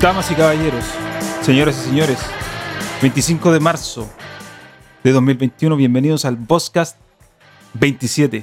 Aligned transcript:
Damas 0.00 0.30
y 0.30 0.34
caballeros, 0.34 0.86
señoras 1.42 1.76
y 1.82 1.90
señores, 1.90 2.18
25 3.02 3.52
de 3.52 3.60
marzo 3.60 4.08
de 5.04 5.12
2021, 5.12 5.76
bienvenidos 5.76 6.24
al 6.24 6.38
Podcast 6.38 6.96
27. 7.74 8.42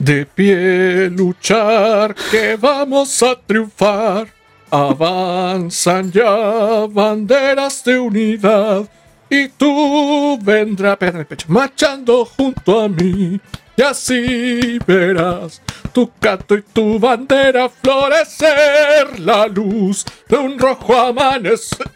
De 0.00 0.26
pie 0.26 1.08
luchar, 1.08 2.16
que 2.32 2.56
vamos 2.56 3.22
a 3.22 3.36
triunfar. 3.46 4.26
Avanzan 4.68 6.10
ya 6.10 6.86
banderas 6.90 7.84
de 7.84 8.00
unidad. 8.00 8.88
Y 9.30 9.48
tú 9.50 10.36
vendrás 10.42 10.96
pecho, 10.96 11.46
marchando 11.48 12.24
junto 12.24 12.80
a 12.80 12.88
mí. 12.88 13.40
Y 13.76 13.82
así 13.82 14.78
verás 14.86 15.60
tu 15.92 16.10
canto 16.18 16.54
y 16.56 16.62
tu 16.62 16.98
bandera 16.98 17.68
florecer. 17.68 19.20
La 19.20 19.46
luz 19.46 20.04
de 20.28 20.36
un 20.36 20.58
rojo 20.58 20.94
amanecer. 20.98 21.86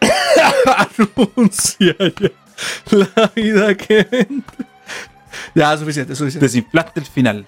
Anuncia 0.76 1.94
ya 1.98 2.30
la 2.90 3.32
vida 3.34 3.74
que 3.76 4.06
entra. 4.10 4.66
Ya, 5.54 5.76
suficiente, 5.76 6.14
suficiente. 6.14 6.46
Desinflaste 6.46 7.00
el 7.00 7.06
final, 7.06 7.46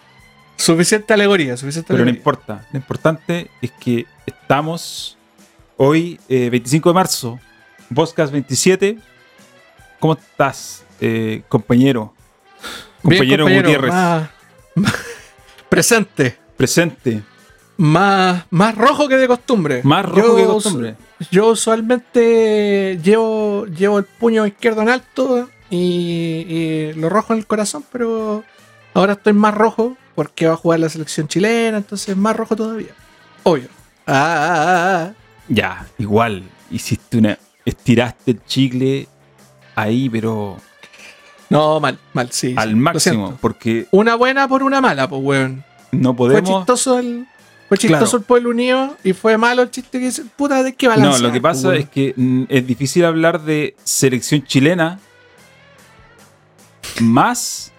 Suficiente 0.56 1.14
alegoría, 1.14 1.56
suficiente 1.56 1.86
pero 1.88 1.98
no 1.98 2.02
alegoría. 2.02 2.18
importa. 2.18 2.66
Lo 2.72 2.78
importante 2.78 3.48
es 3.62 3.70
que 3.72 4.06
estamos 4.26 5.16
hoy, 5.76 6.18
eh, 6.28 6.50
25 6.50 6.88
de 6.90 6.94
marzo, 6.94 7.38
Podcast 7.94 8.32
27. 8.32 8.98
¿Cómo 10.00 10.14
estás, 10.14 10.82
eh, 11.00 11.42
compañero? 11.48 12.12
Bien, 13.02 13.18
Compañero, 13.22 13.44
Gutiérrez. 13.44 13.90
más- 13.92 14.28
más- 14.74 14.94
presente. 15.68 16.36
Presente. 16.56 17.22
Más, 17.76 18.44
más 18.50 18.74
rojo 18.74 19.06
que 19.06 19.16
de 19.16 19.28
costumbre. 19.28 19.80
Más 19.84 20.04
rojo 20.04 20.16
Yo 20.18 20.34
que 20.36 20.40
de 20.42 20.46
costumbre. 20.48 20.96
Yo 21.30 21.48
usualmente 21.48 22.98
llevo, 23.02 23.66
llevo 23.66 23.98
el 23.98 24.04
puño 24.04 24.46
izquierdo 24.46 24.82
en 24.82 24.88
alto 24.88 25.48
y, 25.70 26.44
y 26.48 26.92
lo 26.94 27.08
rojo 27.08 27.32
en 27.34 27.40
el 27.40 27.46
corazón, 27.46 27.84
pero 27.92 28.42
ahora 28.94 29.12
estoy 29.12 29.32
más 29.32 29.54
rojo 29.54 29.96
porque 30.16 30.46
va 30.48 30.54
a 30.54 30.56
jugar 30.56 30.80
la 30.80 30.88
selección 30.88 31.28
chilena, 31.28 31.78
entonces 31.78 32.16
más 32.16 32.34
rojo 32.36 32.56
todavía. 32.56 32.90
Obvio. 33.44 33.68
Ah, 34.06 34.12
ah, 34.14 34.54
ah, 34.56 35.04
ah. 35.10 35.12
Ya, 35.48 35.86
igual. 35.98 36.42
Hiciste 36.70 37.18
una. 37.18 37.38
Estiraste 37.64 38.32
el 38.32 38.44
chicle 38.44 39.06
ahí, 39.76 40.08
pero 40.08 40.56
No, 41.50 41.80
mal, 41.80 41.98
mal, 42.12 42.30
sí. 42.30 42.54
al 42.56 42.76
máximo. 42.76 43.38
Porque 43.40 43.86
Una 43.90 44.14
buena 44.16 44.46
por 44.48 44.62
una 44.62 44.80
mala, 44.80 45.08
pues, 45.08 45.22
weón. 45.22 45.64
no 45.92 46.10
Fue 46.10 46.16
podemos. 46.16 46.58
chistoso 46.58 46.98
el. 46.98 47.26
Fue 47.68 47.76
chistoso 47.76 48.04
Claro. 48.04 48.18
el 48.18 48.24
pueblo 48.24 48.50
unido 48.50 48.96
y 49.04 49.12
fue 49.12 49.36
malo 49.36 49.60
el 49.62 49.70
chiste 49.70 49.98
que 49.98 50.06
dice, 50.06 50.24
puta, 50.36 50.62
¿de 50.62 50.74
qué 50.74 50.86
No, 50.86 50.94
balancear? 50.94 51.20
lo 51.20 51.32
que 51.32 51.40
pasa 51.40 51.68
pues, 51.68 51.80
es 51.80 51.88
que 51.90 52.14
mm, 52.16 52.44
es 52.48 52.66
difícil 52.66 53.04
hablar 53.04 53.42
de 53.42 53.76
selección 53.84 54.42
chilena 54.44 54.98
más 57.00 57.72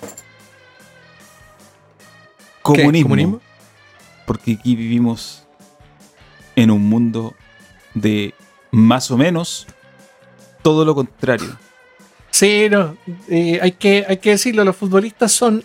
¿Comunismo? 2.62 3.40
Porque 4.28 4.54
aquí 4.60 4.76
vivimos 4.76 5.44
en 6.56 6.70
un 6.72 6.88
mundo 6.88 7.34
de 7.96 8.36
más 8.72 9.10
o 9.10 9.18
menos 9.18 9.66
todo 10.62 10.86
lo 10.86 10.94
contrario. 10.94 11.58
Sí, 12.32 12.68
no. 12.70 12.96
eh, 13.28 13.60
hay, 13.62 13.72
que, 13.74 14.06
hay 14.08 14.18
que 14.18 14.32
decirlo, 14.32 14.64
los 14.64 14.76
futbolistas 14.76 15.32
son 15.32 15.64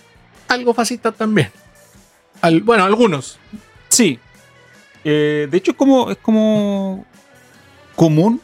algo 0.49 0.73
fascistas 0.75 1.15
también. 1.15 1.51
Al- 2.41 2.63
bueno, 2.63 2.85
algunos. 2.85 3.39
Sí. 3.89 4.19
Eh, 5.05 5.47
de 5.51 5.57
hecho, 5.59 5.73
es 5.73 5.77
como, 5.77 6.11
es 6.11 6.17
como 6.19 7.05
común 7.95 8.41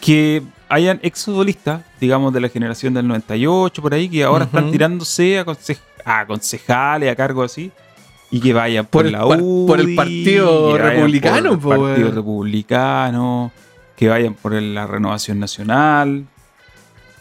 que 0.00 0.42
hayan 0.68 0.98
exfutbolistas, 1.02 1.82
digamos, 2.00 2.32
de 2.32 2.40
la 2.40 2.48
generación 2.48 2.92
del 2.94 3.06
98, 3.06 3.80
por 3.80 3.94
ahí, 3.94 4.08
que 4.08 4.24
ahora 4.24 4.44
están 4.46 4.70
tirándose 4.72 5.38
a, 5.38 5.44
conce- 5.46 5.78
a 6.04 6.26
concejales, 6.26 7.10
a 7.10 7.14
cargos 7.16 7.52
así, 7.52 7.70
y 8.30 8.40
que 8.40 8.52
vayan 8.52 8.84
por, 8.86 9.06
la 9.06 9.24
UDI, 9.24 9.66
por 9.68 9.80
el 9.80 9.94
Partido 9.94 10.76
Republicano, 10.76 11.50
por 11.58 11.60
po, 11.60 11.74
el 11.74 11.80
Partido 11.80 12.02
weón. 12.08 12.14
Republicano, 12.16 13.52
que 13.96 14.08
vayan 14.08 14.34
por 14.34 14.52
la 14.60 14.86
Renovación 14.86 15.38
Nacional. 15.38 16.26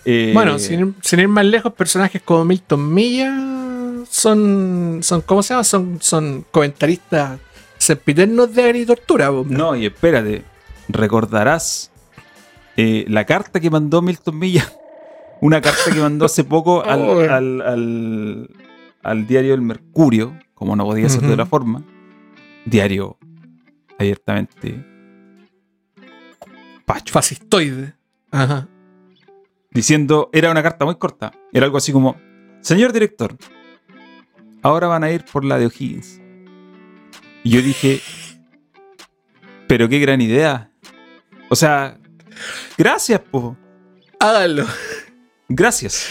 Eh, 0.06 0.32
Bueno, 0.34 0.60
sin, 0.60 0.80
ir- 0.80 0.94
sin 1.02 1.20
ir 1.20 1.28
más 1.28 1.46
lejos, 1.46 1.74
personajes 1.74 2.22
como 2.22 2.46
Milton 2.46 2.94
Milla 2.94 3.34
son, 4.10 5.00
son 5.02 5.22
¿cómo 5.22 5.42
se 5.44 5.54
llama? 5.54 5.64
Son, 5.64 5.98
son 6.00 6.46
comentaristas 6.52 7.40
sempiternos 7.78 8.54
de 8.54 8.64
agritortura. 8.64 9.32
No, 9.48 9.76
y 9.76 9.86
espérate, 9.88 10.44
recordarás 10.90 11.92
eh, 12.78 13.06
la 13.08 13.26
carta 13.26 13.60
que 13.60 13.70
mandó 13.70 14.02
Milton 14.02 14.38
Milla, 14.38 14.72
una 15.42 15.60
carta 15.62 15.92
que 15.92 16.00
mandó 16.00 16.26
hace 16.26 16.44
poco 16.44 16.84
al, 16.86 17.02
Oh. 17.02 17.20
al- 17.22 17.62
al- 17.62 18.50
al 19.04 19.28
diario 19.28 19.54
El 19.56 19.62
Mercurio, 19.62 20.38
como 20.54 20.76
no 20.76 20.86
podía 20.86 21.10
ser 21.10 21.22
de 21.22 21.34
otra 21.34 21.46
forma, 21.46 21.84
diario 22.66 23.18
abiertamente 24.00 24.84
pacho, 26.86 27.12
Fascistoide. 27.14 27.94
Ajá. 28.32 28.68
Diciendo, 29.76 30.30
era 30.34 30.50
una 30.50 30.64
carta 30.64 30.86
muy 30.86 30.96
corta, 30.96 31.32
era 31.54 31.66
algo 31.66 31.78
así 31.78 31.92
como, 31.92 32.16
señor 32.62 32.92
director, 32.94 33.36
ahora 34.64 34.88
van 34.88 35.04
a 35.04 35.12
ir 35.12 35.24
por 35.32 35.46
la 35.46 35.60
de 35.60 35.68
O'Higgins. 35.68 36.20
Y 37.44 37.52
yo 37.52 37.62
dije, 37.62 38.02
pero 39.68 39.88
qué 39.88 40.00
gran 40.00 40.22
idea. 40.22 40.72
O 41.50 41.56
sea, 41.56 42.00
gracias, 42.78 43.20
po. 43.20 43.56
Háganlo. 44.20 44.66
Gracias. 45.48 46.10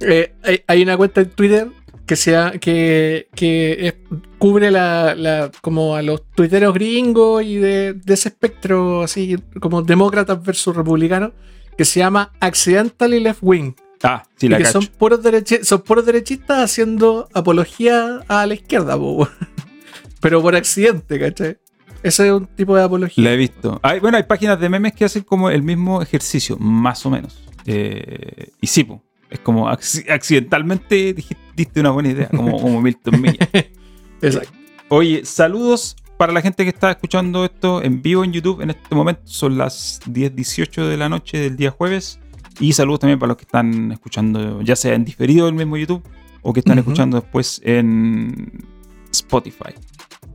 Eh, 0.00 0.34
hay, 0.42 0.62
hay 0.66 0.82
una 0.82 0.96
cuenta 0.96 1.20
en 1.20 1.30
Twitter 1.30 1.68
que 2.06 2.16
sea 2.16 2.52
que, 2.52 3.28
que 3.34 3.86
es- 3.86 3.94
cubre 4.38 4.70
la, 4.70 5.14
la- 5.14 5.50
como 5.60 5.94
a 5.94 6.02
los 6.02 6.28
tuiteros 6.30 6.72
gringos 6.74 7.42
y 7.44 7.56
de, 7.56 7.92
de 7.92 8.14
ese 8.14 8.30
espectro 8.30 9.02
así 9.02 9.36
como 9.60 9.82
demócratas 9.82 10.42
versus 10.42 10.74
republicanos 10.74 11.32
que 11.78 11.84
se 11.86 12.00
llama 12.00 12.32
Accidentally 12.40 13.20
Left 13.20 13.38
Wing 13.42 13.72
Ah, 14.02 14.22
sí, 14.36 14.46
y 14.46 14.48
la 14.50 14.58
que 14.58 14.64
cacho. 14.64 14.82
son 14.82 14.90
puros 14.98 15.22
derechi- 15.24 15.62
son 15.64 15.80
puros 15.82 16.04
derechistas 16.04 16.58
haciendo 16.62 17.28
apología 17.32 18.20
a 18.28 18.46
la 18.46 18.54
izquierda 18.54 18.96
po. 18.98 19.26
pero 20.20 20.42
por 20.42 20.54
accidente 20.54 21.18
¿cachai? 21.18 21.56
ese 22.02 22.26
es 22.26 22.32
un 22.32 22.46
tipo 22.46 22.76
de 22.76 22.82
apología 22.82 23.24
La 23.24 23.32
he 23.32 23.36
visto. 23.36 23.80
Hay, 23.82 23.98
bueno, 24.00 24.16
hay 24.18 24.24
páginas 24.24 24.60
de 24.60 24.68
memes 24.68 24.92
que 24.92 25.04
hacen 25.04 25.22
como 25.22 25.50
el 25.50 25.62
mismo 25.62 26.00
ejercicio, 26.02 26.56
más 26.58 27.04
o 27.06 27.10
menos. 27.10 27.42
Eh, 27.66 28.50
y 28.60 28.66
sí, 28.68 28.84
po, 28.84 29.02
es 29.30 29.40
como 29.40 29.68
acci- 29.68 30.08
accidentalmente 30.08 31.12
dijiste, 31.12 31.42
diste 31.56 31.80
una 31.80 31.90
buena 31.90 32.10
idea, 32.10 32.28
como, 32.28 32.60
como 32.60 32.80
Milton 32.80 33.20
Milla. 33.20 33.48
Exacto. 34.22 34.52
Oye, 34.90 35.24
saludos 35.24 35.96
para 36.18 36.32
la 36.32 36.42
gente 36.42 36.64
que 36.64 36.70
está 36.70 36.90
escuchando 36.90 37.44
esto 37.46 37.82
en 37.82 38.02
vivo 38.02 38.24
en 38.24 38.32
YouTube 38.32 38.60
en 38.60 38.70
este 38.70 38.94
momento. 38.94 39.22
Son 39.24 39.56
las 39.56 40.00
10.18 40.06 40.86
de 40.86 40.96
la 40.98 41.08
noche 41.08 41.38
del 41.38 41.56
día 41.56 41.70
jueves. 41.70 42.20
Y 42.60 42.72
saludos 42.72 43.00
también 43.00 43.18
para 43.18 43.28
los 43.28 43.36
que 43.36 43.44
están 43.44 43.92
escuchando, 43.92 44.60
ya 44.62 44.74
sea 44.76 44.94
en 44.94 45.04
diferido 45.04 45.46
del 45.46 45.54
mismo 45.54 45.76
YouTube 45.76 46.02
o 46.42 46.52
que 46.52 46.60
están 46.60 46.78
escuchando 46.78 47.20
después 47.20 47.60
en 47.64 48.64
Spotify. 49.12 49.74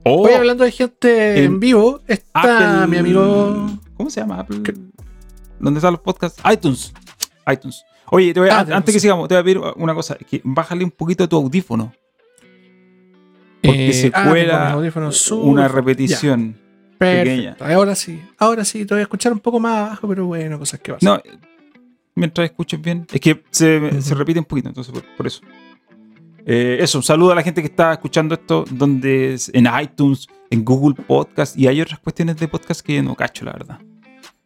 Hoy 0.06 0.32
hablando 0.34 0.64
de 0.64 0.72
gente 0.72 1.38
en 1.40 1.44
en 1.46 1.60
vivo 1.60 2.02
está 2.08 2.84
Apple- 2.84 2.88
mi 2.88 2.98
amigo 2.98 3.70
¿Cómo 3.98 4.10
se 4.10 4.22
llama? 4.22 4.40
Apple. 4.40 4.62
¿Qué? 4.64 4.74
¿Dónde 5.60 5.78
están 5.80 5.94
los 5.94 6.02
podcasts? 6.02 6.42
iTunes. 6.52 6.94
iTunes. 7.52 7.84
Oye, 8.10 8.34
te 8.34 8.40
voy 8.40 8.50
a- 8.50 8.60
Ah, 8.60 8.66
antes 8.72 8.94
que 8.94 9.00
sigamos, 9.00 9.28
te 9.28 9.36
voy 9.36 9.42
a 9.42 9.44
pedir 9.44 9.62
una 9.78 9.94
cosa. 9.94 10.16
Que 10.16 10.42
bájale 10.44 10.84
un 10.84 10.92
poquito 10.92 11.28
tu 11.28 11.36
audífono. 11.38 11.94
Porque 13.64 13.90
Eh, 13.90 13.94
se 13.94 14.12
ah, 14.14 14.76
una 15.42 15.68
repetición. 15.68 16.54
Ya, 16.54 16.98
pequeña. 16.98 17.58
Ahora 17.60 17.96
sí, 17.96 18.22
ahora 18.38 18.64
sí, 18.66 18.86
te 18.86 18.94
voy 18.94 19.00
a 19.00 19.04
escuchar 19.04 19.32
un 19.34 19.40
poco 19.40 19.60
más 19.60 19.88
abajo, 19.88 20.08
pero 20.08 20.26
bueno, 20.28 20.60
cosas 20.60 20.80
que 20.80 20.94
pasan. 20.94 21.16
No, 21.16 21.22
mientras 22.16 22.46
escuches 22.46 22.82
bien. 22.82 23.06
Es 23.12 23.20
que 23.22 23.44
se, 23.50 24.02
se 24.02 24.16
repite 24.16 24.40
un 24.40 24.46
poquito, 24.46 24.70
entonces 24.70 24.94
por, 24.94 25.04
por 25.18 25.28
eso. 25.28 25.42
Eh, 26.46 26.78
eso, 26.82 26.98
un 26.98 27.04
saludo 27.04 27.32
a 27.32 27.36
la 27.36 27.42
gente 27.42 27.62
que 27.62 27.68
está 27.68 27.94
escuchando 27.94 28.36
esto 28.36 28.66
donde 28.70 29.34
es- 29.36 29.50
en 29.54 29.68
iTunes, 29.82 30.28
en 30.50 30.64
Google 30.66 30.96
Podcast 31.08 31.58
y 31.58 31.68
hay 31.68 31.80
otras 31.82 32.00
cuestiones 32.00 32.36
de 32.38 32.48
podcast 32.48 32.82
que 32.82 33.02
no 33.02 33.16
cacho, 33.16 33.46
la 33.46 33.54
verdad. 33.54 33.80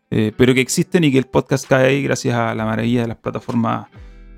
Eh, 0.09 0.31
pero 0.37 0.53
que 0.53 0.61
existen 0.61 1.03
y 1.03 1.11
que 1.11 1.17
el 1.17 1.25
podcast 1.25 1.67
cae 1.67 1.87
ahí 1.87 2.03
gracias 2.03 2.33
a 2.35 2.55
la 2.55 2.65
maravilla 2.65 3.01
de 3.01 3.07
las 3.09 3.17
plataformas 3.17 3.87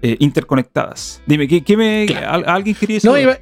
eh, 0.02 0.16
interconectadas. 0.20 1.22
Dime, 1.26 1.48
¿qué, 1.48 1.62
qué 1.64 1.76
me, 1.78 2.06
Claro. 2.08 2.30
al- 2.30 2.46
¿alguien 2.50 2.76
quería 2.76 2.96
decir? 2.96 3.12
No, 3.12 3.18
iba, 3.20 3.38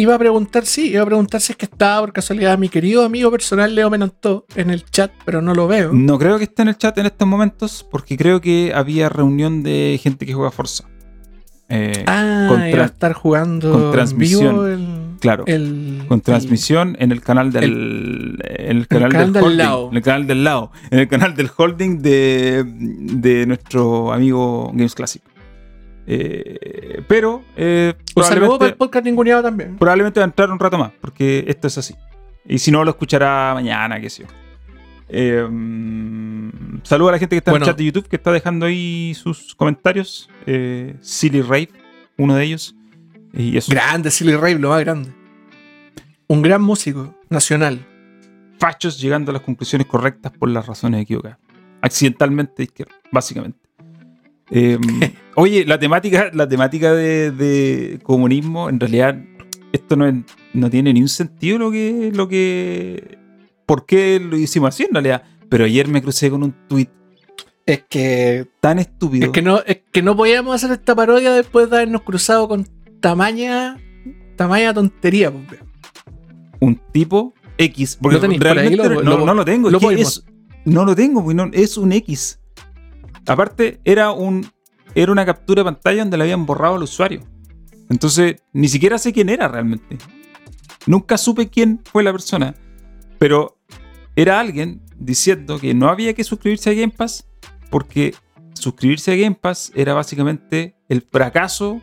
iba 0.00 0.14
a 0.14 0.18
preguntar, 0.18 0.64
sí, 0.66 0.90
iba 0.90 1.02
a 1.02 1.06
preguntar 1.06 1.40
si 1.40 1.52
es 1.52 1.56
que 1.56 1.66
estaba 1.66 2.00
por 2.00 2.12
casualidad 2.12 2.56
mi 2.58 2.68
querido 2.68 3.04
amigo 3.04 3.30
personal 3.30 3.74
Leo 3.74 3.90
Menantó 3.90 4.46
en 4.54 4.70
el 4.70 4.84
chat, 4.84 5.10
pero 5.24 5.40
no 5.42 5.54
lo 5.54 5.66
veo. 5.68 5.92
No 5.92 6.18
creo 6.18 6.38
que 6.38 6.44
esté 6.44 6.62
en 6.62 6.68
el 6.68 6.76
chat 6.78 6.96
en 6.98 7.06
estos 7.06 7.26
momentos 7.28 7.86
porque 7.90 8.16
creo 8.16 8.40
que 8.40 8.72
había 8.74 9.08
reunión 9.08 9.62
de 9.62 9.98
gente 10.02 10.26
que 10.26 10.34
juega 10.34 10.50
Forza. 10.50 10.84
Eh, 11.72 12.02
ah, 12.08 12.46
con 12.48 12.66
iba 12.68 12.82
a 12.82 12.86
estar 12.86 13.12
jugando 13.12 13.70
con 13.72 13.82
en 13.84 13.92
transmisión. 13.92 14.40
vivo 14.54 14.66
el, 14.66 14.86
Claro. 15.20 15.44
el- 15.46 16.02
con 16.08 16.16
el- 16.18 16.22
transmisión 16.22 16.96
en 16.98 17.12
el 17.12 17.20
canal 17.20 17.52
del 17.52 18.42
el 18.44 18.88
canal, 18.88 19.12
canal 19.12 19.26
del, 19.26 19.32
del 19.34 19.42
holding, 19.44 19.58
lado. 19.58 19.88
En 19.90 19.96
el 19.96 20.02
canal 20.02 20.26
del 20.26 20.42
lado. 20.44 20.72
En 20.90 20.98
el 20.98 21.06
canal 21.08 21.36
del 21.36 21.48
holding 21.56 21.98
de, 22.02 22.64
de 22.66 23.46
nuestro 23.46 24.12
amigo 24.12 24.70
Games 24.74 24.96
Classic. 24.96 25.22
Eh, 26.12 27.02
pero 27.06 27.44
eh, 27.56 27.94
para 28.14 28.28
el 28.30 28.38
probablemente, 28.40 28.76
podcast 28.76 29.04
ninguneado 29.04 29.42
también. 29.44 29.76
probablemente 29.76 30.18
va 30.18 30.24
a 30.24 30.28
entrar 30.28 30.50
un 30.50 30.58
rato 30.58 30.76
más, 30.76 30.90
porque 31.00 31.44
esto 31.46 31.68
es 31.68 31.78
así. 31.78 31.94
Y 32.46 32.58
si 32.58 32.72
no, 32.72 32.82
lo 32.84 32.90
escuchará 32.90 33.52
mañana, 33.54 34.00
qué 34.00 34.10
sé 34.10 34.22
yo. 34.24 34.28
Eh, 35.08 35.46
saludo 36.82 37.10
a 37.10 37.12
la 37.12 37.18
gente 37.18 37.34
que 37.36 37.38
está 37.38 37.52
Bueno. 37.52 37.64
en 37.64 37.68
el 37.68 37.72
chat 37.72 37.78
de 37.78 37.84
YouTube, 37.84 38.08
que 38.08 38.16
está 38.16 38.32
dejando 38.32 38.66
ahí 38.66 39.12
sus 39.14 39.54
comentarios. 39.54 40.28
Eh, 40.46 40.96
Silly 41.00 41.42
Rave, 41.42 41.70
uno 42.16 42.34
de 42.34 42.44
ellos. 42.44 42.74
Y 43.32 43.56
eso. 43.56 43.70
Grande, 43.70 44.10
Silly 44.10 44.34
Rave, 44.34 44.58
lo 44.58 44.70
más 44.70 44.80
grande. 44.80 45.12
Un 46.26 46.42
gran 46.42 46.60
músico 46.62 47.14
nacional. 47.28 47.86
fachos 48.58 49.00
llegando 49.00 49.30
a 49.30 49.34
las 49.34 49.42
conclusiones 49.42 49.86
correctas 49.86 50.32
por 50.32 50.48
las 50.50 50.66
razones 50.66 51.02
equivocadas. 51.02 51.38
Accidentalmente 51.82 52.64
izquierda, 52.64 52.92
básicamente. 53.12 53.59
Eh, 54.52 54.78
oye, 55.36 55.64
la 55.64 55.78
temática, 55.78 56.30
la 56.34 56.48
temática 56.48 56.92
de, 56.92 57.30
de 57.30 58.00
comunismo, 58.02 58.68
en 58.68 58.80
realidad, 58.80 59.16
esto 59.72 59.94
no, 59.94 60.06
es- 60.06 60.14
no 60.54 60.68
tiene 60.68 60.92
ni 60.92 61.00
un 61.02 61.08
sentido 61.08 61.58
lo 61.58 61.70
que, 61.70 62.10
lo 62.12 62.26
que. 62.28 63.16
¿Por 63.64 63.86
qué 63.86 64.18
lo 64.18 64.36
hicimos 64.36 64.70
así 64.70 64.82
en 64.84 64.94
realidad? 64.94 65.22
Pero 65.48 65.64
ayer 65.66 65.86
me 65.86 66.02
crucé 66.02 66.30
con 66.30 66.42
un 66.42 66.52
tweet 66.68 66.88
Es 67.64 67.84
que, 67.88 68.48
tan 68.60 68.80
estúpido. 68.80 69.26
es 69.26 69.30
que 69.30 69.42
no, 69.42 69.60
es 69.64 69.82
que 69.92 70.02
no 70.02 70.16
podíamos 70.16 70.56
hacer 70.56 70.72
esta 70.72 70.96
parodia 70.96 71.32
después 71.32 71.70
de 71.70 71.76
habernos 71.76 72.02
cruzado 72.02 72.48
con 72.48 72.66
tamaña, 73.00 73.78
tamaña 74.36 74.74
tontería, 74.74 75.30
pues, 75.30 75.60
un 76.58 76.80
tipo 76.92 77.34
X. 77.56 77.98
Porque 78.02 78.16
¿Lo 78.16 78.20
tenéis 78.20 78.40
por 78.40 78.48
ahí? 78.48 78.54
realmente 78.54 78.88
Lo- 78.88 79.02
no, 79.04 79.18
lo- 79.18 79.26
no 79.26 79.34
lo 79.34 79.44
tengo. 79.44 79.70
lo 79.70 79.90
es- 79.92 80.24
no 80.64 80.84
lo 80.84 80.96
tengo, 80.96 81.22
porque 81.22 81.36
no- 81.36 81.50
es 81.52 81.76
un 81.76 81.92
X. 81.92 82.39
Aparte, 83.30 83.80
era 83.84 84.10
un 84.10 84.44
era 84.96 85.12
una 85.12 85.24
captura 85.24 85.60
de 85.60 85.64
pantalla 85.64 86.02
donde 86.02 86.16
le 86.16 86.24
habían 86.24 86.46
borrado 86.46 86.74
al 86.74 86.82
usuario. 86.82 87.20
Entonces, 87.88 88.42
ni 88.52 88.66
siquiera 88.66 88.98
sé 88.98 89.12
quién 89.12 89.28
era 89.28 89.46
realmente. 89.46 89.98
Nunca 90.86 91.16
supe 91.16 91.48
quién 91.48 91.80
fue 91.84 92.02
la 92.02 92.10
persona. 92.10 92.56
Pero 93.20 93.60
era 94.16 94.40
alguien 94.40 94.82
diciendo 94.98 95.60
que 95.60 95.74
no 95.74 95.88
había 95.88 96.12
que 96.12 96.24
suscribirse 96.24 96.70
a 96.70 96.74
Game 96.74 96.92
Pass 96.96 97.28
porque 97.70 98.16
suscribirse 98.54 99.12
a 99.12 99.16
Game 99.16 99.38
Pass 99.40 99.70
era 99.76 99.94
básicamente 99.94 100.74
el 100.88 101.02
fracaso 101.02 101.80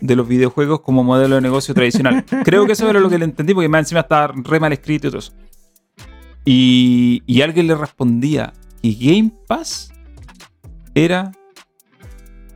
de 0.00 0.16
los 0.16 0.26
videojuegos 0.26 0.80
como 0.80 1.04
modelo 1.04 1.34
de 1.34 1.42
negocio 1.42 1.74
tradicional. 1.74 2.24
Creo 2.44 2.64
que 2.64 2.72
eso 2.72 2.88
era 2.88 2.98
lo 2.98 3.10
que 3.10 3.18
le 3.18 3.26
entendí 3.26 3.52
porque 3.52 3.68
más 3.68 3.80
encima 3.80 4.00
estaba 4.00 4.28
re 4.34 4.58
mal 4.58 4.72
escrito 4.72 5.08
y 5.08 5.10
todo 5.10 5.18
eso. 5.18 5.34
Y, 6.46 7.22
y 7.26 7.42
alguien 7.42 7.66
le 7.66 7.74
respondía 7.74 8.54
que 8.80 8.94
Game 8.94 9.32
Pass 9.46 9.91
era 10.94 11.32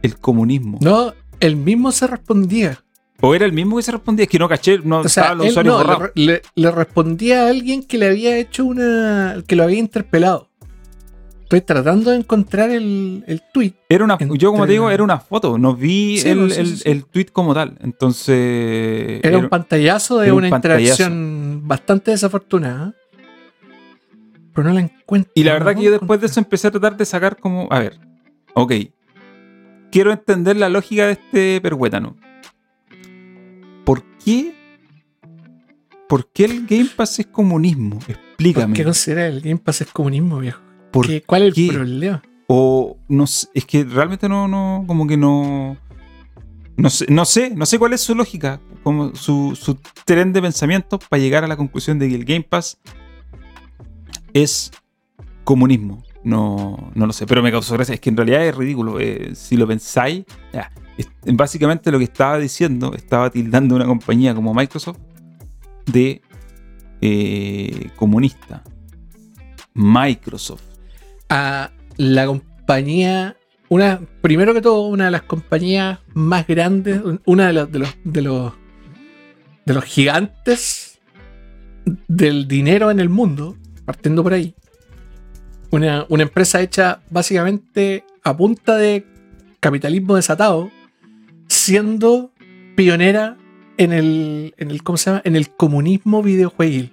el 0.03 0.19
comunismo. 0.19 0.79
No, 0.81 1.13
él 1.41 1.57
mismo 1.57 1.93
se 1.93 2.07
respondía. 2.07 2.79
O 3.21 3.35
era 3.35 3.47
el 3.47 3.53
mismo 3.53 3.77
que 3.77 3.83
se 3.83 3.93
respondía, 3.93 4.25
es 4.25 4.29
que 4.31 4.39
no 4.39 4.49
caché, 4.49 4.79
no 4.85 4.99
O 5.01 5.09
sea, 5.09 5.35
los 5.35 5.49
usuarios 5.49 5.75
no, 5.75 5.81
le, 5.83 5.87
borrados. 5.89 6.11
le- 6.15 6.43
le 6.55 6.71
respondía 6.71 7.47
a 7.47 7.49
alguien 7.49 7.83
que 7.83 7.97
le 7.99 8.09
había 8.09 8.37
hecho 8.37 8.65
una. 8.65 9.43
que 9.47 9.57
lo 9.57 9.63
había 9.65 9.79
interpelado. 9.79 10.51
Estoy 11.45 11.61
tratando 11.61 12.11
de 12.11 12.17
encontrar 12.19 12.71
el, 12.71 13.23
el 13.29 13.41
tweet. 13.55 13.73
Era 13.89 14.05
una, 14.05 14.19
yo 14.19 14.51
como 14.51 14.67
te 14.67 14.73
digo, 14.73 14.85
entre- 14.87 14.95
era 14.95 15.05
una 15.05 15.21
foto, 15.21 15.57
no 15.59 15.75
vi 15.77 16.19
Sí, 16.19 16.29
el, 16.29 16.39
pues, 16.41 16.55
sí, 16.55 16.61
el- 16.61 16.77
sí, 16.77 16.83
el 16.91 17.05
tweet 17.07 17.27
como 17.33 17.55
tal. 17.55 17.79
Entonces... 17.83 19.21
Era 19.23 19.39
un 19.39 19.49
pantallazo 19.49 20.19
de 20.19 20.33
un 20.33 20.39
una 20.39 20.51
pantallazo. 20.51 20.81
interacción 20.83 21.63
bastante 21.65 22.11
desafortunada. 22.11 22.95
Pero 24.55 24.69
no 24.69 24.75
la 24.75 24.81
encuentro. 24.81 25.31
Y 25.35 25.45
la 25.45 25.53
verdad 25.53 25.75
que 25.77 25.83
yo 25.83 25.91
después 25.93 26.21
de 26.21 26.27
eso 26.27 26.41
empecé 26.41 26.67
a 26.69 26.71
tratar 26.73 26.97
de 26.97 27.05
sacar 27.05 27.37
como, 27.37 27.69
a 27.71 27.79
ver, 27.79 27.99
ok, 28.57 28.73
quiero 29.93 30.13
entender 30.13 30.57
la 30.57 30.69
lógica 30.69 31.07
de 31.07 31.13
este 31.13 31.61
perhuétano. 31.61 32.17
¿Por 33.85 34.03
qué? 34.25 34.55
¿Por 36.09 36.31
qué 36.33 36.45
el 36.47 36.67
Game 36.67 36.89
Pass 36.97 37.19
es 37.19 37.27
comunismo? 37.27 37.99
¿Por 37.99 38.11
Explícame. 38.17 38.75
qué 38.75 38.85
considera 38.85 39.27
el 39.27 39.41
Game 39.41 39.59
Pass 39.59 39.81
es 39.83 39.89
comunismo, 39.93 40.39
viejo? 40.39 40.61
¿Por 40.93 41.07
¿Qué- 41.07 41.23
¿Cuál 41.23 41.43
es 41.49 41.59
el 41.59 41.69
problema? 41.69 42.23
O 42.49 42.97
no 43.09 43.27
sé, 43.27 43.49
es 43.55 43.65
que 43.65 43.85
realmente 43.85 44.29
no, 44.29 44.47
no, 44.49 44.85
como 44.87 45.07
que 45.07 45.17
no. 45.17 45.77
No 46.77 46.91
sé, 46.91 47.07
no 47.09 47.25
sé, 47.25 47.51
no 47.57 47.65
sé 47.67 47.79
cuál 47.79 47.93
es 47.95 48.03
su 48.03 48.15
lógica, 48.15 48.61
como 48.83 49.15
su, 49.17 49.57
su 49.61 49.79
tren 50.05 50.33
de 50.33 50.43
pensamiento 50.43 50.99
para 50.99 51.21
llegar 51.21 51.43
a 51.43 51.47
la 51.49 51.57
conclusión 51.57 51.99
de 51.99 52.09
que 52.09 52.15
el 52.15 52.25
Game 52.25 52.43
Pass 52.43 52.79
es 54.35 54.71
comunismo. 55.45 56.03
No, 56.27 56.91
no 56.97 57.07
lo 57.07 57.13
sé, 57.13 57.25
pero 57.25 57.41
me 57.41 57.53
causó 57.53 57.75
gracia. 57.75 57.95
Es 57.95 58.01
que 58.01 58.11
en 58.11 58.17
realidad 58.17 58.45
es 58.45 58.53
ridículo. 58.53 58.99
eh, 58.99 59.31
si 59.37 59.57
lo 59.57 59.65
pensáis, 59.65 60.25
básicamente 61.25 61.93
lo 61.93 61.99
que 61.99 62.05
estaba 62.05 62.37
diciendo, 62.37 62.95
estaba 62.95 63.31
tildando 63.31 63.77
una 63.77 63.87
compañía 63.87 64.35
como 64.35 64.53
Microsoft 64.53 64.99
de 65.87 66.21
eh, 67.01 67.91
comunista. 67.95 68.65
Microsoft. 69.73 70.65
A 71.29 71.71
la 71.97 72.27
compañía. 72.27 73.37
Una, 73.69 74.01
primero 74.21 74.53
que 74.53 74.61
todo, 74.61 74.89
una 74.89 75.05
de 75.05 75.13
las 75.13 75.23
compañías 75.23 76.01
más 76.13 76.45
grandes, 76.49 77.03
una 77.25 77.53
de 77.53 77.67
de 77.67 77.79
los, 77.79 77.97
de 78.03 78.23
los, 78.23 78.53
de 79.65 79.75
los 79.75 79.85
gigantes 79.85 80.99
del 82.09 82.49
dinero 82.49 82.91
en 82.91 82.99
el 82.99 83.11
mundo, 83.11 83.57
partiendo 83.85 84.25
por 84.25 84.33
ahí. 84.33 84.57
Una, 85.71 86.07
una 86.09 86.23
empresa 86.23 86.61
hecha 86.61 87.01
básicamente 87.11 88.05
a 88.23 88.37
punta 88.37 88.77
de 88.77 89.05
capitalismo 89.61 90.15
desatado, 90.17 90.71
siendo 91.49 92.33
pionera 92.77 93.37
en 93.79 93.93
el, 93.93 94.55
en 94.59 94.71
el, 94.71 94.83
¿cómo 94.83 94.97
se 94.97 95.11
llama? 95.11 95.23
En 95.25 95.37
el 95.37 95.51
comunismo 95.51 96.23
videojueguil. 96.23 96.93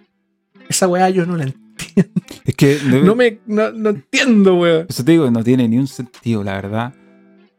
Esa 0.69 0.87
weá 0.87 1.09
yo 1.09 1.25
no 1.25 1.37
la 1.37 1.43
entiendo. 1.43 2.11
Es 2.45 2.55
que 2.55 2.79
No 3.03 3.15
me, 3.15 3.39
no, 3.45 3.71
no 3.71 3.89
entiendo, 3.91 4.55
weón. 4.55 4.85
Eso 4.89 5.03
te 5.03 5.11
digo, 5.13 5.29
no 5.31 5.43
tiene 5.43 5.67
ni 5.67 5.77
un 5.77 5.87
sentido, 5.87 6.43
la 6.43 6.53
verdad. 6.53 6.93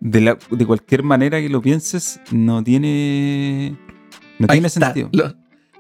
De, 0.01 0.21
la- 0.21 0.39
de 0.51 0.67
cualquier 0.67 1.03
manera 1.03 1.41
que 1.41 1.49
lo 1.49 1.63
pienses, 1.63 2.21
no 2.31 2.63
tiene. 2.63 3.77
No 4.39 4.47
Ahí 4.49 4.57
tiene 4.57 4.67
está, 4.67 4.93
sentido. 4.93 5.09
Lo, 5.13 5.35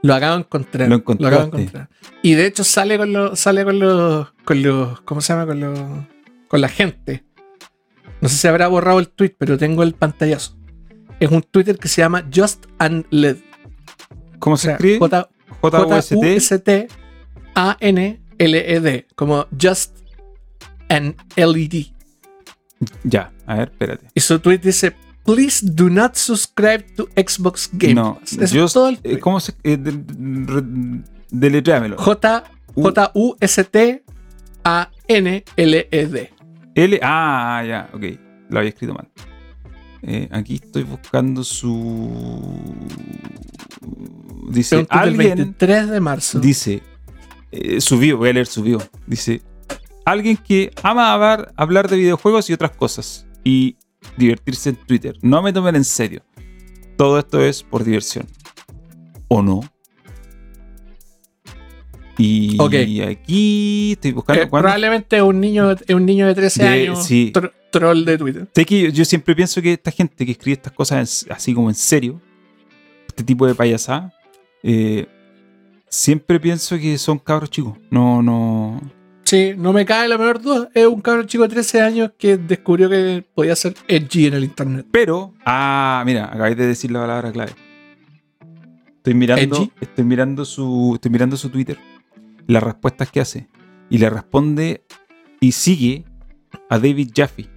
lo 0.07 0.15
acabo 0.15 0.35
de 0.37 0.41
encontrar. 0.41 0.89
Lo 0.89 0.97
acabo 0.97 1.19
de 1.43 1.45
encontrar. 1.47 1.89
Y 2.23 2.35
de 2.35 2.47
hecho 2.47 2.63
sale 2.65 2.97
con 2.99 3.13
los. 3.13 3.39
Sale 3.41 3.65
con 3.65 3.79
los. 3.79 4.33
Con 4.45 4.63
los. 4.63 5.01
¿Cómo 5.01 5.21
se 5.21 5.33
llama? 5.33 5.47
Con 5.47 5.61
los. 5.61 5.79
Con 6.49 6.61
la 6.61 6.69
gente. 6.69 7.25
No 8.21 8.29
sé 8.29 8.37
si 8.37 8.47
habrá 8.49 8.69
borrado 8.69 8.99
el 9.01 9.09
tweet, 9.09 9.35
pero 9.39 9.57
tengo 9.59 9.83
el 9.83 9.95
pantallazo. 9.95 10.57
Es 11.21 11.31
un 11.31 11.43
Twitter 11.43 11.79
que 11.79 11.89
se 11.89 12.03
llama 12.03 12.25
Just 12.35 12.67
and 12.79 13.07
LED. 13.11 13.37
¿Cómo 14.39 14.55
O 14.55 14.57
se 14.57 14.67
sea, 14.67 14.75
escribe? 14.75 14.99
J- 14.99 15.29
J-O-S-T. 15.61 16.17
J-U-S-T-A-N-L-E-D. 17.55 19.07
Como 19.15 19.47
Just 19.61 19.99
an 20.89 21.17
LED. 21.37 21.87
Ya, 23.05 23.33
a 23.47 23.55
ver, 23.57 23.69
espérate. 23.71 24.07
Y 24.15 24.21
su 24.21 24.39
tweet 24.41 24.59
dice: 24.59 24.95
Please 25.25 25.65
do 25.65 25.89
not 25.89 26.15
subscribe 26.17 26.85
to 26.97 27.09
Xbox 27.17 27.69
Game 27.73 27.95
no, 27.95 28.19
Pass. 28.21 28.33
Es 28.39 28.53
just- 28.53 28.75
todo 28.75 28.89
el 28.89 28.97
eh, 28.97 29.01
tweet. 29.03 29.21
¿Cómo 29.21 29.41
se.? 29.41 29.53
Eh, 29.63 29.77
de- 29.77 29.93
de- 29.93 31.03
deletréamelo. 31.31 31.97
J 31.99 32.45
U- 32.75 32.83
J-U-S-T-A-N-L-E-D. 35.05 36.31
L. 36.77 37.01
Ah, 37.03 37.63
ya, 37.67 37.89
ok. 37.93 38.03
Lo 38.51 38.59
había 38.59 38.69
escrito 38.71 38.95
mal. 38.95 39.09
Eh, 40.03 40.29
aquí 40.33 40.57
estoy 40.63 40.83
buscando 40.83 41.43
su. 41.45 42.75
Dice. 44.51 44.87
Alguien. 44.91 45.37
23 45.37 45.89
de 45.91 46.01
marzo. 46.01 46.41
Dice, 46.41 46.83
eh, 47.51 47.81
subió, 47.81 48.19
voy 48.19 48.31
a 48.31 48.33
leer 48.35 48.47
subió. 48.47 48.83
Dice, 49.07 49.43
alguien 50.05 50.37
que 50.37 50.71
ama 50.83 51.13
hablar, 51.13 51.53
hablar 51.57 51.89
de 51.89 51.97
videojuegos 51.97 52.51
y 52.51 52.53
otras 52.53 52.73
cosas 52.73 53.27
y 53.45 53.77
divertirse 54.17 54.71
en 54.71 54.77
Twitter. 54.77 55.17
No 55.23 55.43
me 55.43 55.53
tomen 55.53 55.77
en 55.77 55.85
serio. 55.85 56.23
Todo 56.97 57.19
esto 57.19 57.41
es 57.43 57.63
por 57.63 57.85
diversión. 57.85 58.27
¿O 59.29 59.43
no? 59.43 59.61
Y 62.17 62.57
aquí 63.03 63.93
estoy 63.93 64.13
buscando 64.13 64.43
Eh, 64.43 64.47
probablemente 64.47 65.17
es 65.17 65.23
un 65.23 65.41
niño, 65.41 65.75
un 65.89 66.07
niño 66.07 66.29
de 66.29 66.35
13 66.35 66.63
De- 66.63 66.69
años 66.69 67.05
sí. 67.05 67.33
tro- 67.35 67.53
troll 67.73 68.05
de 68.05 68.17
Twitter. 68.19 68.49
Sé 68.55 68.65
que 68.65 68.83
yo, 68.83 68.89
yo 68.91 69.05
siempre 69.05 69.35
pienso 69.35 69.61
que 69.61 69.73
esta 69.73 69.91
gente 69.91 70.25
que 70.25 70.31
escribe 70.33 70.53
estas 70.55 70.73
cosas 70.73 71.25
en- 71.27 71.33
así 71.33 71.53
como 71.53 71.69
en 71.71 71.75
serio, 71.75 72.21
este 73.09 73.25
tipo 73.25 73.47
de 73.49 73.55
payasada, 73.57 74.15
eh, 74.63 75.07
siempre 75.89 76.39
pienso 76.39 76.79
que 76.79 76.97
son 76.99 77.19
cabros 77.19 77.51
chicos. 77.51 77.77
No, 77.91 78.23
no. 78.23 78.81
Sí, 79.35 79.53
no 79.57 79.73
me 79.73 79.85
cae 79.85 80.07
la 80.07 80.17
menor 80.17 80.41
duda. 80.41 80.71
Es 80.75 80.87
un 80.87 81.01
cabrón 81.01 81.27
chico 81.27 81.43
de 81.43 81.49
13 81.49 81.81
años 81.81 82.13
que 82.17 82.37
descubrió 82.37 82.89
que 82.89 83.27
podía 83.35 83.57
ser 83.57 83.75
edgy 83.89 84.27
en 84.27 84.35
el 84.35 84.45
internet. 84.45 84.87
Pero, 84.93 85.35
ah, 85.45 86.05
mira, 86.07 86.27
acabáis 86.27 86.57
de 86.57 86.69
decir 86.69 86.93
la 86.93 87.01
palabra 87.01 87.33
clave. 87.33 87.51
Estoy 88.99 89.15
mirando, 89.15 89.57
Edgy. 89.57 89.73
estoy 89.81 90.05
mirando 90.05 90.45
su, 90.45 90.93
estoy 90.95 91.11
mirando 91.11 91.37
su 91.37 91.51
Twitter 91.51 91.77
las 92.47 92.63
respuestas 92.63 93.11
que 93.11 93.21
hace. 93.21 93.49
Y 93.91 93.99
le 93.99 94.09
responde 94.09 94.85
y 95.41 95.51
sigue 95.51 96.05
a 96.71 96.79
David 96.79 97.11
Jaffe. 97.13 97.49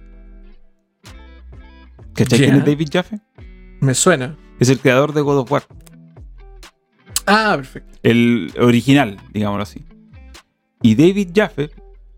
¿Cachai 2.12 2.40
quién 2.40 2.56
es 2.56 2.64
David 2.64 2.88
Jaffe? 2.92 3.20
Me 3.78 3.94
suena. 3.94 4.36
Es 4.58 4.68
el 4.68 4.80
creador 4.80 5.12
de 5.12 5.20
God 5.20 5.38
of 5.38 5.52
War. 5.52 5.62
Ah, 7.24 7.52
perfecto. 7.54 7.96
El 8.02 8.52
original, 8.58 9.16
digámoslo 9.32 9.62
así. 9.62 9.84
Y 10.82 10.94
David 10.94 11.30
Jaffe, 11.34 11.70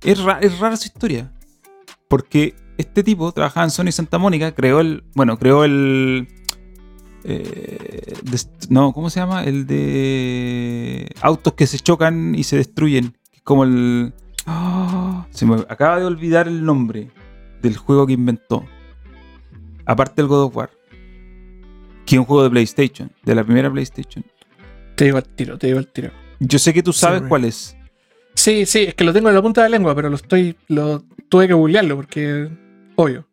es, 0.03 0.19
ra- 0.23 0.39
es 0.41 0.59
rara 0.59 0.77
su 0.77 0.87
historia. 0.87 1.33
Porque 2.09 2.55
este 2.79 3.03
tipo 3.03 3.31
trabajaba 3.33 3.65
en 3.65 3.71
Sony 3.71 3.93
Santa 3.93 4.19
Mónica, 4.19 4.53
creó 4.53 4.81
el. 4.81 5.05
Bueno, 5.15 5.39
creó 5.39 5.65
el. 5.65 6.29
eh, 7.25 8.15
no, 8.69 8.93
¿cómo 8.93 9.11
se 9.11 9.21
llama? 9.21 9.45
El 9.45 9.67
de 9.67 11.11
autos 11.21 11.55
que 11.55 11.67
se 11.67 11.79
chocan 11.79 12.35
y 12.35 12.45
se 12.45 12.57
destruyen. 12.57 13.17
Es 13.33 13.43
como 13.43 13.65
el. 13.65 14.13
Se 15.31 15.47
me 15.47 15.55
acaba 15.69 15.99
de 16.01 16.07
olvidar 16.07 16.49
el 16.49 16.65
nombre 16.65 17.11
del 17.63 17.77
juego 17.77 18.07
que 18.07 18.15
inventó. 18.15 18.65
Aparte 19.87 20.15
del 20.23 20.29
God 20.29 20.45
of 20.45 20.57
War. 20.57 20.71
Que 22.07 22.17
es 22.17 22.19
un 22.19 22.25
juego 22.25 22.43
de 22.43 22.51
PlayStation, 22.51 23.13
de 23.23 23.35
la 23.35 23.45
primera 23.45 23.71
PlayStation. 23.71 24.25
Te 24.97 25.05
digo 25.05 25.19
al 25.19 25.25
tiro, 25.29 25.57
te 25.59 25.69
digo 25.69 25.79
al 25.79 25.87
tiro. 25.87 26.11
Yo 26.41 26.59
sé 26.59 26.73
que 26.75 26.83
tú 26.83 26.93
sabes 26.93 27.23
cuál 27.29 27.45
es. 27.45 27.77
Sí, 28.41 28.65
sí, 28.65 28.85
es 28.85 28.95
que 28.95 29.05
lo 29.05 29.13
tengo 29.13 29.29
en 29.29 29.35
la 29.35 29.43
punta 29.43 29.63
de 29.63 29.69
la 29.69 29.77
lengua, 29.77 29.95
pero 29.95 30.09
lo 30.09 30.17
estoy. 30.17 30.57
Lo 30.69 31.03
tuve 31.29 31.47
que 31.47 31.53
googlearlo 31.53 31.95
porque. 31.95 32.49
Obvio. 32.97 33.29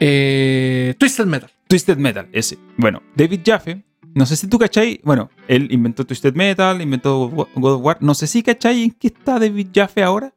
Eh, 0.00 0.96
Twisted 0.98 1.26
Metal. 1.26 1.48
Twisted 1.68 1.96
Metal, 1.96 2.28
ese. 2.32 2.58
Bueno, 2.76 3.04
David 3.14 3.42
Jaffe, 3.46 3.84
no 4.14 4.26
sé 4.26 4.34
si 4.34 4.48
tú 4.48 4.58
cachai. 4.58 5.00
Bueno, 5.04 5.30
él 5.46 5.68
inventó 5.70 6.04
Twisted 6.04 6.34
Metal, 6.34 6.82
inventó 6.82 7.28
God 7.28 7.74
of 7.74 7.84
War. 7.84 7.98
No 8.00 8.14
sé 8.14 8.26
si 8.26 8.42
cachai 8.42 8.82
en 8.82 8.90
qué 8.90 9.06
está 9.06 9.38
David 9.38 9.68
Jaffe 9.72 10.02
ahora. 10.02 10.34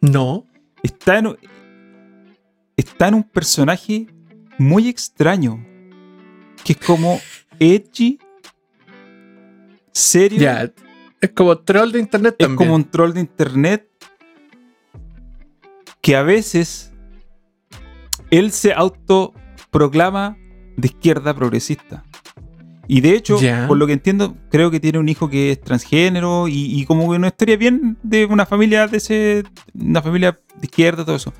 No. 0.00 0.44
Está 0.82 1.20
en, 1.20 1.36
está 2.76 3.06
en 3.06 3.14
un 3.14 3.22
personaje 3.22 4.08
muy 4.58 4.88
extraño. 4.88 5.64
Que 6.64 6.72
es 6.72 6.78
como 6.78 7.20
edgy, 7.60 8.18
serio. 9.92 10.72
Es 11.20 11.30
como 11.32 11.58
troll 11.58 11.92
de 11.92 12.00
internet 12.00 12.36
es 12.38 12.46
también. 12.46 12.56
como 12.56 12.74
un 12.74 12.84
troll 12.84 13.12
de 13.12 13.20
internet 13.20 13.88
que 16.00 16.16
a 16.16 16.22
veces 16.22 16.92
él 18.30 18.52
se 18.52 18.72
autoproclama 18.72 20.38
de 20.76 20.88
izquierda 20.88 21.34
progresista. 21.34 22.04
Y 22.88 23.02
de 23.02 23.14
hecho, 23.14 23.38
por 23.68 23.76
lo 23.76 23.86
que 23.86 23.92
entiendo, 23.92 24.36
creo 24.50 24.70
que 24.70 24.80
tiene 24.80 24.98
un 24.98 25.08
hijo 25.08 25.30
que 25.30 25.52
es 25.52 25.60
transgénero 25.60 26.48
y, 26.48 26.80
y 26.80 26.86
como 26.86 27.08
que 27.08 27.16
una 27.16 27.28
historia 27.28 27.56
bien 27.56 27.96
de 28.02 28.24
una 28.24 28.46
familia 28.46 28.88
de 28.88 28.96
ese, 28.96 29.44
una 29.74 30.02
familia 30.02 30.32
de 30.56 30.66
izquierda, 30.66 31.04
todo 31.04 31.14
eso. 31.14 31.32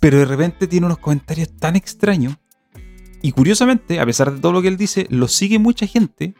Pero 0.00 0.18
de 0.18 0.24
repente 0.24 0.66
tiene 0.66 0.86
unos 0.86 0.98
comentarios 0.98 1.48
tan 1.56 1.76
extraños. 1.76 2.34
Y 3.22 3.30
curiosamente, 3.30 4.00
a 4.00 4.06
pesar 4.06 4.32
de 4.32 4.40
todo 4.40 4.52
lo 4.52 4.62
que 4.62 4.68
él 4.68 4.76
dice, 4.76 5.06
lo 5.10 5.28
sigue 5.28 5.60
mucha 5.60 5.86
gente. 5.86 6.34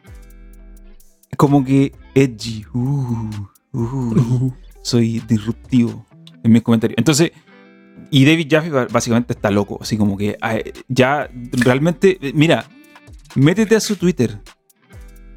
Como 1.37 1.63
que 1.63 1.93
edgy. 2.13 2.65
Uh, 2.73 3.29
uh, 3.73 4.53
soy 4.81 5.19
disruptivo 5.27 6.05
en 6.43 6.51
mis 6.51 6.61
comentarios. 6.61 6.97
Entonces, 6.97 7.31
y 8.11 8.25
David 8.25 8.47
Jaffe 8.49 8.69
básicamente 8.69 9.33
está 9.33 9.51
loco. 9.51 9.79
Así 9.81 9.97
como 9.97 10.17
que 10.17 10.37
ah, 10.41 10.57
ya 10.87 11.29
realmente, 11.51 12.17
eh, 12.21 12.31
mira, 12.35 12.65
métete 13.35 13.75
a 13.75 13.79
su 13.79 13.95
Twitter. 13.95 14.39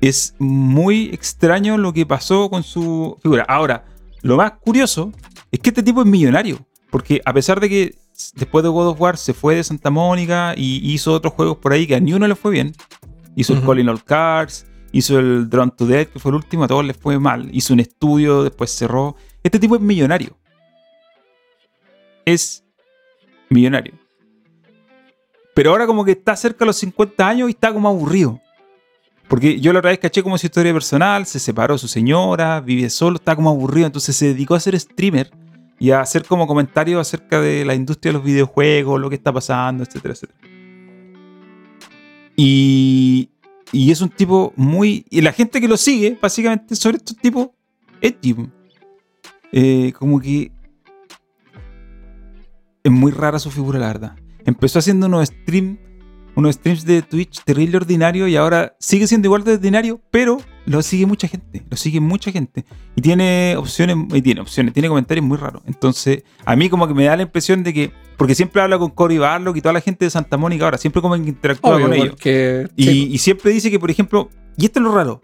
Es 0.00 0.34
muy 0.38 1.10
extraño 1.12 1.76
lo 1.76 1.92
que 1.92 2.06
pasó 2.06 2.48
con 2.50 2.62
su 2.62 3.16
figura. 3.22 3.44
Ahora, 3.48 3.84
lo 4.22 4.36
más 4.36 4.52
curioso 4.60 5.12
es 5.50 5.60
que 5.60 5.70
este 5.70 5.82
tipo 5.82 6.02
es 6.02 6.06
millonario. 6.06 6.64
Porque 6.90 7.20
a 7.24 7.32
pesar 7.32 7.60
de 7.60 7.68
que 7.68 7.98
después 8.34 8.62
de 8.62 8.68
God 8.68 8.88
of 8.88 9.00
War 9.00 9.16
se 9.16 9.34
fue 9.34 9.56
de 9.56 9.64
Santa 9.64 9.90
Mónica 9.90 10.54
y 10.56 10.92
hizo 10.92 11.12
otros 11.12 11.34
juegos 11.34 11.58
por 11.58 11.72
ahí 11.72 11.86
que 11.86 11.96
a 11.96 12.00
ni 12.00 12.12
uno 12.12 12.26
le 12.26 12.34
fue 12.34 12.52
bien. 12.52 12.72
Hizo 13.36 13.52
el 13.52 13.60
Ujú. 13.60 13.68
Calling 13.68 13.88
All 13.88 14.02
Cards, 14.04 14.66
hizo 14.92 15.18
el 15.18 15.48
Drone 15.48 15.72
to 15.76 15.86
Death, 15.86 16.08
que 16.12 16.18
fue 16.18 16.30
el 16.30 16.36
último, 16.36 16.64
a 16.64 16.68
todos 16.68 16.84
les 16.84 16.96
fue 16.96 17.18
mal. 17.18 17.48
Hizo 17.52 17.74
un 17.74 17.80
estudio, 17.80 18.42
después 18.42 18.70
cerró. 18.70 19.16
Este 19.42 19.58
tipo 19.58 19.76
es 19.76 19.80
millonario. 19.80 20.36
Es 22.24 22.64
millonario. 23.48 23.94
Pero 25.54 25.70
ahora 25.70 25.86
como 25.86 26.04
que 26.04 26.12
está 26.12 26.36
cerca 26.36 26.60
de 26.60 26.66
los 26.66 26.76
50 26.76 27.28
años 27.28 27.48
y 27.48 27.52
está 27.52 27.72
como 27.72 27.88
aburrido. 27.88 28.40
Porque 29.28 29.60
yo 29.60 29.72
la 29.72 29.80
otra 29.80 29.90
vez 29.90 29.98
caché 29.98 30.22
como 30.22 30.38
su 30.38 30.46
historia 30.46 30.72
personal, 30.72 31.26
se 31.26 31.38
separó 31.38 31.76
su 31.76 31.86
señora, 31.86 32.60
vive 32.60 32.88
solo, 32.88 33.16
está 33.16 33.36
como 33.36 33.50
aburrido, 33.50 33.86
entonces 33.86 34.16
se 34.16 34.28
dedicó 34.28 34.54
a 34.54 34.60
ser 34.60 34.78
streamer 34.78 35.30
y 35.78 35.90
a 35.90 36.00
hacer 36.00 36.24
como 36.24 36.46
comentarios 36.46 37.00
acerca 37.00 37.40
de 37.40 37.64
la 37.64 37.74
industria 37.74 38.10
de 38.10 38.18
los 38.18 38.24
videojuegos, 38.24 39.00
lo 39.00 39.10
que 39.10 39.16
está 39.16 39.32
pasando, 39.32 39.84
etcétera, 39.84 40.14
etcétera. 40.14 40.38
Y, 42.36 43.30
y 43.72 43.90
es 43.90 44.00
un 44.00 44.08
tipo 44.08 44.52
muy... 44.56 45.04
Y 45.10 45.20
la 45.20 45.32
gente 45.32 45.60
que 45.60 45.68
lo 45.68 45.76
sigue, 45.76 46.18
básicamente, 46.20 46.74
sobre 46.74 46.98
estos 46.98 47.16
tipos, 47.16 47.48
edgy. 48.00 48.36
Eh, 49.52 49.92
como 49.92 50.20
que... 50.20 50.50
Es 52.82 52.92
muy 52.92 53.12
rara 53.12 53.38
su 53.38 53.50
figura, 53.50 53.78
la 53.78 53.88
verdad. 53.88 54.16
Empezó 54.44 54.78
haciendo 54.78 55.06
unos 55.06 55.28
streams 55.28 55.78
unos 56.38 56.54
streams 56.54 56.84
de 56.84 57.02
Twitch 57.02 57.42
terrible 57.42 57.78
ordinario 57.78 58.28
y 58.28 58.36
ahora 58.36 58.76
sigue 58.78 59.08
siendo 59.08 59.26
igual 59.26 59.42
de 59.42 59.54
ordinario, 59.54 60.00
pero 60.12 60.40
lo 60.66 60.82
sigue 60.82 61.04
mucha 61.04 61.26
gente, 61.26 61.64
lo 61.68 61.76
sigue 61.76 61.98
mucha 61.98 62.30
gente 62.30 62.64
y 62.94 63.00
tiene 63.00 63.56
opciones, 63.58 63.96
y 64.14 64.22
tiene 64.22 64.40
opciones, 64.40 64.72
tiene 64.72 64.88
comentarios 64.88 65.26
muy 65.26 65.36
raros. 65.36 65.64
Entonces, 65.66 66.22
a 66.44 66.54
mí 66.54 66.68
como 66.68 66.86
que 66.86 66.94
me 66.94 67.06
da 67.06 67.16
la 67.16 67.22
impresión 67.22 67.64
de 67.64 67.74
que, 67.74 67.90
porque 68.16 68.36
siempre 68.36 68.62
habla 68.62 68.78
con 68.78 68.90
Cory 68.90 69.18
Barlock 69.18 69.56
y 69.56 69.60
toda 69.60 69.72
la 69.72 69.80
gente 69.80 70.04
de 70.04 70.12
Santa 70.12 70.36
Mónica 70.36 70.64
ahora, 70.64 70.78
siempre 70.78 71.02
como 71.02 71.16
que 71.16 71.28
interactúa 71.28 71.74
Obvio, 71.74 71.86
con 71.86 71.94
ellos. 71.94 72.10
porque. 72.10 72.68
Y, 72.76 72.84
sí, 72.84 73.08
y 73.10 73.18
siempre 73.18 73.50
dice 73.50 73.68
que, 73.68 73.80
por 73.80 73.90
ejemplo, 73.90 74.30
y 74.56 74.66
esto 74.66 74.78
es 74.78 74.84
lo 74.84 74.94
raro, 74.94 75.20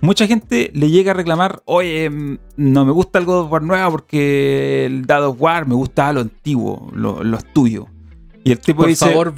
mucha 0.00 0.28
gente 0.28 0.70
le 0.74 0.90
llega 0.90 1.10
a 1.10 1.14
reclamar, 1.14 1.60
oye, 1.64 2.08
mm, 2.08 2.38
no 2.58 2.84
me 2.84 2.92
gusta 2.92 3.18
el 3.18 3.24
God 3.24 3.46
of 3.46 3.50
War 3.50 3.64
nuevo 3.64 3.90
porque 3.90 4.86
el 4.86 5.06
God 5.06 5.24
of 5.24 5.40
War 5.40 5.66
me 5.66 5.74
gusta 5.74 6.12
lo 6.12 6.20
antiguo, 6.20 6.88
lo, 6.94 7.24
lo 7.24 7.38
tuyo. 7.52 7.88
Y 8.44 8.50
el 8.52 8.58
tipo 8.58 8.78
por 8.82 8.88
dice, 8.88 9.06
favor, 9.06 9.32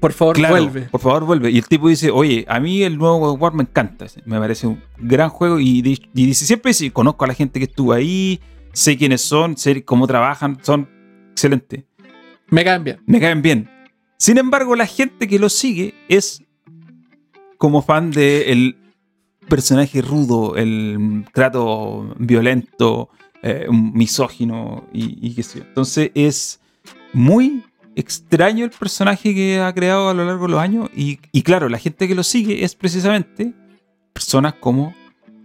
por 0.00 0.12
favor, 0.12 0.36
Claro, 0.36 0.54
vuelve. 0.54 0.80
Por 0.82 1.00
favor, 1.00 1.24
vuelve. 1.24 1.50
Y 1.50 1.58
el 1.58 1.66
tipo 1.66 1.88
dice, 1.88 2.10
oye, 2.10 2.44
a 2.48 2.60
mí 2.60 2.82
el 2.82 2.98
nuevo 2.98 3.18
God 3.18 3.30
of 3.34 3.40
War 3.42 3.54
me 3.54 3.62
encanta. 3.62 4.06
Me 4.26 4.38
parece 4.38 4.66
un 4.66 4.80
gran 4.98 5.30
juego. 5.30 5.58
Y, 5.58 5.80
di- 5.82 6.02
y 6.14 6.26
dice, 6.26 6.44
siempre 6.44 6.70
dice, 6.70 6.90
conozco 6.92 7.24
a 7.24 7.28
la 7.28 7.34
gente 7.34 7.58
que 7.58 7.64
estuvo 7.64 7.92
ahí, 7.94 8.38
sé 8.72 8.96
quiénes 8.98 9.22
son, 9.22 9.56
sé 9.56 9.82
cómo 9.84 10.06
trabajan, 10.06 10.58
son 10.62 10.88
excelentes. 11.30 11.84
Me 12.50 12.64
cambian. 12.64 13.00
Me 13.06 13.18
caen 13.18 13.40
bien. 13.40 13.68
Sin 14.18 14.36
embargo, 14.36 14.76
la 14.76 14.86
gente 14.86 15.26
que 15.26 15.38
lo 15.38 15.48
sigue 15.48 15.94
es 16.08 16.42
como 17.56 17.80
fan 17.80 18.10
del 18.10 18.76
personaje 19.48 20.02
rudo, 20.02 20.56
el 20.56 21.24
trato 21.32 22.14
violento, 22.18 23.08
eh, 23.42 23.66
misógino 23.70 24.86
y, 24.92 25.26
y 25.26 25.34
qué 25.34 25.42
sé 25.42 25.60
yo. 25.60 25.64
Entonces 25.64 26.10
es 26.14 26.60
muy 27.14 27.64
extraño 27.96 28.64
el 28.64 28.70
personaje 28.70 29.34
que 29.34 29.60
ha 29.60 29.72
creado 29.74 30.08
a 30.08 30.14
lo 30.14 30.24
largo 30.24 30.46
de 30.46 30.52
los 30.52 30.60
años 30.60 30.88
y, 30.94 31.18
y 31.32 31.42
claro, 31.42 31.68
la 31.68 31.78
gente 31.78 32.06
que 32.08 32.14
lo 32.14 32.22
sigue 32.22 32.64
es 32.64 32.74
precisamente 32.74 33.52
personas 34.12 34.54
como 34.54 34.94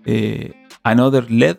eh, 0.06 0.54
Another 0.84 1.30
Led, 1.32 1.58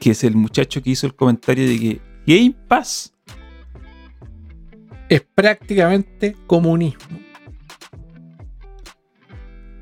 que 0.00 0.10
es 0.10 0.24
el 0.24 0.34
muchacho 0.34 0.82
que 0.82 0.90
hizo 0.90 1.06
el 1.06 1.14
comentario 1.14 1.68
de 1.68 1.78
que 1.78 2.00
Game 2.26 2.56
Pass 2.66 3.14
Es 5.08 5.22
prácticamente 5.34 6.36
comunismo. 6.46 7.18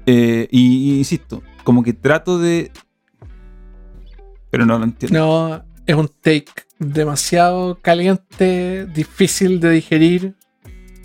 Eh, 0.06 0.46
y, 0.50 0.92
y 0.92 0.98
insisto, 0.98 1.42
como 1.62 1.82
que 1.82 1.94
trato 1.94 2.38
de. 2.38 2.70
Pero 4.50 4.66
no 4.66 4.78
lo 4.78 4.84
entiendo. 4.84 5.18
No, 5.18 5.64
es 5.86 5.94
un 5.94 6.08
take 6.08 6.52
demasiado 6.92 7.80
caliente, 7.80 8.86
difícil 8.86 9.60
de 9.60 9.70
digerir 9.70 10.34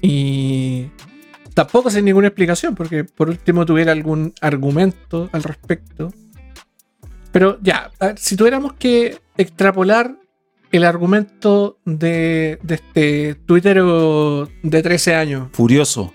y 0.02 0.88
tampoco 1.54 1.90
sin 1.90 2.06
ninguna 2.06 2.28
explicación, 2.28 2.76
porque 2.76 3.04
por 3.04 3.30
último 3.30 3.66
tuviera 3.66 3.92
algún 3.92 4.34
argumento 4.42 5.30
al 5.32 5.44
respecto. 5.44 6.14
Pero 7.32 7.60
ya, 7.62 7.92
ver, 8.00 8.18
si 8.18 8.36
tuviéramos 8.36 8.74
que 8.74 9.20
extrapolar 9.38 10.16
el 10.72 10.84
argumento 10.84 11.80
de, 11.86 12.60
de 12.64 12.76
este 12.76 13.36
tuitero 13.46 14.48
de 14.64 14.84
13 14.84 15.16
años, 15.16 15.50
Furioso. 15.52 16.14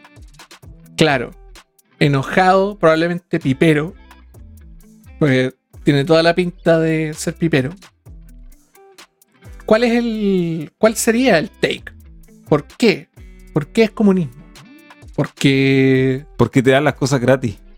claro, 0.96 1.30
enojado, 1.98 2.78
probablemente 2.78 3.40
pipero, 3.40 3.94
pues 5.18 5.54
tiene 5.84 6.04
toda 6.04 6.22
la 6.22 6.34
pinta 6.34 6.78
de 6.78 7.12
ser 7.14 7.34
pipero. 7.34 7.70
¿Cuál 9.66 9.84
es 9.84 9.92
el. 9.92 10.72
¿Cuál 10.78 10.96
sería 10.96 11.38
el 11.38 11.50
take? 11.50 11.84
¿Por 12.48 12.64
qué? 12.64 13.08
¿Por 13.52 13.68
qué 13.68 13.84
es 13.84 13.90
comunismo? 13.90 14.44
Porque. 15.14 16.26
Porque 16.36 16.62
te 16.62 16.70
dan 16.70 16.84
las 16.84 16.94
cosas 16.94 17.20
gratis. 17.20 17.58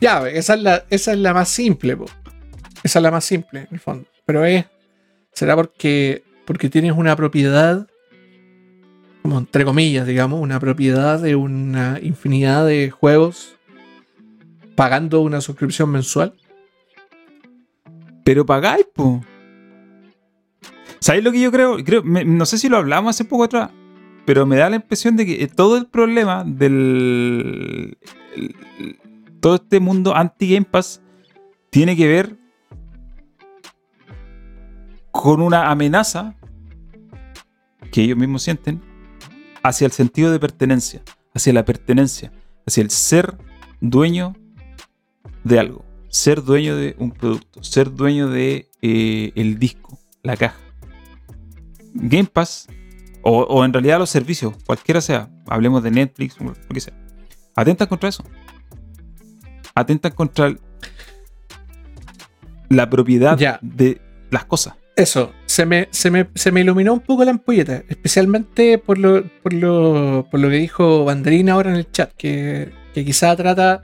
Ya, 0.00 0.28
esa 0.28 0.54
es 0.54 0.62
la, 0.62 0.84
esa 0.90 1.12
es 1.12 1.18
la 1.18 1.34
más 1.34 1.48
simple, 1.48 1.96
po. 1.96 2.06
Esa 2.84 2.98
es 2.98 3.02
la 3.02 3.10
más 3.10 3.24
simple, 3.24 3.60
en 3.60 3.68
el 3.72 3.80
fondo. 3.80 4.06
Pero 4.24 4.44
es. 4.44 4.64
Será 5.32 5.56
porque, 5.56 6.22
porque 6.44 6.68
tienes 6.68 6.92
una 6.92 7.16
propiedad, 7.16 7.88
como 9.22 9.38
entre 9.38 9.64
comillas, 9.64 10.06
digamos, 10.06 10.40
una 10.40 10.60
propiedad 10.60 11.20
de 11.20 11.34
una 11.34 11.98
infinidad 12.00 12.66
de 12.66 12.90
juegos 12.90 13.56
pagando 14.76 15.20
una 15.20 15.40
suscripción 15.40 15.90
mensual. 15.90 16.34
Pero 18.24 18.46
pagáis, 18.46 18.86
po. 18.94 19.22
¿Sabéis 21.02 21.24
lo 21.24 21.32
que 21.32 21.40
yo 21.40 21.50
creo? 21.50 21.78
no 22.24 22.46
sé 22.46 22.58
si 22.58 22.68
lo 22.68 22.76
hablamos 22.76 23.10
hace 23.10 23.24
poco 23.24 23.42
atrás, 23.44 23.70
pero 24.24 24.46
me 24.46 24.56
da 24.56 24.70
la 24.70 24.76
impresión 24.76 25.16
de 25.16 25.26
que 25.26 25.48
todo 25.48 25.76
el 25.76 25.86
problema 25.86 26.44
del. 26.46 27.98
el- 28.36 28.56
todo 29.40 29.56
este 29.56 29.80
mundo 29.80 30.14
anti-Game 30.14 30.66
Pass 30.70 31.02
tiene 31.70 31.96
que 31.96 32.06
ver 32.06 32.36
con 35.10 35.42
una 35.42 35.70
amenaza 35.72 36.36
que 37.90 38.02
ellos 38.04 38.16
mismos 38.16 38.44
sienten 38.44 38.80
hacia 39.64 39.86
el 39.86 39.90
sentido 39.90 40.30
de 40.30 40.38
pertenencia, 40.38 41.02
hacia 41.34 41.52
la 41.52 41.64
pertenencia, 41.64 42.32
hacia 42.64 42.84
el 42.84 42.90
ser 42.90 43.36
dueño 43.80 44.36
de 45.42 45.58
algo, 45.58 45.84
ser 46.08 46.44
dueño 46.44 46.76
de 46.76 46.94
un 46.98 47.10
producto, 47.10 47.64
ser 47.64 47.92
dueño 47.92 48.28
de 48.30 48.70
eh, 48.80 49.32
el 49.34 49.58
disco, 49.58 49.98
la 50.22 50.36
caja. 50.36 50.56
Game 51.94 52.28
Pass, 52.32 52.66
o, 53.22 53.42
o 53.42 53.64
en 53.64 53.72
realidad 53.72 53.98
los 53.98 54.10
servicios, 54.10 54.54
cualquiera 54.66 55.00
sea, 55.00 55.28
hablemos 55.46 55.82
de 55.82 55.90
Netflix, 55.90 56.36
lo 56.40 56.54
que 56.72 56.80
sea, 56.80 56.94
atentan 57.54 57.86
contra 57.88 58.08
eso. 58.08 58.24
Atentan 59.74 60.12
contra 60.12 60.46
el- 60.46 60.60
la 62.68 62.88
propiedad 62.88 63.36
Ya. 63.38 63.58
de 63.62 64.00
las 64.30 64.44
cosas. 64.44 64.74
Eso, 64.96 65.32
se 65.46 65.64
me, 65.64 65.88
se 65.90 66.10
me, 66.10 66.28
se 66.34 66.52
me 66.52 66.60
iluminó 66.60 66.92
un 66.92 67.00
poco 67.00 67.24
la 67.24 67.30
ampolleta, 67.30 67.82
especialmente 67.88 68.76
por 68.78 68.98
lo, 68.98 69.24
por 69.42 69.52
lo, 69.54 70.26
por 70.30 70.38
lo 70.40 70.48
que 70.50 70.56
dijo 70.56 71.04
Banderín 71.04 71.48
ahora 71.48 71.70
en 71.70 71.76
el 71.76 71.90
chat, 71.90 72.12
que, 72.16 72.70
que 72.92 73.04
quizá 73.04 73.34
trata, 73.36 73.82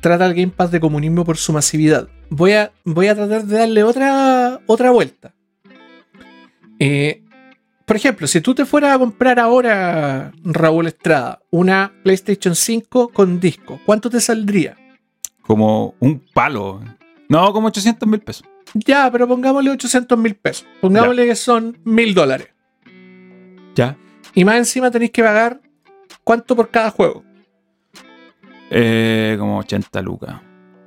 trata 0.00 0.24
al 0.24 0.34
Game 0.34 0.52
Pass 0.56 0.70
de 0.70 0.78
comunismo 0.80 1.24
por 1.24 1.36
su 1.36 1.52
masividad. 1.52 2.08
Voy 2.30 2.52
a, 2.52 2.72
voy 2.84 3.08
a 3.08 3.16
tratar 3.16 3.44
de 3.44 3.58
darle 3.58 3.82
otra, 3.82 4.60
otra 4.66 4.90
vuelta. 4.92 5.34
Eh, 6.78 7.22
por 7.86 7.96
ejemplo, 7.96 8.26
si 8.26 8.40
tú 8.42 8.54
te 8.54 8.66
fueras 8.66 8.94
a 8.94 8.98
comprar 8.98 9.38
ahora, 9.40 10.32
Raúl 10.44 10.88
Estrada, 10.88 11.40
una 11.50 11.92
PlayStation 12.02 12.54
5 12.54 13.08
con 13.08 13.40
disco, 13.40 13.80
¿cuánto 13.86 14.10
te 14.10 14.20
saldría? 14.20 14.76
Como 15.42 15.94
un 16.00 16.18
palo. 16.34 16.80
No, 17.28 17.52
como 17.52 17.68
800 17.68 18.06
mil 18.08 18.20
pesos. 18.20 18.44
Ya, 18.74 19.08
pero 19.10 19.26
pongámosle 19.26 19.70
800 19.70 20.18
mil 20.18 20.34
pesos. 20.34 20.66
Pongámosle 20.80 21.26
que 21.26 21.36
son 21.36 21.78
mil 21.84 22.12
dólares. 22.12 22.48
Ya. 23.74 23.96
Y 24.34 24.44
más 24.44 24.56
encima 24.56 24.90
tenéis 24.90 25.12
que 25.12 25.22
pagar 25.22 25.60
cuánto 26.24 26.54
por 26.56 26.68
cada 26.70 26.90
juego. 26.90 27.22
Eh, 28.70 29.36
como 29.38 29.58
80 29.58 30.02
lucas. 30.02 30.40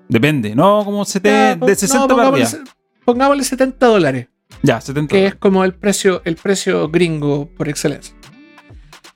Depende, 0.10 0.53
no, 0.56 0.84
como 0.84 1.03
Ya, 1.06 1.12
70, 1.12 1.60
pon- 1.60 1.68
de 1.68 1.74
no, 1.74 1.79
60 1.79 2.08
para 2.08 2.29
pongámosle, 2.29 2.60
pongámosle 3.06 3.44
70 3.44 3.86
dólares, 3.86 4.27
Ya, 4.62 4.82
70 4.82 5.13
que 5.13 5.25
es 5.25 5.36
como 5.36 5.63
el 5.63 5.74
precio, 5.74 6.22
el 6.25 6.36
precio 6.36 6.89
gringo 6.89 7.50
por 7.58 7.70
excelencia. 7.70 8.16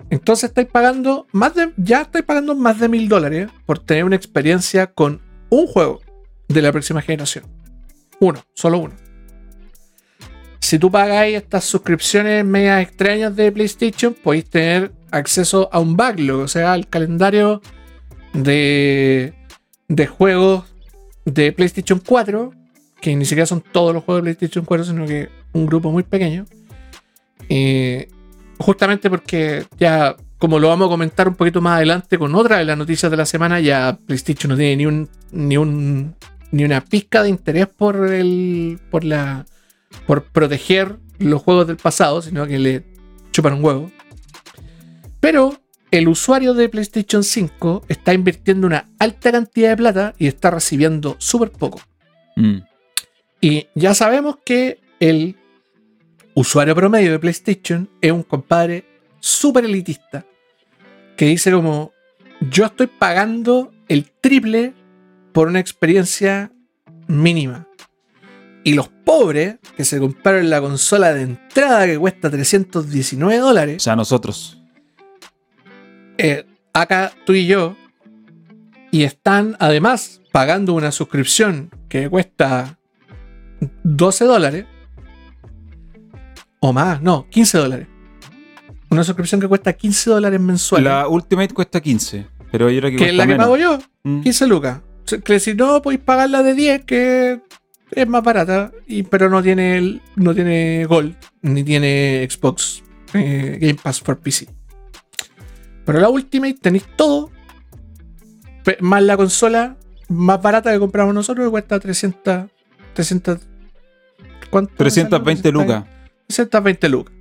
Entonces 0.09 0.49
estáis 0.49 0.67
pagando 0.67 1.27
más 1.31 1.55
de, 1.55 1.73
ya 1.77 2.01
estáis 2.01 2.25
pagando 2.25 2.55
más 2.55 2.79
de 2.79 2.87
mil 2.87 3.09
dólares 3.09 3.49
por 3.65 3.79
tener 3.79 4.05
una 4.05 4.15
experiencia 4.15 4.87
con 4.87 5.21
un 5.49 5.67
juego 5.67 6.01
de 6.47 6.61
la 6.61 6.71
próxima 6.71 7.01
generación. 7.01 7.45
Uno, 8.19 8.43
solo 8.53 8.79
uno. 8.79 8.95
Si 10.59 10.79
tú 10.79 10.89
pagáis 10.89 11.35
estas 11.35 11.65
suscripciones 11.65 12.45
medias 12.45 12.81
extrañas 12.81 13.35
de 13.35 13.51
PlayStation, 13.51 14.13
podéis 14.13 14.49
tener 14.49 14.93
acceso 15.11 15.69
a 15.71 15.79
un 15.79 15.97
backlog, 15.97 16.41
o 16.41 16.47
sea, 16.47 16.73
al 16.73 16.87
calendario 16.87 17.61
de, 18.33 19.33
de 19.87 20.07
juegos 20.07 20.63
de 21.25 21.51
PlayStation 21.51 21.99
4, 21.99 22.53
que 23.01 23.15
ni 23.15 23.25
siquiera 23.25 23.45
son 23.45 23.61
todos 23.61 23.93
los 23.93 24.03
juegos 24.03 24.23
de 24.23 24.35
PlayStation 24.35 24.63
4, 24.63 24.85
sino 24.85 25.05
que 25.05 25.29
un 25.53 25.65
grupo 25.65 25.91
muy 25.91 26.03
pequeño. 26.03 26.45
Eh, 27.49 28.07
justamente 28.57 29.09
porque 29.09 29.65
ya, 29.77 30.15
como 30.37 30.59
lo 30.59 30.69
vamos 30.69 30.87
a 30.87 30.89
comentar 30.89 31.27
un 31.27 31.35
poquito 31.35 31.61
más 31.61 31.77
adelante 31.77 32.17
con 32.17 32.35
otra 32.35 32.57
de 32.57 32.65
las 32.65 32.77
noticias 32.77 33.09
de 33.09 33.17
la 33.17 33.25
semana, 33.25 33.59
ya 33.59 33.97
PlayStation 34.05 34.49
no 34.49 34.57
tiene 34.57 34.75
ni 34.77 34.85
un 34.85 35.09
ni 35.31 35.57
un 35.57 36.15
ni 36.51 36.63
una 36.63 36.81
pizca 36.81 37.23
de 37.23 37.29
interés 37.29 37.67
por 37.67 38.11
el 38.11 38.79
por 38.89 39.03
la 39.03 39.45
por 40.05 40.23
proteger 40.23 40.97
los 41.19 41.41
juegos 41.41 41.67
del 41.67 41.77
pasado, 41.77 42.21
sino 42.21 42.45
que 42.47 42.59
le 42.59 42.83
chupan 43.31 43.53
un 43.53 43.63
huevo. 43.63 43.91
Pero 45.19 45.57
el 45.91 46.07
usuario 46.07 46.53
de 46.53 46.69
PlayStation 46.69 47.23
5 47.23 47.85
está 47.87 48.13
invirtiendo 48.13 48.67
una 48.67 48.89
alta 48.99 49.31
cantidad 49.31 49.69
de 49.69 49.77
plata 49.77 50.15
y 50.17 50.27
está 50.27 50.49
recibiendo 50.51 51.15
súper 51.19 51.51
poco. 51.51 51.81
Mm. 52.35 52.57
Y 53.39 53.67
ya 53.75 53.93
sabemos 53.93 54.37
que 54.43 54.79
el 54.99 55.37
usuario 56.35 56.75
promedio 56.75 57.11
de 57.11 57.19
PlayStation 57.19 57.89
es 58.01 58.11
un 58.11 58.23
compadre 58.23 58.85
súper 59.19 59.65
elitista 59.65 60.25
que 61.15 61.25
dice 61.25 61.51
como 61.51 61.91
yo 62.49 62.65
estoy 62.65 62.87
pagando 62.87 63.71
el 63.87 64.11
triple 64.11 64.73
por 65.31 65.47
una 65.47 65.59
experiencia 65.59 66.51
mínima. 67.07 67.67
Y 68.63 68.73
los 68.73 68.87
pobres 68.87 69.57
que 69.75 69.83
se 69.83 69.99
compraron 69.99 70.49
la 70.49 70.61
consola 70.61 71.13
de 71.13 71.23
entrada 71.23 71.85
que 71.85 71.97
cuesta 71.99 72.29
319 72.29 73.39
O 73.41 73.45
dólares, 73.45 73.83
sea, 73.83 73.95
nosotros. 73.95 74.61
eh, 76.17 76.45
acá 76.73 77.11
tú 77.25 77.33
y 77.33 77.45
yo, 77.45 77.75
y 78.91 79.03
están 79.03 79.55
además 79.59 80.21
pagando 80.31 80.73
una 80.73 80.91
suscripción 80.91 81.69
que 81.89 82.09
cuesta 82.09 82.79
12 83.83 84.25
dólares, 84.25 84.65
o 86.65 86.71
más, 86.71 87.01
no, 87.01 87.27
15 87.29 87.57
dólares. 87.57 87.87
Una 88.89 89.03
suscripción 89.03 89.41
que 89.41 89.47
cuesta 89.49 89.73
15 89.73 90.09
dólares 90.11 90.39
mensuales. 90.39 90.85
La 90.89 91.07
Ultimate 91.09 91.53
cuesta 91.53 91.81
15, 91.81 92.25
pero 92.51 92.69
yo 92.69 92.79
creo 92.79 92.91
que 92.91 92.97
que 92.97 93.09
es 93.09 93.15
la 93.15 93.27
que 93.27 93.35
pago 93.35 93.57
yo, 93.57 93.79
Mm. 94.03 94.21
15 94.21 94.47
lucas. 94.47 94.79
Que 95.25 95.39
si 95.41 95.53
no, 95.55 95.81
podéis 95.81 96.01
pagar 96.01 96.29
la 96.29 96.41
de 96.43 96.53
10, 96.53 96.85
que 96.85 97.41
es 97.91 98.07
más 98.07 98.23
barata, 98.23 98.71
y, 98.87 99.03
pero 99.03 99.29
no 99.29 99.43
tiene, 99.43 99.77
el- 99.77 100.01
no 100.15 100.33
tiene 100.33 100.85
Gold, 100.85 101.15
ni 101.41 101.63
tiene 101.65 102.25
Xbox 102.29 102.81
eh, 103.13 103.57
Game 103.59 103.75
Pass 103.83 103.99
for 104.01 104.17
PC. 104.19 104.47
Pero 105.85 105.99
la 105.99 106.07
Ultimate 106.09 106.53
tenéis 106.61 106.85
todo, 106.95 107.29
más 108.79 109.03
la 109.03 109.17
consola 109.17 109.75
más 110.07 110.41
barata 110.41 110.71
que 110.71 110.79
compramos 110.79 111.13
nosotros, 111.13 111.45
que 111.47 111.51
cuesta 111.51 111.77
300. 111.79 112.45
300 112.93 113.39
¿Cuánto? 114.49 114.71
me 114.81 114.89
salió? 114.89 115.09
320 115.09 115.51
lucas. 115.51 115.83
320 116.33 116.89
lucas. 116.89 117.13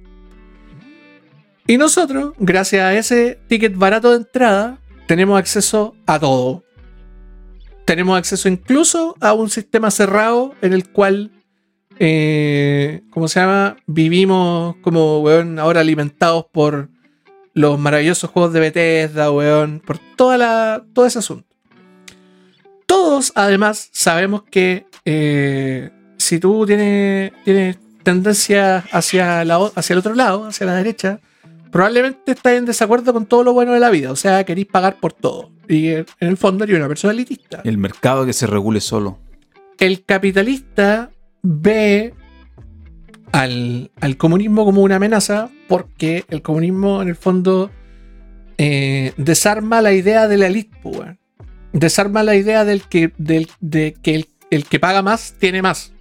Y 1.66 1.78
nosotros, 1.78 2.34
gracias 2.38 2.82
a 2.82 2.94
ese 2.94 3.38
ticket 3.46 3.76
barato 3.76 4.10
de 4.10 4.16
entrada, 4.18 4.78
tenemos 5.06 5.38
acceso 5.38 5.94
a 6.06 6.18
todo. 6.18 6.64
Tenemos 7.84 8.18
acceso 8.18 8.48
incluso 8.48 9.16
a 9.20 9.32
un 9.32 9.48
sistema 9.48 9.90
cerrado 9.90 10.54
en 10.60 10.72
el 10.72 10.88
cual, 10.90 11.30
eh, 11.98 13.02
¿cómo 13.10 13.28
se 13.28 13.40
llama? 13.40 13.76
Vivimos 13.86 14.76
como, 14.82 15.20
weón, 15.20 15.58
ahora 15.58 15.80
alimentados 15.80 16.46
por 16.52 16.88
los 17.54 17.78
maravillosos 17.78 18.30
juegos 18.30 18.52
de 18.52 18.60
Bethesda, 18.60 19.30
weón, 19.30 19.80
por 19.80 19.98
toda 20.16 20.38
la, 20.38 20.84
todo 20.92 21.06
ese 21.06 21.20
asunto. 21.20 21.46
Todos, 22.86 23.32
además, 23.34 23.88
sabemos 23.92 24.42
que 24.50 24.86
eh, 25.04 25.90
si 26.16 26.38
tú 26.38 26.66
tienes, 26.66 27.32
tienes 27.44 27.78
tendencia 28.02 28.84
hacia, 28.92 29.44
la, 29.44 29.56
hacia 29.74 29.94
el 29.94 29.98
otro 29.98 30.14
lado, 30.14 30.46
hacia 30.46 30.66
la 30.66 30.74
derecha, 30.74 31.20
probablemente 31.70 32.32
estás 32.32 32.54
en 32.54 32.66
desacuerdo 32.66 33.12
con 33.12 33.26
todo 33.26 33.44
lo 33.44 33.52
bueno 33.52 33.72
de 33.72 33.80
la 33.80 33.90
vida. 33.90 34.12
O 34.12 34.16
sea, 34.16 34.44
queréis 34.44 34.66
pagar 34.66 34.98
por 35.00 35.12
todo. 35.12 35.50
Y 35.68 35.88
en 35.88 36.06
el 36.20 36.36
fondo 36.36 36.64
eres 36.64 36.76
una 36.76 36.88
persona 36.88 37.12
elitista. 37.12 37.62
El 37.64 37.78
mercado 37.78 38.26
que 38.26 38.32
se 38.32 38.46
regule 38.46 38.80
solo. 38.80 39.18
El 39.78 40.04
capitalista 40.04 41.10
ve 41.42 42.14
al, 43.32 43.90
al 44.00 44.16
comunismo 44.16 44.64
como 44.64 44.82
una 44.82 44.96
amenaza 44.96 45.50
porque 45.68 46.24
el 46.28 46.42
comunismo 46.42 47.02
en 47.02 47.08
el 47.08 47.16
fondo 47.16 47.70
eh, 48.58 49.14
desarma 49.16 49.80
la 49.80 49.92
idea 49.92 50.28
de 50.28 50.38
la 50.38 50.46
elite. 50.46 50.76
weón. 50.84 51.18
Desarma 51.72 52.22
la 52.22 52.36
idea 52.36 52.64
del 52.66 52.82
que, 52.82 53.12
del, 53.16 53.48
de 53.60 53.94
que 54.02 54.14
el, 54.14 54.28
el 54.50 54.66
que 54.66 54.78
paga 54.78 55.00
más 55.00 55.34
tiene 55.38 55.62
más. 55.62 55.91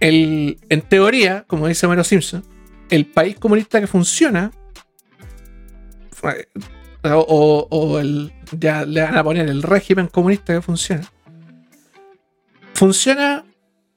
El, 0.00 0.58
en 0.68 0.82
teoría, 0.82 1.44
como 1.46 1.68
dice 1.68 1.86
Homero 1.86 2.04
Simpson, 2.04 2.42
el 2.88 3.06
país 3.06 3.36
comunista 3.38 3.80
que 3.80 3.86
funciona 3.86 4.50
eh, 6.22 6.46
o, 7.02 7.98
el, 7.98 8.32
ya 8.58 8.84
le 8.84 9.02
van 9.02 9.16
a 9.16 9.24
poner 9.24 9.48
el 9.48 9.62
régimen 9.62 10.08
comunista 10.08 10.54
que 10.54 10.60
funciona 10.60 11.08
funciona 12.80 13.44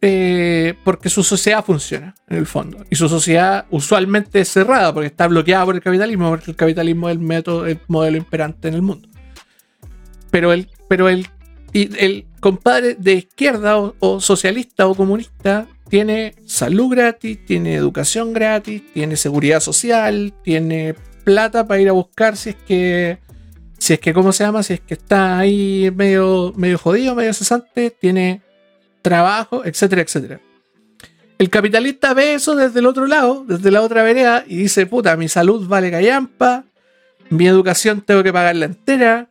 eh, 0.02 0.74
porque 0.84 1.10
su 1.10 1.24
sociedad 1.24 1.64
funciona, 1.64 2.14
en 2.28 2.38
el 2.38 2.46
fondo. 2.46 2.86
Y 2.90 2.98
su 2.98 3.08
sociedad 3.08 3.66
usualmente 3.70 4.42
es 4.42 4.50
cerrada, 4.50 4.94
porque 4.94 5.08
está 5.08 5.26
bloqueada 5.30 5.64
por 5.64 5.76
el 5.76 5.82
capitalismo, 5.82 6.30
porque 6.30 6.52
el 6.52 6.58
capitalismo 6.58 7.08
es 7.08 7.14
el, 7.14 7.20
método, 7.20 7.66
el 7.66 7.80
modelo 7.88 8.18
imperante 8.18 8.68
en 8.68 8.74
el 8.74 8.82
mundo. 8.82 9.08
Pero 10.32 10.52
el, 10.52 10.70
pero 10.90 11.08
el, 11.08 11.30
y 11.72 11.98
el 11.98 12.26
compadre 12.44 12.96
de 12.96 13.14
izquierda 13.14 13.78
o, 13.78 14.20
socialista 14.20 14.86
o 14.88 14.96
comunista 14.96 15.66
tiene 15.88 16.36
salud 16.46 16.90
gratis, 16.90 17.46
tiene 17.46 17.76
educación 17.76 18.34
gratis, 18.34 18.84
tiene 18.94 19.16
seguridad 19.16 19.62
social, 19.62 20.34
tiene 20.44 20.94
plata 21.24 21.66
para 21.66 21.80
ir 21.80 21.88
a 21.88 21.94
buscar 21.94 22.36
si 22.36 22.50
es 22.50 22.56
que 22.68 23.18
si 23.78 23.94
es 23.94 24.00
que, 24.02 24.14
¿cómo 24.14 24.34
se 24.34 24.44
llama? 24.44 24.62
Si 24.62 24.74
es 24.74 24.82
que 24.82 24.96
está 24.96 25.38
ahí 25.40 25.90
medio, 25.96 26.54
medio 26.58 26.78
jodido, 26.78 27.16
medio 27.16 27.34
cesante, 27.34 27.92
tiene 27.92 28.42
trabajo, 29.02 29.64
etcétera, 29.64 30.02
etcétera. 30.02 30.42
El 31.38 31.50
capitalista 31.50 32.14
ve 32.14 32.34
eso 32.34 32.58
desde 32.58 32.80
el 32.80 32.86
otro 32.86 33.08
lado, 33.08 33.46
desde 33.48 33.72
la 33.72 33.82
otra 33.82 34.04
vereda, 34.04 34.44
y 34.46 34.58
dice, 34.58 34.86
puta, 34.86 35.16
mi 35.16 35.30
salud 35.30 35.66
vale 35.68 35.92
callampa, 35.92 36.66
mi 37.30 37.48
educación 37.48 38.02
tengo 38.02 38.22
que 38.22 38.34
pagarla 38.34 38.66
entera, 38.66 39.30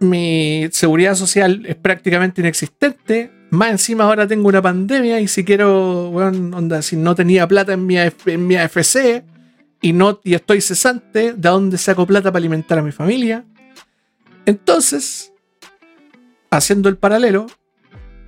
mi 0.00 0.68
seguridad 0.72 1.14
social 1.14 1.64
es 1.66 1.76
prácticamente 1.76 2.40
inexistente, 2.40 3.32
más 3.50 3.70
encima 3.70 4.04
ahora 4.04 4.26
tengo 4.26 4.48
una 4.48 4.60
pandemia 4.60 5.20
y 5.20 5.28
si 5.28 5.44
quiero, 5.44 6.10
bueno, 6.10 6.82
si 6.82 6.96
no 6.96 7.14
tenía 7.14 7.46
plata 7.46 7.72
en 7.72 7.86
mi, 7.86 7.96
en 7.96 8.46
mi 8.46 8.56
AFC 8.56 9.24
y, 9.80 9.92
no, 9.92 10.20
y 10.24 10.34
estoy 10.34 10.60
cesante, 10.60 11.32
¿de 11.32 11.48
dónde 11.48 11.78
saco 11.78 12.06
plata 12.06 12.30
para 12.30 12.38
alimentar 12.38 12.78
a 12.78 12.82
mi 12.82 12.92
familia? 12.92 13.44
Entonces, 14.44 15.32
haciendo 16.50 16.88
el 16.88 16.96
paralelo, 16.96 17.46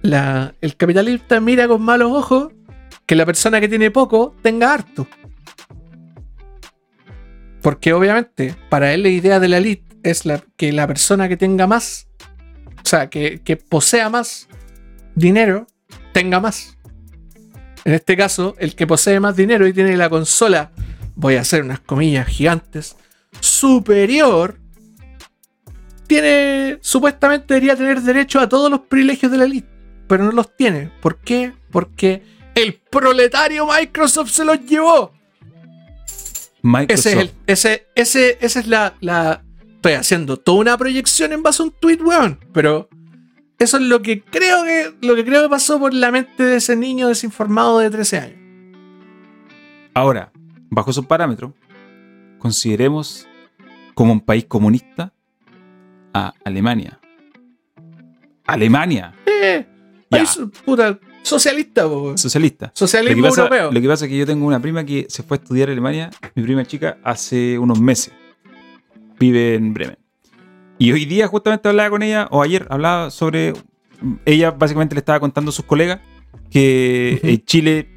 el 0.03 0.77
capitalista 0.77 1.41
mira 1.41 1.69
con 1.69 1.83
malos 1.83 2.13
ojos 2.13 2.53
que 3.07 3.17
la 3.17 3.27
persona 3.27 3.61
que 3.61 3.69
tiene 3.69 3.91
poco 3.91 4.35
tenga 4.43 4.73
harto. 4.73 5.07
Porque 7.63 7.93
obviamente, 7.93 8.55
para 8.69 8.95
él 8.95 9.03
la 9.03 9.09
idea 9.09 9.41
de 9.41 9.49
la 9.49 9.59
elite 9.59 9.88
es 10.11 10.25
la, 10.25 10.43
que 10.57 10.73
la 10.73 10.87
persona 10.87 11.29
que 11.29 11.37
tenga 11.37 11.67
más, 11.67 12.09
o 12.85 12.87
sea, 12.89 13.09
que, 13.11 13.41
que 13.43 13.57
posea 13.57 14.09
más 14.09 14.49
dinero, 15.15 15.67
tenga 16.13 16.41
más. 16.41 16.79
En 17.85 17.95
este 17.95 18.17
caso, 18.17 18.55
el 18.59 18.75
que 18.75 18.87
posee 18.87 19.21
más 19.21 19.37
dinero 19.37 19.67
y 19.67 19.73
tiene 19.73 19.97
la 19.97 20.11
consola, 20.11 20.73
voy 21.15 21.37
a 21.37 21.41
hacer 21.41 21.63
unas 21.63 21.81
comillas 21.81 22.27
gigantes, 22.27 22.97
superior, 23.41 24.59
tiene, 26.07 26.79
supuestamente 26.81 27.55
debería 27.55 27.77
tener 27.77 28.01
derecho 28.01 28.41
a 28.41 28.49
todos 28.49 28.71
los 28.71 28.81
privilegios 28.81 29.31
de 29.31 29.39
la 29.39 29.45
elite, 29.45 29.69
pero 30.07 30.25
no 30.25 30.33
los 30.33 30.57
tiene. 30.57 30.91
¿Por 31.01 31.19
qué? 31.19 31.53
Porque 31.71 32.23
el 32.55 32.75
proletario 32.75 33.67
Microsoft 33.67 34.31
se 34.31 34.45
los 34.45 34.65
llevó. 34.65 35.13
Microsoft. 36.63 37.07
Ese 37.07 37.13
es 37.13 37.17
el, 37.17 37.31
ese, 37.47 37.87
ese, 37.95 38.39
esa 38.41 38.61
es 38.61 38.67
la, 38.67 38.95
la. 39.01 39.45
Estoy 39.91 40.01
haciendo 40.01 40.37
toda 40.37 40.61
una 40.61 40.77
proyección 40.79 41.33
en 41.33 41.43
base 41.43 41.63
a 41.63 41.67
un 41.67 41.73
tweet, 41.73 41.99
weón. 42.03 42.39
Pero 42.53 42.89
eso 43.59 43.77
es 43.79 43.83
lo 43.85 44.03
que 44.03 44.23
creo 44.23 44.65
que. 44.65 44.95
Lo 45.07 45.15
que 45.15 45.25
creo 45.25 45.43
que 45.43 45.49
pasó 45.49 45.79
por 45.79 45.95
la 45.95 46.11
mente 46.13 46.43
de 46.43 46.57
ese 46.57 46.77
niño 46.77 47.09
desinformado 47.09 47.79
de 47.79 47.91
13 47.91 48.19
años. 48.19 48.39
Ahora, 49.95 50.31
bajo 50.71 50.91
esos 50.91 51.07
parámetros, 51.07 51.53
consideremos 52.39 53.27
como 53.95 54.13
un 54.13 54.21
país 54.21 54.45
comunista 54.47 55.13
a 56.15 56.33
Alemania. 56.45 57.01
Alemania, 58.47 59.13
Eh, 59.27 59.67
país, 60.09 60.39
puta, 60.65 60.99
socialista, 61.23 61.87
po, 61.87 62.17
socialista. 62.17 62.67
Lo 62.67 62.73
Socialismo 62.75 63.25
pasa, 63.29 63.43
europeo. 63.43 63.73
lo 63.73 63.81
que 63.81 63.89
pasa 63.89 64.05
es 64.07 64.11
que 64.11 64.17
yo 64.19 64.25
tengo 64.27 64.47
una 64.47 64.61
prima 64.61 64.85
que 64.85 65.07
se 65.09 65.23
fue 65.23 65.37
a 65.37 65.41
estudiar 65.41 65.69
a 65.69 65.73
Alemania, 65.73 66.11
mi 66.35 66.43
prima 66.43 66.65
chica, 66.65 66.99
hace 67.03 67.59
unos 67.59 67.79
meses. 67.81 68.13
Vive 69.19 69.55
en 69.55 69.75
Bremen. 69.75 69.99
Y 70.79 70.93
hoy 70.93 71.05
día 71.07 71.27
justamente 71.27 71.69
hablaba 71.69 71.91
con 71.91 72.03
ella, 72.03 72.29
o 72.31 72.43
ayer 72.43 72.67
hablaba 72.71 73.11
sobre... 73.11 73.53
Ella 74.25 74.53
básicamente 74.53 74.95
le 74.95 75.01
estaba 75.01 75.19
contando 75.19 75.49
a 75.49 75.53
sus 75.53 75.65
colegas 75.65 76.01
que 76.51 77.19
en 77.23 77.45
Chile 77.45 77.89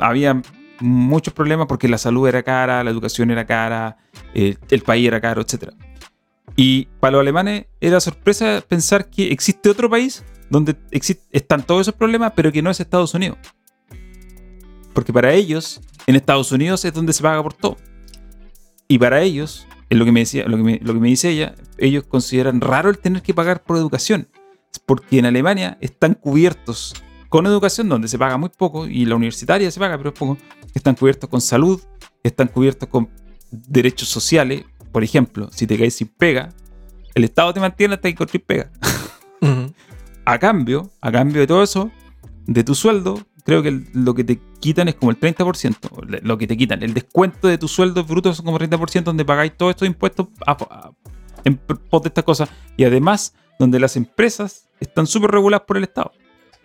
había 0.00 0.42
muchos 0.80 1.32
problemas 1.32 1.66
porque 1.66 1.88
la 1.88 1.98
salud 1.98 2.26
era 2.26 2.42
cara, 2.42 2.82
la 2.82 2.90
educación 2.90 3.30
era 3.30 3.46
cara, 3.46 3.98
eh, 4.34 4.56
el 4.70 4.80
país 4.82 5.06
era 5.06 5.20
caro, 5.20 5.42
etc. 5.42 5.72
Y 6.56 6.86
para 6.98 7.12
los 7.12 7.20
alemanes 7.20 7.66
era 7.80 8.00
sorpresa 8.00 8.62
pensar 8.66 9.08
que 9.08 9.30
existe 9.30 9.70
otro 9.70 9.88
país 9.88 10.24
donde 10.48 10.76
están 11.30 11.64
todos 11.64 11.82
esos 11.82 11.94
problemas, 11.94 12.32
pero 12.34 12.50
que 12.50 12.60
no 12.60 12.70
es 12.70 12.80
Estados 12.80 13.14
Unidos. 13.14 13.38
Porque 14.92 15.12
para 15.12 15.32
ellos, 15.32 15.80
en 16.06 16.16
Estados 16.16 16.50
Unidos 16.50 16.84
es 16.84 16.92
donde 16.92 17.12
se 17.12 17.22
paga 17.22 17.42
por 17.42 17.54
todo. 17.54 17.76
Y 18.88 18.98
para 18.98 19.22
ellos, 19.22 19.66
es 19.90 19.98
lo 19.98 20.04
que 20.04 20.12
me 20.12 20.20
decía, 20.20 20.46
lo 20.46 20.56
que 20.56 20.62
me, 20.62 20.80
lo 20.82 20.94
que 20.94 21.00
me 21.00 21.08
dice 21.08 21.30
ella, 21.30 21.54
ellos 21.76 22.04
consideran 22.04 22.60
raro 22.60 22.88
el 22.88 22.98
tener 22.98 23.22
que 23.22 23.34
pagar 23.34 23.62
por 23.62 23.76
educación. 23.76 24.28
Porque 24.86 25.18
en 25.18 25.26
Alemania 25.26 25.76
están 25.80 26.14
cubiertos 26.14 26.94
con 27.28 27.46
educación, 27.46 27.88
donde 27.88 28.08
se 28.08 28.18
paga 28.18 28.36
muy 28.38 28.50
poco, 28.50 28.86
y 28.86 29.04
la 29.04 29.16
universitaria 29.16 29.70
se 29.70 29.80
paga, 29.80 29.98
pero 29.98 30.10
es 30.10 30.18
poco. 30.18 30.38
Están 30.74 30.94
cubiertos 30.94 31.28
con 31.28 31.40
salud, 31.40 31.80
están 32.22 32.48
cubiertos 32.48 32.88
con 32.88 33.10
derechos 33.50 34.08
sociales. 34.08 34.64
Por 34.92 35.04
ejemplo, 35.04 35.48
si 35.52 35.66
te 35.66 35.76
caes 35.76 35.94
sin 35.94 36.08
pega, 36.08 36.50
el 37.14 37.24
Estado 37.24 37.52
te 37.52 37.60
mantiene 37.60 37.94
hasta 37.94 38.08
que 38.08 38.12
encontres 38.12 38.42
pega 38.46 38.70
a 40.24 40.38
cambio, 40.38 40.90
a 41.00 41.10
cambio 41.10 41.40
de 41.40 41.46
todo 41.46 41.62
eso, 41.62 41.90
de 42.46 42.62
tu 42.62 42.74
sueldo, 42.76 43.26
creo 43.50 43.62
que 43.62 43.82
lo 43.94 44.14
que 44.14 44.24
te 44.24 44.40
quitan 44.60 44.88
es 44.88 44.94
como 44.94 45.10
el 45.10 45.18
30%. 45.18 46.02
le- 46.08 46.20
Lo 46.22 46.38
que 46.38 46.46
te 46.46 46.56
quitan, 46.56 46.82
el 46.82 46.94
descuento 46.94 47.48
de 47.48 47.58
tu 47.58 47.68
sueldo 47.68 48.04
bruto 48.04 48.32
son 48.34 48.44
como 48.46 48.58
30% 48.58 49.10
donde 49.10 49.24
pagáis 49.24 49.56
todos 49.56 49.70
estos 49.70 49.86
impuestos 49.88 50.28
en 51.44 51.56
pos 51.56 52.02
de 52.02 52.08
estas 52.08 52.24
cosas. 52.24 52.50
Y 52.76 52.84
además, 52.84 53.34
donde 53.58 53.78
las 53.80 53.96
empresas 53.96 54.68
están 54.80 55.06
súper 55.06 55.30
reguladas 55.30 55.66
por 55.66 55.76
el 55.76 55.84
Estado. 55.84 56.12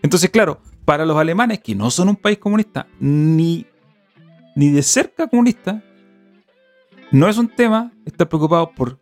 Entonces, 0.01 0.29
claro, 0.29 0.61
para 0.85 1.05
los 1.05 1.17
alemanes, 1.17 1.59
que 1.61 1.75
no 1.75 1.89
son 1.91 2.09
un 2.09 2.15
país 2.15 2.37
comunista, 2.37 2.87
ni, 2.99 3.65
ni 4.55 4.69
de 4.71 4.83
cerca 4.83 5.27
comunista, 5.27 5.81
no 7.11 7.27
es 7.27 7.37
un 7.37 7.47
tema 7.47 7.91
estar 8.05 8.27
preocupado 8.27 8.71
por 8.71 8.99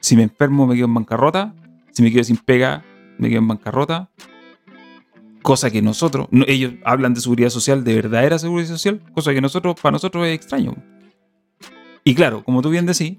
si 0.00 0.16
me 0.16 0.22
enfermo 0.22 0.66
me 0.66 0.74
quedo 0.74 0.86
en 0.86 0.94
bancarrota, 0.94 1.54
si 1.92 2.02
me 2.02 2.10
quedo 2.12 2.24
sin 2.24 2.36
pega 2.36 2.84
me 3.18 3.28
quedo 3.28 3.38
en 3.40 3.48
bancarrota. 3.48 4.10
Cosa 5.48 5.70
que 5.70 5.80
nosotros, 5.80 6.28
no- 6.30 6.44
ellos 6.46 6.74
hablan 6.84 7.14
de 7.14 7.22
seguridad 7.22 7.48
social, 7.48 7.82
de 7.82 7.94
verdadera 7.94 8.38
seguridad 8.38 8.68
social, 8.68 9.00
cosa 9.14 9.32
que 9.32 9.40
nosotros, 9.40 9.76
para 9.80 9.92
nosotros 9.92 10.26
es 10.26 10.34
extraño. 10.34 10.74
Y 12.04 12.14
claro, 12.14 12.44
como 12.44 12.60
tú 12.60 12.68
bien 12.68 12.84
decís, 12.84 13.16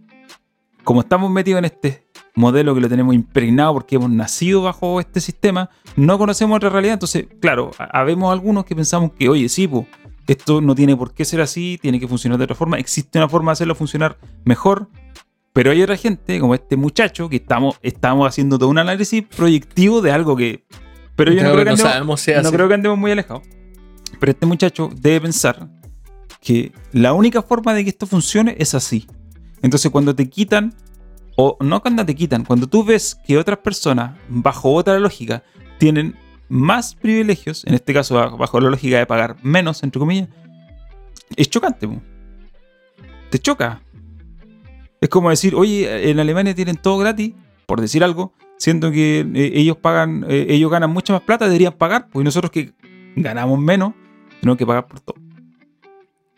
como 0.84 1.00
estamos 1.02 1.32
metidos 1.32 1.58
en 1.58 1.66
este 1.66 2.06
modelo 2.36 2.76
que 2.76 2.82
lo 2.82 2.88
tenemos 2.88 3.16
impregnado 3.16 3.74
porque 3.74 3.96
hemos 3.96 4.12
nacido 4.12 4.62
bajo 4.62 5.00
este 5.00 5.22
sistema, 5.22 5.72
no 5.96 6.20
conocemos 6.20 6.56
otra 6.58 6.70
realidad. 6.70 6.94
Entonces, 6.94 7.26
claro, 7.42 7.72
ha- 7.80 8.00
habemos 8.00 8.32
algunos 8.32 8.64
que 8.64 8.76
pensamos 8.76 9.12
que, 9.18 9.28
oye, 9.28 9.50
sí, 9.50 9.68
po, 9.68 9.88
esto 10.28 10.62
no 10.62 10.76
tiene 10.76 10.96
por 10.96 11.16
qué 11.16 11.26
ser 11.26 11.42
así, 11.42 11.80
tiene 11.82 12.00
que 12.00 12.08
funcionar 12.08 12.38
de 12.38 12.44
otra 12.44 12.56
forma, 12.56 12.78
existe 12.78 13.18
una 13.18 13.28
forma 13.28 13.50
de 13.52 13.54
hacerlo 13.54 13.74
funcionar 13.74 14.20
mejor, 14.46 14.88
pero 15.52 15.72
hay 15.72 15.82
otra 15.82 15.98
gente, 15.98 16.40
como 16.40 16.54
este 16.54 16.76
muchacho, 16.78 17.28
que 17.28 17.38
estamos, 17.38 17.80
estamos 17.82 18.28
haciendo 18.28 18.60
todo 18.60 18.70
un 18.70 18.78
análisis 18.78 19.24
proyectivo 19.36 20.02
de 20.04 20.12
algo 20.12 20.36
que... 20.36 20.64
Pero 21.20 21.34
yo 21.34 21.44
no 21.44 21.52
Creo 21.52 21.56
que 21.66 21.70
andemos, 21.70 21.80
sabemos 21.92 22.22
si 22.22 22.32
no 22.32 22.52
creo 22.52 22.68
que 22.68 22.74
andemos 22.74 22.98
muy 22.98 23.12
alejados. 23.12 23.44
Pero 24.20 24.32
este 24.32 24.46
muchacho 24.46 24.90
debe 24.96 25.22
pensar 25.22 25.68
que 26.42 26.72
la 26.94 27.14
única 27.14 27.42
forma 27.42 27.74
de 27.74 27.84
que 27.84 27.90
esto 27.90 28.08
funcione 28.08 28.56
es 28.58 28.74
así. 28.74 29.06
Entonces 29.62 29.92
cuando 29.92 30.16
te 30.16 30.30
quitan, 30.30 30.74
o 31.36 31.58
no 31.60 31.82
cuando 31.82 32.06
te 32.06 32.16
quitan, 32.16 32.44
cuando 32.46 32.68
tú 32.68 32.84
ves 32.84 33.16
que 33.28 33.38
otras 33.38 33.60
personas, 33.60 34.18
bajo 34.30 34.74
otra 34.74 34.98
lógica, 35.00 35.44
tienen 35.78 36.16
más 36.48 36.96
privilegios, 36.96 37.66
en 37.66 37.74
este 37.74 37.94
caso 37.94 38.16
bajo- 38.38 38.60
la 38.62 38.70
lógica 38.70 38.98
de 38.98 39.06
pagar 39.06 39.36
menos, 39.44 39.84
entre 39.84 40.00
comillas, 40.00 40.30
es 41.36 41.50
chocante. 41.50 41.88
Te 43.30 43.40
choca. 43.40 43.82
Es 45.02 45.10
como 45.10 45.30
decir, 45.30 45.56
oye, 45.56 46.10
en 46.10 46.20
Alemania 46.20 46.56
tienen 46.56 46.76
todo 46.78 46.98
gratis, 46.98 47.34
por 47.66 47.80
decir 47.80 48.04
algo, 48.04 48.34
siendo 48.60 48.92
que 48.92 49.22
eh, 49.22 49.52
ellos 49.56 49.78
pagan, 49.78 50.26
eh, 50.28 50.46
ellos 50.50 50.70
ganan 50.70 50.92
mucha 50.92 51.14
más 51.14 51.24
plata, 51.24 51.46
deberían 51.46 51.74
pagar, 51.74 52.08
pues 52.12 52.24
nosotros 52.24 52.52
que 52.52 52.74
ganamos 53.16 53.58
menos, 53.58 53.94
tenemos 54.42 54.58
que 54.58 54.66
pagar 54.68 54.88
por 54.88 55.00
todo. 55.00 55.18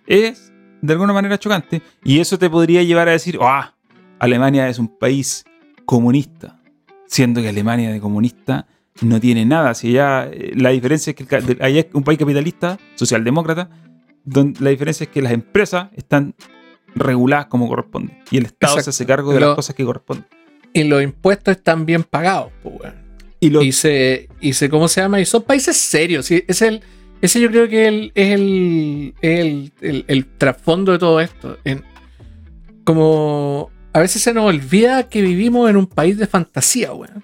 Es 0.06 0.54
de 0.82 0.94
alguna 0.94 1.14
manera 1.14 1.38
chocante, 1.38 1.82
y 2.04 2.20
eso 2.20 2.38
te 2.38 2.50
podría 2.50 2.84
llevar 2.84 3.10
a 3.10 3.12
decir, 3.12 3.38
ah, 3.42 3.74
Alemania 4.20 4.70
es 4.70 4.78
un 4.80 4.88
país 4.88 5.44
comunista, 5.86 6.62
siendo 7.08 7.42
que 7.42 7.50
Alemania 7.50 7.92
de 7.92 8.00
comunista 8.00 8.68
no 9.02 9.20
tiene 9.20 9.44
nada. 9.46 9.74
Si 9.74 9.90
allá, 9.90 10.30
eh, 10.32 10.54
la 10.56 10.70
diferencia 10.70 11.12
es 11.12 11.16
que 11.16 11.36
el 11.36 11.58
allá 11.62 11.80
es 11.82 11.88
un 11.94 12.04
país 12.04 12.20
capitalista, 12.20 12.78
socialdemócrata, 12.96 13.70
donde 14.24 14.60
la 14.60 14.70
diferencia 14.70 15.06
es 15.06 15.10
que 15.10 15.24
las 15.24 15.32
empresas 15.32 15.90
están 15.96 16.36
reguladas 16.94 17.48
como 17.48 17.68
corresponde. 17.68 18.22
Y 18.30 18.38
el 18.38 18.46
Estado 18.46 18.80
se 18.80 18.92
hace 18.92 19.06
cargo 19.08 19.34
de 19.34 19.40
las 19.40 19.56
cosas 19.56 19.76
que 19.76 19.84
corresponden. 19.84 20.28
Y 20.74 20.84
los 20.86 21.04
impuestos 21.04 21.58
están 21.58 21.86
bien 21.86 22.04
pagados, 22.04 22.52
pues, 22.64 22.76
weón. 22.80 22.96
Y 23.40 23.50
lo- 23.50 23.62
Y 23.64 23.72
se, 23.72 24.30
y 24.40 24.54
se, 24.54 24.70
¿cómo 24.70 24.88
se 24.88 25.02
llama? 25.02 25.20
Y 25.20 25.26
son 25.26 25.44
países 25.44 25.76
serios. 25.78 26.26
¿sí? 26.28 26.44
Es 26.48 26.62
el, 26.62 26.82
ese 27.22 27.42
yo 27.42 27.50
creo 27.50 27.68
que 27.68 27.88
el- 27.88 28.12
es 28.16 28.32
el, 28.34 29.14
el, 29.22 29.72
el- 29.82 30.06
el 30.08 30.26
trasfondo 30.38 30.92
de 30.92 31.00
todo 31.00 31.20
esto. 31.20 31.58
En, 31.66 31.84
como 32.84 33.70
a 33.94 34.00
veces 34.00 34.22
se 34.22 34.34
nos 34.34 34.46
olvida 34.46 35.10
que 35.10 35.22
vivimos 35.22 35.70
en 35.70 35.78
un 35.78 35.88
país 35.88 36.18
de 36.18 36.28
fantasía, 36.28 36.94
weón. 36.94 37.24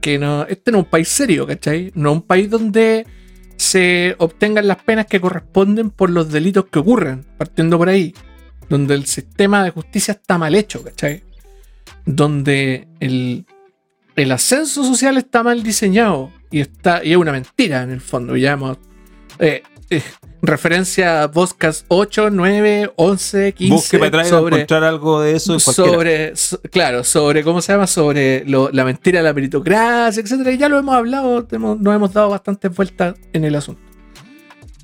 Que 0.00 0.18
no, 0.18 0.42
este 0.46 0.70
no 0.70 0.78
es 0.78 0.84
un 0.84 0.90
país 0.90 1.08
serio, 1.08 1.46
¿cachai? 1.46 1.90
No 1.94 2.10
es 2.10 2.16
un 2.16 2.22
país 2.22 2.50
donde 2.50 3.06
se 3.56 4.14
obtengan 4.18 4.66
las 4.66 4.82
penas 4.82 5.06
que 5.06 5.20
corresponden 5.20 5.90
por 5.90 6.10
los 6.10 6.30
delitos 6.30 6.66
que 6.66 6.78
ocurren, 6.80 7.24
partiendo 7.38 7.78
por 7.78 7.88
ahí. 7.88 8.14
Donde 8.68 8.94
el 8.94 9.06
sistema 9.06 9.62
de 9.64 9.70
justicia 9.70 10.12
está 10.12 10.36
mal 10.38 10.54
hecho, 10.54 10.82
¿cachai? 10.82 11.22
Donde 12.06 12.88
el, 13.00 13.46
el 14.16 14.32
ascenso 14.32 14.84
social 14.84 15.16
está 15.16 15.42
mal 15.42 15.62
diseñado 15.62 16.30
y, 16.50 16.60
está, 16.60 17.04
y 17.04 17.12
es 17.12 17.16
una 17.16 17.32
mentira 17.32 17.82
en 17.82 17.90
el 17.90 18.00
fondo. 18.00 18.36
Ya 18.36 18.52
hemos, 18.52 18.78
eh, 19.38 19.62
eh, 19.90 20.02
referencia 20.42 21.22
a 21.22 21.30
Podcast 21.30 21.86
8, 21.88 22.28
9, 22.30 22.92
11, 22.96 23.52
15 23.54 23.74
Busque 23.74 23.98
para 23.98 24.08
atrás 24.08 24.28
sobre, 24.28 24.56
encontrar 24.56 24.84
algo 24.84 25.20
de 25.22 25.36
eso 25.36 25.54
en 25.54 25.60
cualquiera. 25.60 25.90
sobre 25.92 26.36
so- 26.36 26.60
claro, 26.70 27.04
sobre 27.04 27.42
cómo 27.42 27.62
se 27.62 27.72
llama, 27.72 27.86
sobre 27.86 28.44
lo- 28.46 28.70
la 28.70 28.84
mentira 28.84 29.20
de 29.20 29.24
la 29.24 29.32
meritocracia, 29.32 30.22
etcétera. 30.22 30.52
Y 30.52 30.58
ya 30.58 30.68
lo 30.68 30.78
hemos 30.78 30.94
hablado, 30.94 31.46
hemos- 31.50 31.80
nos 31.80 31.94
hemos 31.94 32.12
dado 32.12 32.28
bastantes 32.28 32.74
vueltas 32.74 33.14
en 33.32 33.44
el 33.44 33.54
asunto. 33.54 33.80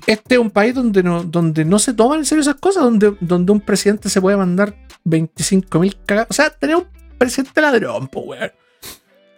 Este 0.07 0.33
es 0.35 0.41
un 0.41 0.49
país 0.49 0.73
donde 0.73 1.03
no, 1.03 1.23
donde 1.23 1.63
no 1.63 1.77
se 1.77 1.93
toman 1.93 2.19
en 2.19 2.25
serio 2.25 2.41
esas 2.41 2.55
cosas, 2.55 2.83
donde, 2.83 3.15
donde 3.21 3.51
un 3.51 3.61
presidente 3.61 4.09
se 4.09 4.19
puede 4.19 4.35
mandar 4.35 4.75
25 5.03 5.79
mil 5.79 5.95
cagadas. 6.07 6.27
O 6.31 6.33
sea, 6.33 6.49
tener 6.49 6.75
un 6.77 6.85
presidente 7.25 7.61
ladrón, 7.61 8.07
pues, 8.07 8.25
weón. 8.27 8.51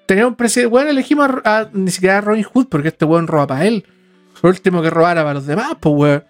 Tener 0.06 0.26
un 0.26 0.36
presidente, 0.36 0.70
bueno, 0.70 0.90
elegimos 0.90 1.30
a, 1.44 1.60
a- 1.60 1.70
ni 1.74 1.92
siquiera 1.92 2.18
a 2.18 2.22
Robin 2.22 2.44
Hood 2.44 2.68
porque 2.68 2.88
este 2.90 3.06
weón 3.06 3.28
roba 3.28 3.48
para 3.48 3.66
él. 3.66 3.86
Por 4.42 4.50
último 4.52 4.82
que 4.82 4.90
robara 4.90 5.22
para 5.22 5.36
los 5.36 5.46
demás, 5.46 5.76
pues, 5.80 5.96
weón. 5.96 6.24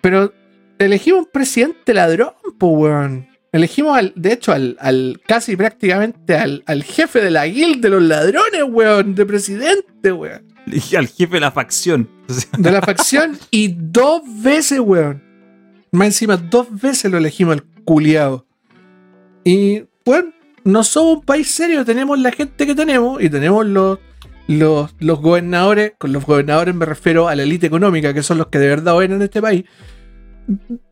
Pero 0.00 0.32
elegimos 0.78 1.20
un 1.20 1.28
presidente 1.32 1.94
ladrón, 1.94 2.32
pues, 2.58 2.72
weón. 2.74 3.28
Elegimos, 3.52 3.96
al, 3.98 4.12
de 4.14 4.32
hecho, 4.32 4.52
al, 4.52 4.76
al 4.80 5.20
casi 5.26 5.56
prácticamente 5.56 6.36
al, 6.36 6.62
al 6.66 6.84
jefe 6.84 7.20
de 7.20 7.30
la 7.32 7.46
guild 7.46 7.82
de 7.82 7.88
los 7.90 8.02
ladrones, 8.02 8.62
weón, 8.68 9.14
de 9.14 9.26
presidente, 9.26 10.12
weón. 10.12 10.46
Elegí 10.66 10.94
al 10.96 11.08
jefe 11.08 11.34
de 11.34 11.40
la 11.40 11.50
facción. 11.50 12.08
De 12.58 12.70
la 12.70 12.80
facción 12.80 13.36
y 13.50 13.74
dos 13.76 14.22
veces, 14.42 14.78
weón. 14.80 15.22
Más 15.90 16.06
encima, 16.06 16.36
dos 16.36 16.68
veces 16.80 17.10
lo 17.10 17.18
elegimos 17.18 17.54
al 17.56 17.64
culiado. 17.84 18.46
Y, 19.42 19.82
bueno, 20.04 20.32
no 20.64 20.84
somos 20.84 21.18
un 21.18 21.22
país 21.24 21.50
serio, 21.50 21.84
tenemos 21.84 22.18
la 22.18 22.32
gente 22.32 22.66
que 22.66 22.74
tenemos 22.74 23.22
y 23.22 23.28
tenemos 23.30 23.66
los, 23.66 23.98
los, 24.46 24.94
los 24.98 25.20
gobernadores. 25.20 25.92
Con 25.98 26.12
los 26.12 26.24
gobernadores 26.24 26.74
me 26.74 26.86
refiero 26.86 27.28
a 27.28 27.34
la 27.34 27.42
élite 27.42 27.66
económica, 27.66 28.12
que 28.14 28.22
son 28.22 28.38
los 28.38 28.48
que 28.48 28.58
de 28.58 28.68
verdad 28.68 28.92
gobiernan 28.94 29.22
este 29.22 29.40
país. 29.40 29.64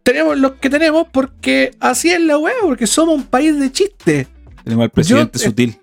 Tenemos 0.02 0.38
los 0.38 0.52
que 0.52 0.70
tenemos 0.70 1.06
porque 1.12 1.72
así 1.80 2.10
es 2.10 2.20
la 2.20 2.38
weá, 2.38 2.54
porque 2.62 2.86
somos 2.86 3.14
un 3.16 3.24
país 3.24 3.58
de 3.58 3.70
chiste. 3.72 4.26
tenemos 4.64 4.84
al 4.84 4.90
presidente 4.90 5.38
Yo- 5.38 5.44
sutil. 5.46 5.76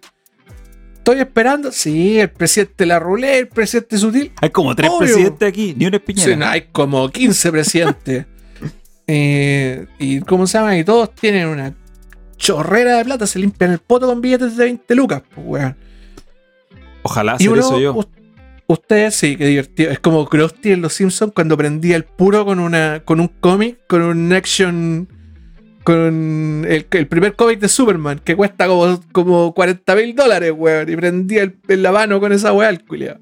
Estoy 0.98 1.20
esperando. 1.20 1.72
Sí, 1.72 2.18
el 2.20 2.32
presidente 2.32 2.84
La 2.88 2.98
Rulé, 2.98 3.38
el 3.38 3.48
presidente 3.48 3.96
Sutil. 4.00 4.32
Hay 4.42 4.50
como 4.50 4.76
tres 4.76 4.90
Obvio. 4.90 5.00
presidentes 5.02 5.48
aquí, 5.48 5.76
ni 5.78 5.86
una 5.86 5.98
espiñera. 5.98 6.32
Sí, 6.32 6.36
no, 6.36 6.48
hay 6.48 6.62
como 6.72 7.10
15 7.10 7.52
presidentes. 7.52 8.26
Eh, 9.08 9.86
y 10.00 10.20
¿cómo 10.22 10.48
se 10.48 10.58
llama? 10.58 10.76
Y 10.80 10.84
todos 10.84 11.14
tienen 11.14 11.48
una 11.48 11.76
chorrera 12.38 12.98
de 12.98 13.06
plata, 13.06 13.28
se 13.28 13.40
limpian 13.40 13.72
el 13.72 13.80
poto 13.80 14.08
con 14.08 14.22
billetes 14.22 14.58
de 14.58 14.66
20 14.66 14.96
lucas, 14.96 15.22
pues, 15.34 15.46
weón. 15.48 15.76
Ojalá 17.04 17.34
hacer 17.34 17.50
uno, 17.50 17.60
eso 17.62 17.80
yo. 17.80 17.94
us- 17.94 18.08
ustedes 18.68 19.16
sí, 19.16 19.36
qué 19.38 19.46
divertido. 19.48 19.92
Es 19.92 20.00
como 20.00 20.26
Krusty 20.28 20.72
en 20.72 20.82
Los 20.82 20.94
Simpsons 20.94 21.32
cuando 21.36 21.56
prendía 21.58 21.96
el 21.96 22.04
puro 22.04 22.46
con 22.46 22.60
una 22.60 23.02
con 23.06 23.20
un 23.20 23.28
cómic, 23.28 23.80
con 23.88 24.02
un 24.02 24.34
action. 24.34 25.08
Con 25.84 26.66
el, 26.68 26.88
el 26.90 27.08
primer 27.08 27.36
cómic 27.36 27.60
de 27.60 27.68
Superman, 27.68 28.18
que 28.24 28.36
cuesta 28.36 28.66
como, 28.68 29.00
como 29.12 29.54
40 29.54 29.96
mil 29.96 30.16
dólares, 30.16 30.52
weón. 30.58 30.90
Y 30.92 30.96
prendía 30.96 31.44
el, 31.44 31.58
el 31.68 31.84
lavano 31.84 32.20
con 32.20 32.32
esa 32.34 32.52
weá, 32.54 32.70
el 32.70 32.84
culiao. 32.84 33.18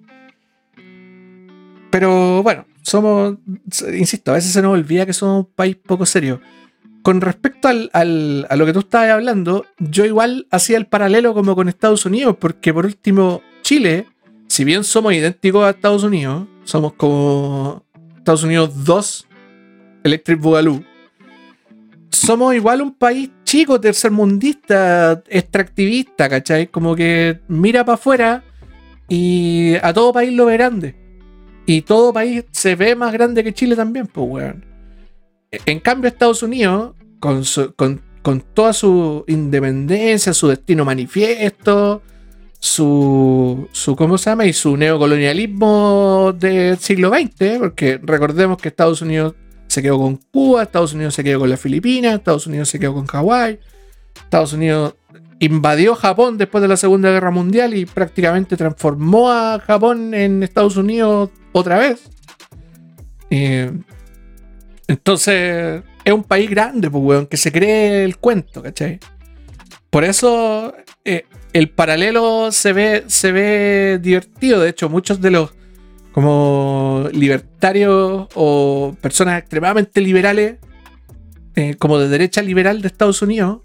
Pero 1.92 2.42
bueno, 2.42 2.66
somos. 2.82 3.36
Insisto, 3.94 4.32
a 4.32 4.36
veces 4.36 4.52
se 4.54 4.62
nos 4.62 4.72
olvida 4.74 5.06
que 5.06 5.14
somos 5.14 5.46
un 5.46 5.52
país 5.54 5.76
poco 5.76 6.06
serio. 6.06 6.40
Con 7.04 7.20
respecto 7.22 7.68
al, 7.68 7.90
al- 7.94 8.48
a 8.50 8.56
lo 8.56 8.66
que 8.66 8.74
tú 8.74 8.80
estabas 8.80 9.10
hablando, 9.10 9.66
yo 9.78 10.06
igual 10.06 10.48
hacía 10.52 10.78
el 10.78 10.88
paralelo 10.88 11.34
como 11.34 11.56
con 11.56 11.68
Estados 11.70 12.06
Unidos, 12.06 12.38
porque 12.40 12.74
por 12.74 12.86
último, 12.86 13.42
Chile, 13.62 14.08
si 14.48 14.64
bien 14.64 14.84
somos 14.86 15.14
idénticos 15.14 15.66
a 15.66 15.72
Estados 15.72 16.04
Unidos, 16.04 16.48
somos 16.64 16.94
como 16.94 17.84
Estados 18.18 18.44
Unidos 18.44 18.86
2, 18.86 19.28
Electric 20.06 20.40
Boogaloo, 20.40 20.82
somos 22.10 22.56
igual 22.56 22.82
un 22.82 22.94
país 22.94 23.30
chico, 23.44 23.82
tercermundista, 23.82 25.22
extractivista, 25.28 26.30
¿cachai? 26.30 26.68
Como 26.68 26.96
que 26.96 27.42
mira 27.50 27.84
para 27.84 27.96
afuera 27.96 28.44
y 29.10 29.76
a 29.82 29.92
todo 29.94 30.14
país 30.14 30.32
lo 30.34 30.46
ve 30.46 30.54
grande. 30.54 30.96
Y 31.66 31.82
todo 31.82 32.14
país 32.14 32.46
se 32.52 32.76
ve 32.76 32.96
más 32.96 33.12
grande 33.14 33.44
que 33.44 33.54
Chile 33.54 33.76
también, 33.76 34.08
pues, 34.08 34.28
weón. 34.30 34.73
En 35.66 35.80
cambio, 35.80 36.08
Estados 36.08 36.44
Unidos, 36.44 36.96
con, 37.20 37.44
su- 37.46 37.74
con, 37.76 38.02
con 38.22 38.42
toda 38.42 38.74
su 38.74 39.24
independencia, 39.28 40.34
su 40.34 40.48
destino 40.48 40.84
manifiesto, 40.86 42.02
su, 42.60 43.68
su, 43.72 43.96
¿cómo 43.96 44.18
se 44.18 44.30
llama? 44.30 44.46
Y 44.46 44.54
su 44.54 44.78
neocolonialismo 44.78 46.34
del 46.38 46.78
siglo 46.78 47.10
XX, 47.12 47.58
porque 47.60 48.00
recordemos 48.02 48.58
que 48.58 48.70
Estados 48.70 49.02
Unidos 49.02 49.36
se 49.68 49.82
quedó 49.82 49.98
con 50.00 50.18
Cuba, 50.32 50.64
Estados 50.64 50.94
Unidos 50.94 51.14
se 51.14 51.24
quedó 51.24 51.40
con 51.40 51.50
las 51.50 51.60
Filipinas, 51.60 52.14
Estados 52.16 52.48
Unidos 52.48 52.70
se 52.70 52.80
quedó 52.80 52.94
con 52.94 53.06
Hawái, 53.06 53.60
Estados 54.16 54.54
Unidos 54.54 54.96
invadió 55.40 55.96
Japón 55.96 56.38
después 56.38 56.62
de 56.62 56.68
la 56.70 56.78
Segunda 56.78 57.12
Guerra 57.12 57.32
Mundial 57.32 57.74
y 57.74 57.86
prácticamente 57.86 58.56
transformó 58.56 59.30
a 59.32 59.60
Japón 59.60 60.14
en 60.14 60.42
Estados 60.42 60.78
Unidos 60.78 61.32
otra 61.52 61.80
vez. 61.80 62.02
Eh, 63.30 63.72
entonces, 64.88 65.84
es 66.04 66.14
un 66.14 66.24
país 66.24 66.50
grande, 66.50 66.90
pues, 66.90 67.04
weón, 67.04 67.28
que 67.28 67.38
se 67.38 67.52
cree 67.52 68.04
el 68.04 68.18
cuento, 68.18 68.62
¿cachai? 68.62 69.00
Por 69.90 70.04
eso 70.04 70.74
eh, 71.06 71.26
el 71.54 71.70
paralelo 71.70 72.52
se 72.52 72.74
ve, 72.74 73.04
se 73.08 73.32
ve 73.32 74.00
divertido. 74.02 74.62
De 74.62 74.70
hecho, 74.70 74.90
muchos 74.90 75.22
de 75.22 75.32
los 75.32 75.54
como 76.12 77.08
libertarios 77.12 78.28
o 78.36 78.96
personas 79.02 79.40
extremadamente 79.40 80.00
liberales, 80.02 80.58
eh, 81.56 81.76
como 81.76 81.98
de 82.00 82.08
derecha 82.08 82.42
liberal 82.42 82.82
de 82.82 82.88
Estados 82.88 83.22
Unidos, 83.22 83.62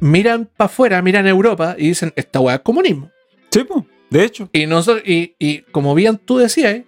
miran 0.00 0.48
para 0.56 0.66
afuera, 0.66 1.02
miran 1.02 1.26
a 1.26 1.30
Europa 1.30 1.76
y 1.78 1.88
dicen, 1.88 2.12
esta 2.14 2.40
weá 2.40 2.56
es 2.56 2.60
comunismo. 2.60 3.10
Sí, 3.50 3.64
po, 3.64 3.86
de 4.10 4.24
hecho. 4.24 4.50
Y, 4.52 4.66
nosotros, 4.66 5.02
y, 5.06 5.34
y 5.38 5.62
como 5.62 5.94
bien 5.94 6.18
tú 6.18 6.38
decías, 6.38 6.72
¿eh? 6.72 6.84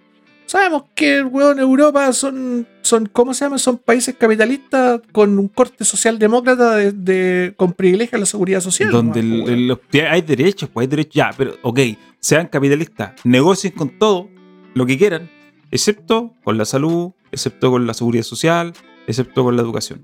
Sabemos 0.50 0.82
que 0.96 1.22
weón, 1.22 1.60
Europa 1.60 2.12
son, 2.12 2.66
son, 2.82 3.06
¿cómo 3.12 3.32
se 3.34 3.44
llama? 3.44 3.56
Son 3.58 3.78
países 3.78 4.16
capitalistas 4.18 5.00
con 5.12 5.38
un 5.38 5.46
corte 5.46 5.84
socialdemócrata 5.84 6.74
de, 6.76 6.90
de- 6.90 7.54
con 7.56 7.72
privilegio 7.72 8.16
a 8.16 8.20
la 8.20 8.26
seguridad 8.26 8.60
social. 8.60 8.90
donde 8.90 9.22
nomás, 9.22 9.38
el- 9.38 9.42
pues, 9.42 9.48
weón. 9.50 9.58
el- 9.60 9.68
los- 9.68 10.10
hay 10.10 10.22
derechos, 10.22 10.68
pues 10.72 10.84
hay 10.84 10.88
derechos. 10.88 11.14
Ya, 11.14 11.30
pero 11.36 11.54
ok, 11.62 11.78
sean 12.18 12.48
capitalistas, 12.48 13.12
negocien 13.22 13.72
con 13.74 13.96
todo 13.96 14.28
lo 14.74 14.86
que 14.86 14.98
quieran, 14.98 15.30
excepto 15.70 16.34
con 16.42 16.58
la 16.58 16.64
salud, 16.64 17.12
excepto 17.30 17.70
con 17.70 17.86
la 17.86 17.94
seguridad 17.94 18.24
social, 18.24 18.72
excepto 19.06 19.44
con 19.44 19.54
la 19.54 19.62
educación. 19.62 20.02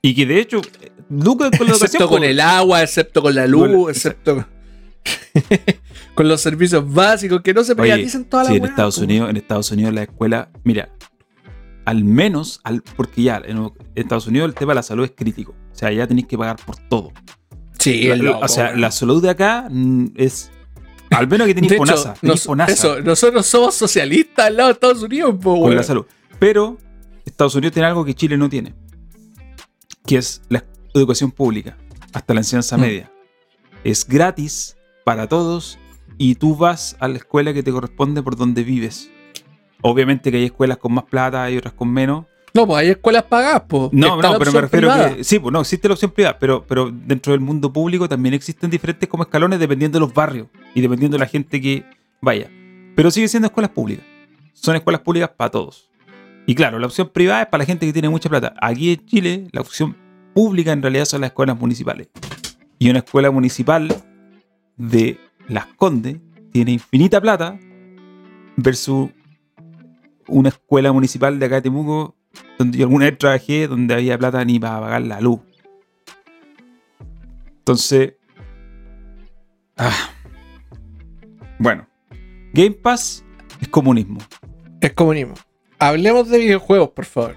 Y 0.00 0.14
que 0.14 0.24
de 0.24 0.40
hecho, 0.40 0.62
eh, 0.80 0.90
lucran 1.10 1.50
con 1.50 1.66
la 1.66 1.72
educación. 1.74 1.84
excepto 1.86 2.08
con 2.08 2.18
po. 2.20 2.24
el 2.24 2.40
agua, 2.40 2.82
excepto 2.82 3.20
con 3.20 3.34
la 3.34 3.46
luz, 3.46 3.68
Con- 3.68 3.90
excepto 3.90 4.44
con 6.16 6.26
los 6.28 6.40
servicios 6.40 6.92
básicos 6.92 7.42
que 7.42 7.54
no 7.54 7.62
se 7.62 7.72
Oye, 7.74 7.82
privaticen 7.82 8.24
toda 8.24 8.44
sí, 8.44 8.50
la 8.50 8.56
en 8.56 8.62
weá, 8.62 8.70
Estados. 8.70 8.98
Unidos, 8.98 9.30
en 9.30 9.36
Estados 9.36 9.70
Unidos 9.70 9.94
la 9.94 10.02
escuela, 10.02 10.50
mira, 10.64 10.88
al 11.84 12.02
menos, 12.04 12.60
al, 12.64 12.82
porque 12.82 13.22
ya 13.22 13.40
en 13.44 13.70
Estados 13.94 14.26
Unidos 14.26 14.48
el 14.48 14.54
tema 14.54 14.72
de 14.72 14.76
la 14.76 14.82
salud 14.82 15.04
es 15.04 15.12
crítico. 15.14 15.52
O 15.72 15.74
sea, 15.78 15.92
ya 15.92 16.06
tenéis 16.08 16.26
que 16.26 16.36
pagar 16.36 16.56
por 16.56 16.76
todo. 16.88 17.12
Sí, 17.78 18.08
La- 18.08 18.16
loco, 18.16 18.40
o 18.42 18.48
sea, 18.48 18.74
la 18.74 18.90
salud 18.90 19.22
de 19.22 19.30
acá 19.30 19.68
mm, 19.70 20.06
es. 20.16 20.50
Al 21.10 21.28
menos 21.28 21.46
que 21.46 21.54
tenéis 21.54 21.76
FONASA. 21.76 22.14
eso, 22.68 23.00
nosotros 23.02 23.46
somos 23.46 23.74
socialistas 23.76 24.46
al 24.46 24.56
lado 24.56 24.68
de 24.70 24.72
Estados 24.72 25.02
Unidos, 25.02 25.36
po, 25.40 25.60
con 25.60 25.76
la 25.76 25.82
salud. 25.84 26.04
Pero 26.40 26.78
Estados 27.24 27.54
Unidos 27.54 27.74
tiene 27.74 27.86
algo 27.86 28.04
que 28.04 28.14
Chile 28.14 28.36
no 28.36 28.48
tiene. 28.48 28.74
Que 30.04 30.16
es 30.16 30.42
la 30.48 30.64
educación 30.94 31.30
pública. 31.30 31.76
Hasta 32.12 32.34
la 32.34 32.40
enseñanza 32.40 32.76
Mm. 32.76 32.80
media. 32.80 33.12
Es 33.84 34.06
gratis 34.08 34.76
para 35.04 35.28
todos 35.28 35.78
y 36.18 36.36
tú 36.36 36.56
vas 36.56 36.96
a 37.00 37.08
la 37.08 37.16
escuela 37.16 37.52
que 37.52 37.62
te 37.62 37.72
corresponde 37.72 38.22
por 38.22 38.36
donde 38.36 38.64
vives. 38.64 39.10
Obviamente 39.82 40.30
que 40.30 40.38
hay 40.38 40.44
escuelas 40.44 40.78
con 40.78 40.92
más 40.92 41.04
plata 41.04 41.50
y 41.50 41.56
otras 41.56 41.74
con 41.74 41.92
menos. 41.92 42.24
No, 42.54 42.66
pues 42.66 42.78
hay 42.78 42.88
escuelas 42.88 43.24
pagadas, 43.24 43.64
pues. 43.68 43.92
No, 43.92 44.20
no, 44.20 44.38
pero 44.38 44.50
me 44.50 44.60
refiero 44.62 44.90
a 44.90 45.10
que. 45.10 45.24
Sí, 45.24 45.38
pues 45.38 45.52
no, 45.52 45.60
existe 45.60 45.88
la 45.88 45.94
opción 45.94 46.10
privada, 46.10 46.38
pero, 46.38 46.64
pero 46.66 46.90
dentro 46.90 47.32
del 47.32 47.40
mundo 47.40 47.70
público 47.70 48.08
también 48.08 48.34
existen 48.34 48.70
diferentes 48.70 49.08
como 49.08 49.24
escalones 49.24 49.58
dependiendo 49.58 49.98
de 49.98 50.06
los 50.06 50.14
barrios 50.14 50.48
y 50.74 50.80
dependiendo 50.80 51.16
de 51.16 51.20
la 51.20 51.26
gente 51.26 51.60
que 51.60 51.84
vaya. 52.22 52.50
Pero 52.94 53.10
sigue 53.10 53.28
siendo 53.28 53.48
escuelas 53.48 53.72
públicas. 53.72 54.06
Son 54.54 54.74
escuelas 54.74 55.02
públicas 55.02 55.30
para 55.36 55.50
todos. 55.50 55.90
Y 56.46 56.54
claro, 56.54 56.78
la 56.78 56.86
opción 56.86 57.10
privada 57.12 57.42
es 57.42 57.48
para 57.48 57.62
la 57.62 57.66
gente 57.66 57.84
que 57.84 57.92
tiene 57.92 58.08
mucha 58.08 58.30
plata. 58.30 58.54
Aquí 58.62 58.92
en 58.92 59.04
Chile, 59.04 59.48
la 59.52 59.60
opción 59.60 59.96
pública 60.32 60.72
en 60.72 60.80
realidad 60.80 61.04
son 61.04 61.20
las 61.20 61.30
escuelas 61.30 61.58
municipales. 61.58 62.08
Y 62.78 62.88
una 62.88 63.00
escuela 63.00 63.30
municipal 63.30 63.94
de 64.76 65.18
Las 65.48 65.66
Condes 65.66 66.18
tiene 66.52 66.72
infinita 66.72 67.20
plata 67.20 67.58
versus 68.56 69.10
una 70.28 70.48
escuela 70.48 70.92
municipal 70.92 71.38
de 71.38 71.46
acá 71.46 71.56
de 71.56 71.62
Temuco 71.62 72.16
donde 72.58 72.78
yo 72.78 72.84
alguna 72.84 73.06
vez 73.06 73.18
trabajé 73.18 73.68
donde 73.68 73.94
había 73.94 74.18
plata 74.18 74.44
ni 74.44 74.58
para 74.58 74.80
pagar 74.80 75.02
la 75.02 75.20
luz. 75.20 75.40
Entonces, 77.58 78.14
ah, 79.76 80.10
bueno, 81.58 81.86
Game 82.52 82.72
Pass 82.72 83.24
es 83.60 83.68
comunismo. 83.68 84.18
Es 84.80 84.92
comunismo. 84.92 85.34
Hablemos 85.78 86.28
de 86.28 86.38
videojuegos, 86.38 86.90
por 86.90 87.04
favor. 87.04 87.36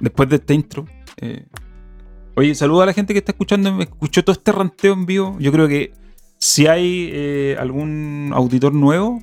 Después 0.00 0.28
de 0.28 0.36
este 0.36 0.54
intro, 0.54 0.86
eh, 1.18 1.46
oye, 2.36 2.54
saludo 2.54 2.82
a 2.82 2.86
la 2.86 2.92
gente 2.92 3.12
que 3.12 3.18
está 3.18 3.32
escuchando, 3.32 3.72
me 3.72 3.84
escuchó 3.84 4.22
todo 4.22 4.32
este 4.32 4.52
ranteo 4.52 4.92
en 4.92 5.06
vivo. 5.06 5.36
Yo 5.38 5.52
creo 5.52 5.68
que 5.68 5.92
si 6.46 6.68
hay 6.68 7.10
eh, 7.12 7.56
algún 7.58 8.30
auditor 8.32 8.72
nuevo, 8.72 9.20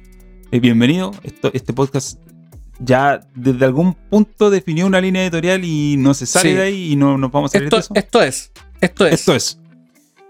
eh, 0.52 0.60
bienvenido. 0.60 1.12
Esto- 1.24 1.52
este 1.54 1.72
podcast 1.72 2.20
ya 2.80 3.22
desde 3.34 3.64
algún 3.64 3.94
punto 3.94 4.50
definió 4.50 4.86
una 4.86 5.00
línea 5.00 5.24
editorial 5.24 5.64
y 5.64 5.96
no 5.98 6.14
se 6.14 6.26
sale 6.26 6.50
Sí. 6.50 6.56
de 6.56 6.62
ahí 6.64 6.92
y 6.92 6.96
no 6.98 7.18
nos 7.18 7.32
vamos 7.32 7.52
a 7.52 7.54
salir 7.54 7.68
Esto, 7.68 7.78
de 7.78 7.82
eso. 7.82 7.94
esto 7.96 8.22
es. 8.22 8.52
Esto 8.82 9.06
es. 9.08 9.14
Esto 9.14 9.36
es. 9.36 9.60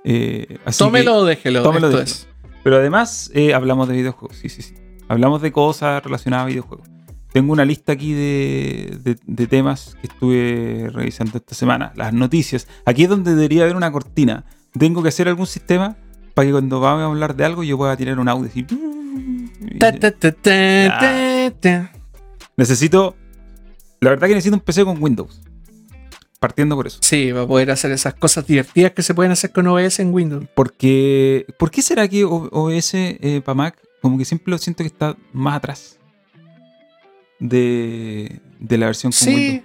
Eh, 0.04 0.60
así 0.66 0.78
Tómelo 0.80 1.14
que- 1.14 1.18
o 1.18 1.26
déjelo. 1.26 1.64
tómelo 1.64 1.88
o 1.88 1.90
esto 1.90 2.00
déjelo. 2.02 2.16
es. 2.16 2.28
Pero 2.64 2.76
además 2.78 3.32
hablamos 3.56 3.88
de 3.88 3.96
videojuegos, 3.96 4.38
sí, 4.38 4.50
sí, 4.50 4.62
sí. 4.62 4.76
Hablamos 5.08 5.42
de 5.42 5.52
cosas 5.52 6.04
relacionadas 6.04 6.44
a 6.46 6.48
videojuegos. 6.50 6.88
Tengo 7.34 7.52
una 7.54 7.66
lista 7.66 7.94
aquí 7.94 8.14
de, 8.14 9.00
de- 9.04 9.18
de 9.26 9.48
temas 9.48 9.98
que 10.00 10.06
estuve 10.08 10.92
revisando 10.94 11.40
esta 11.40 11.56
semana. 11.56 11.92
Las 11.96 12.14
noticias. 12.14 12.68
Aquí 12.86 13.04
es 13.04 13.10
donde 13.10 13.32
debería 13.34 13.64
haber 13.64 13.76
una 13.76 13.92
cortina. 13.92 14.46
Tengo 14.78 15.02
que 15.02 15.10
hacer 15.10 15.28
algún 15.28 15.48
sistema 15.48 15.98
para 16.34 16.46
que 16.48 16.52
cuando 16.52 16.80
vamos 16.80 17.02
a 17.02 17.06
hablar 17.06 17.36
de 17.36 17.46
algo 17.46 17.64
yo 17.64 17.78
pueda 17.78 17.96
tirar 17.98 18.20
un 18.20 18.28
audio. 18.30 18.50
Ta, 19.80 19.92
ta, 19.92 20.12
ta, 20.12 21.54
ta. 21.60 21.92
Necesito... 22.58 23.16
La 24.02 24.10
verdad 24.10 24.28
que 24.28 24.34
necesito 24.36 24.56
un 24.56 24.62
PC 24.62 24.84
con 24.84 25.02
Windows. 25.02 25.42
Partiendo 26.40 26.76
por 26.76 26.88
eso. 26.88 26.98
Sí, 27.02 27.32
va 27.32 27.44
a 27.44 27.48
poder 27.48 27.72
hacer 27.72 27.92
esas 27.92 28.16
cosas 28.16 28.46
divertidas 28.46 28.92
que 28.92 29.02
se 29.02 29.14
pueden 29.14 29.32
hacer 29.32 29.52
con 29.52 29.66
OS 29.68 30.00
en 30.00 30.14
Windows. 30.14 30.46
Porque... 30.56 31.46
¿Por 31.58 31.72
qué 31.72 31.82
será 31.82 32.08
que 32.08 32.26
O- 32.26 32.50
OS 32.52 32.94
para 33.46 33.54
Mac 33.56 33.78
como 34.02 34.18
que 34.18 34.26
siempre 34.26 34.52
lo 34.52 34.58
siento 34.58 34.84
que 34.84 34.88
está 34.88 35.16
más 35.32 35.56
atrás 35.58 36.00
de, 37.40 38.40
de 38.60 38.78
la 38.78 38.88
versión 38.88 39.12
con 39.18 39.28
Windows? 39.34 39.64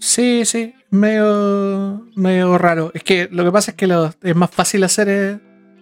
Sí, 0.00 0.42
sí, 0.44 0.44
sí. 0.44 0.74
Medio, 0.90 2.06
medio 2.16 2.58
raro. 2.58 2.90
Es 2.94 3.02
que 3.02 3.28
lo 3.30 3.44
que 3.44 3.52
pasa 3.52 3.70
es 3.72 3.76
que 3.76 3.86
lo- 3.86 4.12
es 4.22 4.36
más 4.36 4.50
fácil 4.50 4.82
hacer 4.84 5.08
eh, 5.08 5.38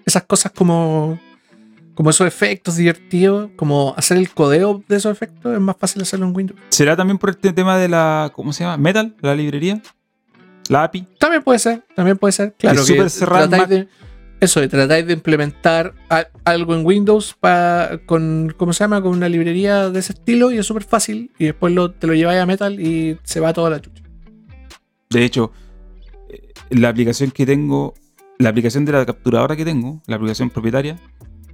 esas 0.06 0.24
cosas 0.24 0.52
como, 0.52 1.18
como 1.94 2.10
esos 2.10 2.26
efectos 2.26 2.76
divertidos, 2.76 3.50
como 3.56 3.94
hacer 3.96 4.16
el 4.18 4.30
codeo 4.30 4.82
de 4.88 4.96
esos 4.96 5.12
efectos, 5.12 5.54
es 5.54 5.60
más 5.60 5.76
fácil 5.78 6.02
hacerlo 6.02 6.26
en 6.26 6.36
Windows. 6.36 6.60
¿Será 6.70 6.96
también 6.96 7.18
por 7.18 7.30
este 7.30 7.52
tema 7.52 7.78
de 7.78 7.88
la. 7.88 8.30
¿Cómo 8.34 8.52
se 8.52 8.64
llama? 8.64 8.76
Metal, 8.76 9.14
la 9.20 9.34
librería. 9.34 9.80
La 10.68 10.84
API. 10.84 11.06
También 11.18 11.42
puede 11.42 11.58
ser, 11.58 11.84
también 11.94 12.16
puede 12.16 12.32
ser. 12.32 12.54
Claro, 12.58 12.80
Es 12.80 12.86
que 12.86 12.94
súper 12.94 13.10
cerrado 13.10 13.48
de, 13.66 13.86
eso, 14.40 14.60
de 14.60 14.68
tratáis 14.68 15.06
de 15.06 15.12
implementar 15.12 15.92
a- 16.08 16.26
algo 16.44 16.74
en 16.74 16.86
Windows 16.86 17.36
pa- 17.38 18.00
con, 18.06 18.54
¿cómo 18.56 18.72
se 18.72 18.82
llama? 18.84 19.02
Con 19.02 19.12
una 19.12 19.28
librería 19.28 19.90
de 19.90 19.98
ese 20.00 20.14
estilo 20.14 20.50
y 20.52 20.58
es 20.58 20.66
súper 20.66 20.84
fácil. 20.84 21.30
Y 21.38 21.44
después 21.44 21.72
lo, 21.74 21.90
te 21.92 22.06
lo 22.06 22.14
lleváis 22.14 22.40
a 22.40 22.46
Metal 22.46 22.80
y 22.80 23.18
se 23.24 23.40
va 23.40 23.52
toda 23.52 23.68
la 23.70 23.80
chucha. 23.82 24.02
De 25.10 25.22
hecho, 25.24 25.52
eh, 26.30 26.52
la 26.70 26.88
aplicación 26.88 27.30
que 27.30 27.44
tengo. 27.44 27.92
La 28.38 28.48
aplicación 28.50 28.84
de 28.84 28.92
la 28.92 29.06
capturadora 29.06 29.56
que 29.56 29.64
tengo, 29.64 30.02
la 30.06 30.16
aplicación 30.16 30.50
propietaria, 30.50 30.98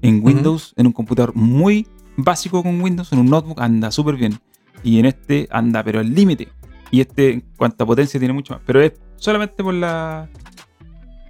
en 0.03 0.25
Windows, 0.25 0.73
en 0.77 0.87
un 0.87 0.93
computador 0.93 1.33
muy 1.35 1.87
básico 2.17 2.63
con 2.63 2.81
Windows, 2.81 3.13
en 3.13 3.19
un 3.19 3.27
notebook, 3.31 3.61
anda 3.61 3.91
súper 3.91 4.17
bien. 4.17 4.39
Y 4.83 4.99
en 4.99 5.05
este 5.07 5.47
anda, 5.51 5.83
pero 5.85 6.01
al 6.01 6.15
límite. 6.15 6.49
Y 6.91 7.01
este, 7.03 7.33
en 7.35 7.41
cuanto 7.57 7.85
a 7.85 7.87
potencia, 7.87 8.19
tiene 8.19 8.33
mucho 8.33 8.55
más. 8.55 8.63
Pero 8.67 8.81
es 8.81 8.93
solamente 9.17 9.63
por 9.63 9.75
la. 9.75 10.29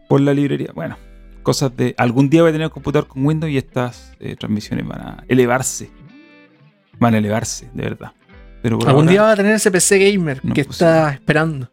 Por 0.09 0.21
la 0.21 0.33
librería. 0.33 0.71
Bueno, 0.75 0.97
cosas 1.43 1.77
de. 1.77 1.95
Algún 1.99 2.31
día 2.31 2.43
voy 2.43 2.51
a 2.51 2.53
tener 2.53 2.69
un 2.69 2.73
computador 2.73 3.09
con 3.09 3.27
Windows 3.27 3.53
y 3.53 3.57
estas 3.59 4.13
eh, 4.21 4.37
transmisiones 4.37 4.87
van 4.87 5.01
a 5.01 5.25
elevarse. 5.29 5.91
Van 7.01 7.15
a 7.15 7.19
elevarse, 7.19 7.69
de 7.75 7.83
verdad. 7.83 8.13
Pero 8.63 8.77
Algún 8.77 8.91
ahora- 9.03 9.11
día 9.11 9.23
va 9.23 9.33
a 9.33 9.37
tener 9.37 9.53
ese 9.55 9.71
PC 9.71 10.13
gamer 10.13 10.41
No, 10.45 10.55
que 10.55 10.61
está 10.61 11.13
esperando. 11.13 11.71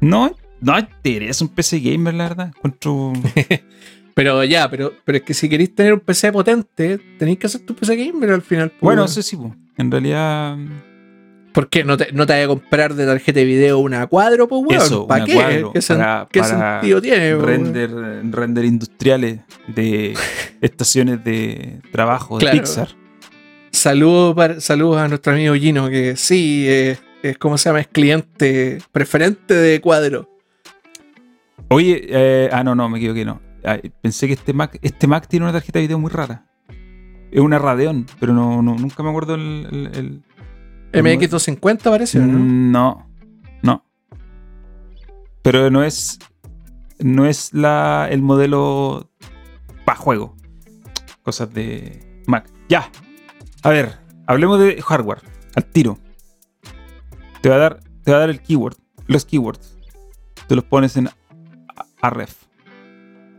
No, 0.00 0.34
no 0.64 0.78
interesa 0.78 1.44
un 1.44 1.50
PC 1.50 1.80
gamer, 1.80 2.14
la 2.14 2.28
verdad. 2.28 2.52
Encuentro. 2.56 3.12
Pero 4.14 4.44
ya, 4.44 4.70
pero, 4.70 4.92
pero 5.04 5.18
es 5.18 5.24
que 5.24 5.34
si 5.34 5.48
queréis 5.48 5.74
tener 5.74 5.92
un 5.92 5.98
PC 5.98 6.30
potente, 6.30 7.00
tenéis 7.18 7.36
que 7.36 7.48
hacer 7.48 7.62
tu 7.62 7.74
PC 7.74 7.96
gamer 7.96 8.30
al 8.30 8.42
final. 8.42 8.70
pues, 8.70 8.80
bueno, 8.80 9.06
eso 9.06 9.20
sí, 9.22 9.36
po. 9.36 9.52
en 9.76 9.90
realidad. 9.90 10.56
¿Por 11.52 11.68
qué? 11.68 11.82
¿No 11.82 11.96
te, 11.96 12.12
no 12.12 12.24
te 12.24 12.32
vas 12.34 12.44
a 12.44 12.46
comprar 12.46 12.94
de 12.94 13.06
tarjeta 13.06 13.40
de 13.40 13.44
video 13.46 13.80
una 13.80 14.06
cuadro, 14.06 14.46
pues, 14.46 14.62
weón? 14.64 14.80
Eso, 14.82 15.08
¿Para 15.08 15.24
qué? 15.24 15.34
cuadro, 15.34 15.72
¿Qué, 15.72 15.80
sen- 15.80 15.96
para- 15.98 16.28
qué 16.30 16.40
para 16.40 16.78
sentido 16.80 17.02
tiene? 17.02 17.34
weón? 17.34 17.44
Render, 17.44 17.90
render 18.30 18.64
industriales 18.64 19.40
de 19.66 20.14
estaciones 20.60 21.24
de 21.24 21.80
trabajo 21.90 22.38
de 22.38 22.44
Claro. 22.44 22.58
Pixar. 22.58 22.88
Saludos, 23.72 24.62
saludos 24.64 24.98
a 24.98 25.08
nuestro 25.08 25.32
amigo 25.32 25.54
Gino, 25.54 25.88
que 25.90 26.14
sí, 26.14 26.66
es 26.68 27.36
como 27.38 27.58
se 27.58 27.68
llama, 27.68 27.80
es 27.80 27.88
cliente 27.88 28.78
preferente 28.92 29.54
de 29.54 29.80
cuadro. 29.80 30.28
Oye, 31.70 32.04
eh, 32.08 32.50
ah, 32.52 32.62
no, 32.64 32.74
no, 32.74 32.88
me 32.88 32.98
equivoqué, 32.98 33.24
no. 33.24 33.40
Ay, 33.64 33.92
pensé 34.02 34.26
que 34.26 34.34
este 34.34 34.52
Mac, 34.52 34.78
este 34.82 35.06
Mac 35.06 35.26
tiene 35.26 35.44
una 35.46 35.52
tarjeta 35.52 35.78
de 35.78 35.84
video 35.86 35.98
muy 35.98 36.10
rara. 36.10 36.46
Es 37.30 37.40
una 37.40 37.58
Radeon, 37.58 38.06
pero 38.20 38.32
no, 38.32 38.62
no 38.62 38.74
nunca 38.76 39.02
me 39.02 39.08
acuerdo 39.10 39.34
el. 39.34 39.66
el- 39.70 39.90
el- 39.94 40.22
el 40.92 41.04
MX250 41.04 41.82
parece, 41.90 42.20
¿o 42.20 42.26
¿no? 42.26 42.38
Mm, 42.38 42.70
No, 42.70 43.08
no. 43.62 43.84
Pero 45.42 45.70
no 45.70 45.82
es. 45.82 46.18
No 47.00 47.26
es 47.26 47.52
la, 47.52 48.06
el 48.10 48.22
modelo 48.22 49.10
para 49.84 49.98
juego. 49.98 50.36
Cosas 51.22 51.52
de 51.52 52.22
Mac. 52.28 52.48
Ya. 52.68 52.88
A 53.64 53.70
ver, 53.70 53.98
hablemos 54.26 54.60
de 54.60 54.80
hardware. 54.80 55.22
Al 55.56 55.64
tiro. 55.64 55.98
Te 57.40 57.48
va 57.48 57.56
a 57.56 57.58
dar, 57.58 57.80
te 58.04 58.12
va 58.12 58.18
a 58.18 58.20
dar 58.20 58.30
el 58.30 58.40
keyword. 58.40 58.76
Los 59.08 59.24
keywords. 59.24 59.76
Te 60.46 60.54
los 60.54 60.64
pones 60.64 60.96
en 60.96 61.08
a- 62.06 62.10
ref. 62.10 62.34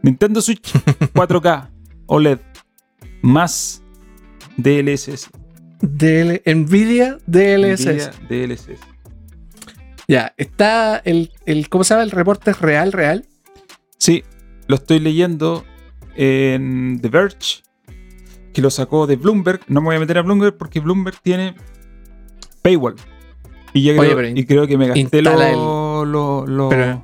Nintendo 0.04 0.41
Switch 0.41 0.71
4K 1.13 1.69
OLED 2.08 2.39
más 3.21 3.82
DLSS. 4.58 5.30
DL 5.82 6.41
Nvidia 6.45 7.17
DLSS. 7.25 8.12
Nvidia 8.30 8.47
DLSS. 8.47 8.80
Ya, 10.08 10.34
está 10.38 10.97
el, 11.04 11.32
el, 11.45 11.67
¿cómo 11.69 11.84
se 11.84 11.93
llama? 11.95 12.04
El 12.04 12.12
reporte 12.12 12.51
es 12.51 12.60
real, 12.62 12.91
real. 12.91 13.25
Sí, 13.97 14.23
lo 14.67 14.75
estoy 14.75 14.99
leyendo 14.99 15.65
en 16.15 16.99
The 17.01 17.10
Verge, 17.10 17.63
que 18.54 18.62
lo 18.62 18.69
sacó 18.69 19.08
de 19.08 19.15
Bloomberg. 19.15 19.62
No 19.67 19.82
me 19.82 19.86
voy 19.88 19.95
a 19.95 19.99
meter 19.99 20.19
a 20.19 20.21
Bloomberg 20.21 20.56
porque 20.58 20.80
Bloomberg 20.80 21.19
tiene 21.21 21.56
paywall. 22.62 22.95
Y, 23.73 23.82
ya 23.84 23.99
Oye, 23.99 24.15
creo, 24.15 24.30
y 24.38 24.45
creo 24.45 24.67
que 24.67 24.78
me 24.78 24.88
gasté 24.88 25.21
lo, 25.23 25.41
el- 26.04 26.12
lo- 26.12 26.45
lo- 26.45 26.69
Pero- 26.69 27.04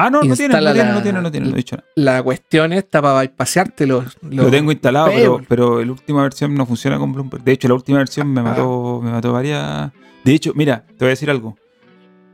Ah, 0.00 0.10
no, 0.10 0.22
no 0.22 0.34
tiene, 0.36 0.54
no 0.54 0.72
tiene, 0.72 0.92
no 0.92 1.02
tiene, 1.02 1.20
no 1.22 1.30
tiene, 1.32 1.46
no 1.48 1.52
he 1.54 1.56
dicho 1.56 1.76
nada. 1.76 1.88
La 1.96 2.22
cuestión 2.22 2.72
está 2.72 3.02
para 3.02 3.18
bypasearte 3.20 3.84
los, 3.86 4.16
los- 4.22 4.44
Lo 4.44 4.50
tengo 4.50 4.70
instalado, 4.70 5.08
pero, 5.12 5.40
pero 5.48 5.84
la 5.84 5.90
última 5.90 6.22
versión 6.22 6.54
no 6.54 6.64
funciona 6.66 6.98
con 6.98 7.12
Bloomberg. 7.12 7.42
De 7.42 7.52
hecho, 7.52 7.66
la 7.66 7.74
última 7.74 7.98
versión 7.98 8.32
me 8.32 8.40
Ah. 8.40 8.44
mató, 8.44 9.00
me 9.02 9.10
mató 9.10 9.32
varias. 9.32 9.90
De 10.24 10.32
hecho, 10.34 10.52
mira, 10.54 10.84
te 10.86 10.96
voy 11.00 11.06
a 11.06 11.10
decir 11.10 11.28
algo. 11.30 11.56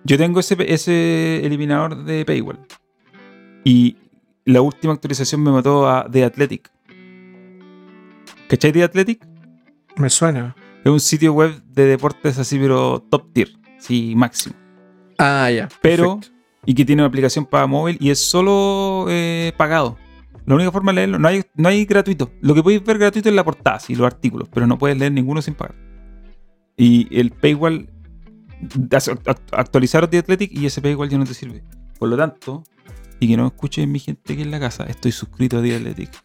Yo 0.04 0.18
tengo 0.18 0.40
ese, 0.40 0.56
ese 0.72 1.44
eliminador 1.46 2.04
de 2.04 2.26
paywall. 2.26 2.58
Y 3.64 3.96
la 4.44 4.60
última 4.60 4.92
actualización 4.92 5.42
me 5.42 5.50
mató 5.50 5.88
a 5.88 6.06
The 6.10 6.24
Athletic. 6.24 6.70
¿Cachai 8.48 8.72
The 8.72 8.82
Athletic? 8.84 9.26
Me 9.96 10.10
suena. 10.10 10.54
Es 10.84 10.90
un 10.92 11.00
sitio 11.00 11.32
web 11.32 11.62
de 11.72 11.86
deportes 11.86 12.38
así, 12.38 12.58
pero 12.58 13.00
top 13.10 13.32
tier. 13.32 13.48
Sí, 13.78 14.12
máximo. 14.14 14.54
Ah, 15.18 15.50
ya. 15.50 15.68
Pero- 15.80 16.16
perfecto. 16.18 16.33
Y 16.66 16.74
que 16.74 16.84
tiene 16.84 17.02
una 17.02 17.08
aplicación 17.08 17.46
para 17.46 17.66
móvil 17.66 17.96
y 18.00 18.10
es 18.10 18.18
solo 18.18 19.06
eh, 19.08 19.52
pagado. 19.56 19.96
La 20.46 20.54
única 20.54 20.70
forma 20.70 20.92
de 20.92 20.96
leerlo, 20.96 21.18
no 21.18 21.28
hay, 21.28 21.42
no 21.54 21.68
hay 21.68 21.84
gratuito. 21.86 22.30
Lo 22.40 22.54
que 22.54 22.62
podéis 22.62 22.84
ver 22.84 22.98
gratuito 22.98 23.28
es 23.28 23.34
la 23.34 23.44
portada 23.44 23.78
y 23.88 23.94
los 23.94 24.06
artículos, 24.06 24.48
pero 24.52 24.66
no 24.66 24.78
puedes 24.78 24.98
leer 24.98 25.12
ninguno 25.12 25.40
sin 25.40 25.54
pagar. 25.54 25.74
Y 26.76 27.08
el 27.18 27.30
paywall, 27.30 27.88
actualizaron 29.52 30.10
The 30.10 30.18
Athletic 30.18 30.52
y 30.52 30.66
ese 30.66 30.82
paywall 30.82 31.08
ya 31.08 31.18
no 31.18 31.24
te 31.24 31.34
sirve. 31.34 31.62
Por 31.98 32.08
lo 32.08 32.16
tanto, 32.16 32.64
y 33.20 33.28
que 33.28 33.36
no 33.36 33.46
escuchen 33.46 33.90
mi 33.90 34.00
gente 34.00 34.34
aquí 34.34 34.42
en 34.42 34.50
la 34.50 34.60
casa, 34.60 34.84
estoy 34.84 35.12
suscrito 35.12 35.58
a 35.58 35.62
The 35.62 35.76
Athletic. 35.76 36.10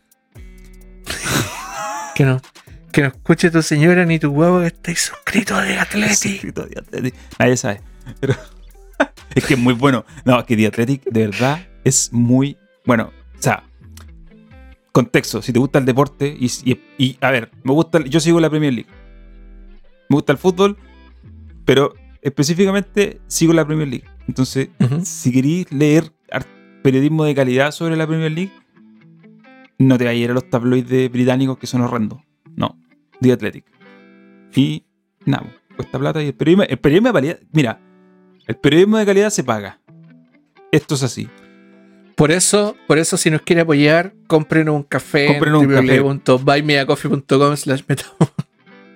Que 2.16 2.26
no. 2.26 2.42
Que 2.92 3.04
no 3.04 3.08
escuche 3.08 3.50
tu 3.50 3.62
señora 3.62 4.04
ni 4.04 4.20
tu 4.20 4.32
huevo 4.32 4.60
que 4.60 4.68
estáis 4.68 5.00
suscrito 5.00 5.56
a 5.56 5.64
The 5.64 5.80
Athletic. 5.80 6.54
Nadie 7.40 7.56
sabe. 7.56 7.82
Pero 8.20 8.36
es 9.36 9.46
que 9.46 9.54
es 9.56 9.60
muy 9.60 9.74
bueno. 9.74 10.06
No, 10.26 10.40
es 10.40 10.46
que 10.46 10.56
The 10.56 10.68
Athletic 10.68 11.04
de 11.06 11.28
verdad 11.28 11.66
es 11.84 12.12
muy 12.14 12.58
bueno. 12.86 13.12
O 13.38 13.42
sea, 13.42 13.64
contexto. 14.92 15.42
Si 15.42 15.54
te 15.54 15.60
gusta 15.60 15.80
el 15.80 15.86
deporte 15.86 16.36
y, 16.40 16.46
y- 16.66 16.80
y, 16.98 17.18
a 17.22 17.32
ver, 17.32 17.52
me 17.64 17.74
gusta. 17.74 18.04
Yo 18.06 18.20
sigo 18.20 18.40
la 18.40 18.50
Premier 18.50 18.74
League. 18.74 18.90
Me 20.10 20.16
gusta 20.16 20.32
el 20.34 20.38
fútbol, 20.40 20.78
pero 21.66 21.94
específicamente 22.22 23.22
sigo 23.28 23.54
la 23.54 23.66
Premier 23.66 23.88
League. 23.88 24.06
Entonces, 24.28 24.70
si 25.04 25.32
queréis 25.32 25.72
leer 25.72 26.12
periodismo 26.84 27.26
de 27.26 27.36
calidad 27.36 27.72
sobre 27.72 27.96
la 27.96 28.08
Premier 28.08 28.32
League, 28.32 28.52
no 29.78 29.98
te 29.98 30.06
vayas 30.06 30.20
a 30.20 30.24
ir 30.24 30.32
a 30.32 30.34
los 30.34 30.50
tabloides 30.50 31.12
británicos 31.12 31.58
que 31.58 31.68
son 31.68 31.82
horrendos. 31.82 32.20
No, 32.56 32.78
The 33.22 33.32
Athletic. 33.34 33.66
Y 34.56 34.84
nada, 35.26 35.46
cuesta 35.76 36.00
plata 36.00 36.22
y 36.24 36.28
el 36.28 36.34
periodismo, 36.34 36.64
el 36.64 36.78
periodismo 36.80 37.10
de 37.10 37.14
calidad, 37.14 37.40
mira, 37.54 37.80
el 38.50 38.56
periodismo 38.58 38.98
de 38.98 39.06
calidad 39.06 39.30
se 39.30 39.44
paga. 39.44 39.80
Esto 40.72 40.96
es 40.96 41.04
así. 41.04 41.30
Por 42.16 42.32
eso, 42.32 42.76
por 42.88 42.98
eso, 42.98 43.16
si 43.16 43.30
nos 43.32 43.42
quiere 43.44 43.62
apoyar, 43.62 44.14
compren 44.28 44.68
un 44.68 44.84
café 44.84 45.28
Cómprenos 45.28 45.64
un 45.64 45.68
www.buymeacoffee.com 46.26 47.56
slash. 47.56 47.82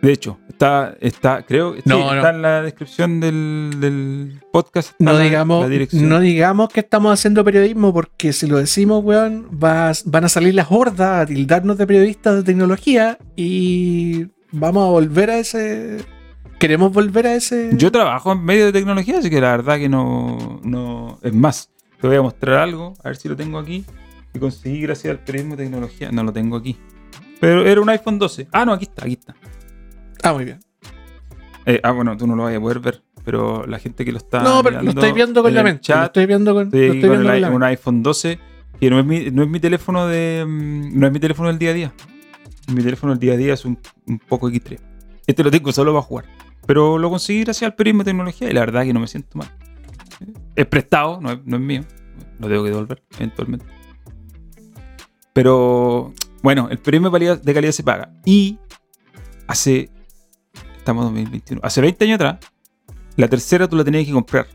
De 0.01 0.11
hecho, 0.11 0.37
está, 0.49 0.97
está 0.99 1.45
creo, 1.45 1.75
sí, 1.75 1.81
No, 1.85 1.99
no. 1.99 2.15
está 2.15 2.31
en 2.31 2.41
la 2.41 2.61
descripción 2.61 3.21
del, 3.21 3.69
del 3.79 4.41
podcast. 4.51 4.91
No 4.99 5.13
la- 5.13 5.19
digamos, 5.19 5.69
la 5.69 5.87
no 6.01 6.19
digamos 6.19 6.67
que 6.69 6.81
estamos 6.81 7.13
haciendo 7.13 7.45
periodismo, 7.45 7.93
porque 7.93 8.33
si 8.33 8.47
lo 8.47 8.57
decimos, 8.57 9.01
weón, 9.05 9.47
vas- 9.51 10.03
van 10.05 10.25
a 10.25 10.29
salir 10.29 10.55
las 10.55 10.67
hordas 10.69 11.21
a 11.21 11.25
tildarnos 11.25 11.77
de 11.77 11.87
periodistas 11.87 12.35
de 12.35 12.43
tecnología 12.43 13.17
y 13.37 14.25
vamos 14.51 14.85
a 14.85 14.91
volver 14.91 15.29
a 15.29 15.37
ese. 15.39 15.99
Queremos 16.63 16.93
volver 16.93 17.27
a 17.27 17.35
ese. 17.35 17.71
Yo 17.73 17.91
trabajo 17.91 18.31
en 18.31 18.41
medio 18.45 18.67
de 18.67 18.71
tecnología, 18.71 19.19
así 19.19 19.29
que 19.29 19.41
la 19.41 19.51
verdad 19.51 19.77
que 19.77 19.89
no, 19.89 20.61
no. 20.63 21.19
Es 21.21 21.33
más, 21.33 21.69
te 21.99 22.07
voy 22.07 22.15
a 22.15 22.21
mostrar 22.21 22.59
algo, 22.59 22.93
a 23.03 23.09
ver 23.09 23.17
si 23.17 23.27
lo 23.27 23.35
tengo 23.35 23.59
aquí. 23.59 23.83
Que 24.31 24.39
conseguí 24.39 24.79
gracias 24.79 25.11
al 25.11 25.19
periodismo 25.19 25.57
de 25.57 25.65
tecnología. 25.65 26.09
No 26.13 26.23
lo 26.23 26.31
tengo 26.31 26.55
aquí. 26.55 26.77
Pero 27.41 27.65
era 27.65 27.81
un 27.81 27.89
iPhone 27.89 28.17
12. 28.17 28.47
Ah, 28.53 28.63
no, 28.63 28.71
aquí 28.71 28.85
está, 28.85 29.03
aquí 29.03 29.17
está. 29.19 29.35
Ah, 30.23 30.31
muy 30.31 30.45
bien. 30.45 30.61
Eh, 31.65 31.81
ah, 31.83 31.91
bueno, 31.91 32.15
tú 32.15 32.27
no 32.27 32.33
lo 32.37 32.43
vas 32.43 32.55
a 32.55 32.61
poder 32.61 32.79
ver, 32.79 33.03
pero 33.25 33.67
la 33.67 33.77
gente 33.77 34.05
que 34.05 34.13
lo 34.13 34.19
está. 34.19 34.41
no, 34.41 34.63
pero 34.63 34.81
lo 34.81 34.91
estoy 34.91 35.11
viendo 35.11 35.43
con 35.43 35.53
la 35.53 35.63
mente. 35.63 35.93
Lo 35.93 36.05
estoy 36.05 36.25
viendo 36.27 36.53
con, 36.53 36.63
estoy 36.67 36.85
estoy 36.85 37.01
con 37.01 37.09
viendo 37.09 37.33
el 37.33 37.41
con 37.41 37.51
la 37.51 37.55
un 37.57 37.63
iPhone 37.63 38.01
12, 38.03 38.39
que 38.79 38.89
no 38.89 39.01
es 39.01 39.05
mi, 39.05 39.31
no 39.31 39.43
es 39.43 39.49
mi 39.49 39.59
teléfono 39.59 40.07
de. 40.07 40.45
mm, 40.47 40.97
No 40.97 41.07
es 41.07 41.11
mi 41.11 41.19
teléfono 41.19 41.49
del 41.49 41.59
día 41.59 41.71
a 41.71 41.73
día. 41.73 41.93
Mi 42.73 42.81
teléfono 42.81 43.11
del 43.11 43.19
día 43.19 43.33
a 43.33 43.37
día 43.37 43.53
es 43.53 43.65
un, 43.65 43.77
un 44.07 44.17
poco 44.19 44.49
X3. 44.49 44.79
Este 45.27 45.43
lo 45.43 45.51
tengo 45.51 45.69
solo 45.73 45.91
para 45.91 46.03
jugar. 46.03 46.25
Pero 46.65 46.97
lo 46.97 47.09
conseguí 47.09 47.43
gracias 47.43 47.69
al 47.69 47.75
periodismo 47.75 48.03
de 48.03 48.11
tecnología 48.11 48.49
y 48.49 48.53
la 48.53 48.61
verdad 48.61 48.83
que 48.83 48.93
no 48.93 48.99
me 48.99 49.07
siento 49.07 49.37
mal. 49.37 49.51
Es 50.55 50.65
prestado, 50.65 51.19
no 51.21 51.31
es, 51.31 51.39
no 51.45 51.57
es 51.57 51.61
mío. 51.61 51.83
Lo 52.39 52.47
tengo 52.47 52.63
que 52.63 52.69
devolver 52.69 53.03
eventualmente. 53.17 53.65
Pero 55.33 56.13
bueno, 56.41 56.67
el 56.69 56.77
periodismo 56.77 57.09
de 57.09 57.53
calidad, 57.53 57.71
se 57.71 57.83
paga. 57.83 58.13
Y 58.25 58.59
hace. 59.47 59.89
Estamos 60.77 61.03
en 61.03 61.13
2021. 61.13 61.61
Hace 61.63 61.81
20 61.81 62.05
años 62.05 62.15
atrás, 62.15 62.39
la 63.15 63.27
tercera 63.27 63.67
tú 63.67 63.75
la 63.75 63.83
tenías 63.83 64.05
que 64.05 64.11
comprar. 64.11 64.47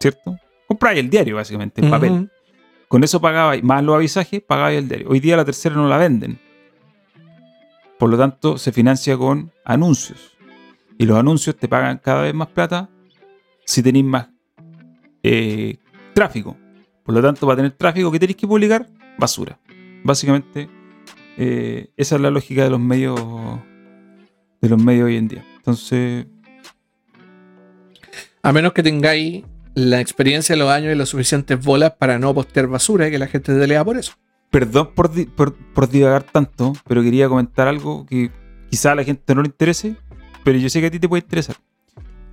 ¿Cierto? 0.00 0.36
Compráis 0.68 1.00
el 1.00 1.10
diario, 1.10 1.36
básicamente, 1.36 1.82
en 1.84 1.90
papel. 1.90 2.30
Con 2.88 3.02
eso 3.02 3.20
pagabais, 3.20 3.62
más 3.62 3.82
los 3.82 3.96
avisajes, 3.96 4.42
pagabais 4.42 4.78
el 4.78 4.88
diario. 4.88 5.08
Hoy 5.08 5.18
día 5.18 5.36
la 5.36 5.44
tercera 5.44 5.74
no 5.74 5.88
la 5.88 5.98
venden. 5.98 6.38
Por 7.98 8.10
lo 8.10 8.16
tanto, 8.16 8.56
se 8.56 8.70
financia 8.70 9.16
con 9.16 9.52
anuncios. 9.64 10.33
Y 10.98 11.06
los 11.06 11.18
anuncios 11.18 11.56
te 11.56 11.68
pagan 11.68 11.98
cada 11.98 12.22
vez 12.22 12.34
más 12.34 12.48
plata 12.48 12.88
si 13.64 13.82
tenéis 13.82 14.04
más 14.04 14.28
eh, 15.22 15.78
tráfico. 16.14 16.56
Por 17.02 17.14
lo 17.14 17.22
tanto, 17.22 17.46
para 17.46 17.56
tener 17.56 17.72
tráfico, 17.72 18.10
¿qué 18.10 18.18
tenéis 18.18 18.36
que 18.36 18.46
publicar? 18.46 18.88
Basura. 19.18 19.58
Básicamente, 20.04 20.68
eh, 21.36 21.90
esa 21.96 22.14
es 22.16 22.20
la 22.20 22.30
lógica 22.30 22.64
de 22.64 22.70
los 22.70 22.80
medios 22.80 23.20
de 24.60 24.68
los 24.68 24.82
medios 24.82 25.06
hoy 25.06 25.16
en 25.16 25.28
día. 25.28 25.44
Entonces, 25.56 26.26
A 28.42 28.52
menos 28.52 28.72
que 28.72 28.82
tengáis 28.82 29.44
la 29.74 30.00
experiencia 30.00 30.54
de 30.54 30.58
los 30.58 30.70
años 30.70 30.92
y 30.92 30.96
las 30.96 31.08
suficientes 31.08 31.62
bolas 31.62 31.92
para 31.98 32.18
no 32.18 32.32
postear 32.34 32.66
basura 32.68 33.08
y 33.08 33.10
que 33.10 33.18
la 33.18 33.26
gente 33.26 33.58
te 33.58 33.66
lea 33.66 33.84
por 33.84 33.96
eso. 33.96 34.12
Perdón 34.50 34.90
por, 34.94 35.10
por, 35.32 35.54
por 35.54 35.88
divagar 35.88 36.22
tanto, 36.22 36.74
pero 36.86 37.02
quería 37.02 37.28
comentar 37.28 37.66
algo 37.66 38.06
que 38.06 38.30
quizá 38.70 38.92
a 38.92 38.94
la 38.94 39.04
gente 39.04 39.34
no 39.34 39.42
le 39.42 39.48
interese, 39.48 39.96
pero 40.44 40.58
yo 40.58 40.68
sé 40.68 40.80
que 40.80 40.86
a 40.86 40.90
ti 40.90 41.00
te 41.00 41.08
puede 41.08 41.22
interesar. 41.22 41.56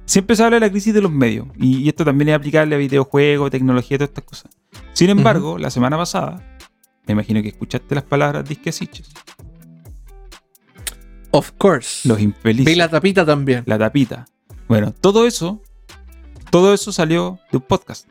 Siempre 0.06 0.36
se 0.36 0.44
habla 0.44 0.56
de 0.58 0.62
la 0.62 0.70
crisis 0.70 0.94
de 0.94 1.02
los 1.02 1.12
medios, 1.12 1.48
y, 1.58 1.78
y 1.78 1.88
esto 1.90 2.04
también 2.06 2.30
es 2.30 2.36
aplicable 2.36 2.76
a 2.76 2.78
videojuegos, 2.78 3.50
tecnología 3.50 3.96
y 3.96 3.98
todas 4.00 4.10
estas 4.10 4.26
cosas. 4.26 4.52
Sin 4.94 5.10
embargo, 5.10 5.58
la 5.58 5.70
semana 5.70 5.98
pasada, 5.98 6.58
me 7.08 7.14
imagino 7.14 7.42
que 7.42 7.48
escuchaste 7.50 7.96
las 7.96 8.04
palabras 8.04 8.48
disquesiches, 8.48 9.10
Of 11.34 11.52
course. 11.58 12.06
los 12.10 12.20
infelices, 12.20 12.66
Vi 12.74 12.76
la 12.76 12.90
tapita 12.90 13.26
también. 13.26 13.64
la 13.66 13.78
tapita. 13.80 14.26
Bueno, 14.68 14.92
todo 14.94 15.26
eso, 15.26 15.62
todo 16.50 16.74
eso 16.74 16.92
salió 16.92 17.40
de 17.52 17.58
un 17.60 17.64
podcast. 17.64 18.06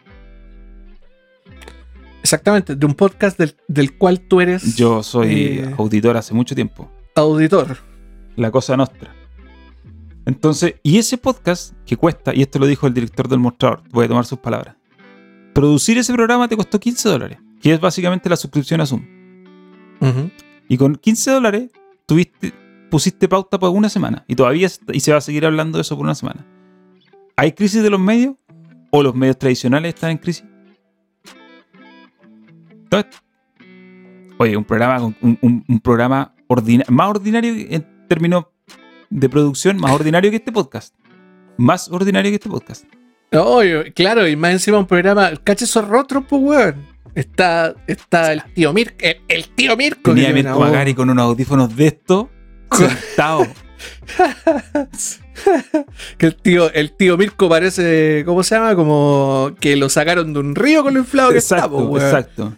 Exactamente, 2.22 2.76
de 2.76 2.86
un 2.86 2.94
podcast 2.94 3.38
del, 3.38 3.56
del 3.68 3.96
cual 3.96 4.20
tú 4.20 4.40
eres 4.40 4.76
Yo 4.76 5.02
soy 5.02 5.58
Eh. 5.58 5.74
auditor 5.78 6.16
hace 6.16 6.32
mucho 6.34 6.54
tiempo. 6.54 6.90
auditor. 7.14 7.76
la 8.36 8.50
cosa 8.50 8.76
nostra. 8.76 9.14
Entonces, 10.30 10.76
y 10.84 10.96
ese 10.98 11.18
podcast 11.18 11.74
que 11.84 11.96
cuesta, 11.96 12.32
y 12.32 12.42
esto 12.42 12.60
lo 12.60 12.66
dijo 12.66 12.86
el 12.86 12.94
director 12.94 13.26
del 13.26 13.40
mostrador, 13.40 13.82
voy 13.90 14.04
a 14.04 14.08
tomar 14.08 14.24
sus 14.24 14.38
palabras. 14.38 14.76
Producir 15.52 15.98
ese 15.98 16.12
programa 16.14 16.46
te 16.46 16.56
costó 16.56 16.78
15 16.78 17.08
dólares, 17.08 17.38
que 17.60 17.72
es 17.72 17.80
básicamente 17.80 18.28
la 18.30 18.36
suscripción 18.36 18.80
a 18.80 18.86
Zoom. 18.86 19.04
Y 20.68 20.76
con 20.76 20.94
15 20.94 21.32
dólares 21.32 21.70
tuviste, 22.06 22.52
pusiste 22.92 23.26
pauta 23.26 23.58
por 23.58 23.70
una 23.70 23.88
semana, 23.88 24.24
y 24.28 24.36
todavía 24.36 24.68
se- 24.68 24.80
y 24.92 25.00
se 25.00 25.10
va 25.10 25.18
a 25.18 25.20
seguir 25.20 25.44
hablando 25.44 25.78
de 25.78 25.82
eso 25.82 25.96
por 25.96 26.04
una 26.04 26.14
semana. 26.14 26.46
¿Hay 27.34 27.50
crisis 27.50 27.82
de 27.82 27.90
los 27.90 27.98
medios? 27.98 28.36
¿O 28.92 29.02
los 29.02 29.16
medios 29.16 29.36
tradicionales 29.36 29.94
están 29.94 30.12
en 30.12 30.18
crisis? 30.18 30.44
Oye, 34.38 34.56
un 34.56 34.64
programa, 34.64 35.02
un, 35.02 35.38
un- 35.42 35.64
un 35.68 35.80
programa 35.80 36.34
ordina- 36.48 36.84
más 36.88 37.08
ordinario 37.08 37.52
en 37.68 38.06
términos 38.08 38.44
de 39.10 39.28
producción, 39.28 39.76
más 39.76 39.92
ordinario 39.92 40.30
que 40.30 40.36
este 40.36 40.52
podcast. 40.52 40.94
Más 41.56 41.88
ordinario 41.90 42.30
que 42.30 42.36
este 42.36 42.48
podcast. 42.48 42.84
Obvio, 43.32 43.84
claro, 43.94 44.26
y 44.26 44.34
más 44.36 44.52
encima 44.52 44.78
un 44.78 44.86
programa. 44.86 45.32
Cache 45.44 45.64
esos 45.64 45.86
rostros, 45.86 46.24
pues, 46.28 46.42
weón. 46.42 46.86
Está, 47.14 47.74
está 47.86 48.32
el 48.32 48.42
tío 48.54 48.72
Mirko. 48.72 48.94
El, 49.00 49.20
el 49.28 49.48
tío 49.48 49.76
Mirko. 49.76 50.14
Tenía 50.14 50.32
Mirko. 50.32 50.60
Magari 50.60 50.94
con 50.94 51.10
unos 51.10 51.24
audífonos 51.24 51.74
de 51.76 51.86
esto, 51.88 52.30
sentado. 52.72 53.46
Que 56.18 56.26
el 56.26 56.36
tío, 56.36 56.72
el 56.72 56.92
tío 56.92 57.16
Mirko 57.16 57.48
parece, 57.48 58.22
¿cómo 58.24 58.42
se 58.42 58.54
llama? 58.54 58.74
Como 58.74 59.52
que 59.60 59.76
lo 59.76 59.88
sacaron 59.88 60.32
de 60.32 60.38
un 60.40 60.54
río 60.54 60.82
con 60.82 60.94
lo 60.94 61.00
inflado 61.00 61.30
que 61.30 61.38
está, 61.38 61.56
exacto, 61.56 61.76
weón. 61.78 62.04
exacto. 62.06 62.56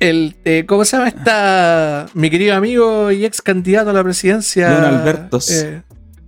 El, 0.00 0.36
eh, 0.44 0.64
¿Cómo 0.66 0.84
se 0.84 0.96
llama? 0.96 1.08
Está 1.08 2.06
mi 2.14 2.28
querido 2.30 2.54
amigo 2.54 3.10
y 3.10 3.24
ex 3.24 3.40
candidato 3.42 3.90
a 3.90 3.92
la 3.92 4.04
presidencia. 4.04 4.70
Don 4.70 4.84
Albertos. 4.84 5.50
eh, 5.50 5.82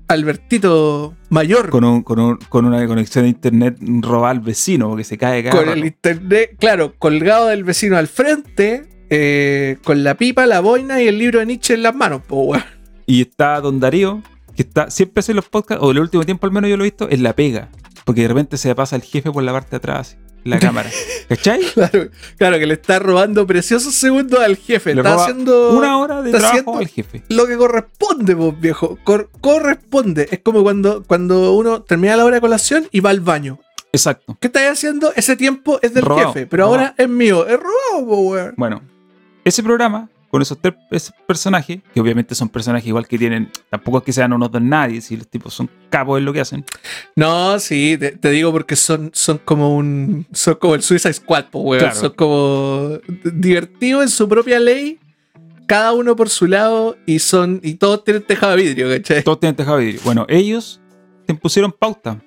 Albertito 0.08 1.14
Mayor. 1.28 1.68
Con, 1.70 1.84
un- 1.84 2.02
con, 2.02 2.18
un- 2.18 2.38
con 2.48 2.64
una 2.64 2.86
conexión 2.86 3.24
de 3.24 3.28
internet 3.30 3.76
robada 4.00 4.30
al 4.30 4.40
vecino, 4.40 4.88
porque 4.88 5.04
se 5.04 5.18
cae 5.18 5.42
cada 5.44 5.56
con 5.62 5.68
el 5.68 5.84
internet, 5.84 6.56
claro, 6.58 6.94
colgado 6.98 7.48
del 7.48 7.62
vecino 7.64 7.96
al 7.98 8.08
frente, 8.08 8.88
eh, 9.10 9.76
con 9.84 10.02
la 10.02 10.14
pipa, 10.16 10.46
la 10.46 10.60
boina 10.60 11.02
y 11.02 11.08
el 11.08 11.18
libro 11.18 11.40
de 11.40 11.46
Nietzsche 11.46 11.74
en 11.74 11.82
las 11.82 11.94
manos, 11.94 12.22
po, 12.26 12.40
weón. 12.42 12.64
Y 13.06 13.20
está 13.22 13.60
Don 13.60 13.80
Darío, 13.80 14.22
que 14.56 14.62
está 14.62 14.90
siempre 14.90 15.20
hace 15.20 15.34
los 15.34 15.46
podcasts, 15.48 15.84
o 15.84 15.90
el 15.90 15.98
último 15.98 16.24
tiempo 16.24 16.46
al 16.46 16.52
menos 16.52 16.70
yo 16.70 16.76
lo 16.76 16.84
he 16.84 16.88
visto, 16.88 17.08
en 17.10 17.22
la 17.22 17.34
pega. 17.36 17.68
Porque 18.04 18.22
de 18.22 18.28
repente 18.28 18.56
se 18.56 18.74
pasa 18.74 18.96
el 18.96 19.02
jefe 19.02 19.30
por 19.30 19.42
la 19.42 19.52
parte 19.52 19.70
de 19.72 19.76
atrás, 19.76 20.16
la 20.48 20.58
cámara. 20.60 20.90
¿Cachai? 21.28 21.60
Claro, 21.74 22.08
claro, 22.36 22.58
que 22.58 22.66
le 22.66 22.74
está 22.74 22.98
robando 22.98 23.46
preciosos 23.46 23.94
segundos 23.94 24.40
al 24.40 24.56
jefe. 24.56 24.94
Le 24.94 25.00
está 25.02 25.14
haciendo 25.14 25.70
Una 25.72 25.98
hora 25.98 26.22
de 26.22 26.32
trabajo 26.32 26.78
al 26.78 26.88
jefe. 26.88 27.22
lo 27.28 27.46
que 27.46 27.56
corresponde, 27.56 28.34
vos, 28.34 28.58
viejo. 28.60 28.98
Cor- 29.04 29.30
corresponde. 29.40 30.28
Es 30.30 30.40
como 30.40 30.62
cuando, 30.62 31.02
cuando 31.06 31.54
uno 31.54 31.82
termina 31.82 32.16
la 32.16 32.24
hora 32.24 32.36
de 32.36 32.40
colación 32.40 32.88
y 32.90 33.00
va 33.00 33.10
al 33.10 33.20
baño. 33.20 33.58
Exacto. 33.92 34.36
¿Qué 34.40 34.48
estáis 34.48 34.68
haciendo? 34.70 35.12
Ese 35.16 35.34
tiempo 35.36 35.78
es 35.82 35.94
del 35.94 36.04
Robado, 36.04 36.32
jefe, 36.32 36.46
pero 36.46 36.64
robado. 36.64 36.80
ahora 36.80 36.94
es 36.98 37.08
mío. 37.08 37.46
Es 37.46 37.58
robado, 37.58 38.20
weón. 38.20 38.54
Bueno, 38.56 38.82
ese 39.44 39.62
programa, 39.62 40.10
con 40.30 40.42
esos 40.42 40.58
tres 40.60 40.74
esos 40.90 41.14
personajes, 41.26 41.80
que 41.92 42.00
obviamente 42.00 42.34
son 42.34 42.48
personajes 42.48 42.86
igual 42.86 43.06
que 43.06 43.18
tienen, 43.18 43.50
tampoco 43.70 43.98
es 43.98 44.04
que 44.04 44.12
sean 44.12 44.32
unos 44.32 44.50
don 44.50 44.68
nadie, 44.68 45.00
si 45.00 45.16
los 45.16 45.28
tipos 45.28 45.54
son 45.54 45.70
capos 45.90 46.18
en 46.18 46.24
lo 46.24 46.32
que 46.32 46.40
hacen. 46.40 46.64
No, 47.16 47.58
sí, 47.58 47.96
te, 47.98 48.12
te 48.12 48.30
digo 48.30 48.52
porque 48.52 48.76
son, 48.76 49.10
son 49.14 49.38
como 49.38 49.74
un. 49.74 50.26
Son 50.32 50.54
como 50.56 50.74
el 50.74 50.82
Suicide 50.82 51.14
Squad, 51.14 51.46
po, 51.46 51.60
weón. 51.60 51.80
Claro. 51.80 51.96
Son 51.96 52.12
como 52.12 52.98
divertidos 53.24 54.02
en 54.02 54.10
su 54.10 54.28
propia 54.28 54.60
ley, 54.60 54.98
cada 55.66 55.92
uno 55.92 56.16
por 56.16 56.28
su 56.28 56.46
lado 56.46 56.96
y 57.06 57.18
son 57.18 57.60
y 57.62 57.74
todos 57.74 58.04
tienen 58.04 58.22
tejado 58.22 58.56
de 58.56 58.62
vidrio, 58.62 58.88
¿cachai? 58.88 59.22
Todos 59.22 59.40
tienen 59.40 59.56
tejado 59.56 59.78
de 59.78 59.84
vidrio. 59.84 60.00
Bueno, 60.04 60.26
ellos 60.28 60.80
te 61.26 61.34
pusieron 61.34 61.72
pauta 61.72 62.22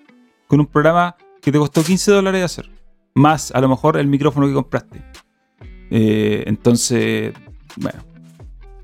con 0.47 0.59
un 0.59 0.67
programa 0.67 1.15
que 1.41 1.51
te 1.51 1.57
costó 1.57 1.83
15 1.83 2.11
dólares 2.11 2.43
hacer. 2.43 2.69
Más 3.13 3.51
a 3.51 3.59
lo 3.59 3.67
mejor 3.67 3.97
el 3.97 4.07
micrófono 4.07 4.47
que 4.47 4.53
compraste. 4.53 5.03
Eh, 5.89 6.43
entonces, 6.45 7.33
bueno, 7.77 8.03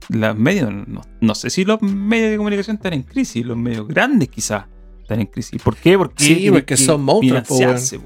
los 0.10 0.38
medios, 0.38 0.72
no, 0.88 1.02
no 1.22 1.36
sé 1.36 1.50
si 1.50 1.66
los 1.66 1.82
medios 1.82 2.32
de 2.32 2.38
comunicación 2.38 2.78
están 2.78 2.94
en 2.94 3.04
crisis, 3.04 3.46
los 3.46 3.58
medios 3.58 3.88
grandes 3.88 4.30
quizás 4.30 4.66
están 5.02 5.20
en 5.22 5.28
crisis. 5.28 5.62
¿Por 5.62 5.76
qué? 5.76 5.98
Porque 5.98 6.24
Sí, 6.24 6.36
tienen 6.36 6.54
porque 6.54 6.66
que 6.66 6.78
son 6.78 7.06
po, 7.06 7.20
financiarse. 7.22 8.00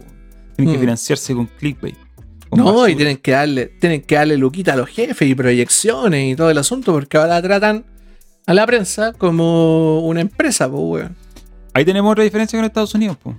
Tienen 0.55 0.73
que 0.73 0.77
Mm. 0.77 0.82
financiarse 0.82 1.34
con 1.34 1.45
clickbait. 1.47 1.95
con 2.49 2.59
No, 2.59 2.88
y 2.88 2.95
tienen 2.95 3.17
que 3.17 3.32
darle, 3.32 3.67
tienen 3.67 4.01
que 4.01 4.15
darle 4.15 4.38
luquita 4.38 4.73
a 4.73 4.75
los 4.75 4.89
jefes 4.89 5.27
y 5.27 5.34
proyecciones 5.36 6.34
y 6.34 6.36
todo 6.36 6.49
el 6.51 6.57
asunto, 6.57 6.91
porque 6.91 7.17
ahora 7.17 7.41
tratan 7.41 7.86
a 8.45 8.53
la 8.53 8.65
prensa 8.67 9.13
como 9.13 10.01
una 10.05 10.19
empresa, 10.21 10.69
pues, 10.69 10.84
weón. 10.84 11.15
Ahí 11.73 11.86
tenemos 11.86 12.11
otra 12.11 12.23
diferencia 12.25 12.59
con 12.59 12.65
Estados 12.65 12.93
Unidos. 12.93 13.15
po. 13.17 13.36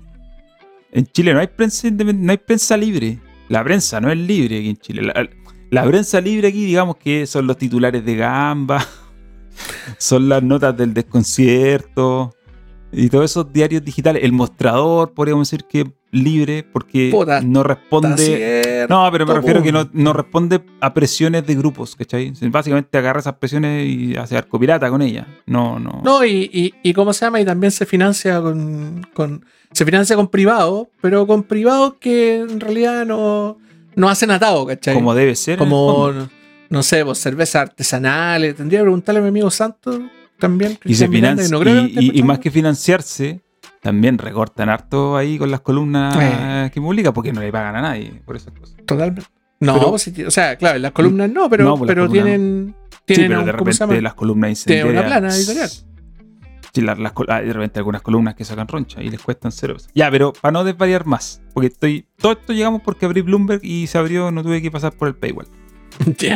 En 0.92 1.06
Chile 1.06 1.34
no 1.34 1.40
hay 1.40 1.46
prensa 1.48 1.88
no 1.90 2.30
hay 2.32 2.38
prensa 2.38 2.76
libre. 2.76 3.18
La 3.48 3.62
prensa 3.62 4.00
no 4.00 4.10
es 4.10 4.16
libre 4.18 4.58
aquí 4.58 4.70
en 4.70 4.76
Chile. 4.78 5.02
La, 5.02 5.28
la 5.72 5.84
prensa 5.84 6.20
libre 6.20 6.48
aquí, 6.48 6.66
digamos 6.66 6.96
que 6.96 7.26
son 7.26 7.46
los 7.46 7.56
titulares 7.56 8.04
de 8.04 8.14
Gamba, 8.14 8.86
son 9.98 10.28
las 10.28 10.42
notas 10.42 10.76
del 10.76 10.92
desconcierto 10.92 12.34
y 12.92 13.08
todos 13.08 13.24
esos 13.24 13.50
diarios 13.50 13.82
digitales. 13.82 14.22
El 14.22 14.32
mostrador, 14.32 15.14
podríamos 15.14 15.50
decir 15.50 15.64
que 15.66 15.90
libre 16.10 16.62
porque 16.62 17.08
Puta, 17.10 17.40
no 17.40 17.62
responde. 17.62 18.18
Cierto, 18.18 18.94
No, 18.94 19.10
pero 19.10 19.24
me 19.24 19.32
refiero 19.32 19.62
que 19.62 19.72
no, 19.72 19.88
no 19.94 20.12
responde 20.12 20.60
a 20.82 20.92
presiones 20.92 21.46
de 21.46 21.54
grupos, 21.54 21.96
¿cachai? 21.96 22.34
Básicamente 22.50 22.98
agarra 22.98 23.20
esas 23.20 23.36
presiones 23.36 23.86
y 23.88 24.14
hace 24.14 24.36
arco 24.36 24.60
pirata 24.60 24.90
con 24.90 25.00
ellas. 25.00 25.26
No, 25.46 25.80
no. 25.80 26.02
No, 26.04 26.22
y, 26.22 26.50
y, 26.52 26.74
y 26.82 26.92
cómo 26.92 27.14
se 27.14 27.24
llama, 27.24 27.40
y 27.40 27.46
también 27.46 27.70
se 27.70 27.86
financia 27.86 28.42
con, 28.42 29.06
con 29.14 29.46
se 29.72 29.86
financia 29.86 30.16
con 30.16 30.28
privados, 30.28 30.88
pero 31.00 31.26
con 31.26 31.44
privados 31.44 31.94
que 31.98 32.40
en 32.40 32.60
realidad 32.60 33.06
no, 33.06 33.56
no 33.96 34.08
hacen 34.08 34.30
atado, 34.30 34.66
¿cachai? 34.66 34.94
como 34.94 35.14
debe 35.14 35.34
ser. 35.36 35.58
Como, 35.58 36.10
no, 36.12 36.28
no 36.70 36.82
sé, 36.82 37.04
pues 37.04 37.18
cervezas 37.18 37.62
artesanales. 37.62 38.56
Tendría 38.56 38.80
que 38.80 38.84
preguntarle 38.84 39.20
a 39.20 39.22
mi 39.22 39.28
amigo 39.28 39.50
Santos 39.50 40.00
también. 40.38 40.78
Y, 40.84 40.94
se 40.94 41.08
Miranda, 41.08 41.42
no 41.48 41.60
creo 41.60 41.86
y- 41.86 42.22
más 42.22 42.38
que 42.38 42.50
financiarse, 42.50 43.40
también 43.80 44.18
recortan 44.18 44.68
harto 44.68 45.16
ahí 45.16 45.38
con 45.38 45.50
las 45.50 45.60
columnas 45.60 46.16
Eh. 46.20 46.70
que 46.72 46.80
publica 46.80 47.12
porque 47.12 47.32
no 47.32 47.40
le 47.40 47.50
pagan 47.52 47.76
a 47.76 47.82
nadie 47.82 48.22
por 48.24 48.36
esas 48.36 48.52
cosas. 48.58 48.76
Totalmente. 48.86 49.22
No, 49.60 49.74
Pero- 49.74 49.90
pues 49.90 50.12
o 50.26 50.30
sea, 50.30 50.56
claro, 50.56 50.78
las 50.80 50.90
columnas 50.92 51.30
no, 51.30 51.48
pero, 51.48 51.64
No, 51.64 51.76
pues 51.76 51.86
pero 51.88 52.08
columnas 52.08 52.24
tienen, 52.24 52.74
Sí, 52.90 52.98
tienen 53.06 53.28
pero 53.28 53.40
un- 53.40 53.46
de 53.46 53.52
¿cómo 53.52 53.72
se 53.72 53.78
repente 53.84 54.02
las 54.02 54.14
columnas 54.14 54.64
Tienen 54.64 54.86
una 54.88 55.00
incendiarias. 55.02 55.20
plana 55.20 55.36
editorial. 55.36 55.70
Las 56.74 57.12
col- 57.12 57.26
ah, 57.28 57.40
de 57.42 57.52
repente 57.52 57.78
algunas 57.78 58.00
columnas 58.02 58.34
que 58.34 58.44
sacan 58.44 58.66
roncha 58.66 59.02
y 59.02 59.10
les 59.10 59.20
cuestan 59.20 59.52
cero. 59.52 59.76
Ya, 59.94 60.10
pero 60.10 60.32
para 60.32 60.52
no 60.52 60.64
desvariar 60.64 61.04
más, 61.06 61.42
porque 61.52 61.66
estoy. 61.68 62.06
Todo 62.16 62.32
esto 62.32 62.52
llegamos 62.54 62.80
porque 62.82 63.04
abrí 63.04 63.20
Bloomberg 63.20 63.60
y 63.62 63.86
se 63.88 63.98
abrió, 63.98 64.30
no 64.30 64.42
tuve 64.42 64.62
que 64.62 64.70
pasar 64.70 64.92
por 64.94 65.08
el 65.08 65.14
paywall. 65.14 65.46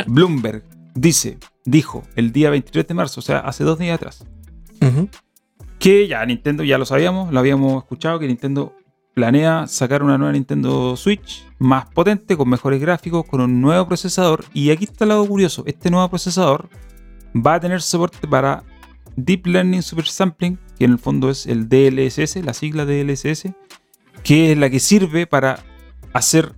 Bloomberg 0.07 0.63
dice, 0.95 1.39
dijo 1.65 2.03
el 2.17 2.33
día 2.33 2.51
23 2.51 2.87
de 2.87 2.95
marzo, 2.95 3.21
o 3.21 3.23
sea, 3.23 3.39
hace 3.39 3.65
dos 3.65 3.79
días 3.79 3.95
atrás, 3.95 4.27
que 5.79 6.07
ya 6.09 6.25
Nintendo, 6.27 6.65
ya 6.65 6.77
lo 6.79 6.85
sabíamos, 6.85 7.33
lo 7.33 7.39
habíamos 7.39 7.83
escuchado, 7.83 8.19
que 8.19 8.27
Nintendo 8.27 8.75
planea 9.15 9.67
sacar 9.67 10.03
una 10.03 10.19
nueva 10.19 10.33
Nintendo 10.35 10.95
Switch 10.97 11.47
más 11.59 11.87
potente, 11.87 12.37
con 12.37 12.49
mejores 12.51 12.81
gráficos, 12.81 13.25
con 13.25 13.41
un 13.41 13.61
nuevo 13.63 13.87
procesador. 13.89 14.45
Y 14.53 14.71
aquí 14.71 14.85
está 14.85 15.05
el 15.05 15.09
lado 15.11 15.27
curioso, 15.27 15.63
este 15.67 15.91
nuevo 15.91 16.09
procesador 16.11 16.69
va 17.35 17.55
a 17.55 17.61
tener 17.61 17.81
soporte 17.81 18.27
para 18.29 18.63
Deep 19.17 19.47
Learning 19.47 19.83
Super 19.83 20.07
Sampling, 20.07 20.59
que 20.79 20.85
en 20.85 20.93
el 20.93 20.99
fondo 20.99 21.31
es 21.31 21.47
el 21.47 21.69
DLSS, 21.69 22.37
la 22.45 22.55
sigla 22.55 22.85
DLSS, 22.85 23.49
que 24.23 24.53
es 24.53 24.59
la 24.59 24.71
que 24.71 24.81
sirve 24.81 25.27
para 25.27 25.61
hacer 26.13 26.55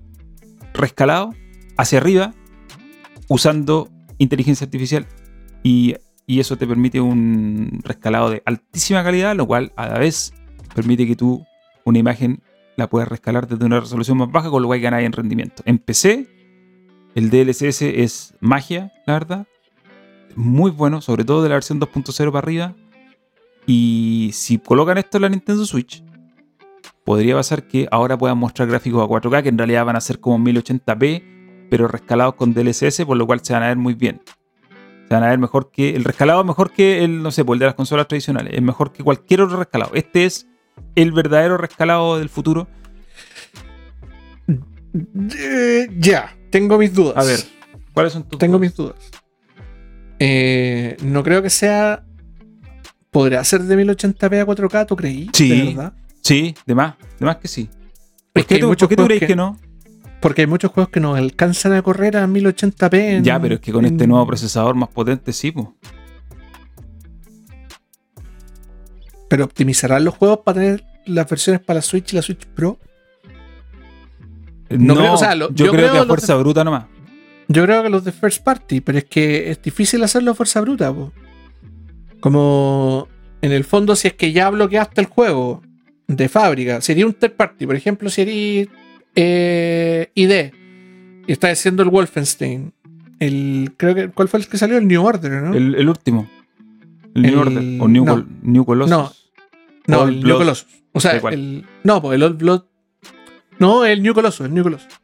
rescalado 0.75 1.35
hacia 1.77 1.99
arriba 1.99 2.35
usando 3.29 3.89
inteligencia 4.19 4.65
artificial 4.65 5.07
y, 5.63 5.95
y 6.27 6.41
eso 6.41 6.57
te 6.57 6.67
permite 6.67 7.01
un 7.01 7.81
rescalado 7.85 8.31
de 8.31 8.43
altísima 8.45 9.05
calidad, 9.05 9.37
lo 9.37 9.47
cual 9.47 9.73
a 9.77 9.89
la 9.89 9.99
vez 9.99 10.33
permite 10.75 11.07
que 11.07 11.17
tú 11.17 11.45
una 11.85 11.99
imagen 11.99 12.43
la 12.77 12.89
puedas 12.89 13.09
rescalar 13.09 13.49
desde 13.49 13.65
una 13.65 13.81
resolución 13.81 14.19
más 14.19 14.31
baja, 14.31 14.51
con 14.51 14.63
lo 14.63 14.69
cual 14.69 14.81
ganas 14.81 15.03
en 15.03 15.13
rendimiento. 15.13 15.63
En 15.67 15.79
PC, 15.79 16.29
el 17.15 17.31
DLSS 17.31 17.83
es 17.83 18.35
magia, 18.41 18.93
la 19.07 19.15
verdad. 19.15 19.47
Muy 20.39 20.71
bueno, 20.71 21.01
sobre 21.01 21.25
todo 21.25 21.43
de 21.43 21.49
la 21.49 21.57
versión 21.57 21.81
2.0 21.81 22.31
para 22.31 22.39
arriba. 22.39 22.77
Y 23.67 24.31
si 24.33 24.59
colocan 24.59 24.97
esto 24.97 25.19
en 25.19 25.23
la 25.23 25.29
Nintendo 25.31 25.65
Switch, 25.65 26.05
podría 27.05 27.35
pasar 27.35 27.67
que 27.67 27.89
ahora 27.91 28.17
puedan 28.17 28.39
mostrar 28.39 28.69
gráficos 28.69 29.03
a 29.03 29.09
4K, 29.09 29.43
que 29.43 29.49
en 29.49 29.59
realidad 29.59 29.85
van 29.85 29.97
a 29.97 30.01
ser 30.01 30.21
como 30.21 30.39
1080p, 30.39 31.67
pero 31.69 31.89
rescalados 31.89 32.37
con 32.37 32.55
DLSS, 32.55 33.05
por 33.05 33.17
lo 33.17 33.27
cual 33.27 33.41
se 33.43 33.53
van 33.53 33.65
a 33.65 33.67
ver 33.67 33.79
muy 33.79 33.95
bien. 33.95 34.23
Se 35.09 35.15
van 35.15 35.25
a 35.25 35.29
ver 35.29 35.41
mejor 35.41 35.73
que. 35.73 35.97
El 35.97 36.05
rescalado 36.05 36.43
es 36.43 36.47
mejor 36.47 36.71
que 36.71 37.03
el, 37.03 37.21
no 37.21 37.33
sé, 37.33 37.45
pues 37.45 37.57
el 37.57 37.59
de 37.59 37.67
las 37.67 37.75
consolas 37.75 38.07
tradicionales. 38.07 38.55
Es 38.55 38.63
mejor 38.63 38.93
que 38.93 39.03
cualquier 39.03 39.41
otro 39.41 39.57
rescalado. 39.57 39.91
Este 39.95 40.25
es 40.25 40.47
el 40.95 41.11
verdadero 41.11 41.57
rescalado 41.57 42.17
del 42.17 42.29
futuro. 42.29 42.69
Eh, 45.37 45.89
ya, 45.99 46.37
tengo 46.51 46.79
mis 46.79 46.95
dudas. 46.95 47.17
A 47.17 47.25
ver, 47.25 47.41
¿cuáles 47.93 48.13
son 48.13 48.23
tus 48.23 48.39
Tengo 48.39 48.59
dudas? 48.59 48.71
mis 48.71 48.77
dudas. 48.77 49.11
Eh, 50.19 50.97
no 51.03 51.23
creo 51.23 51.43
que 51.43 51.51
sea. 51.51 52.05
¿Podrá 53.11 53.43
ser 53.45 53.63
de 53.63 53.77
1080p 53.77 54.41
a 54.41 54.47
4K? 54.47 54.87
¿Tú 54.87 54.97
creí? 54.97 55.31
Sí. 55.33 55.49
¿De 55.49 55.65
verdad? 55.75 55.93
Sí, 56.23 56.55
de 56.67 56.75
más. 56.75 56.95
De 57.19 57.25
más 57.27 57.37
que 57.37 57.49
sí. 57.49 57.69
¿Por 58.33 58.41
Es 58.41 58.45
que 58.45 58.49
qué 58.49 58.55
hay 58.57 58.61
tú, 58.61 58.69
por 58.69 58.89
qué 58.89 58.97
tú 58.97 59.05
crees 59.07 59.21
que- 59.21 59.27
que 59.29 59.37
no? 59.37 59.59
Porque 60.21 60.43
hay 60.43 60.47
muchos 60.47 60.73
juegos 60.73 60.91
que 60.91 61.01
no 61.01 61.15
alcanzan 61.15 61.73
a 61.73 61.81
correr 61.83 62.17
a 62.17 62.27
1080p. 62.27 63.17
en- 63.17 63.25
Ya, 63.25 63.41
pero 63.41 63.55
es 63.55 63.61
que 63.61 63.73
con 63.73 63.85
este 63.85 64.07
nuevo 64.07 64.27
procesador 64.27 64.75
más 64.75 64.89
potente, 64.91 65.33
sí, 65.33 65.53
pues. 65.53 65.69
Pero 69.29 69.45
optimizarán 69.45 70.05
los 70.05 70.15
juegos 70.15 70.41
para 70.45 70.61
tener 70.61 70.85
las 71.07 71.29
versiones 71.29 71.63
para 71.63 71.79
la 71.79 71.83
Switch 71.83 72.13
y 72.13 72.17
la 72.17 72.23
Switch 72.23 72.47
Pro. 72.47 72.79
No, 74.71 74.95
creo, 74.97 75.13
o 75.15 75.17
sea, 75.17 75.35
lo- 75.35 75.49
yo, 75.51 75.67
yo 75.67 75.71
creo, 75.73 75.83
creo 75.85 75.93
que 75.93 75.99
a 76.01 76.05
fuerza 76.07 76.35
bruta 76.37 76.65
nomás. 76.65 76.85
Yo 77.49 77.65
creo 77.65 77.83
que 77.83 77.89
los 77.89 78.05
de 78.05 78.13
First 78.13 78.45
Party, 78.45 78.81
pero 78.83 78.99
es 78.99 79.05
que 79.05 79.51
es 79.51 79.63
difícil 79.63 80.03
hacerlo 80.03 80.33
a 80.33 80.35
fuerza 80.35 80.61
bruta. 80.61 80.93
po. 80.93 81.13
Como 82.21 83.09
en 83.43 83.53
el 83.53 83.65
fondo, 83.65 83.97
si 83.97 84.09
es 84.09 84.15
que 84.15 84.33
ya 84.33 84.51
bloqueaste 84.51 85.01
el 85.01 85.07
juego 85.07 85.63
de 86.07 86.29
fábrica, 86.29 86.81
sería 86.81 87.07
un 87.07 87.15
third 87.15 87.33
party. 87.33 87.67
Por 87.67 87.77
ejemplo, 87.77 88.11
si 88.11 88.23
eres 88.23 88.69
eh, 89.15 90.11
ID 90.15 90.53
y 91.27 91.33
estás 91.33 91.53
haciendo 91.59 91.83
el 91.83 91.89
Wolfenstein. 91.91 92.73
El, 93.21 93.73
creo 93.77 93.95
que, 93.95 94.09
¿Cuál 94.11 94.29
fue 94.29 94.41
el 94.41 94.47
que 94.49 94.59
salió? 94.59 94.79
El 94.79 94.87
New 94.87 95.05
Order, 95.05 95.43
¿no? 95.43 95.55
El, 95.55 95.75
el 95.75 95.89
último. 95.89 96.29
El, 97.15 97.25
El- 97.25 97.31
New 97.33 97.41
Order. 97.41 97.59
O 97.81 97.89
New, 97.89 98.05
no. 98.05 98.13
Col- 98.15 98.27
New 98.43 98.65
Colossus. 98.65 98.91
No. 98.91 99.13
no, 99.87 100.05
el 100.09 100.21
Blood. 100.21 100.25
New 100.27 100.39
Colossus. 100.39 100.69
O 100.93 101.01
sea, 101.01 101.13
el, 101.13 101.65
no, 101.85 102.01
pues 102.03 102.17
el 102.17 102.23
Old 102.23 102.39
Blood. 102.39 102.63
No, 103.59 103.85
el 103.85 104.03
New 104.03 104.15
Colossus, 104.15 104.47
el 104.47 104.55
New 104.55 104.63
Colossus. 104.65 104.98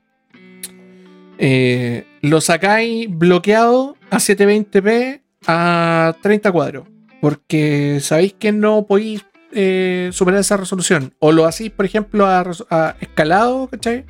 Eh, 1.39 2.07
lo 2.23 2.41
sacáis 2.41 3.09
bloqueado 3.11 3.97
a 4.11 4.19
720p 4.19 5.23
a 5.47 6.17
30 6.23 6.53
cuadros. 6.53 6.89
Porque 7.21 7.99
sabéis 8.01 8.35
que 8.35 8.53
no 8.53 8.87
podéis 8.87 9.25
eh, 9.53 10.11
superar 10.13 10.41
esa 10.41 10.57
resolución. 10.57 11.15
O 11.19 11.33
lo 11.33 11.47
hacéis, 11.47 11.71
por 11.71 11.87
ejemplo, 11.87 12.27
a, 12.27 12.97
escalado, 13.01 13.69
¿cachai? 13.69 14.05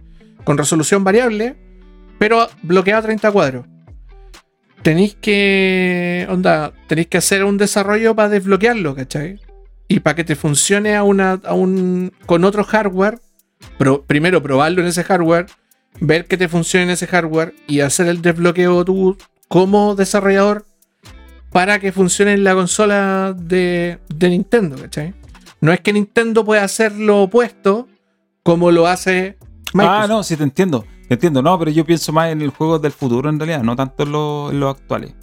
Con 0.45 0.59
resolución 0.59 1.05
variable, 1.05 1.57
pero 2.19 2.49
bloqueado 2.63 3.01
a 3.01 3.03
30 3.03 3.31
cuadros. 3.31 3.67
Tenéis 4.83 5.17
que. 5.21 6.27
Onda, 6.29 6.73
tenéis 6.89 7.09
que 7.09 7.19
hacer 7.19 7.45
un 7.45 7.57
desarrollo 7.57 8.15
para 8.15 8.29
desbloquearlo, 8.29 8.95
¿cachai? 8.95 9.41
Y 9.89 10.01
para 10.01 10.17
que 10.17 10.25
te 10.25 10.35
funcione 10.35 10.95
a 10.95 11.01
a 11.01 11.05
un, 11.55 12.13
con 12.27 12.45
otro 12.45 12.65
hardware, 12.65 13.19
primero 14.07 14.43
probarlo 14.43 14.81
en 14.83 14.89
ese 14.89 15.05
hardware, 15.05 15.47
ver 16.01 16.27
que 16.27 16.37
te 16.37 16.49
funcione 16.49 16.93
ese 16.93 17.07
hardware 17.07 17.55
y 17.67 17.81
hacer 17.81 18.07
el 18.09 18.21
desbloqueo 18.23 18.85
tú 18.85 19.17
como 19.49 19.95
desarrollador 19.95 20.67
para 21.51 21.79
que 21.79 21.93
funcione 21.93 22.33
en 22.33 22.45
la 22.45 22.55
consola 22.55 23.35
de, 23.37 23.99
de 24.09 24.29
Nintendo, 24.31 24.77
¿cachai? 24.77 25.15
No 25.61 25.73
es 25.73 25.81
que 25.81 25.93
Nintendo 25.93 26.45
pueda 26.45 26.65
hacer 26.65 26.93
lo 26.93 27.23
opuesto 27.23 27.89
como 28.43 28.71
lo 28.71 28.87
hace 28.87 29.39
Microsoft. 29.73 30.03
Ah, 30.05 30.07
no, 30.09 30.23
sí, 30.23 30.37
te 30.37 30.43
entiendo. 30.43 30.85
Te 31.09 31.15
entiendo. 31.15 31.43
No, 31.43 31.59
pero 31.59 31.71
yo 31.71 31.85
pienso 31.87 32.13
más 32.13 32.31
en 32.33 32.43
el 32.43 32.51
juego 32.51 32.79
del 32.79 32.93
futuro 32.93 33.31
en 33.31 33.39
realidad, 33.39 33.63
no 33.63 33.77
tanto 33.77 34.03
en, 34.03 34.13
lo- 34.13 34.51
en 34.51 34.61
los 34.61 34.75
actuales. 34.77 35.15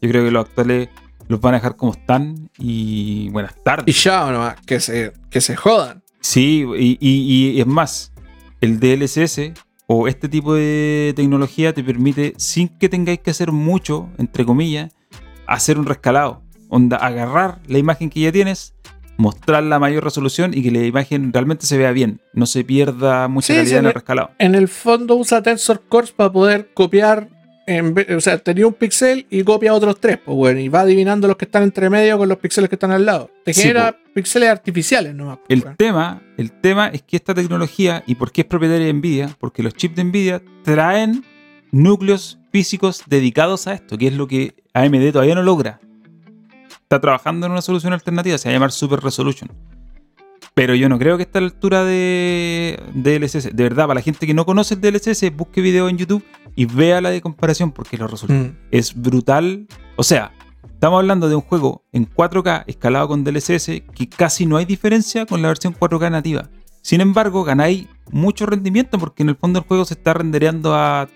Yo 0.00 0.08
creo 0.08 0.24
que 0.24 0.30
los 0.30 0.46
actuales 0.46 0.88
los 1.28 1.40
van 1.40 1.54
a 1.54 1.56
dejar 1.58 1.76
como 1.76 1.92
están 1.92 2.48
y 2.58 3.28
buenas 3.30 3.54
tardes. 3.64 3.86
Y 3.88 3.92
ya 4.00 4.30
nomás, 4.30 4.56
que 4.64 4.80
se, 4.80 5.12
que 5.28 5.40
se 5.40 5.56
jodan. 5.56 6.02
Sí, 6.20 6.64
y, 6.78 6.98
y- 7.00 7.50
y 7.56 7.60
es 7.60 7.66
más, 7.66 8.12
el 8.60 8.78
DLSS 8.80 9.52
o 9.92 10.06
este 10.06 10.28
tipo 10.28 10.54
de 10.54 11.12
tecnología 11.16 11.72
te 11.74 11.82
permite, 11.82 12.34
sin 12.36 12.68
que 12.68 12.88
tengáis 12.88 13.18
que 13.18 13.32
hacer 13.32 13.50
mucho, 13.50 14.08
entre 14.18 14.44
comillas, 14.44 14.94
hacer 15.48 15.80
un 15.80 15.86
rescalado. 15.86 16.42
Onda, 16.68 16.96
agarrar 16.96 17.58
la 17.66 17.78
imagen 17.78 18.08
que 18.08 18.20
ya 18.20 18.30
tienes, 18.30 18.72
mostrar 19.16 19.64
la 19.64 19.80
mayor 19.80 20.04
resolución 20.04 20.52
y 20.54 20.62
que 20.62 20.70
la 20.70 20.86
imagen 20.86 21.32
realmente 21.32 21.66
se 21.66 21.76
vea 21.76 21.90
bien. 21.90 22.20
No 22.34 22.46
se 22.46 22.62
pierda 22.62 23.26
mucha 23.26 23.48
Sí, 23.48 23.54
calidad 23.54 23.70
sí, 23.72 23.76
en 23.78 23.86
el 23.86 23.92
rescalado. 23.94 24.30
En 24.38 24.54
el 24.54 24.68
fondo 24.68 25.16
usa 25.16 25.42
Tensor 25.42 25.82
Cores 25.88 26.12
para 26.12 26.30
poder 26.30 26.72
copiar. 26.72 27.28
En 27.66 27.94
o 28.16 28.20
sea, 28.20 28.38
tenía 28.38 28.66
un 28.66 28.74
pixel 28.74 29.26
y 29.30 29.42
copia 29.44 29.72
otros 29.74 30.00
tres, 30.00 30.18
pues 30.24 30.36
bueno, 30.36 30.60
y 30.60 30.68
va 30.68 30.80
adivinando 30.80 31.28
los 31.28 31.36
que 31.36 31.44
están 31.44 31.62
entre 31.62 31.88
medio 31.90 32.18
con 32.18 32.28
los 32.28 32.38
píxeles 32.38 32.68
que 32.68 32.76
están 32.76 32.90
al 32.90 33.06
lado. 33.06 33.30
Te 33.44 33.52
Sí, 33.54 33.62
genera 33.62 33.96
píxeles 34.14 34.48
artificiales 34.48 35.14
nomás. 35.14 35.38
pues, 35.46 35.62
El 35.62 35.76
tema, 35.76 36.22
el 36.36 36.52
tema 36.52 36.88
es 36.88 37.02
que 37.02 37.16
esta 37.16 37.34
tecnología, 37.34 38.02
y 38.06 38.16
por 38.16 38.32
qué 38.32 38.42
es 38.42 38.46
propietaria 38.46 38.86
de 38.86 38.92
Nvidia, 38.92 39.36
porque 39.38 39.62
los 39.62 39.74
chips 39.74 39.96
de 39.96 40.04
Nvidia 40.04 40.42
traen 40.64 41.24
núcleos 41.70 42.38
físicos 42.50 43.02
dedicados 43.06 43.66
a 43.66 43.74
esto, 43.74 43.96
que 43.96 44.08
es 44.08 44.14
lo 44.14 44.26
que 44.26 44.54
AMD 44.74 45.12
todavía 45.12 45.34
no 45.34 45.42
logra. 45.42 45.80
Está 46.82 47.00
trabajando 47.00 47.46
en 47.46 47.52
una 47.52 47.62
solución 47.62 47.92
alternativa, 47.92 48.36
se 48.36 48.48
va 48.48 48.50
a 48.50 48.54
llamar 48.54 48.72
Super 48.72 49.00
Resolution. 49.00 49.50
Pero 50.60 50.74
yo 50.74 50.90
no 50.90 50.98
creo 50.98 51.16
que 51.16 51.22
esté 51.22 51.38
a 51.38 51.40
la 51.40 51.46
altura 51.46 51.84
de 51.84 52.78
DLSS. 52.92 53.56
De 53.56 53.62
verdad, 53.62 53.84
para 53.86 53.94
la 53.94 54.02
gente 54.02 54.26
que 54.26 54.34
no 54.34 54.44
conoce 54.44 54.74
el 54.74 54.82
DLSS, 54.82 55.34
busque 55.34 55.62
video 55.62 55.88
en 55.88 55.96
YouTube 55.96 56.22
y 56.54 56.66
vea 56.66 57.00
la 57.00 57.08
de 57.08 57.22
comparación 57.22 57.72
porque 57.72 57.96
los 57.96 58.10
resultados 58.10 58.48
Mm. 58.48 58.56
es 58.70 58.94
brutal. 58.94 59.66
O 59.96 60.02
sea, 60.02 60.32
estamos 60.70 60.98
hablando 60.98 61.30
de 61.30 61.34
un 61.34 61.40
juego 61.40 61.86
en 61.92 62.04
4K 62.04 62.64
escalado 62.66 63.08
con 63.08 63.24
DLSS 63.24 63.84
que 63.94 64.06
casi 64.14 64.44
no 64.44 64.58
hay 64.58 64.66
diferencia 64.66 65.24
con 65.24 65.40
la 65.40 65.48
versión 65.48 65.72
4K 65.72 66.10
nativa. 66.10 66.50
Sin 66.82 67.00
embargo, 67.00 67.42
ganáis 67.42 67.86
mucho 68.10 68.44
rendimiento 68.44 68.98
porque 68.98 69.22
en 69.22 69.30
el 69.30 69.36
fondo 69.36 69.60
el 69.60 69.64
juego 69.64 69.86
se 69.86 69.94
está 69.94 70.12
rendereando 70.12 70.74
a 70.74 71.08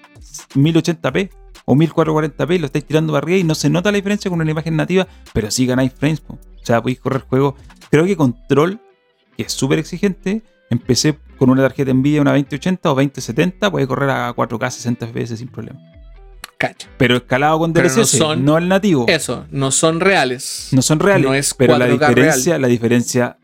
1080p 0.55 1.29
o 1.67 1.75
1440p 1.75 2.55
y 2.55 2.59
lo 2.61 2.65
estáis 2.65 2.87
tirando 2.87 3.13
para 3.13 3.25
arriba 3.25 3.39
y 3.41 3.45
no 3.45 3.55
se 3.55 3.69
nota 3.69 3.93
la 3.93 3.97
diferencia 3.97 4.31
con 4.31 4.41
una 4.41 4.51
imagen 4.51 4.75
nativa, 4.75 5.07
pero 5.35 5.51
sí 5.51 5.67
ganáis 5.67 5.93
frames. 5.93 6.21
po. 6.23 6.33
O 6.35 6.67
sea, 6.67 6.81
podéis 6.81 7.01
correr 7.01 7.21
juego. 7.29 7.57
Creo 7.91 8.07
que 8.07 8.17
Control, 8.17 8.81
que 9.37 9.45
es 9.45 9.53
súper 9.53 9.79
exigente, 9.79 10.43
empecé 10.71 11.17
con 11.37 11.51
una 11.51 11.63
tarjeta 11.63 11.93
Nvidia, 11.93 12.21
una 12.21 12.31
2080 12.33 12.91
o 12.91 12.95
2070, 12.95 13.71
puede 13.71 13.87
correr 13.87 14.11
a 14.11 14.35
4K 14.35 14.71
60 14.71 15.07
fps 15.09 15.39
sin 15.39 15.49
problema. 15.49 15.79
Cacha. 16.59 16.89
Pero 16.97 17.17
escalado 17.17 17.59
con 17.59 17.73
no 17.73 17.81
DLSS, 17.81 17.97
no, 17.99 18.05
son- 18.05 18.63
el 18.63 18.69
nativo. 18.69 19.07
Eso, 19.09 19.47
no 19.51 19.71
son 19.71 20.01
reales. 20.01 20.69
No 20.73 20.83
son 20.83 21.01
reales. 21.01 21.27
no 21.27 21.35
es 21.35 21.53
pero 21.55 21.77
la 21.77 21.87
4K 21.89 22.09
diferencia, 22.09 22.59
la 22.59 22.69
diferencia 22.69 23.39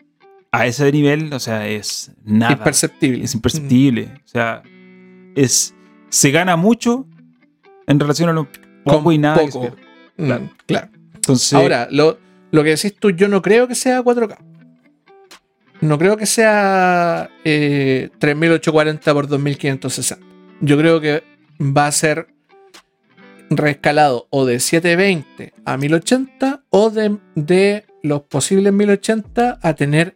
a 0.52 0.66
ese 0.66 0.90
nivel, 0.92 1.32
o 1.32 1.40
sea, 1.40 1.66
es 1.68 2.12
nada. 2.24 2.52
Imperceptible. 2.52 3.24
Es 3.24 3.34
imperceptible. 3.34 4.12
O 4.24 4.28
sea, 4.28 4.62
es. 5.34 5.74
Se 6.08 6.30
gana 6.30 6.56
mucho 6.56 7.06
en 7.86 8.00
relación 8.00 8.28
a 8.28 8.32
lo 8.32 8.48
poco 8.84 9.04
Con 9.04 9.14
y 9.14 9.18
nada 9.18 9.38
poco. 9.38 9.76
Mm, 10.16 10.24
Claro. 10.26 10.50
claro. 10.66 10.88
Entonces, 11.14 11.52
Ahora, 11.52 11.88
lo, 11.90 12.18
lo 12.50 12.62
que 12.64 12.70
decís 12.70 12.94
tú, 12.98 13.10
yo 13.10 13.28
no 13.28 13.42
creo 13.42 13.68
que 13.68 13.74
sea 13.74 14.02
4K. 14.02 14.38
No 15.80 15.98
creo 15.98 16.16
que 16.16 16.26
sea 16.26 17.30
eh, 17.44 18.10
3840 18.18 19.14
por 19.14 19.28
2560. 19.28 20.26
Yo 20.60 20.76
creo 20.76 21.00
que 21.00 21.22
va 21.60 21.86
a 21.86 21.92
ser 21.92 22.28
reescalado 23.48 24.28
o 24.30 24.44
de 24.44 24.60
720 24.60 25.54
a 25.64 25.76
1080 25.76 26.64
o 26.70 26.90
de, 26.90 27.18
de 27.34 27.86
los 28.02 28.22
posibles 28.22 28.72
1080 28.72 29.58
a 29.60 29.74
tener 29.74 30.14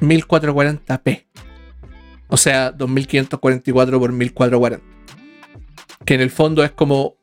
1440p. 0.00 1.26
O 2.28 2.36
sea, 2.36 2.72
2544 2.72 4.00
por 4.00 4.12
1440. 4.12 4.84
Que 6.04 6.14
en 6.14 6.20
el 6.20 6.30
fondo 6.30 6.64
es 6.64 6.72
como 6.72 7.14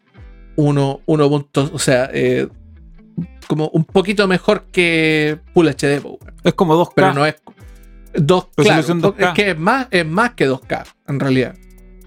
1 0.56 1.02
punto, 1.06 1.70
o 1.74 1.80
sea, 1.80 2.10
eh, 2.14 2.48
como 3.48 3.70
un 3.70 3.84
poquito 3.84 4.28
mejor 4.28 4.66
que 4.72 5.40
Full 5.54 5.68
HD, 5.68 6.02
es 6.44 6.54
como 6.54 6.76
2K. 6.76 6.94
pero 6.96 7.14
no 7.14 7.26
es 7.26 7.36
2 8.14 8.48
claro, 8.56 8.70
Resolución 8.82 9.02
do- 9.02 9.16
2K. 9.16 9.28
es 9.30 9.34
que 9.34 9.50
es 9.52 9.60
más, 9.60 9.88
es 9.92 10.06
más 10.06 10.34
que 10.34 10.50
2K, 10.50 10.84
en 11.08 11.20
realidad. 11.20 11.56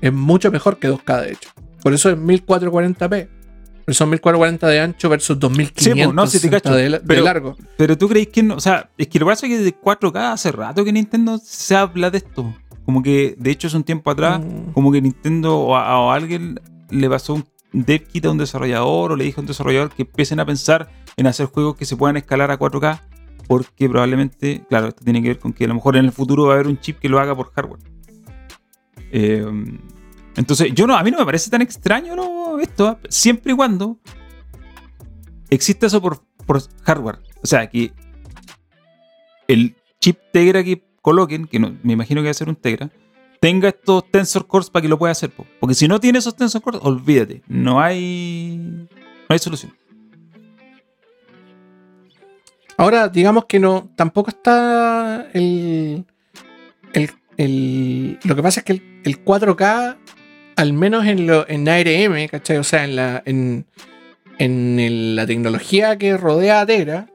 Es 0.01 0.13
mucho 0.13 0.51
mejor 0.51 0.79
que 0.79 0.89
2K, 0.91 1.21
de 1.23 1.33
hecho. 1.33 1.51
Por 1.83 1.93
eso 1.95 2.11
es 2.11 2.17
1440p. 2.19 3.29
Pero 3.87 3.95
son 3.95 4.09
1440 4.09 4.67
de 4.69 4.81
ancho 4.81 5.09
versus 5.11 5.39
2500 5.39 6.07
Sí, 6.11 6.13
no, 6.15 6.27
sí 6.27 6.41
te 6.41 6.49
cacho, 6.49 6.75
de, 6.75 6.89
la- 6.89 6.99
de 7.01 7.05
pero- 7.07 7.23
largo. 7.25 7.57
Pero 7.77 7.99
tú 7.99 8.09
crees 8.09 8.29
que 8.29 8.43
no. 8.43 8.55
O 8.55 8.61
sea, 8.61 8.89
es 8.97 9.09
que 9.09 9.19
lo 9.19 9.27
que 9.27 9.33
pasa 9.33 9.47
es 9.47 9.53
que 9.53 9.59
de 9.63 9.75
4K 9.75 10.33
hace 10.33 10.51
rato 10.53 10.85
que 10.85 10.93
Nintendo 10.93 11.39
se 11.43 11.77
habla 11.77 12.11
de 12.11 12.19
esto. 12.19 12.55
Como 12.87 13.03
que, 13.03 13.35
de 13.39 13.51
hecho, 13.51 13.67
hace 13.69 13.77
un 13.77 13.85
tiempo 13.85 14.11
atrás, 14.11 14.41
Mm. 14.41 14.73
como 14.73 14.91
que 14.91 15.03
Nintendo 15.03 15.59
o 15.59 15.77
a, 15.77 16.01
o 16.01 16.11
a 16.11 16.15
alguien 16.15 16.61
le 16.91 17.09
pasó 17.11 17.35
un 17.35 17.45
dev 17.73 18.07
kit 18.07 18.25
a 18.25 18.31
un 18.31 18.39
desarrollador 18.39 19.13
o 19.13 19.17
le 19.17 19.25
dijo 19.25 19.41
a 19.41 19.43
un 19.43 19.47
desarrollador 19.49 19.91
que 19.91 20.03
empiecen 20.03 20.41
a 20.41 20.47
pensar 20.47 20.89
en 21.17 21.27
hacer 21.27 21.47
juegos 21.47 21.77
que 21.77 21.85
se 21.85 21.97
puedan 21.97 22.17
escalar 22.17 22.51
a 22.51 22.59
4K 22.59 23.01
porque 23.47 23.89
probablemente, 23.89 24.65
claro, 24.69 24.89
esto 24.89 25.05
tiene 25.05 25.23
que 25.23 25.29
ver 25.29 25.39
con 25.39 25.53
que 25.53 25.65
a 25.65 25.69
lo 25.69 25.75
mejor 25.75 25.97
en 25.97 26.07
el 26.07 26.13
futuro 26.13 26.47
va 26.47 26.53
a 26.53 26.55
haber 26.55 26.69
un 26.69 26.81
chip 26.81 26.99
que 26.99 27.09
lo 27.09 27.19
haga 27.19 27.35
por 27.35 27.53
hardware. 27.53 27.81
Eh, 29.13 29.45
entonces, 30.37 30.73
yo 30.75 30.87
no, 30.87 30.97
a 30.97 31.03
mí 31.03 31.11
no 31.11 31.19
me 31.19 31.25
parece 31.25 31.51
tan 31.51 31.63
extraño 31.63 32.17
¿no? 32.17 32.59
esto, 32.59 32.99
siempre 33.09 33.53
y 33.53 33.57
cuando 33.57 33.99
exista 35.51 35.87
eso 35.87 36.01
por, 36.01 36.25
por 36.47 36.61
hardware. 36.83 37.21
O 37.43 37.47
sea, 37.47 37.69
que 37.69 37.93
el 39.49 39.77
chip 40.01 40.19
Tegra 40.33 40.65
que 40.65 40.83
coloquen, 41.01 41.47
que 41.47 41.59
no, 41.59 41.77
me 41.83 41.93
imagino 41.93 42.21
que 42.21 42.27
va 42.27 42.31
a 42.31 42.35
ser 42.35 42.49
un 42.49 42.57
Tegra, 42.57 42.91
tenga 43.41 43.69
estos 43.69 44.11
tensor 44.11 44.47
cores 44.47 44.71
para 44.71 44.83
que 44.83 44.89
lo 44.89 44.99
pueda 44.99 45.13
hacer. 45.13 45.31
po. 45.31 45.47
Porque 45.61 45.75
si 45.75 45.87
no 45.87 46.01
tiene 46.01 46.19
esos 46.19 46.35
tensor 46.35 46.63
cores, 46.63 46.81
olvídate, 46.83 47.43
no 47.47 47.81
hay, 47.81 48.57
no 48.59 49.29
hay 49.29 49.39
solución. 49.39 49.73
Ahora, 52.77 53.09
digamos 53.09 53.45
que 53.47 53.61
no, 53.61 53.91
tampoco 53.97 54.31
está 54.31 55.29
el, 55.33 56.05
el, 56.93 57.11
el- 57.37 58.19
lo 58.25 58.35
que 58.35 58.43
pasa 58.43 58.61
es 58.61 58.65
que 58.65 58.73
el, 58.75 58.83
el 59.05 59.25
4K, 59.25 59.97
al 60.57 60.73
menos 60.73 61.07
en, 61.07 61.27
lo, 61.27 61.49
en 61.49 61.69
ARM, 61.69 62.29
¿cachai? 62.29 62.57
O 62.59 62.65
sea, 62.65 62.85
en 62.85 62.97
la, 62.97 63.23
en, 63.27 63.67
en 64.39 65.15
la 65.17 65.27
tecnología 65.27 65.97
que 65.99 66.17
rodea 66.17 66.61
a 66.63 66.67
Tegra, 66.67 67.07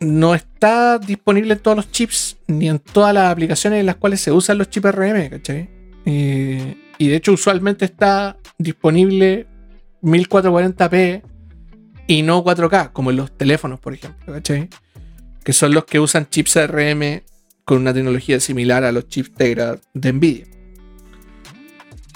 no 0.00 0.34
está 0.34 0.98
disponible 0.98 1.52
en 1.52 1.58
todos 1.60 1.76
los 1.76 1.90
chips 1.90 2.38
ni 2.46 2.68
en 2.70 2.78
todas 2.78 3.12
las 3.12 3.30
aplicaciones 3.30 3.80
en 3.80 3.86
las 3.86 3.96
cuales 3.96 4.20
se 4.22 4.32
usan 4.32 4.56
los 4.56 4.70
chips 4.70 4.90
RM, 4.94 5.28
¿cachai? 5.28 5.68
Eh, 6.06 6.76
y 6.96 7.08
de 7.08 7.16
hecho, 7.16 7.32
usualmente 7.32 7.84
está 7.84 8.38
disponible 8.56 9.46
1440p 10.02 11.22
y 12.10 12.22
no 12.22 12.42
4K, 12.44 12.92
como 12.92 13.10
en 13.10 13.16
los 13.16 13.36
teléfonos, 13.36 13.78
por 13.78 13.94
ejemplo, 13.94 14.32
¿cachai? 14.34 14.68
Que 15.44 15.52
son 15.52 15.72
los 15.74 15.84
que 15.84 16.00
usan 16.00 16.28
chips 16.28 16.56
ARM 16.56 17.22
con 17.64 17.78
una 17.78 17.94
tecnología 17.94 18.40
similar 18.40 18.82
a 18.84 18.90
los 18.92 19.08
chips 19.08 19.32
Tegra 19.32 19.76
de 19.94 20.12
Nvidia. 20.12 20.46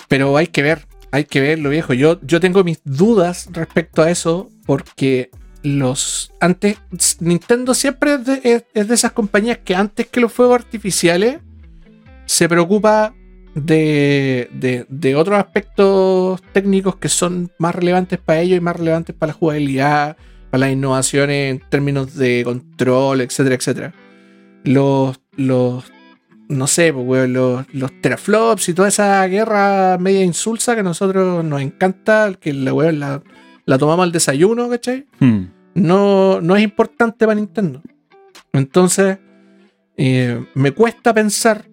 Pero 0.09 0.37
hay 0.37 0.49
que 0.49 0.63
ver, 0.63 0.87
hay 1.11 1.25
que 1.25 1.41
verlo, 1.41 1.71
viejo. 1.71 1.95
Yo, 1.95 2.21
yo 2.23 2.41
tengo 2.41 2.63
mis 2.65 2.81
dudas 2.85 3.49
respecto 3.53 4.03
a 4.03 4.11
eso 4.11 4.51
porque 4.67 5.31
los 5.63 6.33
antes 6.41 6.77
Nintendo 7.21 7.73
siempre 7.73 8.15
es 8.15 8.25
de, 8.27 8.41
es- 8.45 8.65
es 8.75 8.89
de 8.89 8.95
esas 8.95 9.13
compañías 9.13 9.59
que 9.65 9.75
antes 9.75 10.07
que 10.09 10.21
los 10.21 10.33
fuegos 10.33 10.57
artificiales 10.57 11.39
se 12.27 12.49
preocupa 12.49 13.15
de, 13.55 14.49
de- 14.53 14.87
de 14.89 15.15
otros 15.17 15.39
aspectos 15.39 16.43
técnicos 16.53 16.97
que 16.97 17.09
son 17.09 17.51
más 17.59 17.75
relevantes 17.75 18.19
para 18.19 18.41
ellos 18.41 18.59
y 18.59 18.61
más 18.61 18.77
relevantes 18.77 19.15
para 19.15 19.33
la 19.33 19.39
jugabilidad, 19.39 20.17
para 20.51 20.61
las 20.63 20.73
innovaciones 20.73 21.53
en 21.53 21.69
términos 21.71 22.15
de 22.17 22.43
control, 22.45 23.21
etcétera, 23.21 23.55
etcétera. 23.57 23.95
Los, 24.65 25.21
los 25.37 25.85
no 26.49 26.67
sé, 26.67 26.93
pues, 26.93 27.07
weón, 27.07 27.33
los, 27.33 27.65
los 27.75 28.01
teraflops 28.01 28.69
y 28.69 28.75
toda 28.75 28.89
esa 28.89 29.25
guerra 29.27 29.97
media 29.99 30.23
insulsa 30.25 30.75
que 30.75 30.81
a 30.81 30.85
nosotros 30.85 31.45
nos 31.45 31.61
encanta, 31.63 32.33
que 32.39 32.53
la 32.53 32.73
weón 32.75 33.01
la, 33.01 33.23
la 33.67 33.79
tomamos 33.79 34.05
al 34.05 34.13
desayuno, 34.13 34.69
¿cachai? 34.69 35.07
Hmm. 35.21 35.45
no, 35.75 36.41
no 36.41 36.57
es 36.57 36.63
importante 36.63 37.25
para 37.27 37.35
Nintendo. 37.35 37.83
Entonces, 38.53 39.19
eh, 39.97 40.45
me 40.55 40.73
cuesta 40.73 41.13
pensar 41.15 41.65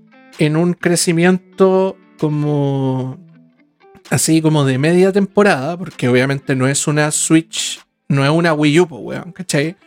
en 0.41 0.57
un 0.57 0.73
crecimiento 0.73 1.95
como 2.17 3.19
así 4.09 4.41
como 4.41 4.65
de 4.65 4.79
media 4.79 5.11
temporada, 5.11 5.77
porque 5.77 6.09
obviamente 6.09 6.55
no 6.55 6.67
es 6.67 6.87
una 6.87 7.11
Switch, 7.11 7.79
no 8.07 8.25
es 8.25 8.31
una 8.31 8.51
Wii 8.51 8.79
U, 8.79 8.85
weón, 8.85 9.33
¿cachai? 9.33 9.77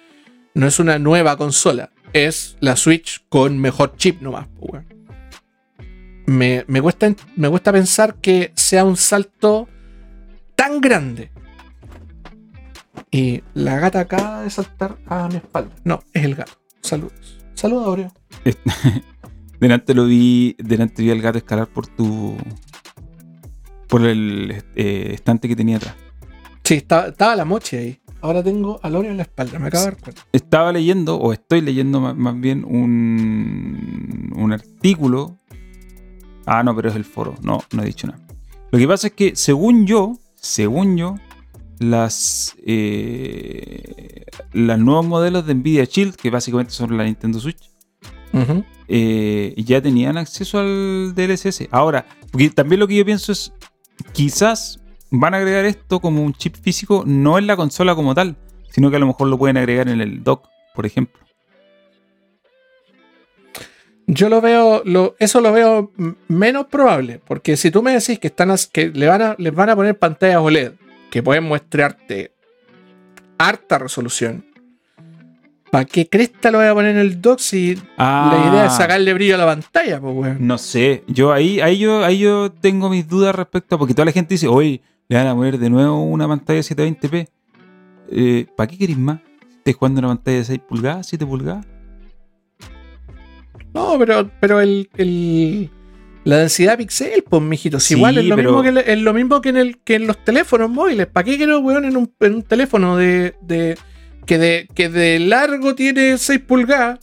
No 0.54 0.68
es 0.68 0.78
una 0.78 1.00
nueva 1.00 1.36
consola, 1.36 1.90
es 2.12 2.56
la 2.60 2.76
Switch 2.76 3.24
con 3.28 3.58
mejor 3.58 3.96
chip 3.96 4.22
nomás, 4.22 4.46
po, 4.46 4.66
weón. 4.66 4.86
Me, 6.26 6.64
me 6.68 6.80
cuesta, 6.80 7.12
me 7.34 7.50
cuesta 7.50 7.72
pensar 7.72 8.14
que 8.14 8.52
sea 8.54 8.84
un 8.84 8.96
salto 8.96 9.68
tan 10.54 10.80
grande 10.80 11.32
y 13.10 13.42
la 13.54 13.80
gata 13.80 13.98
acaba 13.98 14.42
de 14.42 14.50
saltar 14.50 14.98
a 15.06 15.26
mi 15.26 15.36
espalda. 15.36 15.74
No, 15.82 16.04
es 16.12 16.24
el 16.24 16.36
gato. 16.36 16.52
Saludos. 16.80 17.40
Saludos, 17.54 17.88
Oreo. 17.88 18.12
Delante 19.60 19.94
lo 19.94 20.06
vi, 20.06 20.56
delante 20.58 21.02
vi 21.02 21.10
al 21.10 21.20
gato 21.20 21.38
escalar 21.38 21.68
por 21.68 21.86
tu. 21.86 22.36
por 23.88 24.04
el 24.04 24.62
eh, 24.76 25.10
estante 25.14 25.48
que 25.48 25.56
tenía 25.56 25.76
atrás. 25.76 25.94
Sí, 26.64 26.74
estaba, 26.74 27.08
estaba 27.08 27.36
la 27.36 27.44
mochi 27.44 27.76
ahí. 27.76 28.00
ahora 28.22 28.42
tengo 28.42 28.80
a 28.82 28.88
Lore 28.88 29.08
en 29.10 29.18
la 29.18 29.24
espalda, 29.24 29.58
me 29.58 29.68
acabo 29.68 29.84
de 29.84 29.90
dar 29.90 30.00
cuenta. 30.00 30.22
Estaba 30.32 30.72
leyendo, 30.72 31.16
o 31.16 31.32
estoy 31.32 31.60
leyendo 31.60 32.00
más, 32.00 32.16
más 32.16 32.40
bien, 32.40 32.64
un, 32.64 34.32
un 34.36 34.52
artículo. 34.52 35.36
Ah, 36.46 36.62
no, 36.62 36.74
pero 36.74 36.88
es 36.88 36.96
el 36.96 37.04
foro. 37.04 37.34
No, 37.42 37.62
no 37.72 37.82
he 37.82 37.86
dicho 37.86 38.06
nada. 38.06 38.20
Lo 38.70 38.78
que 38.78 38.88
pasa 38.88 39.08
es 39.08 39.12
que, 39.12 39.36
según 39.36 39.86
yo, 39.86 40.18
según 40.34 40.96
yo, 40.96 41.16
las, 41.78 42.56
eh, 42.64 44.24
los 44.52 44.78
nuevos 44.78 45.06
modelos 45.06 45.46
de 45.46 45.54
Nvidia 45.54 45.84
Shield, 45.84 46.16
que 46.16 46.30
básicamente 46.30 46.72
son 46.72 46.96
la 46.96 47.04
Nintendo 47.04 47.38
Switch, 47.40 47.70
Eh, 48.88 49.54
ya 49.56 49.80
tenían 49.80 50.16
acceso 50.16 50.58
al 50.58 51.14
DLSS. 51.14 51.68
Ahora, 51.70 52.06
porque 52.30 52.50
también 52.50 52.80
lo 52.80 52.88
que 52.88 52.96
yo 52.96 53.04
pienso 53.04 53.32
es, 53.32 53.52
quizás 54.12 54.80
van 55.10 55.34
a 55.34 55.38
agregar 55.38 55.64
esto 55.64 56.00
como 56.00 56.22
un 56.22 56.34
chip 56.34 56.56
físico, 56.56 57.04
no 57.06 57.38
en 57.38 57.46
la 57.46 57.56
consola 57.56 57.94
como 57.94 58.14
tal, 58.14 58.36
sino 58.70 58.90
que 58.90 58.96
a 58.96 58.98
lo 59.00 59.06
mejor 59.06 59.28
lo 59.28 59.38
pueden 59.38 59.56
agregar 59.56 59.88
en 59.88 60.00
el 60.00 60.22
dock, 60.24 60.48
por 60.74 60.86
ejemplo. 60.86 61.24
Yo 64.06 64.28
lo 64.28 64.40
veo, 64.40 64.82
lo, 64.84 65.16
eso 65.18 65.40
lo 65.40 65.52
veo 65.52 65.92
menos 66.28 66.66
probable, 66.66 67.20
porque 67.24 67.56
si 67.56 67.70
tú 67.70 67.82
me 67.82 67.92
decís 67.92 68.18
que 68.18 68.26
están 68.26 68.54
que 68.70 68.88
le 68.88 69.08
van 69.08 69.22
a, 69.22 69.34
les 69.38 69.54
van 69.54 69.70
a 69.70 69.76
poner 69.76 69.98
pantallas 69.98 70.38
OLED 70.38 70.72
que 71.10 71.22
pueden 71.22 71.44
mostrarte 71.44 72.32
harta 73.38 73.78
resolución, 73.78 74.44
¿para 75.74 75.84
qué 75.86 76.08
cresta 76.08 76.50
lo 76.50 76.58
voy 76.58 76.66
a 76.68 76.74
poner 76.74 76.92
en 76.92 76.98
el 76.98 77.20
dock 77.20 77.38
si 77.40 77.74
la 77.98 78.48
idea 78.50 78.66
es 78.66 78.76
sacarle 78.76 79.12
brillo 79.12 79.34
a 79.34 79.38
la 79.38 79.46
pantalla, 79.46 80.00
pues 80.00 80.14
weón? 80.14 80.36
Ah, 80.36 80.40
No 80.40 80.56
sé, 80.58 81.02
yo 81.08 81.32
ahí, 81.32 81.60
ahí 81.60 81.78
yo 81.78 82.04
ahí 82.04 82.18
yo 82.20 82.50
tengo 82.52 82.88
mis 82.88 83.08
dudas 83.08 83.34
respecto 83.34 83.74
a, 83.74 83.78
porque 83.78 83.92
toda 83.94 84.06
la 84.06 84.12
gente 84.12 84.34
dice, 84.34 84.46
oye, 84.48 84.80
le 85.08 85.16
van 85.16 85.26
a 85.26 85.34
poner 85.34 85.58
de 85.58 85.68
nuevo 85.70 86.02
una 86.04 86.28
pantalla 86.28 86.60
720p. 86.60 87.26
Eh, 88.10 88.46
¿Para 88.56 88.66
qué 88.68 88.78
querés 88.78 88.96
más? 88.98 89.18
¿Estás 89.58 89.74
jugando 89.74 89.98
una 90.00 90.08
pantalla 90.08 90.38
de 90.38 90.44
6 90.44 90.60
pulgadas, 90.68 91.06
7 91.08 91.26
pulgadas? 91.26 91.66
No, 93.72 93.96
pero, 93.98 94.30
pero 94.40 94.60
el, 94.60 94.88
el- 94.96 95.70
la 96.24 96.38
densidad 96.38 96.78
pixel, 96.78 97.22
pues, 97.28 97.42
mijito, 97.42 97.78
si 97.80 97.88
Sí, 97.88 97.94
igual 97.96 98.16
es 98.18 98.24
lo, 98.24 98.36
pero- 98.36 98.50
mismo 98.50 98.62
que, 98.62 98.72
le- 98.72 98.92
es 98.92 98.98
lo 99.00 99.12
mismo 99.12 99.40
que 99.40 99.48
en, 99.50 99.56
el, 99.58 99.78
que 99.78 99.96
en 99.96 100.06
los 100.06 100.16
teléfonos 100.24 100.70
móviles. 100.70 101.06
¿Para 101.06 101.24
qué 101.24 101.36
quiero, 101.36 101.58
weón, 101.58 101.84
en 101.84 101.96
un, 101.96 102.10
en 102.20 102.34
un 102.36 102.42
teléfono 102.42 102.96
de, 102.96 103.34
de- 103.42 103.76
que, 104.26 104.38
de, 104.38 104.68
que 104.74 104.88
de 104.88 105.18
largo 105.18 105.74
tiene 105.74 106.16
6 106.18 106.40
pulgadas? 106.40 106.98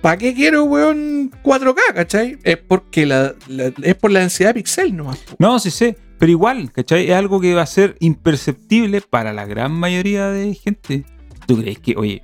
¿Para 0.00 0.18
qué 0.18 0.34
quiero, 0.34 0.64
weón, 0.64 1.30
4K, 1.42 1.76
cachai? 1.94 2.38
Es 2.44 2.58
porque 2.58 3.06
la, 3.06 3.34
la- 3.48 3.72
es 3.82 3.94
por 3.96 4.10
la 4.12 4.20
densidad 4.20 4.54
pixel 4.54 4.96
nomás. 4.96 5.18
po. 5.18 5.34
No, 5.38 5.58
sí 5.58 5.70
sé, 5.70 5.96
pero 6.18 6.30
igual, 6.30 6.70
¿cachai? 6.70 7.06
Es 7.10 7.14
algo 7.16 7.40
que 7.40 7.54
va 7.54 7.62
a 7.62 7.66
ser 7.66 7.96
imperceptible 8.00 9.00
para 9.00 9.32
la 9.32 9.46
gran 9.46 9.72
mayoría 9.72 10.28
de 10.28 10.54
gente. 10.54 11.04
¿Tú 11.46 11.58
crees 11.60 11.78
que, 11.80 11.94
oye, 11.96 12.22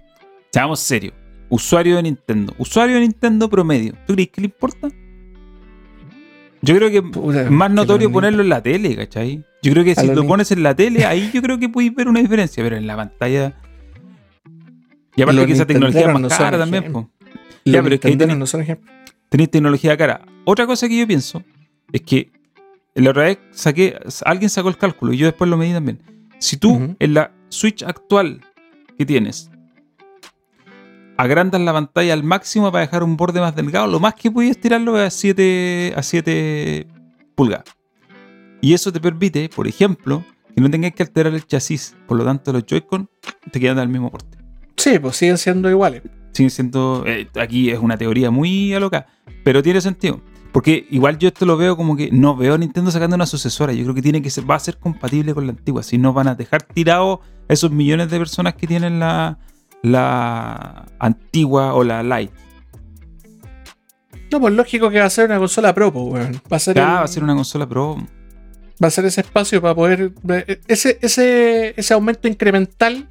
seamos 0.53 0.79
serios, 0.81 1.14
usuario 1.49 1.97
de 1.97 2.05
Nintendo, 2.05 2.55
usuario 2.59 2.97
de 2.97 3.01
Nintendo 3.03 3.49
promedio, 3.51 3.95
¿tú 4.07 4.14
crees 4.14 4.29
que 4.31 4.41
le 4.43 4.47
importa? 4.47 4.89
Yo 6.64 6.77
creo 6.77 6.91
que 6.91 7.03
Puta, 7.03 7.43
es 7.43 7.51
más 7.51 7.70
notorio 7.73 8.09
lo- 8.09 8.12
ponerlo 8.12 8.43
en 8.43 8.49
la 8.49 8.62
tele, 8.62 8.95
¿cachai? 8.95 9.45
Yo 9.62 9.73
creo 9.73 9.85
que 9.85 9.95
si 9.97 10.07
lo 10.07 10.23
ni- 10.23 10.29
pones 10.29 10.51
en 10.53 10.62
la 10.62 10.75
tele, 10.77 11.05
ahí 11.05 11.31
yo 11.35 11.43
creo 11.43 11.59
que 11.59 11.68
podéis 11.68 11.95
ver 11.95 12.07
una 12.09 12.20
diferencia, 12.20 12.62
pero 12.62 12.77
en 12.77 12.87
la 12.87 12.95
pantalla... 12.97 13.55
Y 15.16 15.22
aparte 15.22 15.46
que 15.46 15.52
esa 15.52 15.66
tecnología 15.66 16.00
es 16.02 16.12
más 16.12 16.22
no 16.22 16.28
cara 16.28 16.58
también, 16.58 16.92
po. 16.92 17.10
Ya, 17.64 17.82
pero 17.82 17.94
es 17.94 18.00
que 18.00 18.08
ahí 18.08 18.16
tenés- 18.16 18.36
no 18.38 18.46
son 18.46 18.64
tenéis 19.28 19.50
tecnología 19.50 19.96
cara. 19.96 20.22
Otra 20.44 20.66
cosa 20.66 20.88
que 20.88 20.98
yo 20.98 21.06
pienso 21.06 21.42
es 21.92 22.00
que 22.02 22.32
la 22.94 23.10
otra 23.10 23.24
vez 23.24 23.38
saqué, 23.50 23.98
alguien 24.24 24.50
sacó 24.50 24.68
el 24.68 24.76
cálculo 24.76 25.12
y 25.12 25.16
yo 25.18 25.26
después 25.26 25.48
lo 25.48 25.56
medí 25.56 25.72
también. 25.72 26.00
Si 26.38 26.56
tú 26.56 26.94
en 26.98 27.14
la 27.14 27.32
Switch 27.48 27.82
actual 27.82 28.40
que 28.98 29.06
tienes 29.06 29.50
agrandas 31.16 31.60
la 31.60 31.72
pantalla 31.72 32.12
al 32.14 32.24
máximo 32.24 32.72
para 32.72 32.84
dejar 32.84 33.02
un 33.02 33.16
borde 33.16 33.40
más 33.40 33.54
delgado, 33.54 33.86
lo 33.86 34.00
más 34.00 34.14
que 34.14 34.30
puedes 34.30 34.60
tirarlo 34.60 34.98
es 35.00 35.06
a 35.06 35.10
7 35.10 35.92
a 35.96 36.02
7 36.02 36.86
pulgadas. 37.34 37.64
Y 38.60 38.74
eso 38.74 38.92
te 38.92 39.00
permite, 39.00 39.48
por 39.48 39.66
ejemplo, 39.68 40.24
que 40.54 40.60
no 40.60 40.70
tengas 40.70 40.92
que 40.92 41.02
alterar 41.02 41.32
el 41.34 41.46
chasis. 41.46 41.96
Por 42.06 42.16
lo 42.18 42.24
tanto, 42.24 42.52
los 42.52 42.64
Joy-Con 42.66 43.08
te 43.50 43.60
quedan 43.60 43.78
al 43.78 43.88
mismo 43.88 44.10
porte 44.10 44.38
Sí, 44.77 44.99
pues 44.99 45.16
siguen 45.16 45.39
siendo 45.39 45.70
iguales. 45.70 46.03
sigue 46.33 46.51
siendo. 46.51 47.05
eh, 47.07 47.29
aquí 47.41 47.70
es 47.70 47.79
una 47.79 47.97
teoría 47.99 48.31
muy 48.31 48.73
aloca, 48.75 49.07
pero 49.45 49.62
tiene 49.62 49.81
sentido. 49.81 50.20
Porque 50.53 50.87
igual 50.91 51.16
yo 51.18 51.29
esto 51.29 51.47
lo 51.47 51.57
veo 51.57 51.77
como 51.79 51.97
que 51.97 52.11
no 52.12 52.37
veo 52.37 52.55
a 52.55 52.59
Nintendo 52.59 52.91
sacando 52.91 53.16
una 53.16 53.25
sucesora. 53.27 53.73
Yo 53.73 53.85
creo 53.85 53.95
que 53.95 54.03
tiene 54.03 54.20
que 54.20 54.29
ser, 54.29 54.49
va 54.51 54.57
a 54.57 54.59
ser 54.61 54.77
compatible 54.79 55.33
con 55.35 55.47
la 55.47 55.53
antigua. 55.53 55.83
Si 55.83 55.97
no 55.97 56.12
van 56.12 56.29
a 56.29 56.35
dejar 56.35 56.62
tirado 56.62 57.20
esos 57.49 57.70
millones 57.70 58.11
de 58.11 58.18
personas 58.18 58.55
que 58.55 58.66
tienen 58.66 58.99
la, 58.99 59.39
la 59.83 60.85
antigua 60.99 61.73
o 61.75 61.85
la 61.85 62.03
Lite. 62.03 62.35
No, 64.31 64.41
pues 64.41 64.55
lógico 64.55 64.91
que 64.91 64.99
va 64.99 65.07
a 65.07 65.11
ser 65.11 65.27
una 65.27 65.39
consola 65.39 65.75
pro, 65.75 65.93
pues, 65.93 66.07
weón. 66.25 66.43
Va 66.51 66.57
a 66.57 66.61
ser, 66.61 66.79
el- 66.79 66.85
va 66.85 67.03
a 67.03 67.09
ser 67.09 67.23
una 67.25 67.35
consola 67.35 67.66
pro. 67.68 67.97
va 68.83 68.89
a 68.89 68.91
ser 68.91 69.05
ese 69.05 69.20
espacio 69.23 69.61
para 69.61 69.75
poder. 69.75 70.12
Ese, 70.68 70.99
ese, 71.03 71.75
ese 71.77 71.95
aumento 71.95 72.29
incremental 72.29 73.09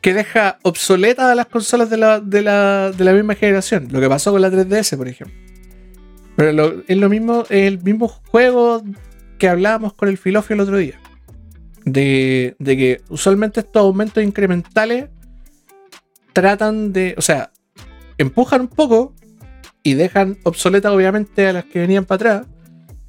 que 0.00 0.14
deja 0.14 0.58
obsoletas 0.62 1.26
a 1.26 1.34
las 1.34 1.46
consolas 1.46 1.90
de 1.90 1.96
la, 1.96 2.20
de, 2.20 2.42
la, 2.42 2.92
de 2.92 3.04
la 3.04 3.12
misma 3.12 3.34
generación. 3.34 3.88
Lo 3.90 4.00
que 4.00 4.08
pasó 4.08 4.30
con 4.32 4.40
la 4.42 4.50
3DS, 4.50 4.96
por 4.96 5.08
ejemplo. 5.08 5.36
Pero 6.36 6.52
lo- 6.52 6.82
es 6.86 6.96
lo 6.96 7.08
mismo, 7.08 7.42
es 7.50 7.66
el 7.66 7.82
mismo 7.82 8.08
juego 8.08 8.82
que 9.38 9.48
hablábamos 9.48 9.94
con 9.94 10.08
el 10.08 10.18
filofio 10.18 10.54
el 10.54 10.60
otro 10.60 10.76
día. 10.78 11.00
De, 11.84 12.54
de 12.58 12.76
que 12.76 13.00
usualmente 13.08 13.60
estos 13.60 13.80
aumentos 13.82 14.22
incrementales 14.22 15.08
tratan 16.32 16.92
de. 16.92 17.14
O 17.16 17.22
sea, 17.22 17.50
empujan 18.18 18.62
un 18.62 18.68
poco 18.68 19.14
y 19.82 19.94
dejan 19.94 20.38
obsoletas, 20.44 20.92
obviamente, 20.92 21.46
a 21.46 21.52
las 21.52 21.64
que 21.64 21.78
venían 21.80 22.04
para 22.04 22.16
atrás 22.36 22.46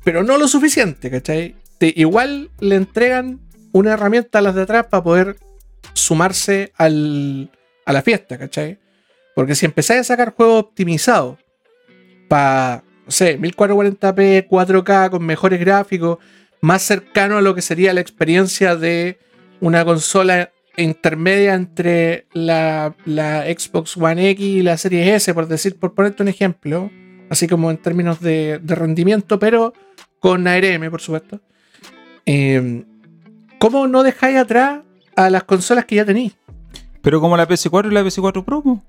pero 0.02 0.24
no 0.24 0.38
lo 0.38 0.48
suficiente, 0.48 1.12
¿cachai? 1.12 1.56
Te- 1.78 1.94
igual 1.96 2.50
le 2.62 2.76
entregan 2.78 3.42
una 3.74 3.92
herramienta 3.94 4.40
a 4.40 4.42
las 4.42 4.56
de 4.56 4.62
atrás 4.64 4.88
para 4.90 5.04
poder 5.04 5.36
sumarse 5.94 6.72
al, 6.78 7.52
a 7.86 7.94
la 7.94 8.02
fiesta, 8.02 8.38
¿cachai? 8.38 8.80
Porque 9.36 9.56
si 9.56 9.66
empezáis 9.66 10.02
a 10.02 10.04
sacar 10.04 10.34
juegos 10.34 10.60
optimizados 10.60 11.38
para, 12.28 12.84
no 13.06 13.12
sé, 13.12 13.40
1440p, 13.40 14.48
4K, 14.48 15.10
con 15.10 15.26
mejores 15.26 15.60
gráficos, 15.60 16.18
más 16.62 16.82
cercano 16.82 17.38
a 17.38 17.42
lo 17.42 17.56
que 17.56 17.62
sería 17.62 17.94
la 17.94 18.02
experiencia 18.02 18.76
de 18.76 19.18
una 19.62 19.86
consola 19.86 20.52
intermedia 20.78 21.54
entre 21.54 22.28
la, 22.34 22.96
la 23.06 23.44
Xbox 23.46 23.98
One 23.98 24.30
X 24.32 24.46
y 24.46 24.62
la 24.62 24.78
Series 24.78 25.08
S, 25.08 25.34
por 25.34 25.48
decir, 25.48 25.78
por 25.78 25.94
ponerte 25.94 26.24
un 26.24 26.30
ejemplo, 26.30 26.92
así 27.30 27.48
como 27.48 27.72
en 27.72 27.78
términos 27.78 28.20
de, 28.22 28.60
rendimiento, 28.66 29.40
pero 29.40 29.74
con 30.20 30.48
ARM, 30.48 30.90
por 30.90 31.02
supuesto. 31.02 31.42
Eh, 32.26 32.84
¿Cómo 33.58 33.88
no 33.88 34.04
dejáis 34.04 34.38
atrás 34.38 34.82
a 35.26 35.30
las 35.30 35.44
consolas 35.44 35.86
que 35.86 35.96
ya 35.96 36.06
tenéis? 36.06 36.34
Pero 37.02 37.22
como 37.22 37.38
la 37.38 37.48
PS4 37.48 37.90
y 37.92 37.94
la 37.94 38.04
PS4 38.04 38.44
Pro. 38.44 38.62
po. 38.64 38.84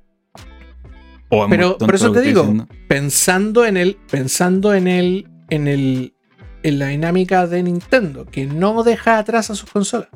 O 1.28 1.43
es 1.45 1.49
muy 1.49 1.57
Pero 1.57 1.78
por 1.78 1.95
eso 1.95 2.11
te 2.11 2.20
digo, 2.22 2.41
diciendo. 2.43 2.66
pensando 2.89 3.64
en 3.64 3.76
el, 3.76 3.97
pensando 4.11 4.74
en 4.74 4.89
el, 4.89 5.28
en 5.49 5.68
el, 5.68 6.14
en 6.64 6.78
la 6.81 6.87
dinámica 6.89 7.47
de 7.47 7.62
Nintendo, 7.62 8.26
que 8.26 8.47
no 8.47 8.83
deja 8.83 9.18
atrás 9.18 9.51
a 9.51 9.55
sus 9.55 9.70
consolas. 9.70 10.09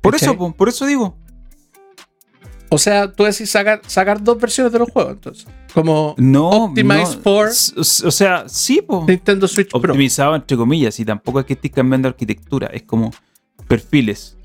Por 0.00 0.12
¿cachai? 0.12 0.28
eso, 0.28 0.38
po, 0.38 0.52
por 0.54 0.68
eso 0.68 0.86
digo. 0.86 1.16
O 2.72 2.78
sea, 2.78 3.10
tú 3.10 3.24
decís 3.24 3.50
sacar, 3.50 3.80
sacar 3.86 4.22
dos 4.22 4.38
versiones 4.40 4.72
de 4.72 4.78
los 4.78 4.88
juegos, 4.90 5.14
entonces. 5.14 5.46
Como 5.74 6.14
No. 6.18 6.48
Optimize 6.66 7.16
no, 7.16 7.22
for- 7.22 7.48
O 7.48 8.10
sea, 8.12 8.48
sí, 8.48 8.80
po. 8.80 9.04
Nintendo 9.08 9.48
Switch 9.48 9.70
Pro. 9.70 9.78
optimizado 9.80 10.36
entre 10.36 10.56
comillas 10.56 10.98
y 11.00 11.04
tampoco 11.04 11.40
es 11.40 11.46
que 11.46 11.54
estés 11.54 11.72
cambiando 11.72 12.06
arquitectura, 12.08 12.68
es 12.68 12.84
como 12.84 13.10
perfiles. 13.66 14.36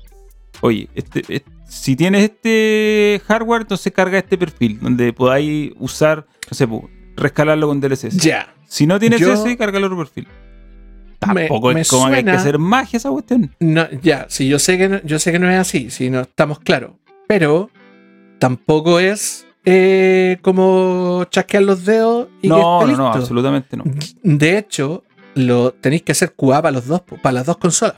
Oye, 0.60 0.88
este, 0.94 1.22
es- 1.28 1.42
si 1.68 1.96
tienes 1.96 2.22
este 2.24 3.20
hardware, 3.26 3.62
entonces 3.62 3.92
carga 3.92 4.18
este 4.18 4.38
perfil, 4.38 4.78
donde 4.80 5.12
podáis 5.12 5.72
usar, 5.78 6.26
no 6.50 6.54
sé, 6.54 6.68
rescalarlo 7.16 7.66
con 7.68 7.80
DLSS. 7.80 8.16
Ya. 8.18 8.54
Si 8.68 8.86
no 8.86 8.98
tienes 8.98 9.20
Yo- 9.20 9.32
ese, 9.32 9.56
carga 9.56 9.78
el 9.78 9.84
otro 9.84 9.96
perfil. 9.98 10.26
Tampoco 11.18 11.72
me 11.72 11.80
es 11.80 11.88
como 11.88 12.08
que 12.08 12.16
hay 12.16 12.24
que 12.24 12.30
hacer 12.30 12.58
magia 12.58 12.98
esa 12.98 13.10
cuestión. 13.10 13.50
No, 13.58 13.88
ya, 14.02 14.26
sí, 14.28 14.48
yo 14.48 14.58
sé 14.58 14.76
que 14.78 14.88
no, 14.88 15.02
yo 15.02 15.18
sé 15.18 15.32
que 15.32 15.38
no 15.38 15.50
es 15.50 15.58
así, 15.58 15.90
si 15.90 16.10
no 16.10 16.20
estamos 16.20 16.60
claros. 16.60 16.92
Pero 17.26 17.70
tampoco 18.38 19.00
es 19.00 19.46
eh, 19.64 20.36
como 20.42 21.24
chasquear 21.30 21.62
los 21.64 21.84
dedos 21.84 22.28
y 22.38 22.42
que 22.42 22.48
No, 22.48 22.80
esté 22.82 22.92
no, 22.92 22.98
no, 22.98 23.04
listo. 23.04 23.18
absolutamente 23.18 23.76
no. 23.76 23.84
De 24.22 24.58
hecho, 24.58 25.02
lo 25.34 25.72
tenéis 25.72 26.02
que 26.02 26.12
hacer 26.12 26.34
QA 26.36 26.62
para 26.62 26.70
los 26.72 26.86
dos, 26.86 27.02
para 27.22 27.32
las 27.32 27.46
dos 27.46 27.56
consolas. 27.56 27.96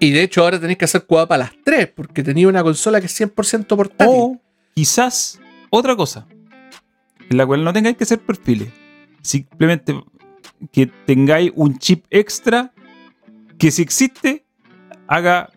Y 0.00 0.12
de 0.12 0.22
hecho 0.22 0.42
ahora 0.42 0.58
tenéis 0.58 0.78
que 0.78 0.86
hacer 0.86 1.04
QA 1.04 1.28
para 1.28 1.44
las 1.44 1.52
tres, 1.62 1.86
porque 1.88 2.22
tenía 2.22 2.48
una 2.48 2.62
consola 2.62 3.00
que 3.00 3.06
es 3.06 3.20
100% 3.20 3.66
portátil. 3.76 4.08
O 4.08 4.40
quizás 4.74 5.38
otra 5.68 5.94
cosa, 5.94 6.26
en 7.28 7.36
la 7.36 7.46
cual 7.46 7.62
no 7.62 7.72
tengáis 7.72 7.98
que 7.98 8.04
hacer 8.04 8.18
perfiles. 8.18 8.68
Simplemente 9.20 9.94
que 10.72 10.86
tengáis 10.86 11.52
un 11.54 11.78
chip 11.78 12.06
extra 12.08 12.72
que 13.58 13.70
si 13.70 13.82
existe, 13.82 14.46
haga 15.06 15.50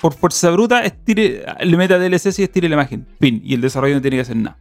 por 0.00 0.12
fuerza 0.12 0.50
bruta, 0.50 0.84
estire, 0.84 1.46
le 1.60 1.76
meta 1.78 1.98
DLSS 1.98 2.38
y 2.38 2.42
estire 2.42 2.68
la 2.68 2.74
imagen. 2.74 3.06
Fin. 3.18 3.40
Y 3.42 3.54
el 3.54 3.62
desarrollo 3.62 3.94
no 3.94 4.02
tiene 4.02 4.18
que 4.18 4.22
hacer 4.22 4.36
nada. 4.36 4.58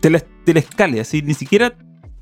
Te 0.00 0.08
la, 0.08 0.20
te 0.20 0.54
la 0.54 0.60
escale, 0.60 1.00
así, 1.00 1.20
ni 1.20 1.34
siquiera 1.34 1.76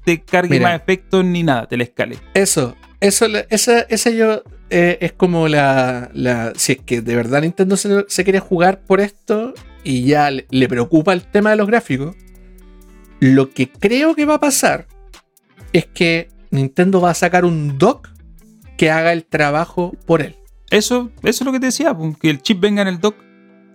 te 0.04 0.20
cargue 0.22 0.58
Mira. 0.58 0.70
más 0.70 0.80
efectos 0.80 1.24
ni 1.24 1.44
nada, 1.44 1.66
te 1.66 1.76
la 1.76 1.84
escale. 1.84 2.18
Eso, 2.34 2.74
eso, 3.00 3.26
esa, 3.50 3.80
esa 3.80 4.10
yo 4.10 4.42
eh, 4.70 4.98
es 5.00 5.12
como 5.12 5.48
la, 5.48 6.10
la. 6.14 6.52
Si 6.56 6.72
es 6.72 6.78
que 6.84 7.00
de 7.00 7.14
verdad 7.16 7.42
Nintendo 7.42 7.76
se, 7.76 8.04
se 8.08 8.24
quiere 8.24 8.40
jugar 8.40 8.80
por 8.80 9.00
esto 9.00 9.54
y 9.84 10.04
ya 10.04 10.30
le, 10.30 10.46
le 10.50 10.68
preocupa 10.68 11.12
el 11.12 11.22
tema 11.22 11.50
de 11.50 11.56
los 11.56 11.66
gráficos, 11.66 12.16
lo 13.20 13.50
que 13.50 13.70
creo 13.70 14.14
que 14.14 14.26
va 14.26 14.34
a 14.34 14.40
pasar 14.40 14.86
es 15.72 15.86
que 15.86 16.28
Nintendo 16.50 17.00
va 17.00 17.10
a 17.10 17.14
sacar 17.14 17.44
un 17.44 17.78
dock 17.78 18.08
que 18.76 18.90
haga 18.90 19.12
el 19.12 19.24
trabajo 19.24 19.92
por 20.06 20.22
él. 20.22 20.36
Eso, 20.70 21.10
eso 21.22 21.42
es 21.42 21.46
lo 21.46 21.52
que 21.52 21.60
te 21.60 21.66
decía, 21.66 21.94
pues, 21.96 22.16
que 22.18 22.30
el 22.30 22.42
chip 22.42 22.60
venga 22.60 22.82
en 22.82 22.88
el 22.88 23.00
dock 23.00 23.16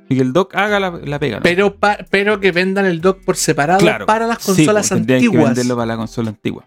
y 0.09 0.15
que 0.15 0.21
el 0.21 0.31
dock 0.33 0.55
haga 0.55 0.79
la, 0.79 0.91
la 0.91 1.19
pega. 1.19 1.37
¿no? 1.37 1.43
Pero, 1.43 1.75
pa- 1.75 1.97
pero 2.09 2.39
que 2.39 2.51
vendan 2.51 2.85
el 2.85 3.01
dock 3.01 3.23
por 3.23 3.35
separado 3.35 3.79
Claro. 3.79 4.05
para 4.05 4.27
las 4.27 4.39
Sí, 4.43 4.47
consolas 4.65 4.89
pues, 4.89 4.99
tendrían 4.99 5.19
que 5.21 5.25
antiguas. 5.27 5.49
venderlo 5.49 5.75
para 5.75 5.85
la 5.87 5.97
consola 5.97 6.29
antigua. 6.29 6.65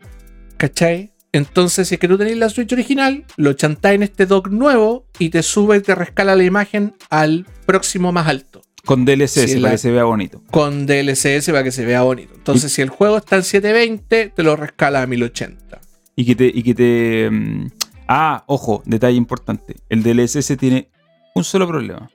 ¿Cachai? 0.57 1.13
Entonces, 1.37 1.89
si 1.89 1.97
es 1.97 2.01
que 2.01 2.09
tú 2.09 2.17
tenés 2.17 2.39
la 2.39 2.49
Switch 2.49 2.73
original, 2.73 3.27
lo 3.37 3.53
chantáis 3.53 3.97
en 3.97 4.05
este 4.05 4.25
dock 4.25 4.49
nuevo 4.49 5.07
y 5.19 5.29
te 5.29 5.43
sube 5.43 5.77
y 5.77 5.81
te 5.83 5.95
rescala 5.95 6.35
la 6.35 6.45
imagen 6.45 6.95
al 7.11 7.45
próximo 7.67 8.11
más 8.11 8.27
alto. 8.27 8.63
Con 8.87 9.05
DLSS 9.05 9.57
para 9.61 9.73
que 9.73 9.79
se 9.79 9.91
vea 9.91 10.05
bonito. 10.05 10.43
Con 10.51 10.87
DLSS 10.87 11.47
para 11.49 11.63
que 11.63 11.73
se 11.73 11.85
vea 11.85 12.03
bonito. 12.03 12.33
Entonces, 12.35 12.73
si 12.73 12.81
el 12.81 12.89
juego 12.89 13.19
está 13.19 13.37
en 13.37 13.43
720, 13.43 14.33
te 14.35 14.43
lo 14.43 14.57
rescala 14.57 15.03
a 15.03 15.07
1080. 15.07 15.79
Y 16.15 16.25
que 16.25 16.37
te. 16.37 16.47
Y 16.47 16.63
que 16.63 16.75
te 16.75 17.29
mm, 17.31 17.67
ah, 18.09 18.45
ojo, 18.47 18.83
detalle 18.87 19.19
importante. 19.19 19.77
El 19.91 20.03
DLSS 20.03 20.57
tiene 20.57 20.89
un 21.35 21.45
solo 21.45 21.69
problema. 21.69 22.11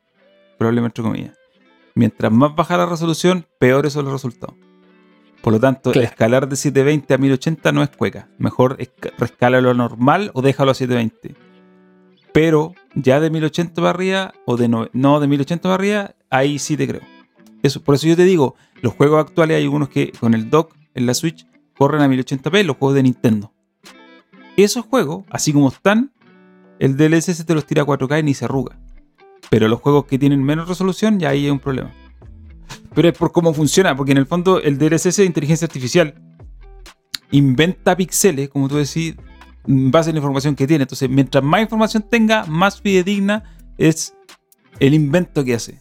Problema 0.58 0.88
entre 0.88 1.04
comillas. 1.04 1.38
Mientras 1.94 2.32
más 2.32 2.56
baja 2.56 2.76
la 2.76 2.88
resolución, 2.88 3.46
peores 3.60 3.94
son 3.94 4.06
los 4.06 4.14
resultados. 4.14 4.56
Por 5.42 5.54
lo 5.54 5.60
tanto, 5.60 5.92
Claro. 5.92 6.08
escalar 6.08 6.48
de 6.48 6.56
720 6.56 7.14
a 7.14 7.18
1080 7.18 7.72
no 7.72 7.82
es 7.84 7.90
cueca. 7.90 8.28
Mejor 8.38 8.78
rescálalo 9.18 9.72
a 9.72 9.74
normal 9.74 10.32
o 10.34 10.42
déjalo 10.42 10.72
a 10.72 10.74
720. 10.76 11.36
Pero 12.34 12.74
ya 12.96 13.20
de 13.20 13.30
1080 13.30 13.76
para 13.82 13.90
arriba, 13.90 14.34
o 14.46 14.56
de 14.56 14.68
no, 14.68 14.88
no 14.94 15.20
de 15.20 15.28
1080 15.28 15.64
para 15.64 15.74
arriba, 15.76 16.12
ahí 16.30 16.60
sí 16.60 16.78
te 16.78 16.88
creo. 16.88 17.02
Eso, 17.64 17.82
por 17.84 17.96
eso 17.96 18.08
yo 18.08 18.16
te 18.16 18.24
digo, 18.24 18.56
los 18.82 18.94
juegos 18.94 19.20
actuales 19.20 19.58
hay 19.58 19.64
algunos 19.64 19.90
que 19.90 20.12
con 20.20 20.34
el 20.34 20.50
dock 20.50 20.74
en 20.94 21.06
la 21.06 21.14
Switch 21.14 21.46
corren 21.78 22.02
a 22.02 22.08
1080p, 22.08 22.64
los 22.64 22.78
juegos 22.78 22.96
de 22.96 23.04
Nintendo. 23.04 23.52
Esos 24.58 24.86
juegos, 24.86 25.26
así 25.30 25.52
como 25.54 25.70
están, 25.70 26.12
el 26.80 26.98
DLSS 26.98 27.46
te 27.46 27.54
los 27.54 27.66
tira 27.66 27.84
a 27.84 27.86
4K 27.86 28.20
y 28.20 28.24
ni 28.24 28.34
se 28.34 28.46
arruga. 28.46 28.78
Pero 29.50 29.68
los 29.68 29.80
juegos 29.82 30.06
que 30.06 30.18
tienen 30.18 30.44
menos 30.44 30.68
resolución, 30.68 31.20
ya 31.20 31.30
ahí 31.30 31.46
hay 31.46 31.52
un 31.52 31.60
problema. 31.60 31.92
Pero 32.94 33.10
es 33.10 33.18
por 33.18 33.32
cómo 33.32 33.54
funciona, 33.54 33.96
porque 33.96 34.12
en 34.12 34.18
el 34.18 34.26
fondo 34.26 34.62
el 34.62 34.78
DLSS 34.78 35.18
de 35.18 35.26
inteligencia 35.26 35.66
artificial 35.66 36.16
inventa 37.32 37.96
píxeles, 37.96 38.50
como 38.50 38.68
tú 38.68 38.76
decís, 38.78 39.16
en 39.68 39.92
base 39.92 40.10
a 40.10 40.14
la 40.14 40.20
información 40.20 40.56
que 40.56 40.68
tiene. 40.68 40.84
Entonces, 40.84 41.10
mientras 41.10 41.44
más 41.44 41.62
información 41.62 42.04
tenga, 42.10 42.46
más 42.46 42.82
fidedigna 42.82 43.44
es 43.78 44.14
el 44.80 44.94
invento 44.94 45.44
que 45.44 45.54
hace. 45.56 45.80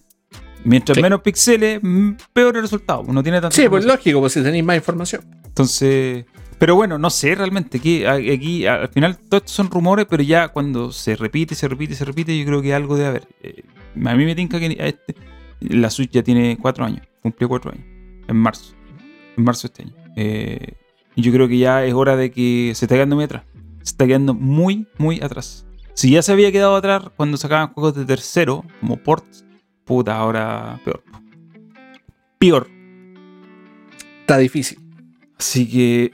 Mientras 0.63 0.97
Sí. 0.97 1.03
menos 1.03 1.23
píxeles, 1.23 1.81
peor 2.33 2.57
el 2.57 2.63
resultado. 2.63 3.03
No 3.05 3.23
tiene 3.23 3.41
tanta 3.41 3.57
Sí, 3.57 3.69
pues 3.69 3.85
lógico, 3.85 4.21
pues 4.21 4.35
si 4.35 4.43
tenéis 4.43 4.63
más 4.65 4.77
información. 4.77 5.23
Entonces, 5.47 6.27
pero 6.59 6.75
bueno, 6.75 6.99
no 6.99 7.09
sé 7.09 7.35
realmente. 7.35 7.79
Aquí, 7.79 8.05
aquí 8.05 8.67
al 8.67 8.89
final 8.89 9.17
todos 9.17 9.43
estos 9.45 9.53
son 9.53 9.71
rumores, 9.71 10.07
pero 10.09 10.23
ya 10.23 10.49
cuando 10.49 10.93
se 10.93 11.17
repite, 11.17 11.55
se 11.55 11.67
repite, 11.67 11.95
se 11.95 12.05
repite, 12.05 12.39
yo 12.39 12.45
creo 12.45 12.61
que 12.63 12.75
algo 12.75 12.97
debe 12.97 13.09
haber. 13.09 13.29
Eh, 13.43 13.63
a 14.05 14.15
mí 14.15 14.25
me 14.27 14.35
tinca 14.35 14.61
que 14.61 14.67
a 14.79 14.87
este- 14.89 15.15
la 15.61 15.91
Switch 15.91 16.11
ya 16.11 16.23
tiene 16.23 16.59
cuatro 16.61 16.85
años, 16.85 17.07
cumplió 17.23 17.49
cuatro 17.49 17.73
años, 17.73 17.85
en 18.29 18.37
marzo, 18.37 18.75
en 19.37 19.45
marzo 19.45 19.67
este 19.67 19.85
año. 19.85 19.95
Eh, 20.17 20.75
y 21.15 21.23
yo 21.23 21.33
creo 21.33 21.49
que 21.49 21.59
ya 21.59 21.85
es 21.85 21.95
hora 21.95 22.17
de 22.17 22.31
que 22.31 22.73
se 22.75 22.85
está 22.85 22.95
quedando 22.95 23.17
muy 23.17 23.25
atrás. 23.25 23.45
Se 23.83 23.91
está 23.91 24.07
quedando 24.07 24.35
muy, 24.35 24.87
muy 24.99 25.21
atrás. 25.21 25.67
Si 25.95 26.11
ya 26.11 26.23
se 26.23 26.33
había 26.33 26.53
quedado 26.53 26.77
atrás 26.77 27.05
cuando 27.17 27.37
sacaban 27.37 27.73
juegos 27.73 27.95
de 27.95 28.05
tercero, 28.05 28.65
como 28.81 28.97
ports, 28.97 29.45
puta, 29.85 30.17
ahora 30.17 30.81
peor. 30.85 31.03
Peor. 32.39 32.69
Está 34.21 34.39
difícil. 34.39 34.79
Así 35.39 35.69
que 35.69 36.13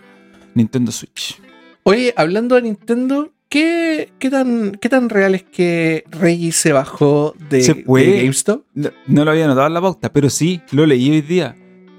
Nintendo 0.54 0.90
Switch. 0.90 1.40
Oye, 1.82 2.12
hablando 2.16 2.56
de 2.56 2.62
Nintendo, 2.62 3.32
¿qué, 3.48 4.12
qué 4.18 4.30
tan, 4.30 4.72
qué 4.80 4.88
tan 4.88 5.08
real 5.08 5.34
es 5.34 5.42
que 5.44 6.04
Reggie 6.10 6.52
se 6.52 6.72
bajó 6.72 7.34
de, 7.50 7.62
Se 7.62 7.74
fue. 7.74 8.04
de 8.06 8.20
GameStop? 8.22 8.64
No, 8.74 8.90
no 9.06 9.24
lo 9.24 9.30
había 9.30 9.46
notado 9.46 9.66
en 9.66 9.74
la 9.74 9.80
pauta, 9.80 10.12
pero 10.12 10.30
sí, 10.30 10.60
lo 10.72 10.86
leí 10.86 11.10
hoy 11.10 11.22
día. 11.22 11.56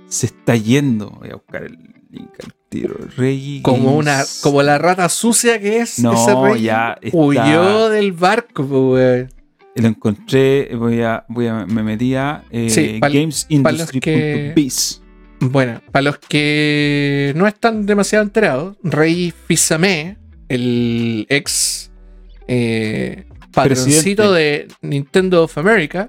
Se 0.07 0.25
está 0.27 0.55
yendo. 0.55 1.09
Voy 1.11 1.29
a 1.29 1.33
buscar 1.35 1.63
el 1.63 1.77
link 2.11 2.29
al 2.43 2.53
tiro. 2.69 2.95
Reggie. 3.17 3.61
Como, 3.61 3.95
una, 3.97 4.23
como 4.41 4.63
la 4.63 4.77
rata 4.77 5.09
sucia 5.09 5.59
que 5.59 5.79
es 5.81 5.99
No, 5.99 6.13
ese 6.13 6.33
Reggie. 6.35 6.61
ya 6.63 6.97
está- 7.01 7.17
Huyó 7.17 7.89
del 7.89 8.11
barco, 8.13 8.63
weón. 8.63 9.29
Lo 9.75 9.87
encontré. 9.87 10.69
Voy 10.75 11.01
a, 11.01 11.25
voy 11.27 11.47
a, 11.47 11.65
me 11.65 11.83
metí 11.83 12.15
a 12.15 12.43
eh, 12.51 12.69
Sí, 12.69 12.99
gamesindustry.biz. 13.01 15.01
Bueno, 15.39 15.81
para 15.91 16.01
los 16.03 16.17
que 16.17 17.31
no 17.35 17.45
están 17.47 17.85
demasiado 17.85 18.23
enterados, 18.23 18.75
Rey 18.81 19.31
Fils-Aimé, 19.47 20.17
el 20.49 21.25
ex 21.29 21.91
eh, 22.47 23.25
patroncito 23.51 24.31
de 24.33 24.67
Nintendo 24.81 25.43
of 25.43 25.57
America, 25.57 26.07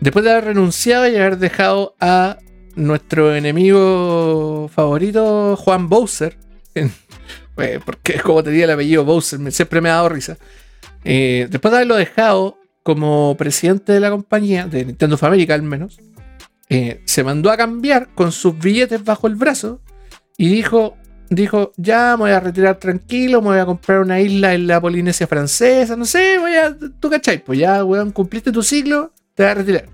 después 0.00 0.24
de 0.24 0.30
haber 0.32 0.44
renunciado 0.46 1.08
y 1.08 1.16
haber 1.16 1.38
dejado 1.38 1.94
a 2.00 2.38
nuestro 2.76 3.34
enemigo 3.34 4.70
favorito, 4.74 5.56
Juan 5.56 5.88
Bowser, 5.88 6.38
en- 6.74 6.92
eh, 7.58 7.80
porque 7.84 8.18
como 8.20 8.42
tenía 8.42 8.64
el 8.64 8.70
apellido 8.70 9.04
Bowser, 9.04 9.38
me- 9.38 9.50
siempre 9.50 9.80
me 9.80 9.90
ha 9.90 9.94
dado 9.94 10.08
risa, 10.08 10.38
eh, 11.04 11.46
después 11.50 11.70
de 11.72 11.78
haberlo 11.78 11.96
dejado 11.96 12.56
como 12.82 13.36
presidente 13.36 13.92
de 13.92 14.00
la 14.00 14.10
compañía, 14.10 14.66
de 14.66 14.84
Nintendo 14.86 15.16
of 15.16 15.24
America 15.24 15.54
al 15.54 15.62
menos, 15.62 15.98
eh, 16.70 17.02
se 17.04 17.24
mandó 17.24 17.50
a 17.50 17.56
cambiar 17.56 18.14
con 18.14 18.32
sus 18.32 18.56
billetes 18.58 19.04
bajo 19.04 19.26
el 19.26 19.34
brazo 19.34 19.80
y 20.38 20.48
dijo, 20.48 20.96
dijo, 21.30 21.72
ya 21.76 22.16
me 22.16 22.24
voy 22.24 22.30
a 22.32 22.40
retirar 22.40 22.76
tranquilo, 22.76 23.40
me 23.40 23.48
voy 23.48 23.58
a 23.58 23.66
comprar 23.66 24.00
una 24.00 24.20
isla 24.20 24.52
en 24.54 24.66
la 24.66 24.80
Polinesia 24.80 25.26
francesa, 25.26 25.96
no 25.96 26.04
sé, 26.04 26.38
voy 26.38 26.54
a, 26.54 26.76
tú 27.00 27.08
cachai, 27.08 27.42
pues 27.42 27.58
ya, 27.58 27.84
weón, 27.84 28.10
cumpliste 28.10 28.52
tu 28.52 28.62
ciclo, 28.62 29.12
te 29.34 29.44
vas 29.44 29.52
a 29.52 29.54
retirar. 29.54 29.86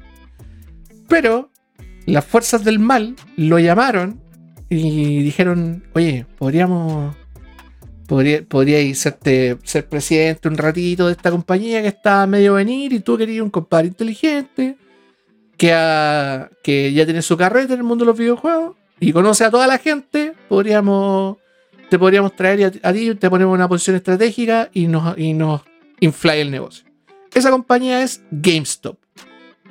Pero 1.08 1.50
las 2.06 2.24
fuerzas 2.24 2.64
del 2.64 2.78
mal 2.78 3.14
lo 3.36 3.58
llamaron 3.58 4.20
y 4.68 5.22
dijeron, 5.22 5.84
oye, 5.94 6.26
podríamos... 6.38 7.14
Podría, 8.08 8.44
ser 8.94 9.88
presidente 9.88 10.46
un 10.46 10.56
ratito 10.56 11.06
de 11.06 11.12
esta 11.12 11.32
compañía 11.32 11.82
que 11.82 11.88
está 11.88 12.22
a 12.22 12.26
medio 12.28 12.54
venir 12.54 12.92
y 12.92 13.00
tú 13.00 13.18
querías 13.18 13.42
un 13.42 13.50
compadre 13.50 13.88
inteligente 13.88 14.76
que, 15.56 15.72
ha- 15.72 16.48
que 16.62 16.92
ya 16.92 17.04
tiene 17.04 17.20
su 17.22 17.36
carrera 17.36 17.74
en 17.74 17.80
el 17.80 17.82
mundo 17.82 18.04
de 18.04 18.10
los 18.10 18.16
videojuegos 18.18 18.76
y 19.00 19.12
conoce 19.12 19.44
a 19.44 19.50
toda 19.50 19.66
la 19.66 19.78
gente, 19.78 20.25
podríamos 20.48 21.36
te 21.88 21.98
podríamos 21.98 22.34
traer 22.34 22.64
a, 22.82 22.88
a 22.88 22.92
ti, 22.92 23.14
te 23.14 23.30
ponemos 23.30 23.52
en 23.52 23.60
una 23.60 23.68
posición 23.68 23.94
estratégica 23.96 24.68
y 24.72 24.88
nos, 24.88 25.16
y 25.16 25.32
nos 25.34 25.62
infla 26.00 26.34
el 26.34 26.50
negocio. 26.50 26.84
Esa 27.32 27.50
compañía 27.50 28.02
es 28.02 28.22
GameStop. 28.32 28.96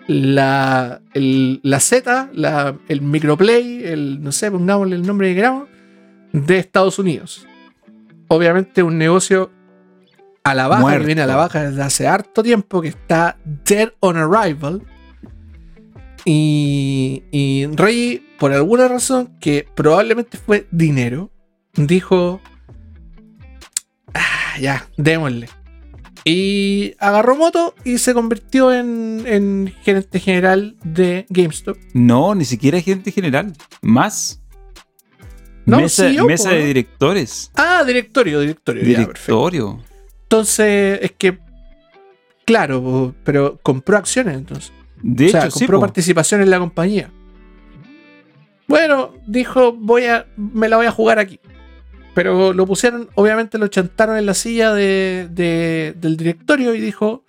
La, 0.07 1.01
el- 1.13 1.59
la 1.63 1.79
Z, 1.79 2.29
la- 2.33 2.77
el 2.87 3.01
microplay, 3.01 3.83
el, 3.83 4.21
no 4.23 4.31
sé, 4.31 4.51
pongámosle 4.51 4.95
el 4.95 5.05
nombre 5.05 5.29
que 5.29 5.35
queramos, 5.35 5.67
de 6.31 6.57
Estados 6.59 6.99
Unidos. 6.99 7.45
Obviamente 8.27 8.83
un 8.83 8.97
negocio 8.97 9.51
a 10.43 10.53
la 10.53 10.67
baja, 10.67 10.81
Muerto. 10.81 10.99
que 11.01 11.05
viene 11.07 11.21
a 11.23 11.27
la 11.27 11.35
baja 11.35 11.63
desde 11.69 11.81
hace 11.81 12.07
harto 12.07 12.43
tiempo, 12.43 12.81
que 12.81 12.89
está 12.89 13.37
dead 13.67 13.89
on 13.99 14.15
arrival. 14.17 14.81
Y, 16.25 17.23
y 17.31 17.67
Rey, 17.67 18.25
por 18.39 18.51
alguna 18.51 18.87
razón 18.87 19.37
que 19.39 19.67
probablemente 19.75 20.37
fue 20.37 20.67
dinero, 20.71 21.31
dijo: 21.75 22.41
"Ah, 24.13 24.57
Ya, 24.59 24.87
démosle. 24.97 25.49
Y 26.27 26.95
agarró 26.99 27.35
moto 27.35 27.75
y 27.83 27.99
se 27.99 28.15
convirtió 28.15 28.73
en, 28.73 29.23
en 29.27 29.71
gerente 29.83 30.19
general 30.19 30.75
de 30.83 31.27
GameStop. 31.29 31.77
No, 31.93 32.33
ni 32.33 32.45
siquiera 32.45 32.81
gerente 32.81 33.11
general. 33.11 33.53
Más. 33.83 34.41
No, 35.67 35.81
mesa 35.81 36.09
CEO, 36.09 36.25
mesa 36.25 36.49
de 36.49 36.65
directores. 36.65 37.51
Ah, 37.55 37.83
directorio, 37.85 38.39
directorio. 38.39 38.81
ya. 38.81 38.87
Directorio. 38.87 39.83
Entonces, 40.23 40.99
es 41.03 41.11
que, 41.11 41.37
claro, 42.45 43.13
pero 43.23 43.59
compró 43.61 43.97
acciones 43.97 44.35
entonces. 44.35 44.71
De 45.01 45.27
o 45.27 45.29
sea, 45.29 45.45
hecho, 45.45 45.59
compró 45.59 45.79
participación 45.79 46.41
en 46.41 46.49
la 46.49 46.59
compañía. 46.59 47.11
Bueno, 48.67 49.13
dijo, 49.27 49.73
voy 49.73 50.05
a, 50.05 50.25
me 50.37 50.67
la 50.69 50.77
voy 50.77 50.85
a 50.87 50.91
jugar 50.91 51.19
aquí. 51.19 51.39
Pero 52.13 52.53
lo 52.53 52.65
pusieron, 52.65 53.09
obviamente 53.15 53.57
lo 53.57 53.67
chantaron 53.67 54.17
en 54.17 54.25
la 54.25 54.33
silla 54.33 54.73
de, 54.73 55.27
de- 55.29 55.93
del 55.97 56.15
directorio 56.17 56.73
y 56.73 56.79
dijo, 56.79 57.23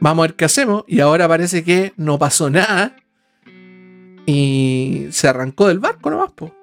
vamos 0.00 0.24
a 0.24 0.26
ver 0.28 0.34
qué 0.36 0.46
hacemos. 0.46 0.84
Y 0.88 1.00
ahora 1.00 1.28
parece 1.28 1.62
que 1.62 1.92
no 1.96 2.18
pasó 2.18 2.48
nada. 2.50 2.96
Y 4.26 5.06
se 5.10 5.28
arrancó 5.28 5.68
del 5.68 5.80
barco 5.80 6.10
nomás, 6.10 6.32
po. 6.32 6.54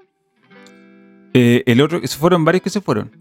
Eh, 1.34 1.64
el 1.68 1.80
otro, 1.82 2.00
se 2.06 2.18
fueron 2.18 2.44
varios 2.44 2.64
que 2.64 2.70
se 2.72 2.82
fueron. 2.82 3.12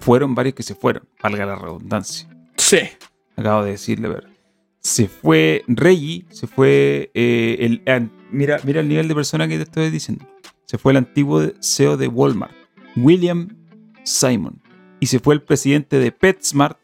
Fueron 0.00 0.34
varios 0.34 0.54
que 0.54 0.62
se 0.62 0.74
fueron, 0.74 1.02
valga 1.22 1.44
la 1.44 1.56
redundancia. 1.56 2.26
Sí. 2.56 2.78
Acabo 3.36 3.64
de 3.64 3.72
decirle, 3.72 4.08
ver. 4.08 4.28
Se 4.80 5.08
fue 5.08 5.62
Reggie, 5.68 6.24
se 6.30 6.46
fue 6.46 7.10
eh, 7.14 7.56
el. 7.60 8.10
mira, 8.30 8.58
mira 8.64 8.80
el 8.80 8.88
nivel 8.88 9.08
de 9.08 9.14
persona 9.14 9.46
que 9.46 9.56
te 9.56 9.64
estoy 9.64 9.90
diciendo. 9.90 10.26
Se 10.64 10.78
fue 10.78 10.92
el 10.92 10.98
antiguo 10.98 11.42
CEO 11.60 11.96
de 11.96 12.08
Walmart, 12.08 12.54
William 12.96 13.48
Simon. 14.04 14.62
Y 14.98 15.06
se 15.06 15.18
fue 15.18 15.34
el 15.34 15.42
presidente 15.42 15.98
de 15.98 16.12
PetSmart, 16.12 16.78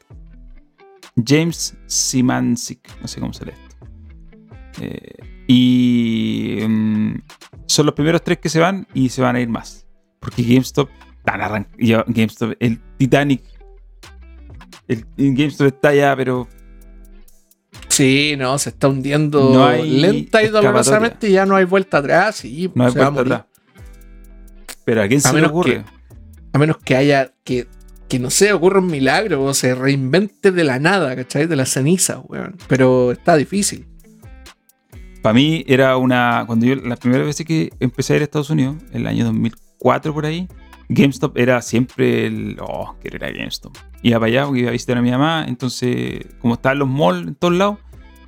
James 1.25 1.77
Simancic. 1.87 2.81
No 3.01 3.09
sé 3.09 3.21
cómo 3.21 3.33
se 3.33 3.47
lee 3.47 3.53
esto. 3.53 3.77
Eh, 4.81 5.45
y 5.47 6.59
mm, 6.67 7.15
son 7.67 7.87
los 7.87 7.95
primeros 7.95 8.23
tres 8.23 8.39
que 8.39 8.49
se 8.49 8.61
van 8.61 8.87
y 8.93 9.09
se 9.09 9.23
van 9.23 9.37
a 9.37 9.41
ir 9.41 9.49
más. 9.49 9.87
Porque 10.21 10.43
GameStop, 10.43 10.91
tan 11.25 11.67
GameStop, 11.79 12.55
el 12.61 12.81
Titanic, 12.99 13.43
el 14.89 15.07
GameStop 15.17 15.67
está 15.69 15.95
ya, 15.95 16.15
pero 16.17 16.49
Sí, 17.97 18.35
no, 18.37 18.59
se 18.59 18.69
está 18.69 18.89
hundiendo 18.89 19.55
No 19.55 19.73
lenta 19.83 20.43
y 20.43 20.49
dolorosamente 20.49 21.31
y 21.31 21.33
ya 21.33 21.47
no 21.47 21.57
hay 21.57 21.65
vuelta 21.65 21.97
atrás. 21.97 22.37
Sí, 22.37 22.71
no 22.75 22.85
hay 22.85 22.93
se 22.93 22.99
va 22.99 23.07
a 23.07 23.09
vuelta 23.09 23.23
morir. 23.23 23.33
atrás. 23.33 24.77
Pero 24.85 25.03
a 25.03 25.09
quién 25.09 25.23
se 25.23 25.29
le 25.29 25.35
menos 25.37 25.51
ocurre. 25.51 25.83
A 26.53 26.59
menos 26.59 26.77
que 26.77 26.95
haya, 26.95 27.33
que, 27.43 27.67
que 28.07 28.19
no 28.19 28.29
sé, 28.29 28.53
ocurra 28.53 28.81
un 28.81 28.89
milagro 28.89 29.43
o 29.43 29.55
se 29.55 29.75
reinvente 29.75 30.53
de 30.53 30.65
la 30.65 30.79
nada, 30.79 31.17
¿cachai? 31.17 31.47
De 31.47 31.57
la 31.57 31.65
ceniza, 31.65 32.19
weón. 32.19 32.59
Pero 32.69 33.13
está 33.13 33.35
difícil. 33.35 33.87
Para 35.23 35.33
mí 35.33 35.65
era 35.67 35.97
una. 35.97 36.45
Cuando 36.47 36.67
yo, 36.67 36.77
las 36.77 36.99
primeras 36.99 37.27
veces 37.27 37.47
que 37.47 37.71
empecé 37.81 38.13
a 38.13 38.17
ir 38.17 38.23
a 38.23 38.25
Estados 38.25 38.51
Unidos, 38.51 38.77
en 38.93 39.01
el 39.01 39.07
año 39.07 39.25
2004 39.25 40.13
por 40.13 40.27
ahí, 40.27 40.49
GameStop 40.91 41.39
era 41.39 41.63
siempre 41.63 42.27
el. 42.27 42.59
Oh, 42.61 42.95
quiero 43.01 43.17
ir 43.17 43.25
a 43.25 43.31
GameStop. 43.31 43.75
Iba 44.03 44.21
para 44.21 44.29
allá 44.29 44.45
porque 44.45 44.61
iba 44.61 44.69
a 44.69 44.73
visitar 44.73 44.99
a 44.99 45.03
mi 45.03 45.11
mamá. 45.11 45.47
Entonces, 45.49 46.27
como 46.41 46.55
estaban 46.55 46.79
los 46.79 46.89
malls 46.89 47.29
en 47.29 47.35
todos 47.35 47.55
lados, 47.55 47.79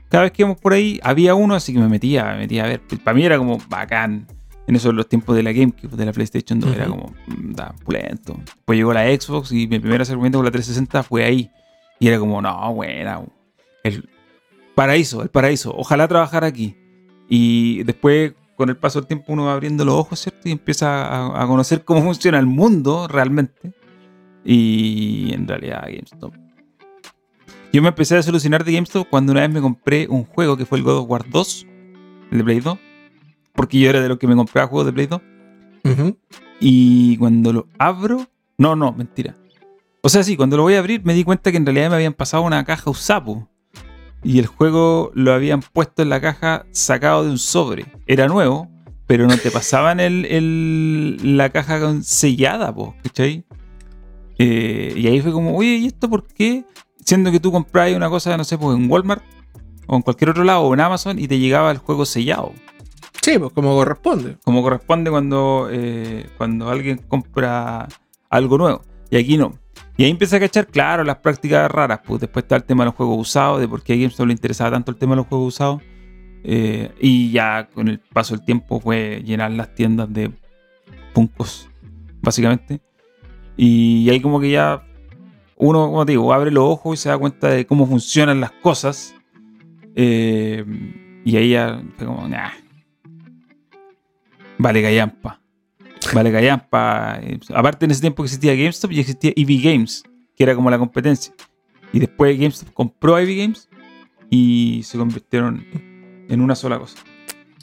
cada 0.08 0.24
vez 0.24 0.32
que 0.32 0.42
íbamos 0.42 0.58
por 0.60 0.72
ahí 0.72 0.98
había 1.02 1.34
uno, 1.34 1.54
así 1.54 1.72
que 1.72 1.78
me 1.78 1.88
metía, 1.88 2.24
me 2.32 2.38
metía 2.38 2.64
a 2.64 2.68
ver. 2.68 2.80
Para 3.04 3.14
mí 3.14 3.24
era 3.24 3.38
como 3.38 3.58
bacán. 3.68 4.26
En 4.66 4.76
esos 4.76 4.92
los 4.92 5.08
tiempos 5.08 5.34
de 5.34 5.42
la 5.42 5.52
GameCube, 5.52 5.96
de 5.96 6.04
la 6.04 6.12
PlayStation 6.12 6.60
2, 6.60 6.74
era 6.74 6.90
Ujú. 6.90 6.98
como. 7.00 7.14
mm, 7.26 7.52
Da, 7.54 7.74
pulento. 7.84 8.36
Después 8.44 8.76
llegó 8.76 8.92
la 8.92 9.06
Xbox 9.06 9.50
y 9.52 9.66
mi 9.66 9.78
primer 9.78 10.02
acercamiento 10.02 10.38
con 10.38 10.44
la 10.44 10.50
360 10.50 11.02
fue 11.04 11.24
ahí. 11.24 11.50
Y 11.98 12.08
era 12.08 12.18
como, 12.18 12.42
no, 12.42 12.74
buena. 12.74 13.22
El 13.82 14.06
paraíso, 14.74 15.22
el 15.22 15.30
paraíso. 15.30 15.74
Ojalá 15.74 16.06
trabajar 16.06 16.44
aquí. 16.44 16.76
Y 17.30 17.82
después, 17.84 18.34
con 18.56 18.68
el 18.68 18.76
paso 18.76 19.00
del 19.00 19.06
tiempo, 19.08 19.32
uno 19.32 19.46
va 19.46 19.54
abriendo 19.54 19.86
los 19.86 19.94
ojos, 19.94 20.20
¿cierto? 20.20 20.46
Y 20.48 20.52
empieza 20.52 21.06
a, 21.06 21.42
a 21.42 21.46
conocer 21.46 21.82
cómo 21.84 22.02
funciona 22.02 22.38
el 22.38 22.46
mundo 22.46 23.08
realmente. 23.08 23.72
Y 24.44 25.32
en 25.32 25.48
realidad, 25.48 25.82
GameStop. 25.86 26.34
Yo 27.72 27.82
me 27.82 27.88
empecé 27.88 28.16
a 28.16 28.22
solucionar 28.22 28.64
de 28.64 28.72
GameStop 28.72 29.08
cuando 29.08 29.32
una 29.32 29.42
vez 29.42 29.50
me 29.50 29.60
compré 29.60 30.06
un 30.08 30.24
juego 30.24 30.56
que 30.56 30.64
fue 30.64 30.78
el 30.78 30.84
God 30.84 30.98
of 31.00 31.10
War 31.10 31.28
2, 31.28 31.66
el 32.32 32.38
de 32.38 32.44
Play 32.44 32.60
2. 32.60 32.78
Porque 33.52 33.78
yo 33.78 33.90
era 33.90 34.00
de 34.00 34.08
los 34.08 34.18
que 34.18 34.26
me 34.26 34.34
compraba 34.36 34.68
juegos 34.68 34.86
de 34.86 34.92
Play 34.92 35.06
2. 35.06 35.20
Ujú. 35.84 36.16
Y 36.60 37.16
cuando 37.18 37.52
lo 37.52 37.66
abro. 37.78 38.26
No, 38.56 38.74
no, 38.74 38.92
mentira. 38.92 39.36
O 40.02 40.08
sea, 40.08 40.22
sí, 40.22 40.36
cuando 40.36 40.56
lo 40.56 40.62
voy 40.62 40.74
a 40.74 40.78
abrir 40.78 41.04
me 41.04 41.12
di 41.14 41.24
cuenta 41.24 41.50
que 41.50 41.56
en 41.58 41.66
realidad 41.66 41.90
me 41.90 41.96
habían 41.96 42.14
pasado 42.14 42.42
una 42.42 42.64
caja 42.64 42.90
usapo. 42.90 43.48
Y 44.24 44.38
el 44.38 44.46
juego 44.46 45.12
lo 45.14 45.32
habían 45.32 45.60
puesto 45.60 46.02
en 46.02 46.08
la 46.08 46.20
caja 46.20 46.66
sacado 46.72 47.24
de 47.24 47.30
un 47.30 47.38
sobre. 47.38 47.86
Era 48.06 48.26
nuevo, 48.26 48.68
pero 49.06 49.26
no 49.26 49.36
te 49.36 49.50
pasaban 49.50 50.00
el, 50.00 50.24
el- 50.24 51.36
la 51.36 51.50
caja 51.50 51.80
sellada, 52.02 52.74
po, 52.74 52.96
¿cachai? 53.02 53.44
Eh, 54.38 54.94
y 54.96 55.06
ahí 55.06 55.20
fue 55.20 55.32
como, 55.32 55.56
oye, 55.56 55.76
¿y 55.76 55.86
esto 55.86 56.08
por 56.08 56.26
qué? 56.26 56.64
Siendo 57.08 57.32
que 57.32 57.40
tú 57.40 57.50
comprabas 57.50 57.94
una 57.94 58.10
cosa, 58.10 58.36
no 58.36 58.44
sé, 58.44 58.58
pues 58.58 58.76
en 58.76 58.90
Walmart 58.90 59.22
o 59.86 59.96
en 59.96 60.02
cualquier 60.02 60.28
otro 60.28 60.44
lado 60.44 60.60
o 60.60 60.74
en 60.74 60.80
Amazon 60.80 61.18
y 61.18 61.26
te 61.26 61.38
llegaba 61.38 61.70
el 61.70 61.78
juego 61.78 62.04
sellado 62.04 62.52
Sí, 63.22 63.38
pues 63.38 63.50
como 63.54 63.74
corresponde. 63.74 64.36
como 64.44 64.60
corresponde 64.62 65.10
cuando, 65.10 65.68
eh, 65.72 66.26
cuando 66.36 66.68
alguien 66.68 66.98
compra 66.98 67.88
algo 68.28 68.58
nuevo. 68.58 68.82
Y 69.08 69.16
aquí 69.16 69.38
no. 69.38 69.54
Y 69.96 70.04
ahí 70.04 70.10
empieza 70.10 70.36
a 70.36 70.40
cachar, 70.40 70.66
claro, 70.66 71.02
las 71.02 71.16
prácticas 71.16 71.70
raras. 71.70 72.00
Pues 72.04 72.20
después 72.20 72.42
está 72.42 72.56
el 72.56 72.64
tema 72.64 72.84
de 72.84 72.88
los 72.88 72.94
juegos 72.94 73.18
usados, 73.18 73.58
de 73.58 73.68
por 73.68 73.82
qué 73.82 73.94
a 73.94 73.96
GameStop 73.96 74.26
le 74.26 74.34
interesaba 74.34 74.72
tanto 74.72 74.90
el 74.90 74.98
tema 74.98 75.12
de 75.12 75.16
los 75.16 75.28
juegos 75.28 75.54
usados. 75.54 75.80
Eh, 76.44 76.92
y 77.00 77.32
ya 77.32 77.70
con 77.72 77.88
el 77.88 78.00
paso 78.00 78.36
del 78.36 78.44
tiempo 78.44 78.80
fue 78.80 79.22
llenar 79.24 79.50
las 79.52 79.74
tiendas 79.74 80.12
de 80.12 80.30
puncos, 81.14 81.70
básicamente. 82.20 82.82
Y 83.56 84.10
ahí 84.10 84.20
como 84.20 84.40
que 84.40 84.50
ya 84.50 84.82
uno, 85.58 85.86
como 85.86 86.06
te 86.06 86.12
digo, 86.12 86.32
abre 86.32 86.50
los 86.50 86.64
ojos 86.64 86.98
y 86.98 87.02
se 87.02 87.08
da 87.08 87.18
cuenta 87.18 87.48
de 87.48 87.66
cómo 87.66 87.86
funcionan 87.86 88.40
las 88.40 88.52
cosas. 88.52 89.14
Eh, 89.94 90.64
y 91.24 91.36
ahí 91.36 91.50
ya 91.50 91.82
fue 91.96 92.06
como, 92.06 92.28
nah. 92.28 92.50
Vale 94.58 94.82
callampa. 94.82 95.40
Vale 96.14 96.32
callampa. 96.32 97.20
Aparte 97.54 97.84
en 97.84 97.90
ese 97.90 98.00
tiempo 98.00 98.22
que 98.22 98.26
existía 98.26 98.54
GameStop 98.54 98.92
y 98.92 99.00
existía 99.00 99.32
EV 99.36 99.62
Games, 99.62 100.04
que 100.36 100.44
era 100.44 100.54
como 100.54 100.70
la 100.70 100.78
competencia. 100.78 101.34
Y 101.92 101.98
después 101.98 102.38
GameStop 102.38 102.72
compró 102.72 103.18
EV 103.18 103.36
Games 103.36 103.68
y 104.30 104.82
se 104.84 104.98
convirtieron 104.98 105.64
en 106.28 106.40
una 106.40 106.54
sola 106.54 106.78
cosa. 106.78 106.98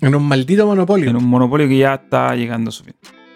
En 0.01 0.15
un 0.15 0.27
maldito 0.27 0.65
monopolio. 0.65 1.09
En 1.09 1.15
un 1.15 1.25
monopolio 1.25 1.67
que 1.67 1.77
ya 1.77 1.95
está 1.95 2.35
llegando 2.35 2.69
a 2.69 2.71
su 2.71 2.83
fin. 2.83 2.95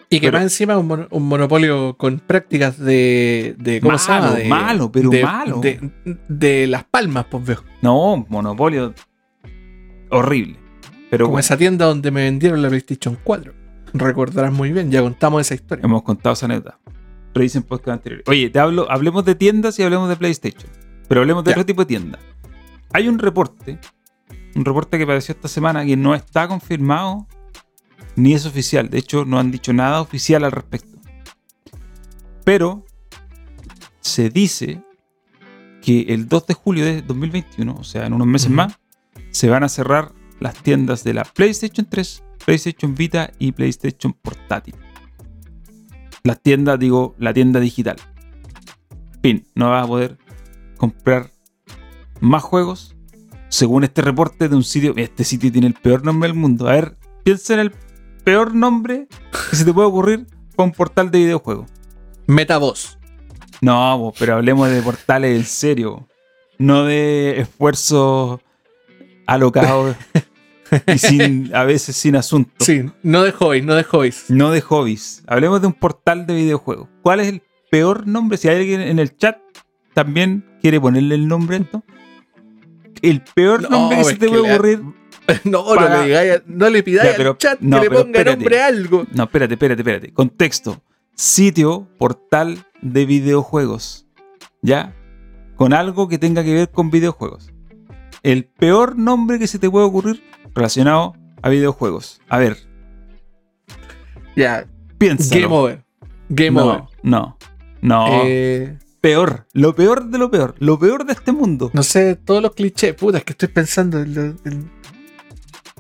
Y 0.09 0.19
que 0.19 0.27
pero- 0.27 0.37
más 0.37 0.43
encima 0.43 0.77
un, 0.77 1.07
un 1.09 1.23
monopolio 1.27 1.95
con 1.97 2.19
prácticas 2.19 2.77
de. 2.79 3.55
de 3.57 3.79
¿Cómo 3.81 3.97
se 3.97 4.09
Malo, 4.11 4.25
llama? 4.27 4.37
De- 4.39 4.47
malo, 4.49 4.91
pero 4.91 5.09
de- 5.09 5.23
malo. 5.23 5.59
De, 5.61 5.91
de 6.27 6.67
las 6.67 6.83
palmas, 6.83 7.25
pues 7.29 7.45
veo. 7.45 7.63
No, 7.81 8.25
monopolio 8.29 8.93
horrible. 10.09 10.57
Pero 11.09 11.25
Como 11.25 11.33
bueno, 11.33 11.39
esa 11.41 11.57
tienda 11.57 11.85
donde 11.85 12.11
me 12.11 12.23
vendieron 12.23 12.61
la 12.61 12.69
PlayStation 12.69 13.17
4. 13.23 13.53
Recordarás 13.93 14.53
muy 14.53 14.71
bien, 14.71 14.91
ya 14.91 15.01
contamos 15.01 15.41
esa 15.41 15.55
historia. 15.55 15.83
hemos 15.83 16.03
contado 16.03 16.33
esa 16.33 16.45
anécdota. 16.45 16.79
Revisen 17.33 17.63
podcast 17.63 17.89
anteriores. 17.99 18.25
Oye, 18.27 18.49
te 18.49 18.59
hablo, 18.59 18.89
hablemos 18.91 19.25
de 19.25 19.35
tiendas 19.35 19.77
y 19.79 19.83
hablemos 19.83 20.09
de 20.09 20.15
PlayStation. 20.15 20.69
Pero 21.07 21.21
hablemos 21.21 21.43
de 21.43 21.49
Ya. 21.51 21.55
otro 21.55 21.65
tipo 21.65 21.81
de 21.81 21.85
tienda. 21.87 22.19
Hay 22.93 23.07
un 23.07 23.17
reporte, 23.19 23.79
un 24.55 24.65
reporte 24.65 24.97
que 24.97 25.03
apareció 25.03 25.33
esta 25.33 25.47
semana 25.47 25.85
que 25.85 25.95
no 25.97 26.13
está 26.13 26.47
confirmado 26.47 27.27
ni 28.19 28.33
es 28.33 28.45
oficial. 28.45 28.89
De 28.89 28.99
hecho, 28.99 29.25
no 29.25 29.39
han 29.39 29.51
dicho 29.51 29.73
nada 29.73 30.01
oficial 30.01 30.43
al 30.43 30.51
respecto. 30.51 30.99
Pero 32.43 32.85
se 34.01 34.29
dice 34.29 34.81
que 35.81 36.01
el 36.09 36.27
2 36.27 36.47
de 36.47 36.53
julio 36.53 36.85
de 36.85 37.01
2021, 37.01 37.73
o 37.73 37.83
sea, 37.83 38.05
en 38.05 38.13
unos 38.13 38.27
meses 38.27 38.49
más, 38.49 38.77
se 39.31 39.49
van 39.49 39.63
a 39.63 39.69
cerrar 39.69 40.13
las 40.39 40.55
tiendas 40.55 41.03
de 41.03 41.13
la 41.13 41.23
PlayStation 41.23 41.87
3, 41.89 42.23
PlayStation 42.45 42.95
Vita 42.95 43.31
y 43.39 43.51
PlayStation 43.51 44.13
Portátil. 44.13 44.75
Las 46.23 46.41
tiendas, 46.41 46.79
digo, 46.79 47.15
la 47.17 47.33
tienda 47.33 47.59
digital. 47.59 47.95
Fin, 49.21 49.45
no 49.55 49.69
vas 49.69 49.83
a 49.83 49.87
poder 49.87 50.17
comprar 50.77 51.31
más 52.19 52.43
juegos. 52.43 52.95
Según 53.49 53.83
este 53.83 54.01
reporte 54.01 54.49
de 54.49 54.55
un 54.55 54.63
sitio, 54.63 54.93
este 54.95 55.23
sitio 55.23 55.51
tiene 55.51 55.67
el 55.67 55.73
peor 55.73 56.03
nombre 56.03 56.29
del 56.29 56.37
mundo. 56.37 56.67
A 56.67 56.73
ver, 56.73 56.97
piensa 57.23 57.53
en 57.53 57.61
el 57.61 57.71
peor 58.29 58.53
nombre 58.53 59.07
que 59.49 59.55
se 59.55 59.65
te 59.65 59.73
puede 59.73 59.87
ocurrir 59.87 60.27
para 60.55 60.67
un 60.67 60.71
portal 60.71 61.09
de 61.09 61.17
videojuegos. 61.17 61.67
Metavoz. 62.27 62.99
No, 63.59 64.13
pero 64.19 64.35
hablemos 64.35 64.69
de 64.69 64.83
portales 64.83 65.35
en 65.35 65.45
serio. 65.45 66.07
No 66.59 66.83
de 66.83 67.39
esfuerzos 67.39 68.39
alocados 69.25 69.95
y 70.85 70.97
sin, 70.99 71.55
a 71.55 71.63
veces 71.63 71.95
sin 71.95 72.15
asunto. 72.15 72.51
Sí, 72.59 72.85
no 73.01 73.23
de 73.23 73.31
hobbies, 73.31 73.65
no 73.65 73.73
de 73.73 73.83
hobbies. 73.83 74.25
No 74.29 74.51
de 74.51 74.61
hobbies. 74.61 75.23
Hablemos 75.25 75.59
de 75.61 75.67
un 75.67 75.73
portal 75.73 76.27
de 76.27 76.35
videojuegos. 76.35 76.87
¿Cuál 77.01 77.21
es 77.21 77.29
el 77.29 77.41
peor 77.71 78.05
nombre? 78.05 78.37
Si 78.37 78.47
hay 78.47 78.57
alguien 78.57 78.81
en 78.81 78.99
el 78.99 79.17
chat 79.17 79.39
también 79.95 80.45
quiere 80.61 80.79
ponerle 80.79 81.15
el 81.15 81.27
nombre 81.27 81.57
esto. 81.57 81.83
El 83.01 83.23
peor 83.23 83.63
No, 83.63 83.69
nombre 83.69 83.97
que 83.97 84.03
se 84.03 84.15
te 84.17 84.27
puede 84.27 84.53
ocurrir. 84.53 84.83
No, 85.45 85.65
Para- 85.65 85.89
no 85.89 86.01
le 86.01 86.07
digáis, 86.07 86.41
no 86.47 86.69
le 86.69 86.83
pidáis 86.83 87.11
Ya, 87.11 87.17
pero- 87.17 87.31
al 87.31 87.37
chat 87.37 87.59
no, 87.61 87.77
que 87.77 87.83
le 87.83 87.89
ponga 87.89 88.05
espérate. 88.07 88.37
nombre 88.37 88.61
a 88.61 88.67
algo. 88.67 89.05
No, 89.13 89.23
espérate, 89.23 89.53
espérate, 89.55 89.81
espérate. 89.81 90.13
Contexto. 90.13 90.81
Sitio, 91.15 91.87
portal 91.97 92.65
de 92.81 93.05
videojuegos. 93.05 94.07
¿Ya? 94.61 94.95
Con 95.55 95.73
algo 95.73 96.07
que 96.07 96.17
tenga 96.17 96.43
que 96.43 96.53
ver 96.53 96.69
con 96.69 96.89
videojuegos. 96.89 97.51
El 98.23 98.45
peor 98.45 98.97
nombre 98.97 99.39
que 99.39 99.47
se 99.47 99.59
te 99.59 99.69
puede 99.69 99.85
ocurrir 99.85 100.23
relacionado 100.55 101.15
a 101.41 101.49
videojuegos. 101.49 102.21
A 102.29 102.37
ver, 102.37 102.57
Ya, 104.35 104.65
piénsalo. 104.97 105.41
Game 105.41 105.55
Over. 105.55 105.83
Game 106.29 106.51
no, 106.51 106.65
Over. 106.65 106.81
no, 107.03 107.37
no. 107.81 108.05
Eh, 108.25 108.77
peor, 109.01 109.47
lo 109.53 109.75
peor 109.75 110.05
de 110.09 110.17
lo 110.17 110.29
peor, 110.31 110.55
lo 110.59 110.77
peor 110.79 111.05
de 111.05 111.13
este 111.13 111.31
mundo. 111.31 111.71
No 111.73 111.83
sé, 111.83 112.15
todos 112.15 112.41
los 112.41 112.53
clichés, 112.53 112.93
puta, 112.93 113.17
es 113.17 113.23
que 113.23 113.31
estoy 113.33 113.49
pensando 113.49 113.99
en 113.99 114.13
lo, 114.13 114.21
en- 114.45 114.71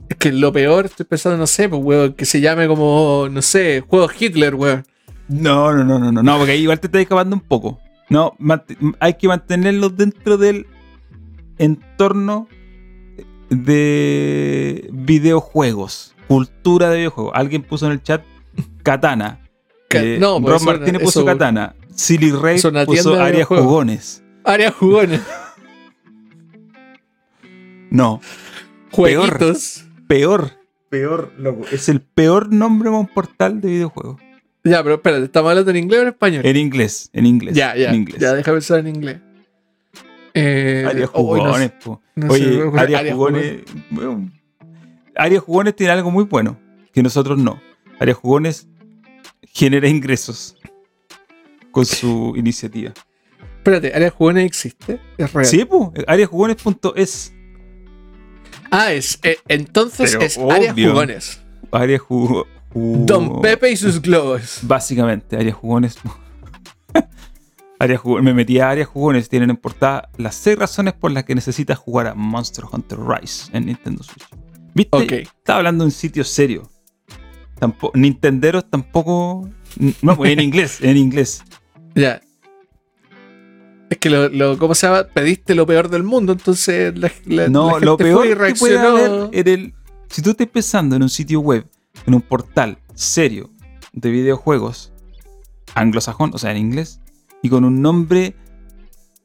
Es 0.09 0.15
que 0.17 0.31
lo 0.31 0.51
peor, 0.51 0.85
estoy 0.85 1.05
pensando, 1.05 1.37
no 1.37 1.47
sé, 1.47 1.69
pues, 1.69 1.81
weón, 1.83 2.13
que 2.13 2.25
se 2.25 2.41
llame 2.41 2.67
como, 2.67 3.27
no 3.31 3.41
sé, 3.41 3.83
juego 3.87 4.09
Hitler, 4.19 4.55
weón. 4.55 4.85
No, 5.27 5.71
no, 5.73 5.83
no, 5.83 5.99
no, 5.99 6.11
no, 6.11 6.23
no, 6.23 6.37
porque 6.37 6.53
ahí 6.53 6.61
igual 6.63 6.79
te 6.79 6.87
está 6.87 6.99
escapando 6.99 7.35
un 7.35 7.41
poco. 7.41 7.79
No, 8.09 8.35
hay 8.99 9.13
que 9.13 9.27
mantenerlos 9.27 9.95
dentro 9.95 10.37
del 10.37 10.65
entorno 11.59 12.47
de 13.49 14.89
videojuegos, 14.91 16.15
cultura 16.27 16.89
de 16.89 16.97
videojuegos. 16.97 17.33
Alguien 17.35 17.61
puso 17.61 17.85
en 17.85 17.91
el 17.91 18.01
chat 18.01 18.23
Katana. 18.81 19.41
Eh, 19.91 20.17
no, 20.19 20.41
pues 20.41 20.53
Rob 20.53 20.63
Martínez 20.65 21.01
puso 21.03 21.19
eso- 21.19 21.25
Katana. 21.27 21.75
Silly 21.93 22.31
Ray 22.31 22.59
puso 22.85 23.11
videojuegos. 23.25 23.65
Jugones. 23.65 24.23
Área 24.43 24.71
jugones, 24.71 25.21
No, 27.91 28.21
jueguitos. 28.91 29.29
peor. 29.83 29.88
Peor, 30.89 31.31
loco. 31.37 31.65
Es 31.71 31.87
el 31.87 32.01
peor 32.01 32.51
nombre 32.51 32.89
para 32.89 32.99
un 32.99 33.07
portal 33.07 33.61
de 33.61 33.69
videojuegos. 33.69 34.19
Ya, 34.63 34.81
pero 34.81 34.95
espérate, 34.95 35.25
¿estamos 35.25 35.51
hablando 35.51 35.69
en 35.71 35.77
inglés 35.77 35.99
o 35.99 36.01
en 36.01 36.07
español? 36.09 36.45
En 36.45 36.57
inglés, 36.57 37.09
en 37.13 37.25
inglés. 37.27 37.55
ya, 37.55 37.75
ya, 37.75 37.89
En 37.89 37.95
inglés. 37.95 38.19
ya, 38.19 38.33
deja 38.33 38.51
pensar 38.51 38.79
en 38.79 38.87
inglés. 38.87 39.17
Eh, 40.33 40.85
Arias 40.87 41.09
oh, 41.13 41.35
no 41.37 41.43
Jugones, 41.43 41.71
po. 41.83 42.01
no 42.15 42.33
sé, 42.33 42.61
Oye, 42.63 42.79
Arias 42.79 42.99
Arias 42.99 43.15
Jugones. 43.15 43.61
bueno, 43.91 44.31
Arias 45.15 45.43
Jugones 45.43 45.75
tiene 45.75 45.93
algo 45.93 46.11
muy 46.11 46.23
bueno 46.23 46.59
que 46.91 47.03
nosotros 47.03 47.37
no. 47.37 47.61
Arias 47.99 48.17
Jugones 48.17 48.67
genera 49.53 49.87
ingresos 49.87 50.57
con 51.71 51.85
su 51.85 52.33
iniciativa. 52.37 52.93
Espérate, 53.57 53.93
Área 53.93 54.09
jugones 54.09 54.45
existe, 54.45 54.99
es 55.17 55.33
real. 55.33 55.45
Sí, 55.45 55.65
pues, 55.65 55.89
ariasjugones.es. 56.07 57.35
Ah, 58.71 58.91
es, 58.93 59.19
eh, 59.23 59.37
entonces 59.47 60.11
Pero 60.11 60.23
es 60.25 60.37
obvio. 60.37 60.89
jugones. 60.91 61.41
Arias 61.71 62.01
Jugo- 62.01 62.45
Ju- 62.73 63.05
Don 63.05 63.41
Pepe 63.41 63.71
y 63.71 63.77
sus 63.77 64.01
globos. 64.01 64.59
Básicamente, 64.63 65.35
Arias 65.37 65.55
Jugones. 65.55 65.97
Arias 67.79 67.99
Jugones. 68.01 68.25
Me 68.25 68.33
metí 68.33 68.59
a 68.59 68.69
Arias 68.69 68.87
Jugones. 68.87 69.29
Tienen 69.29 69.49
en 69.51 69.57
portada 69.57 70.09
las 70.17 70.35
6 70.35 70.57
razones 70.57 70.93
por 70.93 71.11
las 71.11 71.23
que 71.23 71.33
necesitas 71.35 71.77
jugar 71.77 72.07
a 72.07 72.15
Monster 72.15 72.65
Hunter 72.71 72.99
Rise 72.99 73.49
en 73.53 73.65
Nintendo 73.67 74.03
Switch. 74.03 74.27
¿Viste? 74.73 74.97
Ok. 74.97 75.11
Estaba 75.11 75.57
hablando 75.59 75.83
de 75.83 75.87
un 75.87 75.91
sitio 75.91 76.23
serio. 76.23 76.69
Tampoco, 77.57 77.97
Nintenderos 77.97 78.69
tampoco. 78.69 79.49
No, 80.01 80.25
en 80.25 80.39
inglés, 80.39 80.79
en 80.81 80.97
inglés. 80.97 81.43
Ya. 81.95 82.21
Es 83.89 83.97
que 83.97 84.09
lo, 84.09 84.29
lo- 84.29 84.57
¿cómo 84.57 84.75
se 84.75 84.87
llama? 84.87 85.03
Pediste 85.13 85.55
lo 85.55 85.65
peor 85.65 85.89
del 85.89 86.03
mundo, 86.03 86.31
entonces 86.33 86.97
la, 86.97 87.11
la- 87.25 87.43
la 87.43 87.49
No, 87.49 87.69
gente 87.71 87.85
lo 87.85 87.97
fue 87.97 88.05
peor 88.05 88.25
y 88.25 88.29
que 88.29 88.35
puede 88.35 88.75
reaccionó. 88.77 88.87
haber 88.89 89.29
en 89.33 89.47
el. 89.47 89.73
Si 90.09 90.21
tú 90.21 90.31
estás 90.31 90.47
pensando 90.47 90.95
en 90.95 91.03
un 91.03 91.09
sitio 91.09 91.39
web, 91.39 91.67
en 92.05 92.13
un 92.13 92.21
portal 92.21 92.77
serio 92.93 93.49
de 93.93 94.09
videojuegos 94.11 94.91
anglosajón, 95.75 96.31
o 96.33 96.37
sea, 96.37 96.51
en 96.51 96.57
inglés, 96.57 96.99
y 97.41 97.49
con 97.49 97.63
un 97.63 97.81
nombre 97.81 98.35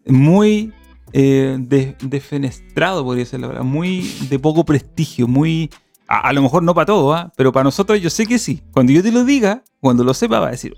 muy 0.06 0.72
eh, 1.12 1.56
de- 1.60 1.96
defenestrado, 2.02 3.04
podría 3.04 3.24
ser 3.24 3.40
la 3.40 3.46
palabra, 3.48 3.64
muy 3.68 4.02
de 4.28 4.38
poco 4.38 4.64
prestigio, 4.64 5.28
muy. 5.28 5.70
A, 6.06 6.28
a 6.28 6.32
lo 6.32 6.42
mejor 6.42 6.62
no 6.62 6.74
para 6.74 6.86
todo, 6.86 7.14
¿ah? 7.14 7.32
pero 7.36 7.52
para 7.52 7.64
nosotros 7.64 8.00
yo 8.00 8.10
sé 8.10 8.26
que 8.26 8.38
sí. 8.38 8.62
Cuando 8.72 8.92
yo 8.92 9.02
te 9.02 9.10
lo 9.12 9.24
diga, 9.24 9.62
cuando 9.80 10.04
lo 10.04 10.12
sepa, 10.12 10.38
va 10.40 10.48
a 10.48 10.50
decir, 10.52 10.76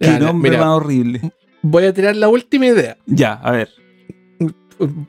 qué 0.00 0.18
nombre 0.18 0.50
mira, 0.50 0.64
más 0.64 0.76
horrible. 0.76 1.32
voy 1.62 1.84
a 1.84 1.92
tirar 1.92 2.16
la 2.16 2.28
última 2.28 2.66
idea. 2.66 2.96
Ya, 3.06 3.34
a 3.34 3.50
ver. 3.52 3.68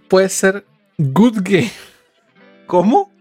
Puede 0.08 0.30
ser 0.30 0.66
Good 0.98 1.40
Game. 1.44 1.72
¿Cómo? 2.66 3.12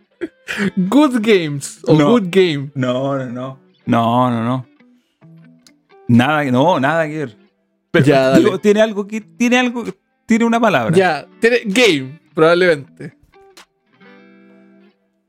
Good 0.77 1.21
Games. 1.21 1.81
O 1.87 1.95
No. 1.95 2.11
Good 2.13 2.29
Game. 2.31 2.71
No, 2.75 3.17
no, 3.19 3.27
no. 3.27 3.59
No, 3.87 4.31
no, 4.31 4.43
no. 4.45 4.67
Nada, 6.09 6.45
no, 6.45 6.81
nada 6.81 7.07
que 7.07 7.19
ver. 7.19 7.37
Pero 7.91 8.05
Ya, 8.05 8.33
digo, 8.39 8.59
tiene 8.59 8.81
algo 8.81 9.07
que. 9.07 9.21
Tiene 9.21 9.59
algo. 9.59 9.85
Tiene 10.27 10.45
una 10.45 10.59
palabra. 10.61 10.95
Ya, 10.97 11.27
tiene 11.41 11.61
Game, 11.67 12.21
probablemente. 12.35 13.15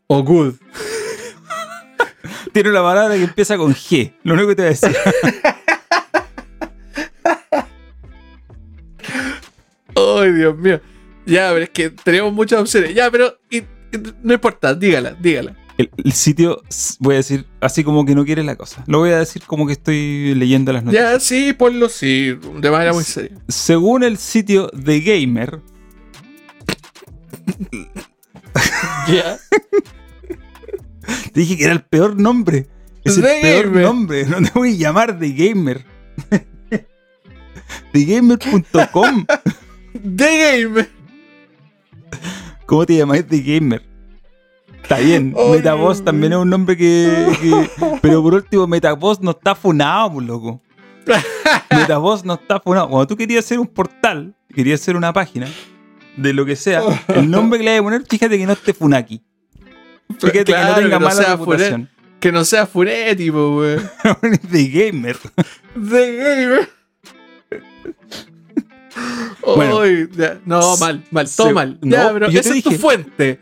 O 0.08 0.24
Good. 0.24 0.56
Tiene 2.54 2.70
una 2.72 2.82
palabra 2.82 3.16
que 3.16 3.24
empieza 3.24 3.58
con 3.58 3.74
G. 3.74 4.14
Lo 4.24 4.34
único 4.34 4.50
que 4.50 4.56
te 4.56 4.62
voy 4.64 4.68
a 4.68 4.70
decir. 4.72 4.90
Ay, 10.22 10.32
Dios 10.34 10.58
mío. 10.58 10.80
Ya, 11.26 11.50
pero 11.52 11.64
es 11.64 11.70
que 11.70 11.90
tenemos 11.90 12.34
muchas 12.34 12.60
opciones. 12.62 12.94
Ya, 12.96 13.10
pero 13.12 13.38
y- 13.50 13.58
y 13.58 13.66
no 14.24 14.34
importa, 14.34 14.74
dígala, 14.74 15.12
dígala. 15.20 15.56
El, 15.78 15.90
el 16.04 16.12
sitio, 16.12 16.62
voy 17.00 17.16
a 17.16 17.18
decir 17.20 17.46
así 17.62 17.84
como 17.86 18.06
que 18.06 18.14
no 18.14 18.26
quiere 18.26 18.44
la 18.44 18.56
cosa. 18.58 18.84
Lo 18.88 19.00
voy 19.00 19.12
a 19.12 19.20
decir 19.20 19.44
como 19.46 19.66
que 19.66 19.74
estoy 19.74 20.34
leyendo 20.36 20.74
las 20.74 20.84
noticias. 20.84 21.14
Ya, 21.14 21.20
sí, 21.20 21.54
ponlo 21.54 21.88
sí, 21.88 22.38
de 22.60 22.70
manera 22.72 22.92
muy 22.94 23.04
seria. 23.06 23.38
Según 23.48 24.04
el 24.04 24.18
sitio 24.18 24.70
The 24.72 25.00
Gamer, 25.00 25.62
Ya. 29.08 29.38
te 31.32 31.32
dije 31.40 31.58
que 31.58 31.64
era 31.64 31.74
el 31.74 31.82
peor 31.84 32.20
nombre. 32.20 32.68
Es 33.06 33.16
el 33.18 33.24
peor 33.24 33.68
Gamer. 33.68 33.84
nombre. 33.84 34.26
No 34.26 34.42
te 34.42 34.52
voy 34.54 34.74
a 34.74 34.78
llamar 34.78 35.18
The 35.18 35.30
Gamer. 35.32 35.86
TheGamer.com. 37.94 39.26
The 40.04 40.64
Game. 40.64 40.88
¿Cómo 42.66 42.86
te 42.86 42.98
llamáis 42.98 43.26
The 43.28 43.40
Gamer? 43.42 43.82
Está 44.82 44.98
bien, 45.00 45.36
Metaboss 45.52 45.98
Dios 45.98 46.06
también 46.06 46.34
es 46.34 46.40
un 46.40 46.50
nombre 46.50 46.76
que, 46.78 47.28
que- 47.42 47.70
Pero 48.02 48.22
por 48.24 48.34
último, 48.36 48.68
Metaboss 48.68 49.22
no 49.22 49.32
está 49.32 49.56
funado, 49.56 50.14
pues, 50.14 50.26
loco. 50.28 50.62
Metaboss 51.72 52.24
no 52.26 52.36
está 52.36 52.60
funado. 52.60 52.90
Cuando 52.90 53.08
tú 53.08 53.16
querías 53.16 53.46
hacer 53.46 53.60
un 53.60 53.68
portal, 53.68 54.36
querías 54.54 54.82
hacer 54.82 54.96
una 54.96 55.12
página 55.14 55.48
de 56.18 56.34
lo 56.34 56.46
que 56.46 56.56
sea, 56.56 56.82
el 57.08 57.30
nombre 57.30 57.60
que 57.60 57.66
le 57.66 57.72
vas 57.72 57.80
a 57.80 57.84
poner, 57.84 58.04
fíjate 58.08 58.38
que 58.38 58.46
no 58.46 58.54
esté 58.54 58.74
Funaki. 58.74 59.22
Fíjate 60.20 60.44
Claro, 60.46 60.68
que 60.68 60.70
no 60.70 60.76
tenga 60.76 60.98
que 60.98 61.00
no 61.04 61.08
mala 61.08 61.30
reputación. 61.36 61.90
Que 62.20 62.32
no 62.32 62.44
sea 62.44 62.66
Furetti, 62.66 63.32
po, 63.32 63.58
weón. 63.60 63.90
The 64.52 64.64
Gamer. 64.68 65.18
The 65.74 66.16
Gamer. 66.18 66.70
Bueno. 69.56 69.86
Ya. 70.16 70.40
no, 70.46 70.78
mal, 70.78 71.04
mal, 71.12 71.28
todo 71.36 71.48
Se- 71.48 71.54
mal. 71.54 71.80
no, 71.82 71.92
ya, 71.96 72.14
pero 72.14 72.30
te 72.30 72.40
esa 72.40 72.56
es 72.56 72.64
tu 72.64 72.72
fuente. 72.72 73.40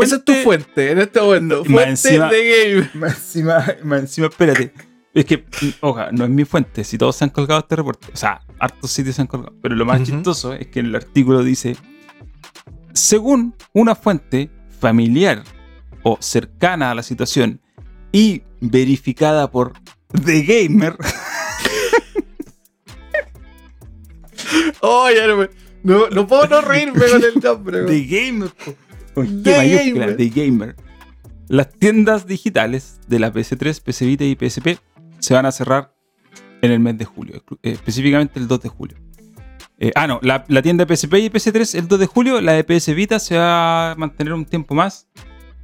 Esa 0.00 0.16
es 0.16 0.24
tu 0.24 0.32
fuente 0.34 0.92
en 0.92 0.98
este 1.00 1.20
momento. 1.20 1.56
No, 1.58 1.64
fuente 1.64 1.90
encima- 1.90 2.30
de 2.30 2.74
Game. 2.74 2.90
Más 2.94 3.14
encima, 3.16 3.66
más 3.84 4.00
encima, 4.00 4.26
espérate. 4.28 4.72
Es 5.12 5.24
que, 5.24 5.44
oja, 5.80 6.10
no 6.12 6.24
es 6.24 6.30
mi 6.30 6.44
fuente. 6.44 6.84
Si 6.84 6.96
todos 6.96 7.16
se 7.16 7.24
han 7.24 7.30
colgado 7.30 7.60
este 7.60 7.74
reporte. 7.76 8.06
O 8.12 8.16
sea, 8.16 8.40
hartos 8.60 8.90
sitios 8.92 9.16
se 9.16 9.22
han 9.22 9.26
colgado. 9.26 9.54
Pero 9.60 9.74
lo 9.74 9.84
más 9.84 10.02
chistoso 10.04 10.54
es 10.54 10.68
que 10.68 10.78
en 10.80 10.86
el 10.86 10.94
artículo 10.94 11.42
dice: 11.42 11.76
según 12.92 13.54
una 13.72 13.94
fuente 13.94 14.50
familiar 14.78 15.42
o 16.02 16.16
cercana 16.20 16.90
a 16.90 16.94
la 16.94 17.02
situación 17.02 17.60
y 18.12 18.42
verificada 18.60 19.50
por 19.50 19.72
The 20.24 20.42
Gamer, 20.42 20.96
Oh, 24.80 25.08
ya 25.14 25.26
no 25.26 25.36
me. 25.36 25.50
No, 25.82 26.08
no 26.10 26.26
puedo 26.26 26.46
no 26.46 26.60
reírme 26.60 26.98
con 27.06 27.22
el 27.24 27.34
nombre, 27.42 27.84
The. 27.84 28.04
Gamer, 28.04 28.50
con 29.14 29.26
G 29.26 29.42
The 29.44 29.56
mayúscula, 29.56 30.06
Gamer. 30.06 30.16
The 30.16 30.28
Gamer. 30.28 30.76
Las 31.48 31.70
tiendas 31.72 32.26
digitales 32.26 33.00
de 33.08 33.18
la 33.18 33.32
PS3, 33.32 33.80
PS 33.82 34.00
Vita 34.06 34.24
y 34.24 34.36
PSP 34.36 34.78
se 35.18 35.34
van 35.34 35.46
a 35.46 35.52
cerrar 35.52 35.94
en 36.62 36.70
el 36.70 36.80
mes 36.80 36.98
de 36.98 37.04
julio, 37.06 37.42
eh, 37.62 37.72
específicamente 37.72 38.38
el 38.38 38.46
2 38.46 38.60
de 38.60 38.68
julio. 38.68 38.96
Eh, 39.78 39.90
ah, 39.94 40.06
no, 40.06 40.20
la, 40.22 40.44
la 40.48 40.60
tienda 40.62 40.84
de 40.84 40.94
PSP 40.94 41.14
y 41.14 41.30
PS3 41.30 41.78
el 41.78 41.88
2 41.88 41.98
de 41.98 42.06
julio, 42.06 42.40
la 42.42 42.52
de 42.52 42.62
PS 42.64 42.94
Vita 42.94 43.18
se 43.18 43.38
va 43.38 43.92
a 43.92 43.94
mantener 43.96 44.34
un 44.34 44.44
tiempo 44.44 44.74
más 44.74 45.08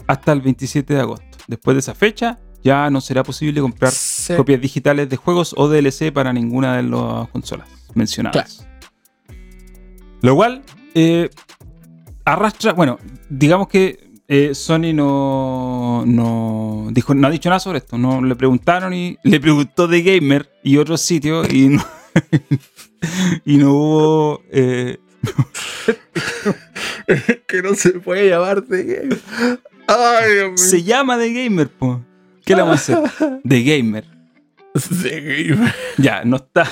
hasta 0.07 0.33
el 0.33 0.41
27 0.41 0.95
de 0.95 1.01
agosto. 1.01 1.27
Después 1.47 1.75
de 1.75 1.81
esa 1.81 1.95
fecha 1.95 2.41
ya 2.65 2.89
no 2.91 3.01
será 3.03 3.23
posible 3.23 3.61
comprar 3.61 3.93
Sí. 3.93 4.35
copias 4.35 4.61
digitales 4.61 5.09
de 5.11 5.17
juegos 5.17 5.55
o 5.57 5.69
DLC 5.69 6.11
para 6.13 6.33
ninguna 6.33 6.77
de 6.79 6.83
las 6.85 7.29
consolas 7.29 7.69
mencionadas. 7.95 8.67
Lo 10.27 10.35
cual 10.35 10.65
eh, 10.97 11.31
arrastra, 12.25 12.73
bueno, 12.73 12.99
digamos 13.29 13.69
que 13.69 14.11
eh, 14.27 14.57
Sony 14.57 14.93
no, 14.93 16.03
no, 16.05 16.89
dijo, 16.91 17.15
no 17.15 17.29
ha 17.29 17.31
dicho 17.31 17.49
nada 17.49 17.61
sobre 17.61 17.79
esto. 17.79 17.97
No 17.97 18.21
le 18.21 18.35
preguntaron 18.35 18.93
y 18.93 19.19
le 19.23 19.39
preguntó 19.39 19.87
de 19.87 20.03
Gamer 20.03 20.51
y 20.65 20.79
otros 20.79 21.01
sitios 21.01 21.49
y 21.53 21.69
no, 21.69 21.87
y 23.45 23.57
no 23.57 23.73
hubo. 23.73 24.43
eh, 24.51 24.99
que 27.47 27.63
no 27.63 27.77
se 27.77 27.91
puede 28.01 28.29
llamar 28.31 28.63
The 28.63 28.83
Game. 28.83 29.17
Ay, 29.87 30.35
Dios 30.35 30.49
mío. 30.49 30.57
se 30.59 30.83
llama 30.83 31.19
The 31.19 31.45
Gamer, 31.45 31.69
po. 31.69 32.05
¿Qué 32.45 32.57
le 32.57 32.63
vamos 32.63 32.91
a 32.91 32.99
hacer? 33.05 33.41
The 33.49 33.63
Gamer. 33.63 34.05
The 34.75 35.21
Game. 35.21 35.73
Ya, 35.99 36.25
no 36.25 36.39
está. 36.39 36.69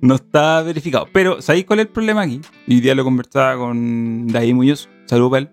No 0.00 0.14
está 0.16 0.62
verificado. 0.62 1.08
Pero, 1.12 1.42
¿sabéis 1.42 1.64
cuál 1.64 1.80
es 1.80 1.86
el 1.86 1.92
problema 1.92 2.22
aquí? 2.22 2.40
Y 2.66 2.74
hoy 2.74 2.80
día 2.80 2.94
lo 2.94 3.04
conversaba 3.04 3.56
con 3.56 4.26
David 4.28 4.54
Muñoz, 4.54 4.88
saludos 5.06 5.30
para 5.30 5.40
él, 5.40 5.50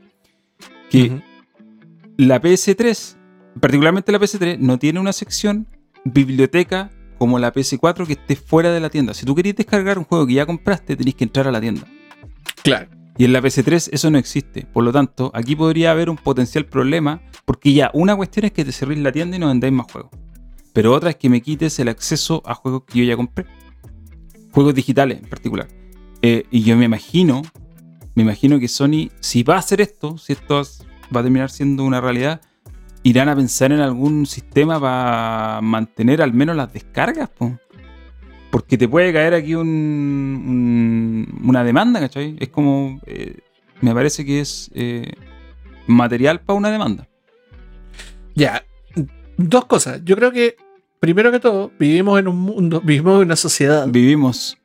que 0.89 1.21
la 2.17 2.41
PS3, 2.41 3.17
particularmente 3.59 4.11
la 4.11 4.19
PS3, 4.19 4.57
no 4.59 4.79
tiene 4.79 4.99
una 4.99 5.13
sección 5.13 5.67
biblioteca 6.05 6.89
como 7.17 7.39
la 7.39 7.53
PS4 7.53 8.05
que 8.05 8.13
esté 8.13 8.35
fuera 8.35 8.71
de 8.71 8.79
la 8.79 8.89
tienda. 8.89 9.13
Si 9.13 9.25
tú 9.25 9.35
querías 9.35 9.55
descargar 9.55 9.97
un 9.97 10.05
juego 10.05 10.27
que 10.27 10.33
ya 10.33 10.45
compraste, 10.45 10.95
tenés 10.95 11.15
que 11.15 11.23
entrar 11.23 11.47
a 11.47 11.51
la 11.51 11.59
tienda. 11.59 11.87
Claro. 12.63 12.89
Y 13.17 13.25
en 13.25 13.33
la 13.33 13.41
PS3 13.41 13.89
eso 13.91 14.11
no 14.11 14.19
existe. 14.19 14.67
Por 14.71 14.83
lo 14.83 14.91
tanto, 14.91 15.31
aquí 15.33 15.55
podría 15.55 15.91
haber 15.91 16.09
un 16.09 16.17
potencial 16.17 16.65
problema, 16.65 17.21
porque 17.45 17.73
ya 17.73 17.89
una 17.93 18.15
cuestión 18.15 18.45
es 18.45 18.51
que 18.51 18.63
te 18.63 18.71
cerréis 18.71 18.99
la 18.99 19.11
tienda 19.11 19.37
y 19.37 19.39
no 19.39 19.47
vendáis 19.47 19.73
más 19.73 19.91
juegos. 19.91 20.11
Pero 20.73 20.93
otra 20.93 21.09
es 21.09 21.15
que 21.15 21.29
me 21.29 21.41
quites 21.41 21.79
el 21.79 21.87
acceso 21.87 22.43
a 22.45 22.53
juegos 22.53 22.83
que 22.85 22.99
yo 22.99 23.05
ya 23.05 23.15
compré. 23.15 23.47
Juegos 24.57 24.73
digitales 24.73 25.19
en 25.21 25.29
particular. 25.29 25.67
Eh, 26.23 26.45
y 26.49 26.63
yo 26.63 26.75
me 26.77 26.85
imagino, 26.85 27.43
me 28.15 28.23
imagino 28.23 28.59
que 28.59 28.67
Sony, 28.67 29.11
si 29.19 29.43
va 29.43 29.53
a 29.53 29.59
hacer 29.59 29.81
esto, 29.81 30.17
si 30.17 30.33
esto 30.33 30.61
es- 30.61 30.83
va 31.15 31.19
a 31.19 31.23
terminar 31.23 31.51
siendo 31.51 31.83
una 31.83 32.01
realidad, 32.01 32.41
irán 33.03 33.29
a 33.29 33.35
pensar 33.35 33.71
en 33.71 33.81
algún 33.81 34.25
sistema 34.25 34.79
para 34.79 35.61
mantener 35.61 36.23
al 36.23 36.33
menos 36.33 36.55
las 36.55 36.73
descargas, 36.73 37.29
po. 37.29 37.55
Porque 38.49 38.79
te 38.79 38.87
puede 38.89 39.13
caer 39.13 39.35
aquí 39.35 39.53
un- 39.53 41.39
una 41.43 41.63
demanda, 41.63 41.99
¿cachai? 41.99 42.35
Es 42.39 42.49
como. 42.49 42.99
eh, 43.05 43.37
me 43.81 43.93
parece 43.93 44.25
que 44.25 44.39
es 44.39 44.71
eh, 44.73 45.11
material 45.85 46.39
para 46.41 46.57
una 46.57 46.71
demanda. 46.71 47.07
Ya, 48.33 48.65
dos 49.37 49.65
cosas. 49.65 50.01
Yo 50.03 50.15
creo 50.15 50.31
que, 50.31 50.55
primero 50.99 51.31
que 51.31 51.39
todo, 51.39 51.71
vivimos 51.79 52.19
en 52.19 52.27
un 52.27 52.37
mundo, 52.37 52.81
vivimos 52.81 53.15
en 53.15 53.27
una 53.27 53.35
sociedad. 53.35 53.87
Vivimos. 53.87 54.57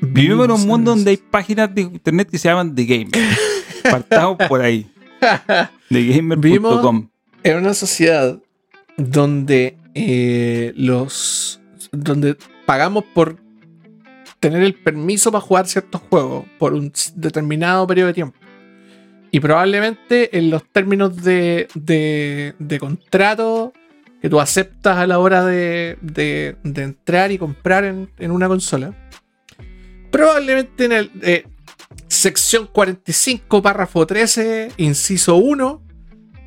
Vivimos 0.00 0.46
en 0.46 0.50
un 0.52 0.66
mundo 0.66 0.90
donde 0.92 1.10
hay 1.10 1.16
páginas 1.16 1.74
de 1.74 1.82
internet 1.82 2.28
que 2.30 2.38
se 2.38 2.48
llaman 2.48 2.74
The 2.74 2.84
Gamer. 2.84 3.10
Partamos 3.90 4.38
por 4.48 4.60
ahí. 4.62 4.90
TheGamer.com. 5.88 7.08
en 7.42 7.56
una 7.56 7.74
sociedad 7.74 8.38
donde 8.96 9.76
eh, 9.94 10.72
los 10.76 11.60
donde 11.92 12.36
pagamos 12.66 13.04
por 13.14 13.36
tener 14.40 14.62
el 14.62 14.74
permiso 14.74 15.32
para 15.32 15.40
jugar 15.40 15.66
ciertos 15.66 16.00
juegos 16.10 16.44
por 16.58 16.74
un 16.74 16.92
determinado 17.14 17.86
periodo 17.86 18.08
de 18.08 18.14
tiempo. 18.14 18.38
Y 19.30 19.40
probablemente 19.40 20.36
en 20.36 20.50
los 20.50 20.64
términos 20.70 21.22
de, 21.22 21.68
de, 21.74 22.54
de 22.58 22.78
contrato 22.78 23.72
que 24.24 24.30
tú 24.30 24.40
aceptas 24.40 24.96
a 24.96 25.06
la 25.06 25.18
hora 25.18 25.44
de, 25.44 25.98
de- 26.00 26.56
entrar 26.64 27.30
y 27.30 27.36
comprar 27.36 27.84
en, 27.84 28.08
en 28.18 28.30
una 28.30 28.48
consola, 28.48 28.94
probablemente 30.10 30.86
en 30.86 30.92
el 30.92 31.10
eh, 31.20 31.46
sección 32.08 32.66
45, 32.72 33.60
párrafo 33.60 34.06
13, 34.06 34.72
inciso 34.78 35.36
1, 35.36 35.82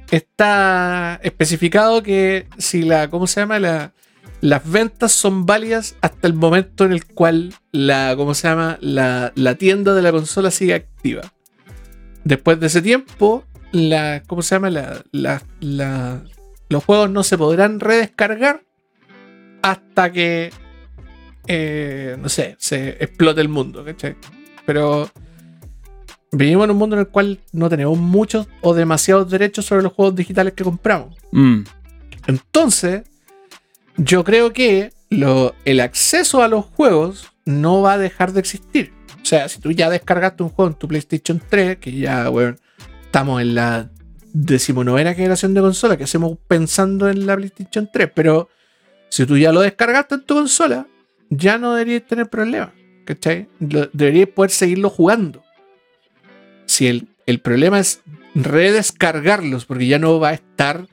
está 0.10 1.20
especificado 1.22 2.02
que 2.02 2.48
si 2.58 2.82
la, 2.82 3.12
¿cómo 3.12 3.28
se 3.28 3.42
llama? 3.42 3.60
La, 3.60 3.94
las 4.42 4.68
ventas 4.68 5.12
son 5.12 5.46
válidas 5.46 5.96
hasta 6.02 6.26
el 6.28 6.34
momento 6.34 6.84
en 6.84 6.94
el 6.94 7.06
cual 7.06 7.54
la, 7.72 8.16
¿cómo 8.18 8.34
se 8.34 8.48
llama? 8.48 8.80
La, 8.82 9.34
la 9.36 9.54
tienda 9.54 9.94
de 9.94 10.02
la 10.02 10.12
consola 10.12 10.50
sigue 10.50 10.74
activa. 10.74 11.32
Después 12.24 12.60
de 12.60 12.66
ese 12.66 12.82
tiempo, 12.82 13.44
la, 13.72 14.24
¿cómo 14.26 14.42
se 14.42 14.56
llama? 14.56 14.72
La, 14.72 15.04
la- 15.12 15.44
la- 15.60 16.24
los 16.70 16.84
juegos 16.84 17.10
no 17.10 17.24
se 17.24 17.38
podrán 17.38 17.80
redescargar 17.80 18.64
hasta 19.62 20.12
que, 20.12 20.52
eh, 21.48 22.16
no 22.20 22.30
sé, 22.30 22.56
se 22.60 22.90
explote 23.04 23.42
el 23.42 23.50
mundo, 23.50 23.84
¿cachai? 23.86 24.16
Pero 24.66 25.10
vivimos 26.32 26.66
en 26.66 26.72
un 26.72 26.78
mundo 26.78 26.96
en 26.96 27.02
el 27.02 27.08
cual 27.08 27.40
no 27.54 27.70
tenemos 27.70 27.98
muchos 27.98 28.48
o 28.62 28.74
demasiados 28.74 29.30
derechos 29.30 29.66
sobre 29.66 29.84
los 29.84 29.94
juegos 29.94 30.16
digitales 30.16 30.54
que 30.54 30.64
compramos. 30.64 31.16
Mm, 31.32 31.62
Entonces, 32.28 33.04
yo 33.96 34.24
creo 34.26 34.52
que 34.52 34.92
lo- 35.10 35.56
el 35.64 35.80
acceso 35.80 36.44
a 36.44 36.50
los 36.50 36.66
juegos 36.66 37.32
no 37.46 37.82
va 37.82 37.94
a 37.94 37.98
dejar 37.98 38.34
de 38.34 38.42
existir. 38.42 38.92
O 39.22 39.26
sea, 39.26 39.48
si 39.48 39.62
tú 39.62 39.72
ya 39.72 39.90
descargaste 39.90 40.44
un 40.44 40.50
juego 40.50 40.72
en 40.72 40.78
tu 40.78 40.88
PlayStation 40.90 41.42
3, 41.50 41.78
que 41.78 41.94
ya, 41.94 42.28
bueno, 42.28 42.56
estamos 43.06 43.42
en 43.42 43.56
la 43.56 43.90
decimonovena 44.34 45.14
generación 45.14 45.54
de 45.54 45.62
consola 45.62 45.98
que 45.98 46.04
hacemos 46.04 46.38
pensando 46.48 47.10
en 47.10 47.26
la 47.26 47.36
PlayStation 47.36 47.90
3, 47.92 48.12
pero 48.14 48.50
si 49.10 49.26
tú 49.26 49.38
ya 49.38 49.52
lo 49.52 49.62
descargaste 49.62 50.16
en 50.16 50.26
tu 50.26 50.36
consola, 50.36 50.88
ya 51.30 51.58
no 51.58 51.74
deberías 51.74 52.08
tener 52.08 52.30
problemas. 52.30 52.72
¿Cachai? 53.06 53.48
Deberías 53.60 54.30
poder 54.30 54.52
seguirlo 54.52 54.90
jugando. 54.90 55.42
Si 56.66 56.88
el, 56.88 57.08
el 57.26 57.40
problema 57.40 57.80
es 57.80 58.02
redescargarlos, 58.36 59.66
porque 59.66 59.88
ya 59.88 59.98
no 59.98 60.20
va 60.20 60.30
a 60.30 60.34
estar 60.34 60.88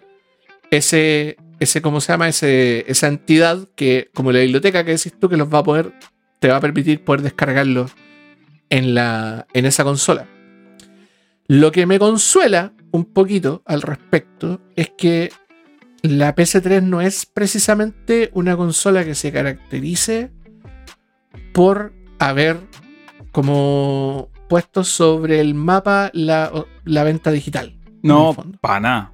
ese, 0.70 1.36
ese 1.58 1.82
¿cómo 1.82 2.00
se 2.00 2.12
llama? 2.12 2.28
Ese, 2.28 2.84
esa 2.86 3.08
entidad 3.08 3.68
que, 3.74 4.10
como 4.14 4.30
la 4.30 4.40
biblioteca 4.40 4.84
que 4.84 4.92
decís 4.92 5.12
tú, 5.18 5.28
que 5.28 5.36
los 5.36 5.52
va 5.52 5.58
a 5.58 5.64
poder, 5.64 5.92
te 6.38 6.48
va 6.48 6.56
a 6.56 6.60
permitir 6.60 7.02
poder 7.02 7.22
descargarlos 7.22 7.90
en, 8.70 8.96
en 8.96 9.66
esa 9.66 9.82
consola. 9.82 10.28
Lo 11.48 11.72
que 11.72 11.86
me 11.86 11.98
consuela 11.98 12.72
un 12.94 13.06
poquito 13.06 13.60
al 13.66 13.82
respecto 13.82 14.60
es 14.76 14.92
que 14.96 15.32
la 16.02 16.36
PS3 16.36 16.80
no 16.80 17.00
es 17.00 17.26
precisamente 17.26 18.30
una 18.34 18.56
consola 18.56 19.04
que 19.04 19.16
se 19.16 19.32
caracterice 19.32 20.30
por 21.52 21.92
haber 22.20 22.60
como 23.32 24.28
puesto 24.48 24.84
sobre 24.84 25.40
el 25.40 25.54
mapa 25.54 26.10
la, 26.14 26.52
la 26.84 27.02
venta 27.02 27.32
digital. 27.32 27.76
no, 28.02 28.32
para 28.60 28.80
nada. 28.80 29.12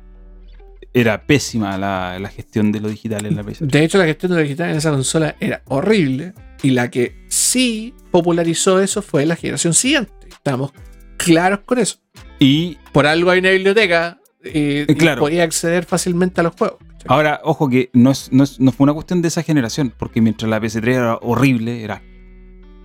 Era 0.93 1.24
pésima 1.24 1.78
la, 1.78 2.19
la 2.19 2.28
gestión 2.28 2.73
de 2.73 2.81
lo 2.81 2.89
digital 2.90 3.24
en 3.24 3.36
la 3.36 3.44
PS3. 3.44 3.61
De 3.61 3.85
hecho, 3.85 3.97
la 3.97 4.05
gestión 4.05 4.32
de 4.32 4.36
lo 4.36 4.43
digital 4.43 4.70
en 4.70 4.77
esa 4.77 4.90
consola 4.90 5.36
era 5.40 5.62
horrible. 5.66 6.35
Y 6.62 6.70
la 6.70 6.90
que 6.90 7.24
sí 7.28 7.94
popularizó 8.11 8.78
eso 8.81 9.01
fue 9.01 9.24
la 9.24 9.36
generación 9.36 9.73
siguiente. 9.73 10.12
Estamos 10.28 10.73
claros 11.16 11.61
con 11.61 11.78
eso. 11.78 12.01
Y 12.40 12.76
Por 12.92 13.06
algo 13.06 13.30
hay 13.30 13.38
una 13.38 13.50
biblioteca 13.50 14.18
eh, 14.42 14.84
y 14.88 14.94
Claro. 14.96 15.20
podía 15.20 15.44
acceder 15.44 15.84
fácilmente 15.84 16.40
a 16.40 16.44
los 16.44 16.54
juegos. 16.56 16.78
Ahora, 17.06 17.40
ojo 17.44 17.68
que 17.68 17.88
no, 17.92 18.10
es, 18.10 18.32
no, 18.32 18.42
es- 18.44 18.58
no 18.58 18.72
fue 18.72 18.84
una 18.84 18.92
cuestión 18.94 19.22
de 19.22 19.28
esa 19.28 19.42
generación, 19.42 19.92
porque 19.96 20.20
mientras 20.20 20.48
la 20.50 20.58
PS3 20.60 20.94
era 20.96 21.16
horrible, 21.22 21.82
era 21.84 22.02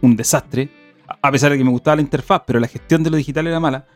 un 0.02 0.15
desastre, 0.15 0.69
a- 1.22 1.32
pesar 1.32 1.52
de 1.52 1.57
que 1.57 1.64
me 1.64 1.69
gustaba 1.72 1.95
la 1.95 2.02
interfaz, 2.02 2.44
pero 2.45 2.60
la 2.60 2.68
gestión 2.68 3.02
de 3.03 3.10
lo 3.10 3.18
digital 3.18 3.48
era 3.48 3.60
mala, 3.60 3.88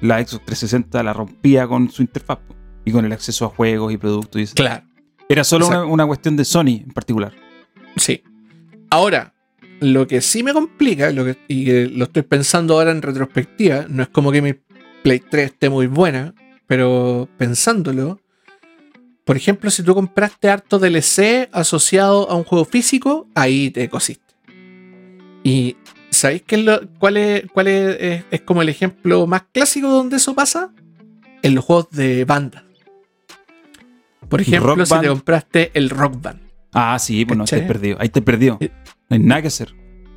la 0.00 0.16
Xbox 0.24 0.44
360 0.46 1.02
la 1.02 1.12
rompía 1.12 1.66
con 1.66 1.90
su 1.90 2.02
interfaz 2.02 2.38
y 2.84 2.92
con 2.92 3.04
el 3.04 3.12
acceso 3.12 3.44
a 3.44 3.48
juegos 3.48 3.92
y 3.92 3.96
productos. 3.98 4.40
y 4.40 4.44
eso. 4.44 4.54
Claro, 4.54 4.84
Era 5.28 5.44
solo 5.44 5.66
una, 5.68 5.84
una 5.84 6.06
cuestión 6.06 6.36
de 6.36 6.44
Sony 6.44 6.82
en 6.84 6.90
particular. 6.94 7.32
sí. 7.96 8.22
Ahora, 8.90 9.34
lo 9.80 10.06
que 10.06 10.20
sí 10.22 10.42
me 10.42 10.52
complica, 10.54 11.10
lo 11.12 11.24
que, 11.24 11.36
y 11.46 11.86
lo 11.88 12.04
estoy 12.04 12.22
pensando 12.22 12.74
ahora 12.74 12.90
en 12.90 13.02
retrospectiva, 13.02 13.84
no 13.88 14.02
es 14.02 14.08
como 14.08 14.32
que 14.32 14.40
mi 14.40 14.54
Play 15.02 15.20
3 15.20 15.46
esté 15.52 15.68
muy 15.68 15.86
buena, 15.86 16.34
pero 16.66 17.28
pensándolo, 17.38 18.20
por 19.24 19.36
ejemplo, 19.36 19.70
si 19.70 19.82
tú 19.82 19.94
compraste 19.94 20.48
harto 20.50 20.78
DLC 20.78 21.48
asociado 21.52 22.30
a 22.30 22.34
un 22.34 22.44
juego 22.44 22.64
físico, 22.64 23.26
ahí 23.34 23.70
te 23.70 23.88
cosiste. 23.88 24.24
Y 25.44 25.76
¿sabéis 26.10 26.42
qué 26.46 26.56
es 26.56 26.64
lo- 26.64 26.80
cuál, 26.98 27.16
es, 27.16 27.44
cuál 27.52 27.68
es, 27.68 27.96
es- 28.00 28.24
es 28.30 28.40
como 28.42 28.62
el 28.62 28.68
ejemplo 28.68 29.26
más 29.26 29.42
clásico 29.52 29.88
donde 29.88 30.16
eso 30.16 30.34
pasa? 30.34 30.72
En 31.42 31.54
los 31.54 31.64
juegos 31.64 31.90
de 31.90 32.24
banda. 32.24 32.64
Por 34.28 34.40
ejemplo, 34.40 34.74
Rock 34.74 34.84
si 34.86 34.98
te 35.00 35.08
compraste 35.08 35.70
el 35.74 35.90
Rock 35.90 36.20
Band. 36.20 36.40
Ah, 36.72 36.98
sí, 36.98 37.24
pues 37.24 37.36
no, 37.38 37.44
¿Cachai? 37.44 37.60
te 37.62 37.66
perdido. 37.66 37.96
Ahí 38.00 38.08
te 38.08 38.20
perdió. 38.22 38.58
Eh. 38.60 38.70
No 39.08 39.14
hay 39.16 39.18
nada 39.22 39.42
que 39.42 39.48
hacer. 39.48 39.74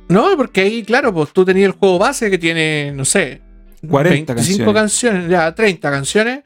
No, 0.08 0.36
porque 0.36 0.62
ahí, 0.62 0.82
claro, 0.82 1.12
pues 1.14 1.32
tú 1.32 1.44
tenías 1.44 1.66
el 1.66 1.72
juego 1.72 1.98
base 1.98 2.30
que 2.30 2.36
tiene, 2.38 2.92
no 2.94 3.04
sé, 3.04 3.40
40 3.88 4.34
25 4.34 4.72
canciones, 4.74 5.28
ya 5.28 5.54
30 5.54 5.90
canciones, 5.90 6.40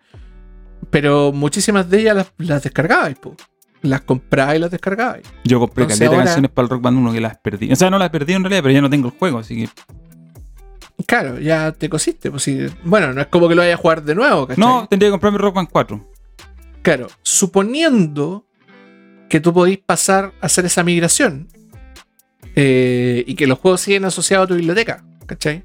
pero 0.91 1.33
muchísimas 1.33 1.89
de 1.91 2.01
ellas 2.01 2.17
las, 2.17 2.33
las 2.39 2.63
descargabais, 2.63 3.17
pues. 3.21 3.37
Las 3.83 4.01
comprabais 4.01 4.59
y 4.59 4.61
las 4.61 4.71
descargabais. 4.71 5.25
Yo 5.45 5.61
compré 5.61 5.83
Entonces 5.85 5.99
caleta 6.01 6.11
de 6.11 6.17
ahora- 6.17 6.25
canciones 6.27 6.51
para 6.51 6.65
el 6.65 6.71
Rock 6.71 6.83
Band 6.83 6.99
1 6.99 7.13
que 7.13 7.21
las 7.21 7.39
perdí. 7.39 7.71
O 7.73 7.77
sea, 7.77 7.91
no 7.91 7.99
las 7.99 8.11
perdí 8.11 8.33
en 8.33 8.43
realidad, 8.43 8.63
pero 8.63 8.73
ya 8.75 8.81
no 8.81 8.91
tengo 8.91 9.09
el 9.09 9.15
juego, 9.19 9.39
así 9.39 9.55
que. 9.57 9.69
Claro, 11.07 11.39
ya 11.39 11.73
te 11.73 11.89
cosiste. 11.89 12.31
Pues. 12.31 12.49
Bueno, 12.85 13.13
no 13.13 13.21
es 13.21 13.27
como 13.29 13.49
que 13.49 13.55
lo 13.55 13.61
vayas 13.63 13.79
a 13.79 13.83
jugar 13.83 14.03
de 14.03 14.15
nuevo, 14.15 14.47
¿cachai? 14.47 14.65
No, 14.65 14.87
tendría 14.89 15.09
que 15.09 15.13
comprarme 15.13 15.39
Rock 15.39 15.55
Band 15.57 15.69
4. 15.71 16.11
Claro, 16.83 17.07
suponiendo 17.23 18.47
que 19.29 19.41
tú 19.41 19.53
podís 19.53 19.79
pasar 19.79 20.33
a 20.41 20.47
hacer 20.47 20.65
esa 20.65 20.83
migración 20.83 21.49
eh, 22.55 23.25
y 23.27 23.35
que 23.35 23.47
los 23.47 23.59
juegos 23.59 23.81
siguen 23.83 24.05
asociados 24.05 24.45
a 24.45 24.49
tu 24.49 24.55
biblioteca, 24.55 25.05
¿cachai? 25.27 25.63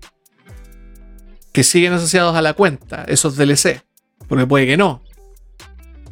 Que 1.52 1.64
siguen 1.64 1.94
asociados 1.94 2.36
a 2.36 2.42
la 2.42 2.54
cuenta, 2.54 3.04
esos 3.08 3.36
DLC, 3.36 3.84
porque 4.28 4.48
puede 4.48 4.66
que 4.66 4.78
no. 4.78 5.02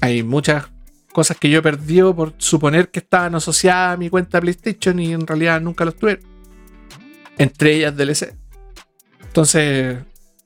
Hay 0.02 0.24
muchas 0.24 0.66
cosas 1.11 1.38
que 1.38 1.49
yo 1.49 1.60
he 1.60 1.61
perdido 1.61 2.16
por 2.16 2.34
suponer 2.38 2.90
que 2.90 2.99
estaban 2.99 3.36
asociadas 3.36 3.94
a 3.94 3.98
mi 3.98 4.10
cuenta 4.10 4.40
PlayStation 4.40 4.99
y 4.99 5.14
en 5.14 5.26
realidad 5.26 5.61
nunca 5.61 5.86
los 5.86 5.95
tuve. 5.95 6.20
Entre 7.38 7.76
ellas 7.76 7.95
DLC. 7.95 8.36
Entonces, 9.22 9.98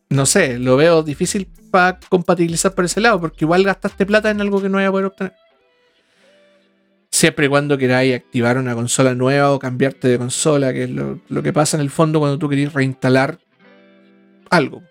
no 0.09 0.25
sé, 0.25 0.59
lo 0.59 0.77
veo 0.77 1.03
difícil 1.03 1.47
para 1.71 1.99
compatibilizar 2.09 2.75
por 2.75 2.85
ese 2.85 3.01
lado, 3.01 3.19
porque 3.19 3.45
igual 3.45 3.63
gastaste 3.63 4.05
plata 4.05 4.29
en 4.29 4.41
algo 4.41 4.61
que 4.61 4.69
no 4.69 4.77
voy 4.77 4.85
a 4.85 4.91
poder 4.91 5.05
obtener. 5.07 5.33
Siempre 7.09 7.45
y 7.47 7.49
cuando 7.49 7.77
queráis 7.77 8.15
activar 8.15 8.57
una 8.57 8.75
consola 8.75 9.15
nueva 9.15 9.51
o 9.51 9.59
cambiarte 9.59 10.07
de 10.07 10.17
consola, 10.17 10.73
que 10.73 10.83
es 10.83 10.89
lo, 10.89 11.43
que 11.43 11.53
pasa 11.53 11.77
en 11.77 11.81
el 11.81 11.89
fondo 11.89 12.19
cuando 12.19 12.37
tú 12.37 12.49
querés 12.49 12.73
reinstalar 12.73 13.39
algo. 14.55 14.81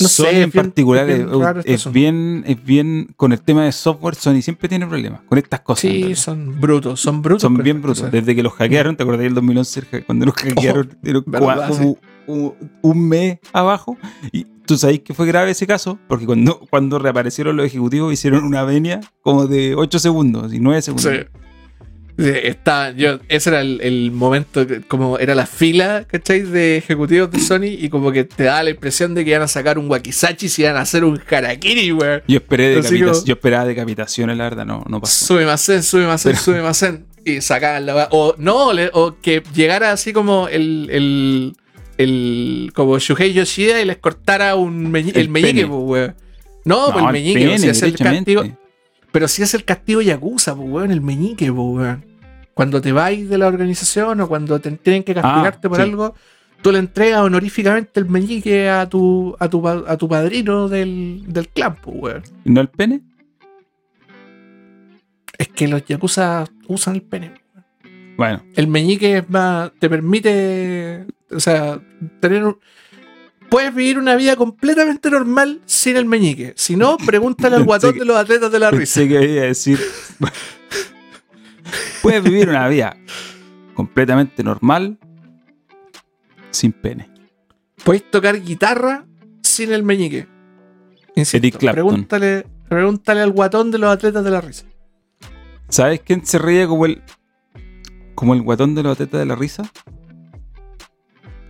No 0.00 0.08
Sony 0.08 0.24
sé, 0.26 0.30
en 0.30 0.36
bien- 0.36 0.50
particular 0.52 1.10
es 1.10 1.16
bien 1.18 1.28
este 1.58 1.72
es 1.74 1.92
bien, 1.92 2.44
es 2.46 2.64
bien 2.64 3.08
con 3.16 3.32
el 3.32 3.40
tema 3.42 3.64
de 3.64 3.72
software. 3.72 4.14
Sony 4.14 4.40
siempre 4.40 4.68
tiene 4.68 4.86
problemas 4.86 5.20
con 5.22 5.36
estas 5.36 5.60
cosas. 5.60 5.80
Sí, 5.80 6.14
son 6.14 6.60
brutos, 6.60 7.00
son 7.00 7.20
brutos. 7.22 7.42
Son 7.42 7.54
bien 7.56 7.82
brutos. 7.82 7.98
cosas. 8.00 8.12
Desde 8.12 8.34
que 8.36 8.42
los 8.42 8.52
hackearon, 8.54 8.96
¿te 8.96 9.02
acordás 9.02 9.22
del 9.22 9.34
2011? 9.34 9.82
ja- 9.82 10.00
Cuando 10.02 10.26
los 10.26 10.34
hackearon, 10.36 10.90
Oh, 11.02 11.22
verdad, 11.26 11.68
como 11.68 11.98
un, 12.28 12.54
un 12.82 13.08
mes 13.08 13.40
abajo. 13.52 13.98
Y 14.32 14.44
tú 14.64 14.78
sabes 14.78 15.00
que 15.00 15.12
fue 15.12 15.26
grave 15.26 15.50
ese 15.50 15.66
caso, 15.66 15.98
porque 16.08 16.24
cuando, 16.24 16.60
cuando 16.70 16.98
reaparecieron 17.00 17.56
los 17.56 17.66
ejecutivos, 17.66 18.12
hicieron 18.12 18.44
una 18.44 18.62
venia 18.62 19.00
como 19.22 19.48
de 19.48 19.74
8 19.74 19.98
segundos 19.98 20.54
y 20.54 20.60
9 20.60 20.80
segundos. 20.82 21.12
Sí. 21.12 21.18
Está, 22.26 22.90
yo, 22.92 23.18
ese 23.28 23.50
era 23.50 23.60
el, 23.60 23.80
el 23.82 24.10
momento, 24.12 24.66
como 24.88 25.18
era 25.18 25.34
la 25.34 25.46
fila, 25.46 26.04
¿cachai? 26.06 26.42
De 26.42 26.76
ejecutivos 26.76 27.30
de 27.30 27.40
Sony 27.40 27.64
y 27.78 27.88
como 27.88 28.12
que 28.12 28.24
te 28.24 28.44
da 28.44 28.62
la 28.62 28.70
impresión 28.70 29.14
de 29.14 29.24
que 29.24 29.30
iban 29.30 29.42
a 29.42 29.48
sacar 29.48 29.78
un 29.78 29.90
wakizachi 29.90 30.46
y 30.46 30.60
iban 30.62 30.76
a 30.76 30.80
hacer 30.80 31.04
un 31.04 31.20
harakiri, 31.30 31.92
weón. 31.92 32.22
Yo 32.28 32.36
esperé 32.36 32.74
yo 33.24 33.34
esperaba 33.34 33.64
decapitaciones, 33.64 34.36
la 34.36 34.44
verdad, 34.44 34.66
no, 34.66 34.84
no 34.88 35.00
pasó. 35.00 35.26
Sube 35.26 35.46
más 35.46 35.68
en, 35.68 35.82
sube 35.82 36.06
más 36.06 36.24
en, 36.26 36.32
Pero- 36.32 36.42
sube 36.44 36.62
más 36.62 36.82
en. 36.82 37.06
Y 37.24 37.40
sacaban 37.42 37.84
la. 37.86 38.08
O 38.12 38.34
no, 38.38 38.72
le- 38.72 38.90
o 38.94 39.16
que 39.20 39.42
llegara 39.54 39.92
así 39.92 40.12
como 40.12 40.48
el. 40.48 40.88
el, 40.90 41.52
el 41.98 42.72
como 42.74 42.98
Shuhei 42.98 43.32
Yoshida 43.34 43.80
y 43.80 43.84
les 43.84 43.98
cortara 43.98 44.54
un 44.56 44.90
meñi- 44.90 45.10
el, 45.14 45.22
El 45.22 45.28
meñique, 45.28 45.66
pues, 45.66 45.80
weón. 45.84 46.14
No, 46.64 46.86
pues 46.92 47.04
el 47.04 47.12
meñique, 47.12 47.40
pene, 47.40 47.54
o 47.54 47.58
sea, 47.58 47.70
es 47.72 47.82
el 47.82 47.94
castigo. 47.96 48.44
Pero 49.12 49.28
si 49.28 49.42
es 49.42 49.54
el 49.54 49.64
castigo 49.64 50.00
Yakuza, 50.00 50.54
pues, 50.54 50.68
weón, 50.70 50.90
el 50.92 51.00
meñique, 51.00 51.52
pues, 51.52 51.58
weón. 51.58 52.04
Cuando 52.60 52.82
te 52.82 52.92
vais 52.92 53.26
de 53.28 53.38
la 53.38 53.46
organización 53.48 54.20
o 54.20 54.28
cuando 54.28 54.58
te 54.60 54.70
tienen 54.72 55.02
que 55.02 55.14
castigarte 55.14 55.66
por 55.68 55.78
sí. 55.78 55.82
algo, 55.82 56.14
tú 56.60 56.70
le 56.72 56.78
entregas 56.78 57.20
honoríficamente 57.22 57.98
el 58.00 58.04
meñique 58.06 58.68
a 58.68 58.86
tu, 58.86 59.34
a 59.40 59.48
tu, 59.48 59.66
a 59.66 59.96
tu 59.96 60.06
padrino 60.08 60.68
del, 60.68 61.22
del 61.26 61.48
clan, 61.48 61.76
pues, 61.76 61.96
weón. 61.98 62.22
¿Y 62.44 62.50
¿No 62.50 62.60
el 62.60 62.68
pene? 62.68 63.00
Es 65.38 65.48
que 65.48 65.68
los 65.68 65.84
Yakuza 65.86 66.44
usan 66.68 66.96
el 66.96 67.02
pene. 67.02 67.32
Bueno, 68.18 68.42
El 68.54 68.66
meñique 68.68 69.16
es 69.18 69.30
más. 69.30 69.70
te 69.78 69.88
permite. 69.88 71.06
O 71.30 71.40
sea, 71.40 71.80
tener 72.20 72.44
un. 72.44 72.58
Puedes 73.48 73.74
vivir 73.74 73.98
una 73.98 74.14
vida 74.16 74.36
completamente 74.36 75.10
normal 75.10 75.60
sin 75.64 75.96
el 75.96 76.04
meñique. 76.04 76.52
Si 76.56 76.76
no, 76.76 76.98
pregúntale 76.98 77.56
al 77.56 77.64
guatón 77.70 77.94
que- 77.94 78.00
de 78.00 78.04
los 78.04 78.16
atletas 78.18 78.52
de 78.52 78.58
la 78.58 78.70
risa. 78.70 79.00
pensé 79.00 79.08
que 79.08 79.32
iba 79.32 79.42
a 79.42 79.46
decir. 79.46 79.78
Puedes 82.02 82.22
vivir 82.22 82.48
una 82.48 82.68
vida 82.68 82.96
completamente 83.74 84.42
normal 84.42 84.98
sin 86.50 86.72
pene. 86.72 87.10
Puedes 87.84 88.10
tocar 88.10 88.40
guitarra 88.40 89.06
sin 89.42 89.72
el 89.72 89.82
meñique. 89.82 90.28
Insisto. 91.16 91.58
Pregúntale, 91.58 92.46
pregúntale 92.68 93.20
al 93.20 93.32
guatón 93.32 93.70
de 93.70 93.78
los 93.78 93.90
atletas 93.90 94.24
de 94.24 94.30
la 94.30 94.40
risa. 94.40 94.66
¿Sabes 95.68 96.00
quién 96.04 96.24
se 96.24 96.38
ríe 96.38 96.66
como 96.66 96.86
el. 96.86 97.02
como 98.14 98.34
el 98.34 98.42
guatón 98.42 98.74
de 98.74 98.82
los 98.82 98.92
atletas 98.92 99.20
de 99.20 99.26
la 99.26 99.34
risa? 99.34 99.70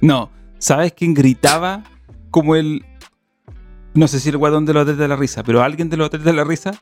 No. 0.00 0.30
¿Sabes 0.58 0.92
quién 0.92 1.14
gritaba 1.14 1.84
como 2.30 2.54
el. 2.54 2.84
No 3.94 4.06
sé 4.08 4.20
si 4.20 4.28
el 4.28 4.36
guatón 4.36 4.66
de 4.66 4.74
los 4.74 4.82
atletas 4.82 5.00
de 5.00 5.08
la 5.08 5.16
risa, 5.16 5.42
pero 5.42 5.62
alguien 5.62 5.88
de 5.88 5.96
los 5.96 6.06
atletas 6.06 6.26
de 6.26 6.32
la 6.32 6.44
risa. 6.44 6.72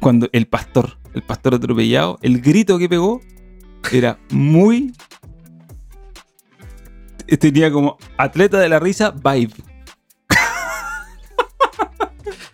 Cuando 0.00 0.28
el 0.32 0.46
pastor, 0.46 0.98
el 1.14 1.22
pastor 1.22 1.54
atropellado, 1.54 2.18
el 2.22 2.40
grito 2.40 2.78
que 2.78 2.88
pegó 2.88 3.20
era 3.92 4.18
muy. 4.30 4.92
Tenía 7.38 7.70
como 7.70 7.96
atleta 8.16 8.58
de 8.58 8.68
la 8.68 8.78
risa 8.80 9.10
vibe. 9.12 9.52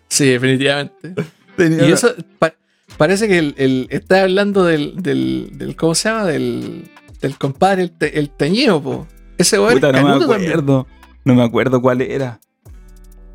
Sí, 0.08 0.26
definitivamente. 0.30 1.14
Tenía 1.56 1.88
Y 1.88 1.92
eso 1.92 2.14
pa- 2.38 2.54
parece 2.96 3.28
que 3.28 3.38
el, 3.38 3.54
el- 3.58 3.86
está 3.90 4.22
hablando 4.22 4.64
del, 4.64 5.02
del, 5.02 5.50
del- 5.54 5.76
¿Cómo 5.76 5.94
se 5.94 6.08
llama? 6.08 6.24
Del, 6.24 6.90
del 7.20 7.38
compadre, 7.38 7.82
el, 7.82 7.90
te- 7.92 8.18
el 8.18 8.30
teñido, 8.30 8.82
po. 8.82 9.06
Ese 9.38 9.58
Puta, 9.58 9.92
no 9.92 10.02
me 10.04 10.18
también. 10.26 10.50
acuerdo. 10.50 10.86
No 11.24 11.34
me 11.34 11.42
acuerdo 11.42 11.82
cuál 11.82 12.00
era. 12.00 12.40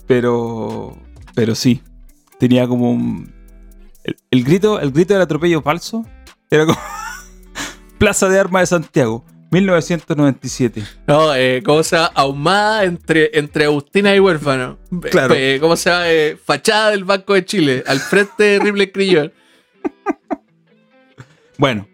Pero. 0.07 0.97
Pero 1.35 1.53
sí. 1.55 1.81
Tenía 2.39 2.67
como 2.67 2.91
un. 2.91 3.31
El, 4.03 4.15
el 4.31 4.43
grito, 4.43 4.79
el 4.79 4.91
grito 4.91 5.13
del 5.13 5.21
atropello 5.23 5.61
falso 5.61 6.05
era 6.49 6.65
como. 6.65 6.79
Plaza 7.97 8.27
de 8.29 8.39
Armas 8.39 8.63
de 8.63 8.65
Santiago, 8.67 9.23
1997. 9.51 10.83
No, 11.07 11.35
eh, 11.35 11.61
¿cómo 11.63 11.83
se 11.83 11.95
llama? 11.97 12.11
Ahumada 12.15 12.83
entre, 12.85 13.29
entre 13.37 13.65
Agustina 13.65 14.15
y 14.15 14.19
Huérfano. 14.19 14.79
Claro. 15.11 15.35
Eh, 15.37 15.59
¿Cómo 15.61 15.75
se 15.75 15.91
llama? 15.91 16.09
Eh, 16.09 16.35
fachada 16.43 16.89
del 16.89 17.03
Banco 17.03 17.35
de 17.35 17.45
Chile, 17.45 17.83
al 17.85 17.99
frente 17.99 18.43
de 18.43 18.59
Ripley 18.59 18.91
Crillon. 18.91 19.31
Bueno. 21.57 21.87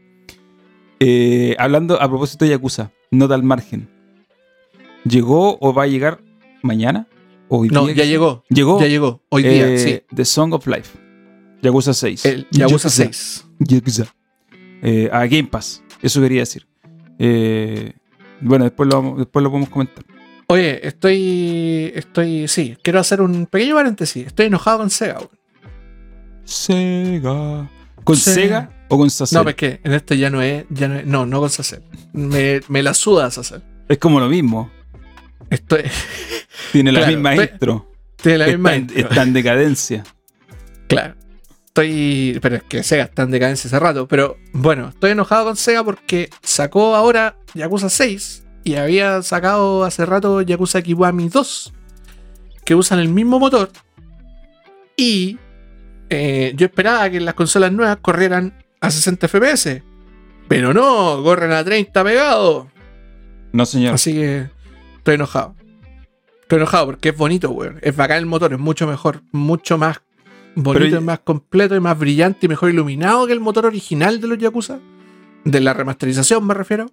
eh, 0.99 1.55
hablando 1.59 2.01
a 2.01 2.07
propósito 2.07 2.45
de 2.45 2.51
Yakuza, 2.51 2.91
nota 3.11 3.35
al 3.35 3.43
margen. 3.43 3.89
¿Llegó 5.03 5.57
o 5.59 5.73
va 5.73 5.84
a 5.84 5.88
llegar 5.88 6.21
mañana? 6.63 7.07
¿O 7.49 7.59
hoy 7.59 7.69
No, 7.69 7.85
día 7.85 7.95
ya 7.95 8.05
llegó. 8.05 8.43
¿Llegó? 8.49 8.79
Ya 8.79 8.88
llegó. 8.88 9.21
Hoy 9.29 9.43
día, 9.43 9.67
Eh, 9.67 9.77
sí. 9.77 10.15
The 10.15 10.25
Song 10.25 10.53
of 10.53 10.65
Life. 10.67 10.97
Yakuza 11.61 11.93
6. 11.93 12.25
El 12.25 12.47
Yakuza 12.51 12.89
6. 12.89 13.45
Yakuza. 13.59 14.05
Eh, 14.81 15.09
a 15.11 15.25
Game 15.25 15.45
Pass. 15.45 15.84
Eso 16.01 16.21
quería 16.21 16.41
decir. 16.41 16.67
Eh, 17.19 17.93
bueno, 18.41 18.65
después 18.65 18.88
lo, 18.89 19.01
vamos- 19.01 19.17
después 19.17 19.41
lo 19.43 19.49
podemos 19.49 19.69
comentar. 19.69 20.05
Oye, 20.47 20.85
estoy. 20.88 21.91
Estoy. 21.95 22.47
Sí, 22.47 22.77
quiero 22.84 22.99
hacer 22.99 23.21
un 23.21 23.47
pequeño 23.47 23.75
paréntesis. 23.75 24.27
Estoy 24.27 24.45
enojado 24.45 24.77
con 24.79 24.89
Sega. 24.89 25.19
Sega. 26.43 27.69
¿Con. 28.03 28.15
Sega 28.15 28.69
o 28.89 28.97
con 28.97 29.09
Sacer? 29.09 29.38
No, 29.38 29.43
pues 29.43 29.55
que 29.55 29.81
en 29.84 29.93
este 29.93 30.17
ya 30.17 30.29
no 30.29 30.41
es. 30.41 30.65
Ya 30.69 30.88
no, 30.88 30.95
es- 30.95 31.05
no, 31.05 31.25
no 31.25 31.39
con 31.41 31.49
Sacel. 31.49 31.84
Me, 32.13 32.61
me 32.69 32.81
la 32.84 32.93
suda 32.93 33.29
Sacel. 33.31 33.61
Es 33.89 33.97
como 33.97 34.19
lo 34.19 34.29
mismo. 34.29 34.71
Estoy. 35.49 35.84
Tiene 36.71 36.91
la 36.91 36.99
Claro, 37.01 37.13
misma 37.13 37.35
pe- 37.35 37.49
intro. 37.53 37.91
Tiene 38.21 38.38
la 38.38 38.47
misma 38.47 38.75
intro. 38.75 38.97
está 38.99 39.23
en 39.23 39.34
decadencia. 39.34 40.03
Claro. 40.88 41.15
Estoy. 41.77 42.39
Pero 42.41 42.55
es 42.55 42.63
que 42.63 42.81
Sega 42.81 43.03
está 43.03 43.21
en 43.21 43.29
decadencia 43.29 43.67
hace 43.67 43.79
rato. 43.79 44.07
Pero 44.07 44.37
bueno, 44.51 44.89
estoy 44.89 45.11
enojado 45.11 45.45
con 45.45 45.55
Sega 45.55 45.83
porque 45.83 46.31
sacó 46.41 46.95
ahora 46.95 47.37
Yakuza 47.53 47.89
6 47.89 48.45
y 48.63 48.75
había 48.75 49.21
sacado 49.21 49.83
hace 49.83 50.03
rato 50.07 50.41
Yakuza 50.41 50.81
Kiwami 50.81 51.29
2. 51.29 51.73
Que 52.65 52.73
usan 52.73 52.97
el 52.97 53.09
mismo 53.09 53.37
motor. 53.37 53.69
Y 54.95 55.37
eh, 56.09 56.53
yo 56.55 56.65
esperaba 56.65 57.11
que 57.11 57.19
las 57.19 57.35
consolas 57.35 57.71
nuevas 57.71 57.97
corrieran 58.01 58.63
a 58.81 58.89
60 58.89 59.27
FPS. 59.27 59.83
Pero 60.47 60.73
no, 60.73 61.21
corren 61.21 61.51
a 61.51 61.63
30 61.63 62.03
pegados. 62.03 62.65
No, 63.53 63.67
señor. 63.67 63.93
Así 63.93 64.13
que 64.13 64.49
estoy 64.97 65.15
enojado. 65.15 65.55
Estoy 66.41 66.57
enojado 66.57 66.87
porque 66.87 67.09
es 67.09 67.17
bonito, 67.17 67.51
weón. 67.51 67.77
Es 67.83 67.95
bacán 67.95 68.17
el 68.17 68.25
motor, 68.25 68.51
es 68.53 68.59
mucho 68.59 68.87
mejor, 68.87 69.21
mucho 69.31 69.77
más 69.77 70.01
bonito, 70.63 70.85
Pero- 70.89 71.01
y 71.01 71.03
más 71.03 71.19
completo 71.19 71.75
y 71.75 71.79
más 71.79 71.97
brillante 71.97 72.45
y 72.45 72.49
mejor 72.49 72.69
iluminado 72.69 73.25
que 73.27 73.34
el 73.34 73.39
motor 73.39 73.65
original 73.65 74.19
de 74.19 74.27
los 74.27 74.38
Yakuza. 74.38 74.79
De 75.45 75.59
la 75.61 75.73
remasterización, 75.73 76.45
me 76.45 76.53
refiero. 76.53 76.91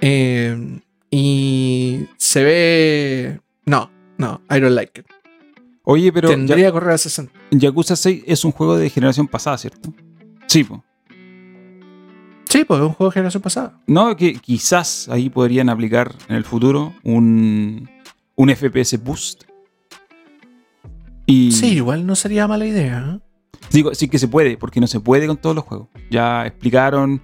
Eh, 0.00 0.80
y 1.10 2.06
se 2.16 2.42
ve. 2.44 3.40
No, 3.66 3.90
no, 4.18 4.40
I 4.50 4.60
don't 4.60 4.74
like 4.74 5.00
it. 5.00 5.06
Oye, 5.84 6.12
pero 6.12 6.28
Tendría 6.28 6.66
que 6.66 6.72
correr 6.72 6.92
a 6.92 6.98
60. 6.98 7.32
Ya- 7.50 7.58
Yakuza 7.68 7.96
6 7.96 8.22
es 8.26 8.44
un 8.44 8.52
juego 8.52 8.76
de 8.76 8.88
generación 8.90 9.26
pasada, 9.28 9.58
¿cierto? 9.58 9.92
Sí, 10.46 10.64
po. 10.64 10.84
Sí, 12.48 12.64
pues 12.64 12.80
es 12.80 12.86
un 12.86 12.92
juego 12.94 13.10
de 13.10 13.14
generación 13.14 13.42
pasada. 13.42 13.80
No, 13.86 14.16
que 14.16 14.34
quizás 14.34 15.08
ahí 15.08 15.30
podrían 15.30 15.68
aplicar 15.68 16.14
en 16.28 16.36
el 16.36 16.44
futuro 16.44 16.94
un, 17.04 17.88
un 18.34 18.48
FPS 18.50 18.96
boost. 18.98 19.44
Y 21.30 21.52
Sí, 21.52 21.74
igual 21.74 22.06
no 22.06 22.16
sería 22.16 22.46
mala 22.48 22.66
idea. 22.66 23.16
¿eh? 23.16 23.20
digo, 23.70 23.94
sí 23.94 24.08
que 24.08 24.18
se 24.18 24.26
puede, 24.28 24.56
porque 24.56 24.80
no 24.80 24.86
se 24.86 25.00
puede 25.00 25.26
con 25.26 25.36
todos 25.36 25.54
los 25.54 25.64
juegos. 25.64 25.88
Ya 26.10 26.46
explicaron, 26.46 27.20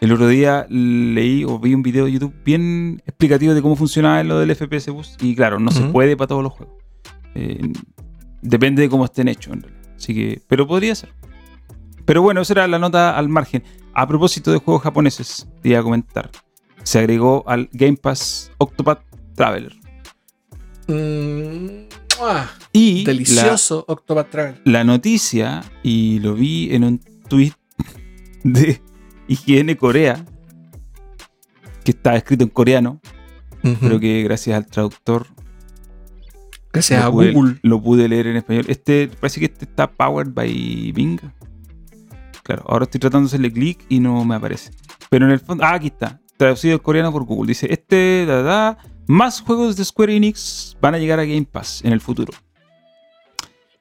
el 0.00 0.12
otro 0.12 0.28
día 0.28 0.64
leí 0.68 1.44
o 1.44 1.58
vi 1.58 1.74
un 1.74 1.82
video 1.82 2.04
de 2.04 2.12
YouTube 2.12 2.34
bien 2.44 3.02
explicativo 3.06 3.54
de 3.54 3.62
cómo 3.62 3.74
funcionaba 3.74 4.22
lo 4.22 4.38
del 4.38 4.54
FPS 4.54 4.90
boost. 4.90 5.22
Y 5.22 5.34
claro, 5.34 5.58
no 5.58 5.70
se 5.72 5.82
puede 5.82 6.16
para 6.16 6.28
todos 6.28 6.42
los 6.42 6.52
juegos. 6.52 6.76
Eh, 7.34 7.72
depende 8.42 8.82
de 8.82 8.88
cómo 8.88 9.04
estén 9.04 9.26
hechos, 9.28 9.52
en 9.54 9.62
realidad. 9.62 9.82
Así 9.96 10.14
que, 10.14 10.40
pero 10.46 10.66
podría 10.68 10.94
ser. 10.94 11.12
Pero 12.04 12.22
bueno, 12.22 12.40
esa 12.42 12.52
era 12.52 12.68
la 12.68 12.78
nota 12.78 13.18
al 13.18 13.28
margen. 13.28 13.64
A 13.92 14.06
propósito 14.06 14.52
de 14.52 14.58
juegos 14.58 14.82
japoneses, 14.84 15.48
te 15.62 15.70
iba 15.70 15.80
a 15.80 15.82
comentar. 15.82 16.30
se 16.84 17.00
agregó 17.00 17.42
al 17.48 17.68
Game 17.72 17.96
Pass 17.96 18.52
Octopath 18.58 19.02
Traveler. 19.34 19.74
Mm, 20.86 21.87
¡mua! 22.18 22.50
Y 22.72 23.04
la- 23.04 23.12
Delicioso 23.12 23.84
Octopath 23.88 24.30
Traveler. 24.30 24.60
la 24.64 24.84
noticia, 24.84 25.62
y 25.82 26.18
lo 26.20 26.34
vi 26.34 26.74
en 26.74 26.84
un 26.84 26.98
tweet 27.28 27.52
de 28.44 28.80
IGN 29.28 29.74
Corea, 29.76 30.24
que 31.84 31.90
está 31.92 32.16
escrito 32.16 32.44
en 32.44 32.50
coreano, 32.50 33.00
pero 33.80 33.98
que 34.00 34.22
gracias 34.22 34.56
al 34.56 34.66
traductor 34.66 35.26
Gracias 36.72 37.02
a 37.02 37.10
pude, 37.10 37.32
Google. 37.32 37.58
lo 37.62 37.82
pude 37.82 38.08
leer 38.08 38.26
en 38.28 38.36
español. 38.36 38.66
Este 38.68 39.08
parece 39.20 39.40
que 39.40 39.46
este 39.46 39.64
está 39.64 39.90
powered 39.90 40.30
by 40.32 40.92
Bing. 40.92 41.18
Claro, 42.42 42.62
ahora 42.68 42.84
estoy 42.84 43.00
tratando 43.00 43.24
de 43.26 43.30
hacerle 43.30 43.52
clic 43.52 43.84
y 43.88 44.00
no 44.00 44.24
me 44.24 44.34
aparece. 44.36 44.70
Pero 45.10 45.24
en 45.26 45.32
el 45.32 45.40
fondo, 45.40 45.64
ah, 45.64 45.74
aquí 45.74 45.88
está, 45.88 46.20
traducido 46.36 46.74
al 46.74 46.82
coreano 46.82 47.10
por 47.10 47.24
Google. 47.24 47.48
Dice, 47.48 47.66
este, 47.72 48.24
da, 48.26 48.42
da, 48.42 48.78
más 49.08 49.40
juegos 49.40 49.74
de 49.76 49.84
Square 49.84 50.14
Enix 50.14 50.76
van 50.80 50.94
a 50.94 50.98
llegar 50.98 51.18
a 51.18 51.24
Game 51.24 51.46
Pass 51.50 51.80
en 51.84 51.92
el 51.92 52.00
futuro. 52.00 52.32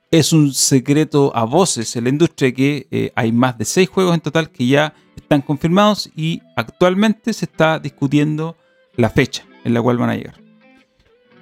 Es 0.10 0.32
un 0.32 0.54
secreto 0.54 1.32
a 1.36 1.44
voces 1.44 1.96
en 1.98 2.06
la 2.06 2.10
industria 2.10 2.54
que 2.54 2.88
eh, 2.92 3.12
hay 3.14 3.32
más 3.34 3.58
de 3.58 3.66
seis 3.66 3.90
juegos 3.90 4.14
en 4.16 4.22
total 4.22 4.50
que 4.50 4.66
ya 4.66 4.94
están 5.18 5.42
confirmados 5.42 6.10
y 6.16 6.42
actualmente 6.56 7.34
se 7.34 7.44
está 7.46 7.78
discutiendo 7.78 8.56
la 8.96 9.10
fecha 9.10 9.46
en 9.66 9.74
la 9.74 9.82
cual 9.82 9.98
van 9.98 10.10
a 10.12 10.16
llegar. 10.16 10.42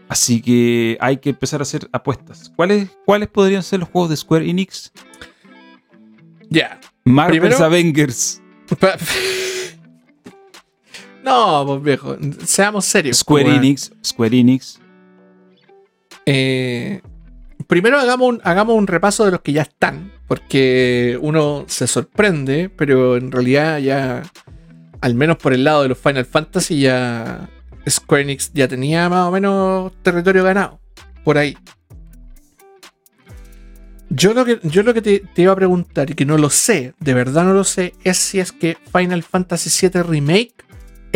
Así 0.09 0.41
que 0.41 0.97
hay 0.99 1.17
que 1.17 1.29
empezar 1.29 1.61
a 1.61 1.63
hacer 1.63 1.87
apuestas. 1.91 2.51
¿Cuáles, 2.55 2.89
cuáles 3.05 3.29
podrían 3.29 3.61
ser 3.63 3.79
los 3.79 3.89
juegos 3.89 4.09
de 4.09 4.17
Square 4.17 4.49
Enix? 4.49 4.91
Ya. 6.49 6.79
Marvel's 7.05 7.39
Primero- 7.41 7.65
Avengers, 7.65 8.41
No, 11.25 11.63
pues 11.65 11.81
viejo, 11.81 12.17
seamos 12.45 12.85
serios. 12.85 13.17
Square. 13.17 13.55
Enix, 13.55 13.91
Square 14.05 14.37
Enix. 14.37 14.79
Eh, 16.27 17.01
primero 17.65 17.99
hagamos 17.99 18.29
un, 18.29 18.41
hagamos 18.43 18.75
un 18.75 18.85
repaso 18.85 19.25
de 19.25 19.31
los 19.31 19.41
que 19.41 19.51
ya 19.51 19.63
están, 19.63 20.11
porque 20.27 21.17
uno 21.19 21.65
se 21.67 21.87
sorprende, 21.87 22.69
pero 22.69 23.17
en 23.17 23.31
realidad 23.31 23.79
ya, 23.79 24.21
al 25.01 25.15
menos 25.15 25.37
por 25.37 25.53
el 25.53 25.63
lado 25.63 25.81
de 25.81 25.89
los 25.89 25.97
Final 25.97 26.25
Fantasy, 26.25 26.81
ya 26.81 27.49
Square 27.89 28.21
Enix 28.21 28.51
ya 28.53 28.67
tenía 28.67 29.09
más 29.09 29.27
o 29.27 29.31
menos 29.31 29.93
territorio 30.03 30.43
ganado, 30.43 30.79
por 31.23 31.39
ahí. 31.39 31.57
Yo 34.11 34.35
lo 34.35 34.45
que, 34.45 34.59
yo 34.61 34.83
lo 34.83 34.93
que 34.93 35.01
te, 35.01 35.23
te 35.33 35.41
iba 35.41 35.53
a 35.53 35.55
preguntar, 35.55 36.11
y 36.11 36.13
que 36.13 36.25
no 36.25 36.37
lo 36.37 36.51
sé, 36.51 36.93
de 36.99 37.13
verdad 37.15 37.45
no 37.45 37.55
lo 37.55 37.63
sé, 37.63 37.95
es 38.03 38.17
si 38.17 38.39
es 38.39 38.51
que 38.51 38.77
Final 38.93 39.23
Fantasy 39.23 39.87
VII 39.89 40.03
Remake 40.03 40.65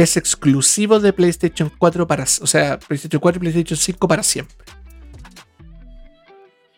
es 0.04 0.16
exclusivo 0.16 1.00
de 1.02 1.12
PlayStation 1.12 1.70
4 1.78 2.08
para, 2.08 2.24
o 2.24 2.48
sea, 2.48 2.80
PlayStation 2.80 3.20
4 3.20 3.38
y 3.38 3.42
PlayStation 3.42 3.78
5 3.78 4.08
para 4.08 4.24
siempre. 4.24 4.56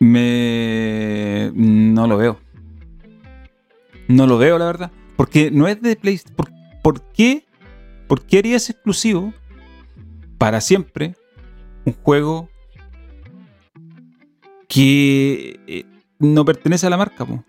Me. 0.00 1.52
No 1.54 2.08
lo 2.08 2.16
veo. 2.16 2.40
No 4.08 4.26
lo 4.26 4.38
veo, 4.38 4.58
la 4.58 4.64
verdad. 4.64 4.90
Porque 5.16 5.52
no 5.52 5.68
es 5.68 5.80
de 5.80 5.94
PlayStation. 5.94 6.36
¿Por, 6.82 7.00
qué? 7.12 7.46
¿Por 8.08 8.26
qué 8.26 8.38
harías 8.38 8.68
exclusivo 8.68 9.32
para 10.38 10.60
siempre 10.60 11.14
un 11.84 11.92
juego 11.92 12.48
que 14.66 15.60
eh, 15.68 15.84
no 16.18 16.44
pertenece 16.44 16.88
a 16.88 16.90
la 16.90 16.96
marca? 16.96 17.24
po? 17.24 17.44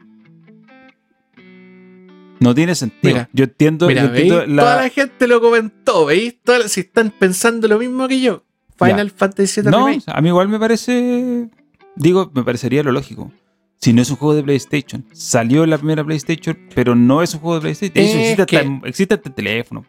No 2.43 2.53
tiene 2.55 2.75
sentido. 2.75 3.13
Mira, 3.13 3.29
yo 3.33 3.43
entiendo, 3.45 3.87
Mira, 3.87 4.01
yo 4.03 4.07
entiendo 4.09 4.37
¿veis? 4.39 4.49
la- 4.49 4.61
Toda 4.63 4.75
la 4.83 4.89
gente 4.89 5.27
lo 5.27 5.41
comentó, 5.41 6.05
¿veis? 6.05 6.35
La- 6.45 6.67
si 6.67 6.81
están 6.81 7.11
pensando 7.11 7.67
lo 7.67 7.79
mismo 7.79 8.07
que 8.07 8.21
yo. 8.21 8.43
Final 8.77 9.11
Fantasy 9.11 9.61
VII 9.61 9.71
No, 9.71 9.87
Remake. 9.87 10.03
a 10.07 10.21
mí 10.21 10.29
igual 10.29 10.49
me 10.49 10.59
parece. 10.59 11.49
Digo, 11.95 12.31
me 12.33 12.43
parecería 12.43 12.83
lo 12.83 12.91
lógico. 12.91 13.31
Si 13.79 13.93
no 13.93 14.01
es 14.01 14.09
un 14.09 14.15
juego 14.15 14.33
de 14.35 14.43
PlayStation, 14.43 15.05
salió 15.13 15.63
en 15.63 15.69
la 15.69 15.77
primera 15.77 16.03
PlayStation, 16.03 16.57
pero 16.73 16.95
no 16.95 17.21
es 17.21 17.33
un 17.33 17.41
juego 17.41 17.55
de 17.55 17.61
PlayStation. 17.61 18.03
Eso 18.05 18.17
existe, 18.17 18.41
hasta, 18.43 18.45
que- 18.45 18.65
en- 18.65 18.81
existe 18.85 19.13
hasta 19.15 19.29
en 19.29 19.35
teléfono. 19.35 19.85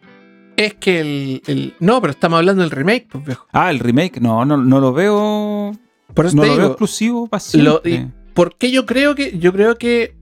Es 0.57 0.73
que 0.75 0.99
el, 1.01 1.41
el- 1.47 1.73
No, 1.79 1.99
pero 2.01 2.11
estamos 2.11 2.37
hablando 2.37 2.61
del 2.61 2.71
remake, 2.71 3.07
pues 3.09 3.25
viejo. 3.25 3.47
Ah, 3.51 3.69
el 3.71 3.79
remake, 3.79 4.21
no, 4.21 4.45
no, 4.45 4.55
no 4.57 4.79
lo 4.79 4.93
veo. 4.93 5.71
Por 6.13 6.25
eso 6.25 6.35
No 6.35 6.43
te 6.43 6.47
lo 6.49 6.57
veo 6.57 6.67
exclusivo 6.67 7.27
para 7.27 7.43
¿por 8.33 8.55
qué 8.57 8.71
yo 8.71 8.85
creo 8.85 9.15
que. 9.15 9.37
Yo 9.39 9.51
creo 9.51 9.77
que 9.77 10.15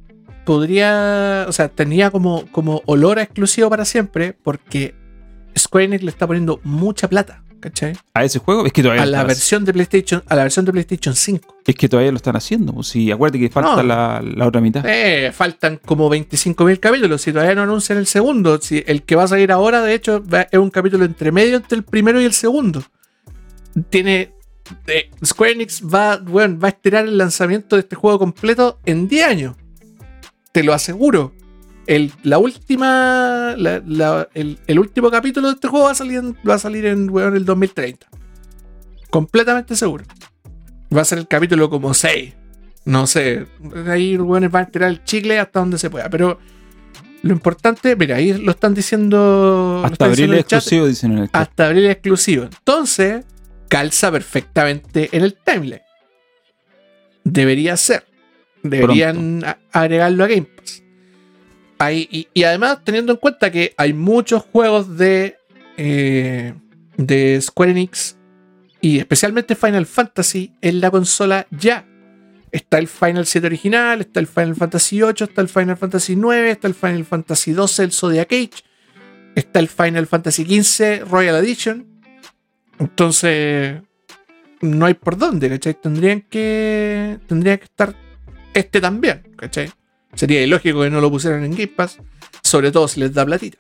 podría. 0.46 1.46
O 1.48 1.52
sea, 1.52 1.70
tenía 1.70 2.12
como, 2.12 2.46
como 2.52 2.82
olor 2.86 3.20
a 3.20 3.24
exclusivo 3.24 3.70
para 3.70 3.86
siempre. 3.86 4.34
Porque 4.44 4.96
Square 5.58 5.86
Enix 5.86 6.04
le 6.04 6.10
está 6.12 6.28
poniendo 6.28 6.60
mucha 6.64 7.08
plata. 7.08 7.40
¿Cachai? 7.60 7.94
A 8.14 8.26
ese 8.26 8.40
juego 8.40 8.66
es 8.66 8.74
que 8.74 8.82
todavía 8.84 9.04
A 9.04 9.06
la 9.06 9.24
versión 9.24 9.64
de 9.64 9.72
PlayStation. 9.72 10.22
A 10.28 10.36
la 10.36 10.44
versión 10.44 10.66
de 10.66 10.74
PlayStation 10.74 11.16
5. 11.16 11.48
haci- 11.48 11.64
es 11.66 11.76
que 11.76 11.88
todavía 11.88 12.12
lo 12.12 12.18
están 12.18 12.36
haciendo. 12.36 12.74
pues, 12.74 12.88
sí, 12.88 13.10
acuérdate 13.10 13.40
que 13.40 13.50
falta 13.50 13.78
No. 13.78 13.84
la, 13.84 14.22
la 14.22 14.48
otra 14.48 14.60
mitad. 14.60 14.84
Eh, 14.86 15.32
faltan 15.32 15.80
como 15.86 16.10
25.000 16.10 16.78
capítulos. 16.82 17.22
Si 17.22 17.32
todavía 17.32 17.56
no 17.56 17.62
anuncian 17.62 17.98
el 18.00 18.06
segundo, 18.06 18.60
si 18.62 18.84
el 18.86 19.04
que 19.04 19.16
va 19.16 19.24
a 19.24 19.28
salir 19.30 19.50
ahora, 19.54 19.82
de 19.82 19.94
hecho, 19.94 20.22
es 20.52 20.60
un 20.60 20.70
capítulo 20.72 21.06
entre 21.06 21.32
medio 21.32 21.56
entre 21.56 21.78
el 21.78 21.84
primero 21.84 22.20
y 22.20 22.26
el 22.26 22.34
segundo. 22.34 22.84
Tiene. 23.90 24.34
eh, 24.88 25.10
Square 25.26 25.54
Enix 25.54 25.82
va, 25.84 26.18
bueno, 26.18 26.60
va 26.60 26.68
a 26.68 26.72
estirar 26.72 27.06
el 27.06 27.18
lanzamiento 27.18 27.78
de 27.78 27.82
este 27.82 27.96
juego 27.96 28.20
completo 28.20 28.80
en 28.86 29.08
10 29.08 29.26
años. 29.26 29.56
Te 30.54 30.64
lo 30.64 30.74
aseguro. 30.74 31.34
El, 31.86 32.14
la 32.24 32.38
última. 32.38 33.56
la- 33.58 33.82
la- 33.86 34.30
el, 34.34 34.58
el 34.68 34.80
último 34.80 35.12
capítulo 35.12 35.48
de 35.50 35.56
este 35.56 35.68
juego 35.68 35.88
va 35.88 35.92
a 35.92 35.96
salir 35.96 36.20
en, 36.20 36.38
va 36.50 36.54
a 36.54 36.60
salir 36.60 36.86
en 36.86 37.10
weón, 37.10 37.36
el 37.36 37.44
2030. 37.44 38.08
Completamente 39.10 39.76
seguro. 39.76 40.06
Va 40.96 41.02
a 41.02 41.06
ser 41.06 41.18
el 41.18 41.28
capítulo 41.28 41.70
como 41.70 41.94
6. 41.94 42.34
No 42.86 43.06
sé. 43.08 43.46
Ahí 43.88 44.16
los 44.16 44.26
weones 44.28 44.50
van 44.52 44.64
a 44.64 44.70
tirar 44.70 44.90
el 44.90 45.04
chicle 45.04 45.40
hasta 45.40 45.60
donde 45.60 45.78
se 45.78 45.90
pueda. 45.90 46.10
Pero 46.10 46.40
lo 47.22 47.34
importante, 47.34 47.96
mira, 47.96 48.18
ahí 48.18 48.34
lo 48.34 48.52
están 48.52 48.74
diciendo. 48.74 49.82
Hasta 49.84 49.94
están 49.94 50.10
abril 50.10 50.26
diciendo 50.26 50.48
chat, 50.48 50.58
exclusivo, 50.60 50.88
dicen 50.88 51.12
en 51.14 51.18
el 51.20 51.26
chat. 51.32 51.36
Hasta 51.42 51.66
abril 51.68 51.86
exclusivo. 51.88 52.44
Entonces, 52.46 53.26
calza 53.68 54.12
perfectamente 54.12 55.10
en 55.12 55.24
el 55.24 55.34
timeline. 55.36 55.82
Debería 57.24 57.76
ser. 57.78 58.06
Deberían 58.64 59.44
agregarlo 59.72 60.24
a 60.24 60.28
Game 60.28 60.44
Pass. 60.56 60.84
Hay- 61.80 62.08
y, 62.12 62.28
y 62.34 62.44
además, 62.44 62.80
teniendo 62.84 63.12
en 63.14 63.18
cuenta 63.18 63.52
que 63.52 63.74
hay 63.78 63.94
muchos 63.94 64.42
juegos 64.44 64.98
de, 64.98 65.36
eh, 65.78 66.54
de 66.98 67.40
Square 67.42 67.72
Enix 67.72 68.16
y 68.80 69.00
especialmente 69.00 69.56
Final 69.56 69.86
Fantasy 69.86 70.54
en 70.62 70.80
la 70.82 70.92
consola 70.92 71.48
ya. 71.52 71.86
Está 72.52 72.78
el 72.78 72.88
Final 72.88 73.26
7 73.26 73.48
original, 73.48 74.02
está 74.02 74.20
el 74.20 74.28
Final 74.28 74.56
Fantasy 74.56 75.02
8, 75.02 75.24
está 75.26 75.42
el 75.42 75.50
Final 75.50 75.76
Fantasy 75.76 76.16
9, 76.16 76.52
está 76.52 76.68
el 76.68 76.76
Final 76.76 77.04
Fantasy 77.04 77.52
12, 77.52 77.84
el 77.84 77.92
Zodiac 77.92 78.32
Age, 78.32 78.52
está 79.36 79.60
el 79.60 79.68
Final 79.68 80.06
Fantasy 80.06 80.46
15 80.46 81.00
Royal 81.00 81.36
Edition. 81.44 81.88
Entonces, 82.80 83.82
no 84.62 84.86
hay 84.86 84.94
por 84.94 85.18
dónde, 85.18 85.50
¿cachai? 85.50 85.74
Tendrían 85.82 86.22
que, 86.22 87.18
tendría 87.28 87.58
que 87.58 87.66
estar 87.66 87.96
este 88.54 88.82
también, 88.82 89.24
¿cachai? 89.36 89.70
Sería 90.14 90.44
ilógico 90.44 90.82
que 90.82 90.90
no 90.90 91.02
lo 91.02 91.10
pusieran 91.10 91.44
en 91.44 91.52
Game 91.52 91.68
Pass, 91.68 92.00
sobre 92.44 92.72
todo 92.72 92.88
si 92.88 93.00
les 93.00 93.14
da 93.14 93.26
platita. 93.26 93.58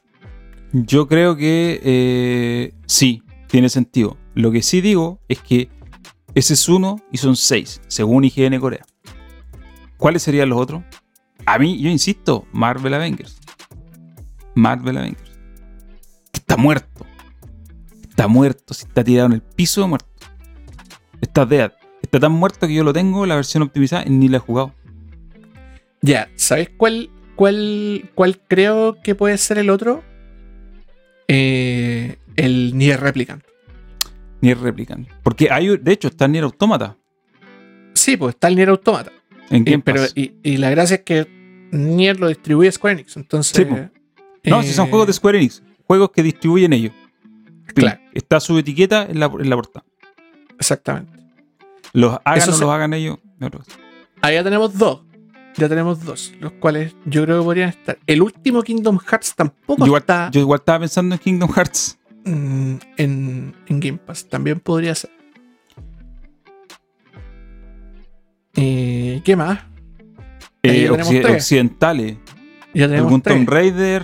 Yo 0.72 1.08
creo 1.08 1.36
que 1.36 1.80
eh, 1.84 2.74
sí, 2.86 3.24
tiene 3.48 3.70
sentido. 3.70 4.18
Lo 4.34 4.52
que 4.52 4.62
sí 4.62 4.82
digo 4.82 5.20
es 5.28 5.40
que 5.40 5.70
ese 6.36 6.56
es 6.56 6.68
uno 6.68 6.98
y 7.12 7.18
son 7.18 7.36
seis, 7.36 7.82
según 7.88 8.24
IGN 8.24 8.60
Corea. 8.60 8.86
¿Cuáles 9.98 10.24
serían 10.24 10.50
los 10.50 10.60
otros? 10.60 10.84
A 11.46 11.60
mí, 11.60 11.80
yo 11.80 11.90
insisto, 11.90 12.48
Marvel 12.52 12.94
Avengers. 12.94 13.40
Marvel 14.56 14.98
Avengers. 14.98 15.32
Está 16.34 16.58
muerto. 16.58 17.06
Está 18.10 18.28
muerto. 18.28 18.74
Si 18.74 18.86
está 18.86 19.04
tirado 19.04 19.28
en 19.28 19.34
el 19.34 19.42
piso, 19.42 19.88
muerto. 19.88 20.10
Está 21.22 21.46
dead. 21.46 21.72
Está 22.02 22.20
tan 22.20 22.32
muerto 22.32 22.68
que 22.68 22.74
yo 22.74 22.84
lo 22.84 22.94
tengo, 22.94 23.26
la 23.26 23.36
versión 23.36 23.64
optimizada, 23.64 24.04
y 24.06 24.10
ni 24.10 24.28
la 24.28 24.38
he 24.38 24.40
jugado. 24.40 24.74
Ya, 26.04 26.30
¿sabes 26.36 26.70
cuál, 26.76 27.10
cuál, 27.36 28.12
cuál 28.14 28.38
creo 28.48 29.02
que 29.02 29.16
puede 29.16 29.38
ser 29.38 29.58
el 29.58 29.70
otro? 29.70 30.04
Eh, 31.30 32.18
el 32.36 32.78
Nier 32.78 33.00
Replicant. 33.00 33.44
Ni 34.42 34.52
es 34.52 34.60
replicante. 34.60 35.10
Porque 35.24 35.50
hay, 35.50 35.78
de 35.78 35.92
hecho, 35.94 36.10
está 36.10 36.28
Nier 36.28 36.44
Automata 36.44 36.98
Sí, 37.94 38.18
pues 38.18 38.36
está 38.36 38.50
el 38.50 38.58
Nier 38.58 38.68
Automata. 38.68 39.14
en 39.50 39.66
Y, 39.66 39.78
pero, 39.78 40.04
y, 40.16 40.34
y 40.44 40.58
la 40.58 40.70
gracia 40.70 40.96
es 40.96 41.04
que 41.04 41.26
Nier 41.72 42.20
lo 42.20 42.28
distribuye 42.28 42.70
Square 42.70 42.96
Enix. 42.96 43.16
Entonces. 43.16 43.56
Sí. 43.56 43.64
No, 44.44 44.60
eh, 44.60 44.64
si 44.64 44.74
son 44.74 44.90
juegos 44.90 45.08
de 45.08 45.14
Square 45.14 45.38
Enix, 45.38 45.64
juegos 45.88 46.12
que 46.12 46.22
distribuyen 46.22 46.74
ellos. 46.74 46.92
Claro. 47.74 48.02
Está 48.14 48.42
su 48.42 48.58
etiqueta 48.58 49.08
en 49.10 49.22
la, 49.22 49.28
en 49.28 49.50
la 49.50 49.56
portada. 49.56 49.86
Exactamente. 50.60 51.14
Los 51.94 52.18
hagan 52.26 52.50
o 52.50 52.52
los 52.52 52.62
hagan 52.64 52.94
ellos. 52.94 53.20
no. 53.40 53.50
Ahí 54.22 54.36
ya 54.36 54.44
tenemos 54.44 54.78
dos. 54.78 55.04
Ya 55.58 55.70
tenemos 55.70 56.04
dos, 56.04 56.34
los 56.40 56.52
cuales 56.54 56.96
yo 57.06 57.24
creo 57.26 57.40
que 57.40 57.44
podrían 57.46 57.70
estar. 57.70 58.00
El 58.08 58.22
último 58.24 58.64
Kingdom 58.64 58.98
Hearts 59.00 59.36
tampoco 59.36 59.82
Yo 59.82 59.86
igual, 59.88 60.02
está. 60.02 60.30
yo 60.32 60.40
igual 60.42 60.60
estaba 60.60 60.80
pensando 60.80 61.16
en 61.16 61.20
Kingdom 61.22 61.52
Hearts. 61.54 62.00
en, 62.26 62.80
en 62.98 63.80
Game 63.80 63.98
Pass. 64.00 64.26
También 64.30 64.60
podría 64.60 64.96
ser. 64.96 65.12
Eh, 68.56 69.22
¿Qué 69.24 69.36
más? 69.36 69.60
Eh, 70.64 70.90
tres. 71.22 71.36
occidentales. 71.36 72.18
Ya 72.74 72.86
tenemos 72.88 73.06
Algún 73.08 73.22
tres. 73.22 73.36
Tomb 73.36 73.50
Raider. 73.50 74.04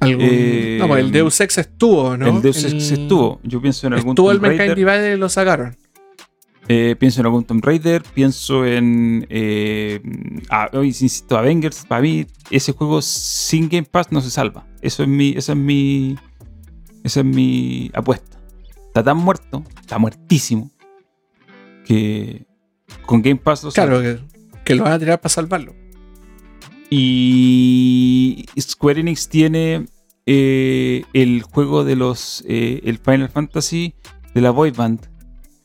Algún- 0.00 0.20
eh, 0.28 0.76
no, 0.80 0.88
pues 0.88 1.00
el 1.00 1.10
Deus 1.10 1.40
Ex 1.40 1.58
estuvo, 1.58 2.16
¿no? 2.16 2.26
El 2.36 2.42
Deus 2.42 2.62
Ex 2.64 2.92
El- 2.92 3.00
estuvo. 3.02 3.40
Yo 3.42 3.60
pienso 3.60 3.86
en 3.86 3.94
algún 3.94 4.10
Estuvo 4.12 4.30
el 4.30 4.36
Tomb 4.38 4.42
Mankind 4.48 4.58
Raider. 4.60 4.76
Divided 4.76 5.14
y 5.14 5.18
lo 5.18 5.28
sacaron. 5.28 5.76
Eh, 6.68 6.96
pienso 6.98 7.20
en 7.20 7.26
algún 7.26 7.44
Tomb 7.44 7.64
Raider. 7.64 8.02
Pienso 8.14 8.64
en. 8.66 9.26
Eh, 9.30 10.00
ah, 10.50 10.68
hoy 10.72 10.88
insisto, 10.88 11.38
Avengers. 11.38 11.84
Para 11.86 12.02
mí, 12.02 12.26
ese 12.50 12.72
juego 12.72 13.00
sin 13.02 13.68
Game 13.68 13.86
Pass 13.90 14.10
no 14.10 14.20
se 14.20 14.30
salva. 14.30 14.66
Eso 14.82 15.02
es 15.02 15.08
mi. 15.08 15.30
Esa 15.36 15.52
es 15.52 15.58
mi. 15.58 16.16
Esa 17.04 17.20
es 17.20 17.26
mi 17.26 17.90
apuesta. 17.94 18.40
Está 18.88 19.04
tan 19.04 19.18
muerto. 19.18 19.62
Está 19.80 19.98
muertísimo. 19.98 20.70
Que. 21.84 22.46
Con 23.04 23.22
Game 23.22 23.36
Pass 23.36 23.62
lo. 23.62 23.70
Claro, 23.70 24.00
que, 24.02 24.18
que 24.64 24.74
lo 24.74 24.84
van 24.84 24.94
a 24.94 24.98
tirar 24.98 25.20
para 25.20 25.32
salvarlo. 25.32 25.74
Y 26.90 28.46
Square 28.58 29.00
Enix 29.00 29.28
tiene 29.28 29.86
eh, 30.26 31.04
el 31.12 31.42
juego 31.42 31.84
de 31.84 31.94
los. 31.94 32.44
eh, 32.48 32.80
el 32.84 32.98
Final 32.98 33.28
Fantasy 33.28 33.94
de 34.34 34.40
la 34.40 34.50
Boy 34.50 34.72
Band. 34.72 35.08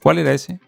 ¿Cuál 0.02 0.20
era 0.20 0.34
ese? 0.34 0.60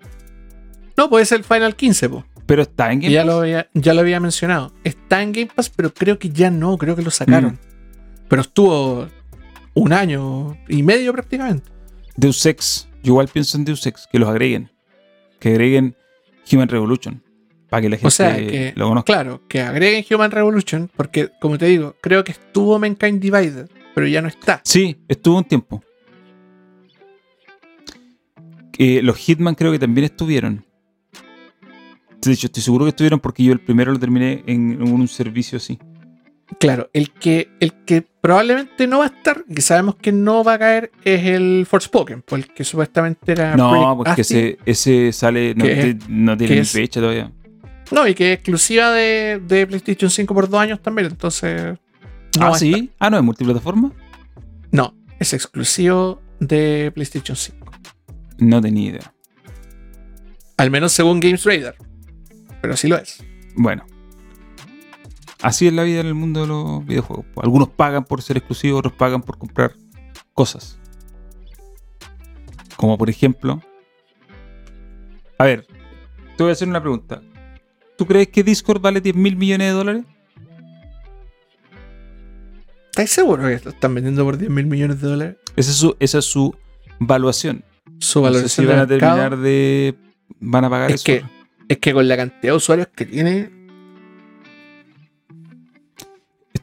No, 0.97 1.09
puede 1.09 1.25
ser 1.25 1.39
el 1.39 1.43
Final 1.43 1.75
15, 1.75 2.09
po. 2.09 2.25
Pero 2.45 2.61
está 2.61 2.91
en 2.91 2.99
Game 2.99 3.13
ya 3.13 3.21
Pass. 3.21 3.27
lo, 3.27 3.39
había, 3.39 3.69
ya 3.73 3.93
lo 3.93 4.01
había 4.01 4.19
mencionado. 4.19 4.73
Está 4.83 5.21
en 5.21 5.31
Game 5.31 5.49
Pass, 5.53 5.69
pero 5.69 5.93
creo 5.93 6.19
que 6.19 6.29
ya 6.29 6.49
no, 6.49 6.77
creo 6.77 6.95
que 6.95 7.01
lo 7.01 7.11
sacaron. 7.11 7.53
Mm. 7.53 8.27
Pero 8.27 8.41
estuvo 8.41 9.07
un 9.73 9.93
año 9.93 10.57
y 10.67 10.83
medio 10.83 11.13
prácticamente. 11.13 11.69
Deus 12.15 12.45
Ex. 12.45 12.87
Yo 13.01 13.13
igual 13.13 13.27
pienso 13.27 13.57
en 13.57 13.65
Deus 13.65 13.85
Ex. 13.85 14.07
Que 14.11 14.19
los 14.19 14.29
agreguen. 14.29 14.71
Que 15.39 15.49
agreguen 15.49 15.95
Human 16.51 16.67
Revolution. 16.67 17.23
Para 17.69 17.81
que 17.81 17.89
la 17.89 17.95
gente 17.95 18.07
O 18.07 18.11
sea, 18.11 18.35
que, 18.35 18.73
lo 18.75 18.87
conozca. 18.87 19.13
claro, 19.13 19.41
que 19.47 19.61
agreguen 19.61 20.05
Human 20.11 20.29
Revolution, 20.29 20.91
porque, 20.95 21.31
como 21.41 21.57
te 21.57 21.65
digo, 21.65 21.95
creo 22.01 22.23
que 22.23 22.31
estuvo 22.33 22.77
Mankind 22.77 23.19
Divided, 23.19 23.67
pero 23.95 24.05
ya 24.05 24.21
no 24.21 24.27
está. 24.27 24.61
Sí, 24.63 24.97
estuvo 25.07 25.39
un 25.39 25.43
tiempo. 25.43 25.83
Eh, 28.77 29.01
los 29.01 29.17
Hitman 29.17 29.55
creo 29.55 29.71
que 29.71 29.79
también 29.79 30.05
estuvieron. 30.05 30.63
De 32.25 32.33
hecho, 32.33 32.47
estoy 32.47 32.63
seguro 32.63 32.85
que 32.85 32.89
estuvieron 32.89 33.19
porque 33.19 33.43
yo 33.43 33.53
el 33.53 33.59
primero 33.59 33.91
lo 33.91 33.99
terminé 33.99 34.43
en, 34.47 34.81
un 34.81 35.07
servicio 35.07 35.57
así. 35.57 35.77
Claro, 36.59 36.89
el 36.93 37.11
que, 37.11 37.49
el 37.59 37.73
que 37.85 38.05
probablemente 38.21 38.85
no 38.85 38.99
va 38.99 39.05
a 39.05 39.07
estar, 39.07 39.43
que 39.45 39.61
sabemos 39.61 39.95
que 39.95 40.11
no 40.11 40.43
va 40.43 40.53
a 40.53 40.59
caer, 40.59 40.91
es 41.03 41.25
el 41.25 41.65
Forspoken, 41.67 42.21
pues 42.21 42.43
el 42.43 42.53
que 42.53 42.63
supuestamente 42.63 43.31
era. 43.31 43.55
No, 43.55 43.69
Project 43.69 43.97
porque 43.97 44.21
Asty. 44.21 44.37
ese, 44.37 44.59
ese 44.65 45.13
sale, 45.13 45.55
no, 45.55 45.63
te- 46.37 46.45
tiene 46.45 46.61
ni 46.61 46.65
fecha 46.65 46.99
todavía. 46.99 47.31
No, 47.91 48.07
y 48.07 48.13
que 48.13 48.33
es 48.33 48.35
exclusiva 48.39 48.91
de, 48.91 49.41
de 49.45 49.67
PlayStation 49.67 50.09
5 50.09 50.33
por 50.33 50.49
dos 50.49 50.59
años 50.59 50.81
también, 50.81 51.07
entonces. 51.07 51.77
No 52.39 52.47
ah, 52.47 52.57
sí. 52.57 52.91
Ah, 52.99 53.09
no, 53.09 53.17
es 53.17 53.23
multiplataforma. 53.23 53.91
No, 54.71 54.95
es 55.19 55.33
exclusivo 55.33 56.21
de 56.39 56.91
PlayStation 56.93 57.35
5. 57.35 57.71
No 58.39 58.61
tenía 58.61 58.89
idea. 58.89 59.13
Al 60.57 60.71
menos 60.71 60.91
según 60.91 61.19
Games 61.19 61.43
Radar. 61.45 61.75
Pero 62.63 62.77
sí 62.77 62.87
lo 62.87 62.95
es. 62.95 63.21
Bueno. 63.55 63.85
Así 65.41 65.67
es 65.67 65.73
la 65.73 65.83
vida 65.83 65.99
en 65.99 66.07
el 66.07 66.13
mundo 66.13 66.39
de 66.39 66.47
los 66.47 66.85
videojuegos. 66.85 67.25
Algunos 67.35 67.67
pagan 67.67 68.05
por 68.05 68.21
ser 68.21 68.37
exclusivos, 68.37 68.79
otros 68.79 68.93
pagan 68.93 69.21
por 69.21 69.37
comprar 69.37 69.73
cosas. 70.33 70.79
Como 72.77 72.97
por 72.97 73.09
ejemplo. 73.09 73.61
A 75.37 75.43
ver, 75.43 75.67
te 76.37 76.43
voy 76.43 76.51
a 76.51 76.53
hacer 76.53 76.69
una 76.69 76.79
pregunta. 76.79 77.21
¿Tú 77.97 78.05
crees 78.05 78.29
que 78.29 78.43
Discord 78.43 78.79
vale 78.81 79.01
10 79.01 79.13
mil 79.17 79.35
millones 79.35 79.67
de 79.67 79.73
dólares? 79.73 80.05
¿Estáis 82.91 83.11
seguros 83.11 83.45
que 83.45 83.65
lo 83.65 83.71
están 83.71 83.93
vendiendo 83.93 84.23
por 84.23 84.37
10 84.37 84.49
mil 84.49 84.67
millones 84.67 85.01
de 85.01 85.07
dólares? 85.09 85.35
Esa 85.57 85.71
es 85.71 85.75
su, 85.77 85.97
esa 85.99 86.19
es 86.19 86.25
su 86.25 86.55
valuación. 86.99 87.65
Su 87.99 88.21
No 88.21 88.27
sé 88.27 88.31
valoración 88.33 88.49
si 88.49 88.65
van 88.71 88.79
a 88.79 88.85
mercado 88.85 89.15
terminar 89.17 89.37
de. 89.37 89.95
Van 90.39 90.63
a 90.63 90.69
pagar 90.69 90.89
Es 90.91 90.95
eso. 90.95 91.03
que- 91.05 91.42
es 91.67 91.77
que 91.77 91.93
con 91.93 92.07
la 92.07 92.17
cantidad 92.17 92.53
de 92.53 92.57
usuarios 92.57 92.87
que 92.95 93.05
tiene, 93.05 93.49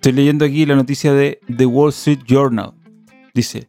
Estoy 0.00 0.12
leyendo 0.12 0.46
aquí 0.46 0.64
la 0.64 0.76
noticia 0.76 1.12
de 1.12 1.40
The 1.54 1.66
Wall 1.66 1.90
Street 1.90 2.20
Journal. 2.26 2.72
Dice, 3.34 3.68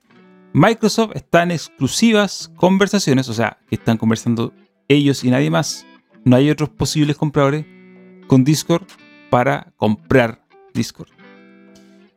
Microsoft 0.54 1.12
está 1.16 1.44
en 1.44 1.52
exclusivas 1.52 2.50
conversaciones, 2.56 3.28
o 3.28 3.34
sea, 3.34 3.58
que 3.68 3.76
están 3.76 3.98
conversando 3.98 4.54
ellos 4.88 5.26
y 5.26 5.30
nadie 5.30 5.50
más. 5.50 5.86
No 6.24 6.38
hay 6.38 6.50
otros 6.50 6.70
posibles 6.70 7.18
compradores 7.18 7.66
con 8.28 8.46
Discord 8.46 8.86
para 9.30 9.74
comprar 9.76 10.46
Discord. 10.74 11.10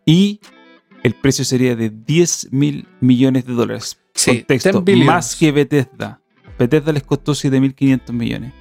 Y 0.07 0.39
el 1.03 1.16
precio 1.16 1.45
sería 1.45 1.74
de 1.74 1.91
10 1.91 2.53
mil 2.53 2.86
millones 3.01 3.47
de 3.47 3.53
dólares. 3.53 3.99
Sí, 4.15 4.39
Contexto, 4.39 4.81
10 4.81 4.85
billions. 4.85 5.07
más 5.07 5.35
que 5.35 5.51
Bethesda. 5.51 6.20
Bethesda 6.57 6.93
les 6.93 7.03
costó 7.03 7.32
7.500 7.32 8.12
millones. 8.12 8.53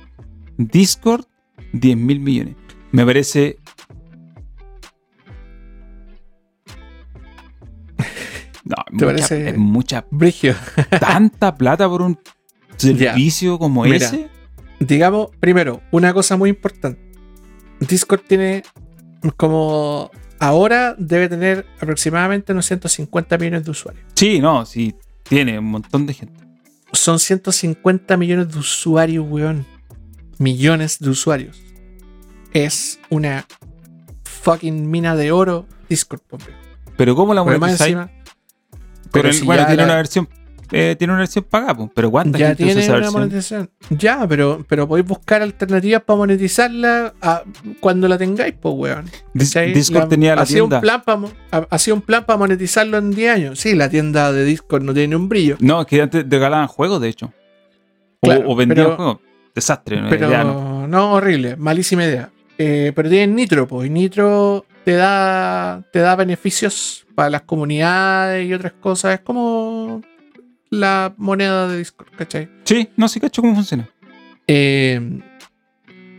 Discord, 0.57 1.25
10 1.73 1.97
mil 1.97 2.19
millones. 2.19 2.55
Me 2.91 3.05
parece 3.05 3.57
No, 8.65 8.75
¿Te 8.85 8.93
mucha, 8.93 9.05
parece- 9.05 9.49
es 9.49 9.57
mucha, 9.57 10.05
Brigio. 10.11 10.55
tanta 10.99 11.55
plata 11.55 11.87
por 11.89 12.01
un 12.01 12.17
servicio 12.77 13.59
como 13.59 13.83
Mira. 13.83 13.97
ese. 13.97 14.29
Digamos, 14.79 15.29
primero, 15.39 15.81
una 15.91 16.13
cosa 16.13 16.37
muy 16.37 16.49
importante. 16.49 16.99
Discord 17.79 18.21
tiene 18.27 18.63
como 19.37 20.11
ahora 20.39 20.95
debe 20.97 21.29
tener 21.29 21.65
aproximadamente 21.79 22.51
unos 22.53 22.65
150 22.65 23.37
millones 23.37 23.63
de 23.65 23.71
usuarios. 23.71 24.05
Sí, 24.15 24.39
no, 24.39 24.65
sí, 24.65 24.93
tiene 25.23 25.59
un 25.59 25.65
montón 25.65 26.05
de 26.05 26.13
gente. 26.13 26.41
Son 26.93 27.19
150 27.19 28.15
millones 28.17 28.51
de 28.53 28.59
usuarios, 28.59 29.25
weón. 29.27 29.65
Millones 30.39 30.99
de 30.99 31.09
usuarios. 31.09 31.61
Es 32.53 32.99
una 33.09 33.45
fucking 34.23 34.89
mina 34.89 35.15
de 35.15 35.31
oro 35.31 35.65
Discord, 35.89 36.21
weón. 36.31 36.43
Pero 36.97 37.15
¿cómo 37.15 37.33
la 37.33 37.43
Pero 37.43 37.59
monetizáis? 37.59 37.93
encima, 37.95 38.11
Con 38.71 39.09
pero 39.11 39.27
el- 39.29 39.33
si 39.35 39.45
bueno, 39.45 39.61
ya 39.61 39.67
tiene 39.67 39.81
la- 39.81 39.85
una 39.87 39.95
versión, 39.95 40.29
eh, 40.71 40.95
tiene 40.97 41.13
una 41.13 41.19
versión 41.21 41.45
pagada, 41.49 41.75
po, 41.75 41.91
pero 41.93 42.11
¿cuánta 42.11 42.37
ya 42.37 42.47
gente 42.49 42.63
usa 42.63 42.67
tiene 42.67 42.81
esa 42.81 42.91
una 42.91 42.99
versión? 42.99 43.21
monetización. 43.21 43.69
Ya, 43.91 44.27
pero, 44.27 44.65
pero 44.67 44.87
podéis 44.87 45.07
buscar 45.07 45.41
alternativas 45.41 46.03
para 46.03 46.17
monetizarla 46.17 47.13
a- 47.21 47.43
cuando 47.79 48.07
la 48.07 48.17
tengáis, 48.17 48.53
pues, 48.59 48.73
weón. 48.77 49.05
Discord 49.33 50.03
La- 50.03 50.07
tenía 50.09 50.35
la 50.35 50.41
hacía 50.43 50.57
tienda. 50.57 50.77
Un 50.77 50.81
plan 50.81 51.03
hacía 51.69 51.93
un 51.93 52.01
plan 52.01 52.25
para 52.25 52.37
monetizarlo 52.37 52.97
en 52.97 53.11
10 53.11 53.33
años. 53.35 53.59
Sí, 53.59 53.75
la 53.75 53.89
tienda 53.89 54.31
de 54.31 54.45
Discord 54.45 54.83
no 54.83 54.93
tiene 54.93 55.15
un 55.15 55.29
brillo. 55.29 55.57
No, 55.59 55.81
es 55.81 55.87
que 55.87 56.01
antes 56.01 56.25
regalaban 56.29 56.67
juegos, 56.67 57.01
de 57.01 57.09
hecho. 57.09 57.33
O, 58.21 58.55
vendían 58.55 58.85
pero- 58.87 58.95
juegos. 58.95 59.17
Desastre, 59.55 60.01
no, 60.01 60.09
Pero 60.09 60.27
idea, 60.27 60.43
no. 60.43 60.87
no. 60.87 61.13
horrible, 61.13 61.55
malísima 61.55 62.05
idea. 62.05 62.31
Eh, 62.57 62.91
pero 62.95 63.09
tienen 63.09 63.35
Nitro, 63.35 63.67
pues, 63.67 63.87
y 63.87 63.89
Nitro 63.89 64.65
te 64.83 64.93
da, 64.93 65.83
te 65.91 65.99
da 65.99 66.15
beneficios 66.15 67.05
para 67.15 67.29
las 67.29 67.41
comunidades 67.43 68.47
y 68.47 68.53
otras 68.53 68.73
cosas. 68.73 69.15
Es 69.15 69.19
como 69.21 70.01
la 70.69 71.13
moneda 71.17 71.67
de 71.67 71.77
Discord, 71.77 72.09
¿cachai? 72.17 72.49
Sí, 72.63 72.89
no 72.97 73.07
sé 73.07 73.19
cacho 73.19 73.41
cómo 73.41 73.55
funciona. 73.55 73.89
Eh, 74.47 75.21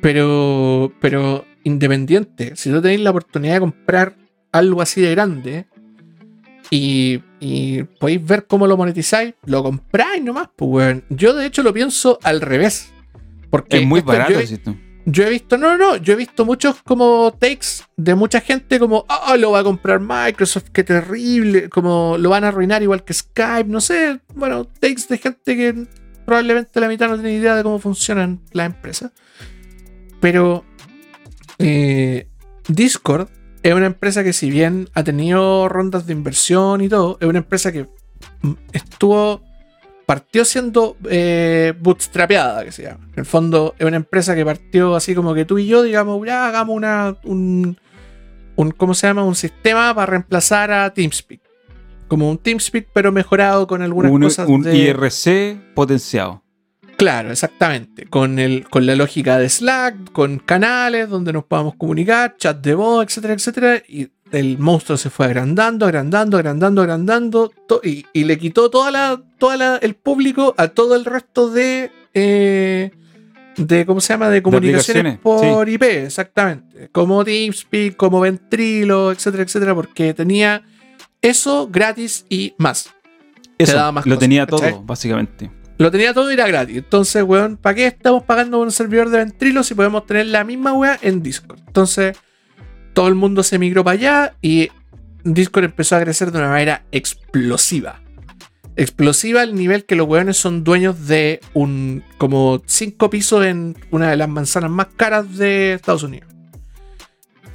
pero, 0.01 0.93
pero 1.01 1.45
independiente, 1.65 2.55
si 2.57 2.71
tú 2.71 2.81
tenéis 2.81 3.01
la 3.01 3.11
oportunidad 3.11 3.55
de 3.55 3.61
comprar 3.61 4.15
algo 4.53 4.81
así 4.83 5.01
de 5.01 5.11
grande 5.11 5.67
y, 6.71 7.21
y 7.41 7.83
podéis 7.83 8.25
ver 8.25 8.47
cómo 8.47 8.67
lo 8.67 8.77
monetizáis, 8.77 9.35
lo 9.45 9.63
compráis 9.63 10.23
nomás, 10.23 10.49
pues, 10.55 10.71
weón. 10.71 11.05
Yo 11.11 11.35
de 11.35 11.47
hecho 11.47 11.63
lo 11.63 11.73
pienso 11.73 12.19
al 12.23 12.41
revés. 12.41 12.94
Porque 13.55 13.77
Es 13.77 13.87
muy 13.87 14.01
barato, 14.01 14.33
yo 15.07 15.23
he 15.23 15.31
visto, 15.31 15.57
no, 15.57 15.77
no, 15.77 15.79
no, 15.79 15.97
yo 15.97 16.15
he 16.15 16.17
visto 16.17 16.45
muchos 16.45 16.83
como 16.83 17.33
takes 17.39 17.85
de 17.97 18.17
mucha 18.17 18.41
gente 18.41 18.81
como, 18.81 19.05
ah, 19.09 19.37
lo 19.37 19.53
va 19.53 19.61
a 19.61 19.63
comprar 19.63 20.01
Microsoft, 20.01 20.71
qué 20.73 20.83
terrible, 20.83 21.69
como 21.69 22.17
lo 22.19 22.31
van 22.31 22.43
a 22.43 22.49
arruinar 22.49 22.83
igual 22.83 23.05
que 23.05 23.15
Skype, 23.15 23.69
no 23.69 23.81
sé, 23.81 24.19
bueno, 24.35 24.65
takes 24.65 25.03
de 25.09 25.19
gente 25.19 25.57
que 25.57 25.87
probablemente 26.27 26.81
la 26.81 26.89
mitad 26.89 27.09
no 27.09 27.15
tiene 27.15 27.35
idea 27.35 27.55
de 27.55 27.63
cómo 27.63 27.79
funcionan 27.79 28.41
las 28.51 28.67
empresas. 28.67 29.13
Pero 30.21 30.65
eh, 31.61 32.27
Discord 32.67 33.29
es 33.63 33.73
una 33.73 33.87
empresa 33.87 34.25
que 34.25 34.33
si 34.33 34.51
bien 34.51 34.89
ha 34.95 35.05
tenido 35.05 35.69
rondas 35.69 36.07
de 36.09 36.13
inversión 36.13 36.81
y 36.81 36.89
todo, 36.89 37.19
es 37.21 37.29
una 37.29 37.39
empresa 37.39 37.71
que 37.71 37.87
mm, 38.43 38.53
estuvo 38.73 39.45
partió 40.07 40.45
siendo 40.45 40.97
eh, 41.09 41.75
bootstrapeada, 41.81 42.65
que 42.65 42.73
se 42.73 42.83
llama. 42.85 43.09
En 43.13 43.21
el 43.21 43.27
fondo, 43.27 43.75
es 43.79 43.87
una 43.87 43.97
empresa 43.97 44.35
que 44.35 44.45
partió 44.45 44.95
así 44.95 45.15
como 45.15 45.35
que 45.35 45.45
tú 45.45 45.59
y 45.59 45.67
yo, 45.67 45.83
digamos, 45.83 46.25
ya 46.27 46.47
hagamos 46.47 46.77
una, 46.77 47.17
un, 47.25 47.77
un, 48.57 48.71
¿cómo 48.73 48.95
se 48.95 49.07
llama? 49.07 49.25
Un 49.25 49.35
sistema 49.35 49.95
para 49.95 50.07
reemplazar 50.07 50.71
a 50.73 50.93
TeamSpeak. 50.93 51.41
como 52.09 52.31
un 52.31 52.39
TeamSpeak, 52.39 52.89
pero 52.93 53.13
mejorado 53.13 53.67
con 53.67 53.83
algunas 53.83 54.13
un, 54.13 54.23
cosas 54.23 54.49
un 54.49 54.63
de... 54.63 54.77
IRC 54.77 55.75
potenciado. 55.75 56.43
Claro, 56.97 57.33
exactamente. 57.33 58.07
Con, 58.07 58.39
el, 58.39 58.69
con 58.69 58.87
la 58.87 58.95
lógica 58.95 59.39
de 59.39 59.49
Slack, 59.49 60.13
con 60.13 60.39
canales 60.39 61.09
donde 61.09 61.33
nos 61.33 61.45
podamos 61.45 61.75
comunicar, 61.77 62.37
chat 62.37 62.61
de 62.61 62.75
voz, 62.75 63.05
etcétera, 63.07 63.35
etcétera. 63.35 63.83
Y 63.89 64.09
el 64.33 64.59
monstruo 64.59 64.97
se 64.99 65.11
fue 65.11 65.27
agrandando, 65.27 65.87
agrandando, 65.87 66.37
agrandando, 66.37 66.83
agrandando. 66.83 67.53
y, 67.83 68.05
y 68.13 68.25
le 68.25 68.39
quitó 68.39 68.71
toda 68.71 68.91
la, 68.91 69.23
toda 69.39 69.57
la- 69.57 69.77
el 69.77 69.95
público 69.95 70.55
a 70.57 70.69
todo 70.69 70.97
el 70.97 71.05
resto 71.05 71.51
de. 71.51 71.91
eh, 72.15 72.91
de 73.57 73.87
¿Cómo 73.87 74.01
se 74.01 74.13
llama? 74.13 74.31
De 74.31 74.43
comunicaciones 74.43 75.19
por 75.19 75.69
IP, 75.69 75.83
exactamente. 76.05 76.89
Como 76.91 77.25
TeamSpeak, 77.25 77.95
como 77.97 78.19
Ventrilo, 78.21 79.13
etcétera, 79.13 79.45
etcétera. 79.45 79.75
Porque 79.75 80.13
tenía 80.15 80.63
eso 81.23 81.69
gratis 81.71 82.27
y 82.29 82.55
más. 82.59 82.91
Eso, 83.57 83.77
daba 83.77 83.93
más 83.93 84.07
lo 84.07 84.11
cosas, 84.17 84.21
tenía 84.21 84.47
¿cachai? 84.47 84.73
todo, 84.73 84.83
básicamente. 84.83 85.51
Lo 85.79 85.91
tenía 85.91 86.13
todo 86.13 86.31
y 86.31 86.35
era 86.35 86.49
gratis. 86.49 86.77
Entonces, 86.79 87.23
weón, 87.23 87.57
¿para 87.57 87.75
qué 87.77 87.87
estamos 87.87 88.25
pagando 88.25 88.61
un 88.61 88.73
servidor 88.73 89.09
de 89.11 89.19
Ventrilo 89.19 89.63
si 89.63 89.75
podemos 89.75 90.05
tener 90.07 90.27
la 90.27 90.43
misma 90.45 90.73
weá 90.73 90.99
en 91.03 91.23
Discord? 91.23 91.61
Entonces, 91.67 92.17
todo 92.95 93.09
el 93.09 93.15
mundo 93.15 93.43
se 93.43 93.59
migró 93.59 93.85
para 93.85 93.95
allá 93.99 94.37
y 94.41 94.71
Discord 95.25 95.65
empezó 95.65 95.97
a 95.97 96.01
crecer 96.01 96.33
de 96.33 96.39
una 96.39 96.49
manera 96.49 96.85
explosiva. 96.93 98.01
Explosiva 98.77 99.43
al 99.43 99.55
nivel 99.55 99.85
que 99.85 99.95
los 99.97 100.09
weones 100.09 100.37
son 100.37 100.65
dueños 100.65 101.07
de 101.07 101.41
un 101.53 102.03
como 102.19 102.63
cinco 102.67 103.11
pisos 103.11 103.45
en 103.45 103.77
una 103.91 104.11
de 104.11 104.17
las 104.17 104.29
manzanas 104.29 104.71
más 104.71 104.89
caras 104.97 105.37
de 105.37 105.75
Estados 105.75 106.03
Unidos. 106.03 106.29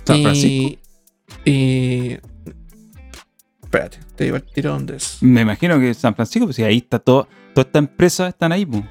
San 0.06 0.22
Francisco. 0.22 0.80
Y. 1.46 2.18
Espérate, 3.64 4.00
te 4.16 4.24
digo 4.24 4.36
el 4.38 4.44
tiro 4.44 4.72
dónde 4.72 4.96
es. 4.96 5.18
Me 5.22 5.42
imagino 5.42 5.80
que 5.80 5.94
San 5.94 6.16
Francisco, 6.16 6.48
pues 6.48 6.56
si 6.56 6.64
ahí 6.64 6.78
está 6.78 7.00
todo, 7.00 7.28
todas 7.54 7.68
estas 7.68 7.80
empresas 7.82 8.30
están 8.30 8.52
ahí, 8.52 8.66
po. 8.66 8.84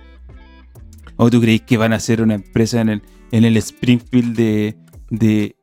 ¿O 1.17 1.31
tú 1.31 1.41
creéis 1.41 1.63
que 1.63 1.77
van 1.77 1.93
a 1.93 1.97
hacer 1.97 2.23
una 2.23 2.35
empresa 2.35 2.81
en 2.81 2.91
el, 2.91 3.03
en 3.33 3.45
el 3.45 3.57
Springfield 3.57 4.37
de, 4.37 4.77
de 5.11 5.58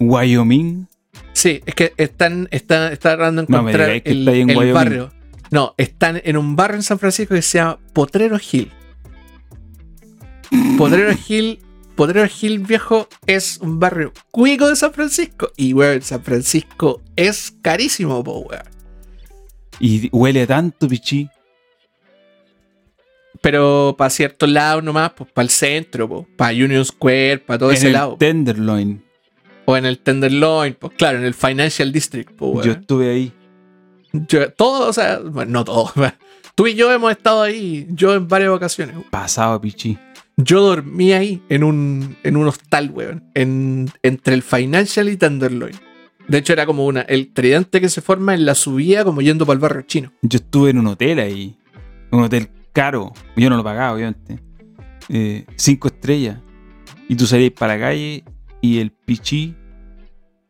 Wyoming? 0.00 0.86
Sí, 1.32 1.62
es 1.64 1.74
que 1.74 1.92
están, 1.96 2.48
están, 2.50 2.92
está 2.92 3.16
tratando 3.16 3.42
de 3.42 3.48
No 3.48 3.62
me 3.62 3.70
encontrar 3.70 3.86
digáis 3.86 4.02
que 4.02 4.10
el, 4.10 4.18
está 4.20 4.30
ahí 4.32 4.40
en 4.40 4.50
el 4.50 4.72
barrio. 4.72 5.12
No, 5.50 5.74
están 5.78 6.20
en 6.24 6.36
un 6.36 6.56
barrio 6.56 6.76
en 6.76 6.82
San 6.82 6.98
Francisco 6.98 7.34
que 7.34 7.42
se 7.42 7.58
llama 7.58 7.78
Potrero 7.92 8.38
Hill. 8.38 8.70
Potrero 10.76 11.12
Hill, 11.28 11.60
Potrero 11.94 12.28
Hill 12.40 12.58
viejo 12.60 13.08
es 13.26 13.58
un 13.58 13.78
barrio 13.78 14.12
cuico 14.30 14.68
de 14.68 14.76
San 14.76 14.92
Francisco. 14.92 15.52
Y 15.56 15.72
weón, 15.72 16.02
San 16.02 16.22
Francisco 16.22 17.02
es 17.16 17.52
carísimo, 17.62 18.22
po, 18.22 18.40
weón. 18.40 18.62
Y 19.80 20.08
huele 20.12 20.46
tanto, 20.46 20.88
pichi. 20.88 21.28
Pero 23.40 23.94
para 23.96 24.10
ciertos 24.10 24.48
lados 24.48 24.82
nomás, 24.82 25.12
pues 25.12 25.30
para 25.30 25.44
el 25.44 25.50
centro, 25.50 26.26
para 26.36 26.52
Union 26.52 26.84
Square, 26.84 27.38
para 27.46 27.58
todo 27.58 27.70
en 27.70 27.76
ese 27.76 27.86
el 27.86 27.92
lado. 27.92 28.16
Tenderloin. 28.18 29.07
O 29.70 29.76
en 29.76 29.84
el 29.84 29.98
Tenderloin, 29.98 30.74
pues 30.80 30.94
claro, 30.96 31.18
en 31.18 31.24
el 31.24 31.34
Financial 31.34 31.92
District, 31.92 32.30
pues 32.34 32.52
weón. 32.52 32.64
Yo 32.66 32.72
estuve 32.72 33.10
ahí. 33.10 33.32
Yo- 34.14 34.50
todo, 34.52 34.88
o 34.88 34.92
sea, 34.94 35.18
bueno, 35.18 35.52
no 35.52 35.64
todo. 35.66 35.92
Tú 36.54 36.66
y 36.66 36.74
yo 36.74 36.90
hemos 36.90 37.10
estado 37.12 37.42
ahí, 37.42 37.86
yo 37.90 38.14
en 38.14 38.26
varias 38.28 38.48
ocasiones. 38.50 38.96
Pasado, 39.10 39.60
pichi. 39.60 39.98
Yo 40.38 40.62
dormí 40.62 41.12
ahí 41.12 41.42
en 41.50 41.64
un, 41.64 42.16
en 42.22 42.36
un 42.38 42.48
hostal, 42.48 42.90
weón. 42.94 43.24
En, 43.34 43.90
entre 44.02 44.32
el 44.34 44.42
Financial 44.42 45.06
y 45.06 45.18
Tenderloin. 45.18 45.74
De 46.28 46.38
hecho, 46.38 46.54
era 46.54 46.64
como 46.64 46.86
una, 46.86 47.02
el 47.02 47.34
tridente 47.34 47.78
que 47.80 47.90
se 47.90 48.00
forma 48.00 48.32
en 48.32 48.46
la 48.46 48.54
subida, 48.54 49.04
como 49.04 49.20
yendo 49.20 49.44
para 49.44 49.54
el 49.56 49.60
barrio 49.60 49.82
chino. 49.82 50.12
Yo 50.22 50.38
estuve 50.38 50.70
en 50.70 50.78
un 50.78 50.86
hotel 50.86 51.18
ahí. 51.18 51.58
Un 52.10 52.22
hotel 52.22 52.48
caro. 52.72 53.12
Yo 53.36 53.50
no 53.50 53.56
lo 53.58 53.64
pagaba, 53.64 53.92
obviamente. 53.92 54.38
Eh, 55.10 55.44
cinco 55.56 55.88
estrellas. 55.88 56.38
Y 57.06 57.16
tú 57.16 57.26
salías 57.26 57.52
para 57.52 57.74
la 57.76 57.80
calle 57.80 58.24
y 58.60 58.80
el 58.80 58.90
pichi. 58.92 59.54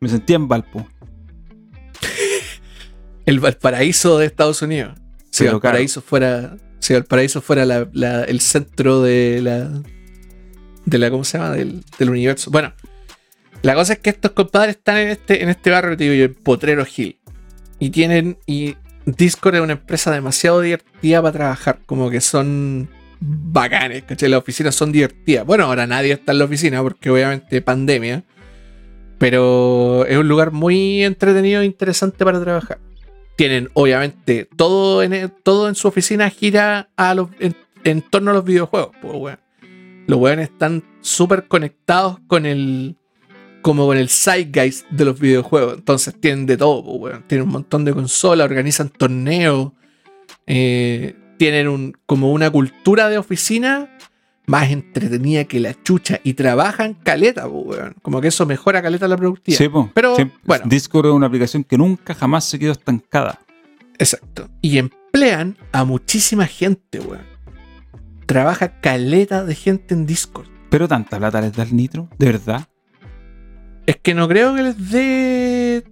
Me 0.01 0.09
sentía 0.09 0.37
en 0.37 0.49
Valpo. 0.49 0.87
El 3.27 3.41
Valparaíso 3.41 4.19
de 4.19 4.27
Estados 4.27 4.63
Unidos. 4.63 4.99
Si 5.31 5.45
Pero 5.45 5.55
Valparaíso 5.55 6.01
fuera. 6.01 6.57
Si 6.79 6.95
Valparaíso 6.95 7.43
fuera 7.43 7.65
la- 7.65 7.89
la- 7.93 8.25
el 8.25 8.41
centro 8.41 9.03
de 9.03 9.41
la. 9.43 9.71
De 10.87 10.99
la. 10.99 11.11
¿Cómo 11.11 11.25
se 11.25 11.39
llama? 11.39 11.51
Del, 11.51 11.85
del 11.99 12.11
universo. 12.11 12.51
Bueno. 12.51 12.73
La 13.63 13.75
cosa 13.75 13.95
es 13.95 13.99
que 13.99 14.11
estos 14.11 14.31
compadres 14.33 14.77
están 14.77 14.99
en 14.99 15.09
este, 15.09 15.43
en 15.43 15.49
este 15.49 15.71
barrio, 15.71 15.97
te 15.97 16.05
digo 16.05 16.15
yo, 16.15 16.25
en 16.27 16.35
Potrero 16.35 16.87
Hill. 16.97 17.19
Y 17.81 17.91
tienen. 17.91 18.39
Y 18.47 18.77
Discord 19.05 19.57
es 19.57 19.61
una 19.61 19.73
empresa 19.73 20.13
demasiado 20.13 20.61
divertida 20.61 21.21
para 21.21 21.33
trabajar. 21.33 21.81
Como 21.85 22.09
que 22.09 22.21
son 22.21 22.89
bacanes, 23.21 24.05
¿cachai? 24.05 24.29
Las 24.29 24.41
oficinas 24.41 24.75
son 24.75 24.93
divertidas. 24.93 25.45
Bueno, 25.45 25.65
ahora 25.65 25.87
nadie 25.87 26.13
está 26.13 26.33
en 26.33 26.39
la 26.39 26.45
oficina 26.45 26.83
porque 26.83 27.11
obviamente 27.11 27.61
pandemia. 27.63 28.25
Pero 29.19 30.07
es 30.07 30.17
un 30.17 30.29
lugar 30.29 30.53
muy 30.53 31.03
entretenido 31.03 31.61
e 31.61 31.67
interesante 31.67 32.25
para 32.25 32.41
trabajar. 32.41 32.79
Tienen, 33.37 33.69
obviamente, 33.75 34.49
todo 34.57 35.03
en, 35.03 35.33
todo 35.43 35.69
en 35.69 35.75
su 35.75 35.89
oficina 35.89 36.31
gira 36.31 36.91
a 36.97 37.15
los, 37.15 37.29
en, 37.85 38.03
torno 38.03 38.31
a 38.31 38.35
los 38.35 38.45
videojuegos. 38.45 38.91
Pues. 39.03 39.39
Los 40.07 40.19
weones 40.19 40.51
están 40.51 40.85
súper 41.01 41.47
conectados 41.49 42.19
con 42.27 42.47
el. 42.47 42.97
Como 43.61 43.87
con 43.87 43.99
el 43.99 44.09
zeitgeist 44.09 44.89
de 44.89 45.05
los 45.05 45.19
videojuegos. 45.19 45.75
Entonces 45.79 46.15
tienen 46.21 46.47
de 46.47 46.57
todo, 46.57 47.01
pues. 47.01 47.17
Tienen 47.27 47.49
un 47.49 47.53
montón 47.53 47.85
de 47.85 47.93
consolas, 47.93 48.45
organizan 48.45 48.89
torneos. 48.89 49.73
eh, 50.47 51.17
tienen 51.39 51.69
un, 51.69 51.95
como 52.07 52.33
una 52.33 52.51
cultura 52.51 53.09
de 53.09 53.17
oficina 53.19 53.89
más 54.47 54.71
entretenida 54.71 55.45
que 55.45 55.61
la 55.61 55.75
chucha. 55.83 56.21
Y 56.25 56.35
trabajan 56.35 56.95
caleta, 56.95 57.47
weón. 57.49 57.95
Como 58.03 58.21
que 58.21 58.29
eso 58.29 58.45
mejora 58.47 58.81
caleta 58.83 59.07
la 59.09 59.17
productividad. 59.17 59.59
Sí, 59.59 59.69
po. 59.69 59.91
Pero, 59.95 60.17
Sí, 60.17 60.31
bueno. 60.45 60.65
Discord 60.67 61.07
es 61.07 61.13
una 61.13 61.27
aplicación 61.27 61.65
que 61.65 61.77
nunca 61.79 62.15
jamás 62.15 62.45
se 62.45 62.59
quedó 62.59 62.73
estancada. 62.73 63.39
Exacto. 63.99 64.49
Y 64.63 64.79
emplean 64.79 65.57
a 65.73 65.85
muchísima 65.85 66.47
gente, 66.47 67.01
weón. 67.01 67.27
Trabaja 68.27 68.81
caleta 68.81 69.45
de 69.45 69.55
gente 69.55 69.95
en 69.95 70.07
Discord. 70.07 70.47
Pero 70.71 70.87
tanta 70.87 71.19
plata 71.19 71.41
les 71.41 71.53
da 71.55 71.63
el 71.63 71.75
nitro, 71.75 72.09
de 72.19 72.27
verdad. 72.27 72.69
Es 73.87 73.97
que 73.97 74.13
no 74.15 74.29
creo 74.29 74.55
que 74.55 74.63
les 74.63 74.91
dé 74.91 75.85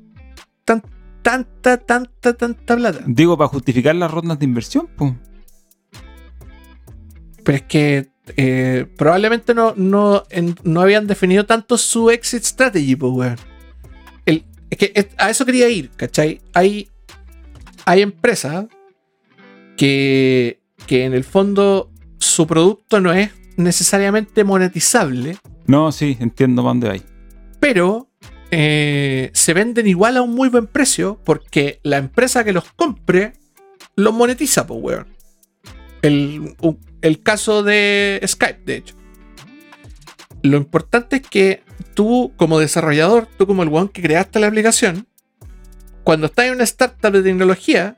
tan- 0.66 0.82
tanta, 1.23 1.78
tanta, 1.78 2.35
tanta 2.35 2.77
plata. 2.77 3.01
Digo, 3.06 3.39
para 3.39 3.48
justificar 3.48 3.94
las 3.94 4.10
rondas 4.10 4.39
de 4.39 4.44
inversión, 4.44 4.86
pues. 4.97 5.14
Pero 7.47 7.56
es 7.59 7.62
que 7.62 8.09
eh, 8.36 8.86
probablemente 8.98 9.55
no, 9.55 9.73
no, 9.77 10.24
en- 10.31 10.56
no 10.64 10.81
habían 10.81 11.06
definido 11.06 11.47
tanto 11.47 11.78
su 11.78 12.10
exit 12.10 12.43
strategy, 12.43 12.97
pues, 12.97 13.12
weón. 13.12 13.36
El- 14.27 14.44
es 14.68 14.78
que 14.78 14.90
es- 14.97 15.06
a 15.16 15.31
eso 15.31 15.47
quería 15.47 15.68
ir, 15.68 15.90
¿cachai? 15.97 16.40
Hay, 16.52 16.90
hay 17.85 18.02
empresas 18.02 18.66
que, 19.77 20.60
que 20.86 21.05
en 21.05 21.14
el 21.14 21.23
fondo 21.24 21.93
su 22.18 22.47
producto 22.48 23.01
no 23.01 23.12
es 23.12 23.31
necesariamente 23.56 24.44
monetizable, 24.44 25.39
No, 25.66 25.93
sí, 25.93 26.16
entiendo 26.20 26.62
para 26.62 26.70
dónde 26.70 26.89
vais. 26.89 27.05
pero 27.60 28.10
eh, 28.51 29.31
se 29.35 29.55
venden 29.55 29.86
igual 29.86 30.16
a 30.16 30.23
un 30.23 30.35
muy 30.35 30.48
buen 30.48 30.66
precio 30.66 31.20
porque 31.24 31.81
la 31.82 31.97
empresa 31.98 32.44
que 32.44 32.52
los 32.52 32.64
compre 32.73 33.35
los 33.97 34.12
monetiza, 34.14 34.66
pues, 34.66 34.81
weón. 34.82 35.06
El, 36.02 36.55
el 37.07 37.23
caso 37.23 37.62
de 37.62 38.20
Skype, 38.27 38.62
de 38.65 38.77
hecho. 38.77 38.95
Lo 40.43 40.57
importante 40.57 41.16
es 41.16 41.23
que 41.23 41.62
tú, 41.95 42.33
como 42.37 42.59
desarrollador, 42.59 43.27
tú 43.39 43.47
como 43.47 43.62
el 43.62 43.69
weón 43.69 43.89
que 43.89 44.03
creaste 44.03 44.39
la 44.39 44.47
aplicación, 44.49 45.07
cuando 46.05 46.27
estás 46.27 46.47
en 46.47 46.55
una 46.55 46.65
startup 46.65 47.11
de 47.12 47.23
tecnología, 47.23 47.97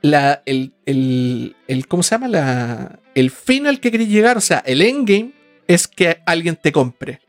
la, 0.00 0.42
el, 0.46 0.74
el, 0.86 1.56
el- 1.66 1.88
¿cómo 1.88 2.02
se 2.02 2.14
llama? 2.14 2.28
La, 2.28 3.00
el 3.14 3.30
fin 3.30 3.66
al 3.66 3.80
que 3.80 3.90
querés 3.90 4.08
llegar, 4.08 4.36
o 4.36 4.40
sea, 4.40 4.58
el 4.66 4.82
endgame, 4.82 5.32
es 5.66 5.88
que 5.88 6.18
alguien 6.26 6.56
te 6.56 6.72
compre. 6.72 7.20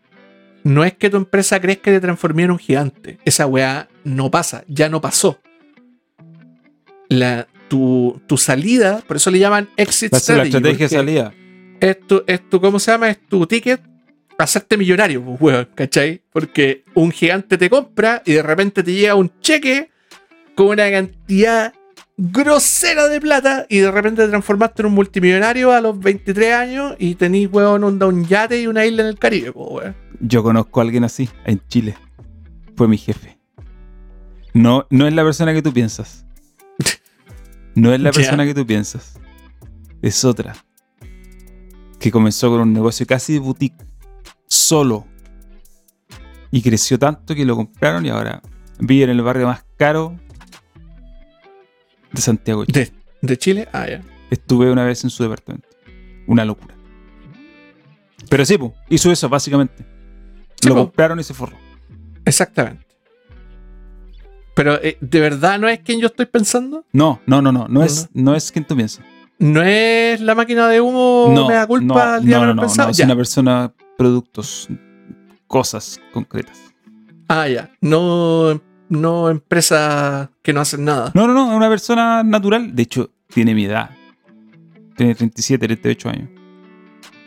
No 0.63 0.83
es 0.83 0.93
que 0.93 1.09
tu 1.09 1.17
empresa 1.17 1.59
crezca 1.61 1.89
y 1.89 1.93
te 1.93 2.01
transforme 2.01 2.43
en 2.43 2.51
un 2.51 2.59
gigante. 2.59 3.17
Esa 3.23 3.45
weá 3.47 3.87
no 4.03 4.29
pasa, 4.29 4.63
ya 4.67 4.89
no 4.89 4.99
pasó. 4.99 5.39
La, 7.07 7.47
tu, 7.67 8.21
tu 8.27 8.37
salida, 8.37 9.03
por 9.07 9.17
eso 9.17 9.31
le 9.31 9.39
llaman 9.39 9.69
exit 9.77 10.11
la 10.11 10.19
strategy, 10.19 10.47
estrategia 10.49 10.87
de 10.87 10.95
salida. 10.95 11.33
Es 11.79 11.99
tu, 12.07 12.23
es 12.25 12.49
tu, 12.49 12.61
¿cómo 12.61 12.79
se 12.79 12.91
llama? 12.91 13.09
Es 13.09 13.19
tu 13.27 13.45
ticket 13.45 13.81
hacerte 14.37 14.77
millonario, 14.77 15.23
pues, 15.23 15.41
weón, 15.41 15.69
¿cachai? 15.75 16.21
Porque 16.31 16.83
un 16.93 17.11
gigante 17.11 17.57
te 17.57 17.69
compra 17.69 18.21
y 18.25 18.33
de 18.33 18.43
repente 18.43 18.83
te 18.83 18.93
llega 18.93 19.15
un 19.15 19.31
cheque 19.39 19.89
con 20.55 20.67
una 20.67 20.89
cantidad 20.89 21.73
grosera 22.17 23.09
de 23.09 23.19
plata 23.19 23.65
y 23.69 23.79
de 23.79 23.91
repente 23.91 24.23
te 24.23 24.29
transformaste 24.29 24.81
en 24.81 24.87
un 24.87 24.93
multimillonario 24.93 25.71
a 25.73 25.81
los 25.81 25.99
23 25.99 26.53
años 26.53 26.95
y 26.97 27.15
tenís, 27.15 27.49
weón, 27.51 27.83
onda, 27.83 28.07
un 28.07 28.25
yate 28.25 28.61
y 28.61 28.67
una 28.67 28.85
isla 28.85 29.03
en 29.03 29.09
el 29.09 29.19
Caribe, 29.19 29.51
pues, 29.51 29.67
weón. 29.69 29.95
Yo 30.21 30.43
conozco 30.43 30.79
a 30.79 30.83
alguien 30.83 31.03
así, 31.03 31.29
en 31.45 31.61
Chile. 31.67 31.97
Fue 32.75 32.87
mi 32.87 32.97
jefe. 32.97 33.37
No, 34.53 34.87
no 34.89 35.07
es 35.07 35.13
la 35.13 35.23
persona 35.23 35.53
que 35.53 35.61
tú 35.61 35.73
piensas. 35.73 36.24
No 37.75 37.93
es 37.93 37.99
la 37.99 38.11
persona 38.13 38.45
que 38.45 38.53
tú 38.53 38.65
piensas. 38.65 39.19
Es 40.01 40.23
otra. 40.23 40.55
Que 41.99 42.11
comenzó 42.11 42.49
con 42.49 42.61
un 42.61 42.73
negocio 42.73 43.05
casi 43.05 43.33
de 43.33 43.39
boutique. 43.39 43.77
Solo. 44.47 45.05
Y 46.51 46.61
creció 46.61 46.97
tanto 46.97 47.35
que 47.35 47.45
lo 47.45 47.55
compraron 47.55 48.05
y 48.05 48.09
ahora 48.09 48.41
vive 48.79 49.03
en 49.03 49.09
el 49.11 49.21
barrio 49.21 49.47
más 49.47 49.65
caro 49.77 50.17
de 52.11 52.21
Santiago. 52.21 52.65
de 52.65 52.71
Chile. 52.71 52.93
¿De, 53.21 53.37
Chile? 53.37 53.67
Ah, 53.73 53.87
ya. 53.87 54.01
Estuve 54.29 54.71
una 54.71 54.85
vez 54.85 55.03
en 55.03 55.09
su 55.09 55.23
departamento. 55.23 55.67
Una 56.27 56.45
locura. 56.45 56.75
Pero 58.29 58.45
sí, 58.45 58.57
pues, 58.57 58.71
hizo 58.89 59.11
eso 59.11 59.29
básicamente. 59.29 59.85
Sí, 60.61 60.69
lo 60.69 60.75
po. 60.75 60.81
compraron 60.85 61.19
y 61.19 61.23
se 61.23 61.33
forró. 61.33 61.57
Exactamente. 62.23 62.84
Pero, 64.55 64.75
eh, 64.81 64.97
¿de 65.01 65.19
verdad 65.19 65.59
no 65.59 65.67
es 65.67 65.79
quien 65.81 65.99
yo 65.99 66.07
estoy 66.07 66.25
pensando? 66.25 66.85
No, 66.93 67.19
no, 67.27 67.41
no, 67.41 67.51
no. 67.51 67.67
No, 67.67 67.83
es, 67.83 68.09
no 68.13 68.33
es 68.35 68.51
quien 68.51 68.65
tú 68.65 68.75
piensas. 68.75 69.05
¿No 69.37 69.61
es 69.61 70.21
la 70.21 70.33
máquina 70.33 70.67
de 70.69 70.79
humo 70.79 71.29
no, 71.35 71.47
me 71.47 71.55
da 71.55 71.67
culpa 71.67 71.93
no, 71.93 72.13
al 72.13 72.25
día 72.25 72.39
no, 72.39 72.53
no, 72.53 72.61
pensado? 72.61 72.87
no, 72.87 72.91
es 72.91 72.97
Ya. 72.97 73.05
una 73.05 73.15
persona, 73.17 73.73
productos, 73.97 74.69
cosas 75.47 75.99
concretas. 76.13 76.57
Ah, 77.27 77.47
ya. 77.49 77.69
No, 77.81 78.61
no 78.87 79.29
empresas 79.29 80.29
que 80.41 80.53
no 80.53 80.61
hacen 80.61 80.85
nada. 80.85 81.11
No, 81.13 81.27
no, 81.27 81.33
no, 81.33 81.49
es 81.51 81.57
una 81.57 81.67
persona 81.69 82.23
natural. 82.23 82.73
De 82.73 82.83
hecho, 82.83 83.11
tiene 83.27 83.53
mi 83.53 83.65
edad. 83.65 83.89
Tiene 84.95 85.15
37, 85.15 85.67
38 85.67 86.09
años. 86.09 86.29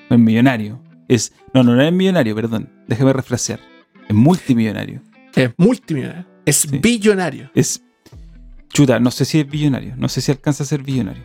No 0.09 0.17
es 0.17 0.23
millonario. 0.23 0.81
Es, 1.09 1.35
no, 1.53 1.63
no, 1.63 1.75
no 1.75 1.83
es 1.83 1.93
millonario, 1.93 2.35
perdón. 2.35 2.71
Déjame 2.87 3.13
refrasear. 3.13 3.61
Es 4.09 4.15
multimillonario. 4.15 5.03
Es 5.35 5.51
multimillonario. 5.59 6.25
Es 6.49 6.57
Sí. 6.59 6.79
billonario. 6.79 7.51
Es. 7.55 7.83
Chuta, 8.73 8.99
no 9.01 9.11
sé 9.11 9.25
si 9.25 9.41
es 9.41 9.49
billonario. 9.49 9.95
No 9.97 10.09
sé 10.09 10.21
si 10.21 10.31
alcanza 10.31 10.63
a 10.63 10.67
ser 10.67 10.83
billonario. 10.83 11.25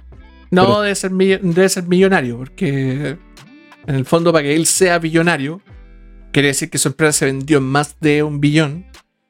No, 0.51 0.65
Pero- 0.65 0.81
debe, 0.81 0.95
ser 0.95 1.11
debe 1.11 1.69
ser 1.69 1.83
millonario, 1.87 2.37
porque 2.37 3.17
en 3.87 3.95
el 3.95 4.05
fondo 4.05 4.31
para 4.31 4.43
que 4.43 4.55
él 4.55 4.65
sea 4.65 4.99
billonario, 4.99 5.61
quiere 6.31 6.49
decir 6.49 6.69
que 6.69 6.77
su 6.77 6.87
empresa 6.89 7.11
se 7.19 7.25
vendió 7.25 7.57
en 7.57 7.63
más 7.65 7.95
de 7.99 8.23
un 8.23 8.39
billón. 8.39 8.85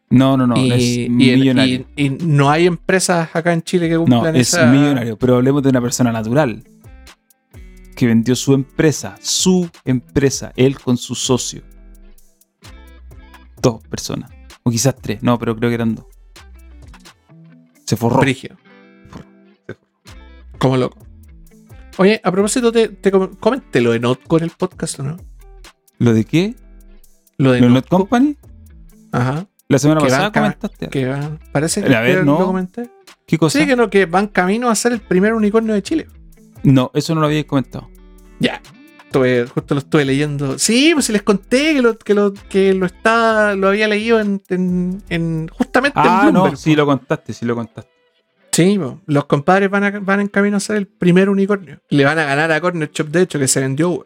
No, 0.10 0.38
no, 0.38 0.46
no. 0.46 0.56
y, 0.58 0.72
es 1.06 1.10
millonario. 1.10 1.86
y- 1.96 2.06
y 2.06 2.10
no 2.10 2.50
hay 2.52 2.68
empresas 2.68 3.30
acá 3.34 3.52
en 3.54 3.64
Chile 3.64 3.88
que 3.88 3.96
No, 3.96 4.02
cumplan 4.06 4.36
es 4.36 4.50
esa... 4.50 4.66
millonario. 4.68 5.18
Pero 5.18 5.36
hablemos 5.38 5.64
de 5.64 5.70
una 5.70 5.82
persona 5.82 6.12
natural. 6.12 6.64
Que 7.96 8.06
vendió 8.08 8.36
su 8.36 8.54
empresa. 8.54 9.16
Su 9.22 9.70
empresa. 9.86 10.52
Él 10.56 10.78
con 10.80 10.98
su 10.98 11.16
socio. 11.16 11.62
Dos 13.62 13.82
personas. 13.88 14.30
O 14.64 14.72
quizás 14.72 14.96
tres. 14.96 15.22
No, 15.24 15.38
pero 15.40 15.56
creo 15.56 15.70
que 15.70 15.76
eran 15.76 15.96
dos. 15.96 16.06
Se 17.86 17.96
forró. 17.98 18.20
Brigio. 18.22 18.56
Como 20.58 20.78
loco. 20.78 20.98
Oye, 21.98 22.20
a 22.24 22.32
propósito, 22.32 22.72
te, 22.72 22.88
te 22.90 23.12
comenté 23.12 23.82
lo 23.82 23.92
de 23.92 24.00
Notco 24.00 24.38
en 24.38 24.46
el 24.46 24.50
podcast, 24.52 25.00
¿o 25.00 25.04
no? 25.04 25.18
¿Lo 26.00 26.14
de 26.14 26.26
qué? 26.26 26.56
Lo 27.38 27.52
de 27.52 27.62
¿Lo 27.62 27.70
Not. 27.70 27.88
Company? 27.88 28.36
Ajá. 29.12 29.46
La 29.68 29.80
semana 29.80 30.02
Que 30.02 30.08
pasada 30.08 30.32
comentaste. 30.32 30.88
Que 30.90 31.06
van- 31.08 31.40
parece 31.52 31.84
que 31.84 31.96
A 31.96 32.02
ver, 32.02 32.20
que 32.20 32.26
no. 32.26 32.40
lo 32.40 32.46
comenté. 32.48 32.90
¿Qué 33.28 33.38
cosa? 33.38 33.60
Sí, 33.60 33.66
que 33.66 33.76
no, 33.76 33.90
que 33.90 34.06
van 34.06 34.28
camino 34.28 34.70
a 34.70 34.76
ser 34.76 34.92
el 34.94 35.02
primer 35.02 35.34
unicornio 35.34 35.74
de 35.74 35.84
Chile. 35.84 36.08
No, 36.64 36.92
eso 36.94 37.14
no 37.14 37.22
lo 37.22 37.28
habíais 37.28 37.46
comentado. 37.46 37.90
Ya. 38.40 38.62
Estuve- 39.14 39.48
justo 39.48 39.76
lo 39.76 39.80
estuve 39.80 40.06
leyendo. 40.06 40.58
Sí, 40.58 40.92
pues 40.94 41.06
si 41.06 41.12
les 41.14 41.22
conté 41.24 41.74
que 41.76 41.82
lo, 41.82 41.98
que 42.00 42.14
lo, 42.14 42.34
que 42.34 42.74
lo 42.74 42.86
está, 42.86 43.56
lo 43.56 43.68
había 43.68 43.88
leído 43.88 44.20
en, 44.20 44.42
en- 44.50 45.04
en- 45.10 45.48
justamente 45.50 46.00
en 46.00 46.06
Ah, 46.08 46.24
no, 46.26 46.32
Bloomberg, 46.32 46.58
sí 46.58 46.72
po. 46.72 46.78
lo 46.78 46.86
contaste, 46.88 47.34
sí 47.34 47.46
lo 47.46 47.56
contaste. 47.56 47.92
Sí, 48.52 48.80
los 49.08 49.26
compadres 49.26 49.70
van, 49.70 49.84
a- 49.84 50.00
van 50.00 50.20
en 50.20 50.28
camino 50.28 50.58
a 50.58 50.60
ser 50.60 50.76
el 50.78 50.88
primer 50.88 51.30
unicornio. 51.30 51.80
Le 51.90 52.06
van 52.06 52.20
a 52.20 52.26
ganar 52.26 52.52
a 52.52 52.60
Corner 52.62 52.90
Shop, 52.92 53.08
de 53.08 53.22
hecho, 53.22 53.40
que 53.40 53.48
se 53.48 53.60
vendió. 53.62 54.04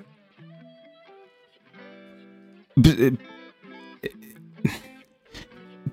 Eh, 2.84 3.12
eh, 4.04 4.12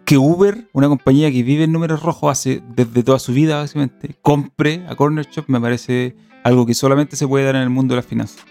Que 0.04 0.18
Uber, 0.18 0.68
una 0.72 0.88
compañía 0.88 1.30
que 1.32 1.42
vive 1.42 1.64
en 1.64 1.72
números 1.72 2.02
rojos 2.02 2.30
hace 2.30 2.62
desde 2.76 3.02
toda 3.02 3.18
su 3.18 3.32
vida, 3.32 3.56
básicamente, 3.56 4.16
compre 4.22 4.84
a 4.88 4.94
Corner 4.96 5.26
Shop, 5.30 5.44
me 5.48 5.60
parece 5.60 6.14
algo 6.42 6.66
que 6.66 6.74
solamente 6.74 7.16
se 7.16 7.26
puede 7.26 7.44
dar 7.46 7.56
en 7.56 7.62
el 7.62 7.70
mundo 7.70 7.94
de 7.94 8.00
las 8.00 8.06
finanzas. 8.06 8.44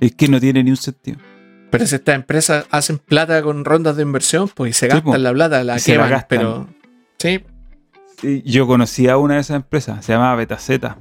Es 0.00 0.12
que 0.14 0.28
no 0.28 0.38
tiene 0.40 0.62
ni 0.62 0.70
un 0.70 0.76
sentido. 0.76 1.18
Pero 1.70 1.86
si 1.86 1.94
estas 1.96 2.14
empresas 2.14 2.66
hacen 2.70 2.98
plata 2.98 3.42
con 3.42 3.64
rondas 3.64 3.96
de 3.96 4.02
inversión, 4.02 4.48
pues 4.54 4.70
y 4.70 4.72
se 4.72 4.86
Sí, 4.86 4.90
gastan 4.92 5.12
po. 5.12 5.16
la 5.18 5.32
plata, 5.32 5.64
la 5.64 5.78
queman, 5.78 6.10
gastan. 6.10 6.26
pero. 6.28 6.68
Sí, 7.18 7.40
Sí, 8.20 8.42
Yo 8.46 8.66
conocí 8.66 9.08
a 9.08 9.18
una 9.18 9.34
de 9.34 9.40
esas 9.40 9.56
empresas, 9.56 10.04
se 10.04 10.12
llamaba 10.12 10.36
Betaceta. 10.36 10.98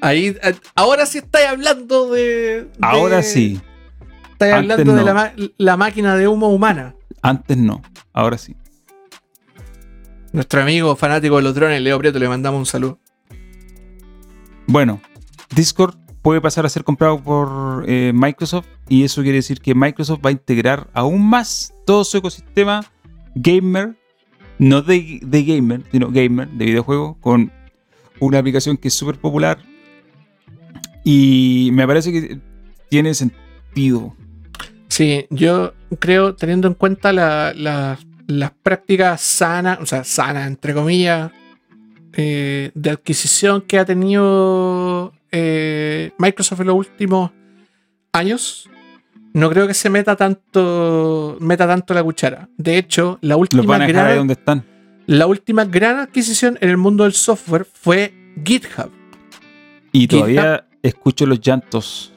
ahí. 0.00 0.36
eh, 0.42 0.54
Ahora 0.74 1.06
sí 1.06 1.18
estáis 1.18 1.48
hablando 1.48 2.10
de. 2.12 2.22
de- 2.64 2.68
Ahora 2.80 3.22
sí, 3.22 3.60
Estáis 4.32 4.54
Antes 4.54 4.72
hablando 4.78 4.94
de 4.94 5.04
la, 5.04 5.32
la 5.58 5.76
máquina 5.76 6.16
de 6.16 6.26
humo 6.28 6.48
humana. 6.48 6.94
antes 7.22 7.56
no, 7.56 7.82
ahora 8.12 8.36
sí. 8.38 8.56
Nuestro 10.32 10.60
amigo 10.62 10.96
fanático 10.96 11.36
de 11.36 11.42
los 11.42 11.54
drones, 11.54 11.80
Leo 11.80 11.98
Prieto, 11.98 12.18
le 12.18 12.28
mandamos 12.28 12.58
un 12.58 12.66
saludo. 12.66 12.98
Bueno, 14.66 15.00
Discord 15.54 15.96
puede 16.22 16.40
pasar 16.40 16.64
a 16.64 16.68
ser 16.68 16.84
comprado 16.84 17.22
por 17.22 17.84
eh, 17.86 18.12
Microsoft 18.14 18.66
y 18.88 19.04
eso 19.04 19.22
quiere 19.22 19.36
decir 19.36 19.60
que 19.60 19.74
Microsoft 19.74 20.20
va 20.24 20.30
a 20.30 20.32
integrar 20.32 20.88
aún 20.94 21.28
más 21.28 21.74
todo 21.86 22.02
su 22.04 22.16
ecosistema 22.18 22.84
gamer, 23.34 23.96
no 24.58 24.80
de, 24.82 25.20
gamer, 25.22 25.82
sino 25.92 26.10
gamer, 26.10 26.48
de 26.48 26.64
videojuegos, 26.64 27.16
con 27.20 27.52
una 28.20 28.38
aplicación 28.38 28.76
que 28.76 28.88
es 28.88 28.94
súper 28.94 29.18
popular 29.18 29.58
y 31.04 31.70
me 31.72 31.86
parece 31.86 32.12
que 32.12 32.40
tiene 32.88 33.12
sentido. 33.14 34.14
Sí, 34.88 35.26
yo 35.30 35.74
creo, 35.98 36.34
teniendo 36.34 36.68
en 36.68 36.74
cuenta 36.74 37.12
la- 37.12 37.52
la- 37.54 37.98
las 38.26 38.52
prácticas 38.62 39.20
sanas, 39.20 39.78
o 39.80 39.86
sea, 39.86 40.04
sanas, 40.04 40.46
entre 40.46 40.72
comillas, 40.72 41.30
eh, 42.14 42.70
de 42.74 42.90
adquisición 42.90 43.60
que 43.62 43.78
ha 43.78 43.84
tenido 43.84 45.12
eh, 45.36 46.12
Microsoft 46.16 46.60
en 46.60 46.68
los 46.68 46.76
últimos 46.76 47.32
años, 48.12 48.70
no 49.32 49.50
creo 49.50 49.66
que 49.66 49.74
se 49.74 49.90
meta 49.90 50.14
tanto, 50.14 51.36
meta 51.40 51.66
tanto 51.66 51.92
la 51.92 52.04
cuchara. 52.04 52.48
De 52.56 52.78
hecho, 52.78 53.18
la 53.20 53.36
última, 53.36 53.76
ahí 53.76 53.92
gran, 53.92 54.16
donde 54.16 54.34
están. 54.34 54.64
la 55.06 55.26
última 55.26 55.64
gran 55.64 55.98
adquisición 55.98 56.56
en 56.60 56.70
el 56.70 56.76
mundo 56.76 57.02
del 57.02 57.14
software 57.14 57.64
fue 57.64 58.14
GitHub. 58.44 58.92
Y 59.90 60.02
GitHub. 60.02 60.18
todavía 60.20 60.68
escucho 60.84 61.26
los 61.26 61.40
llantos. 61.40 62.12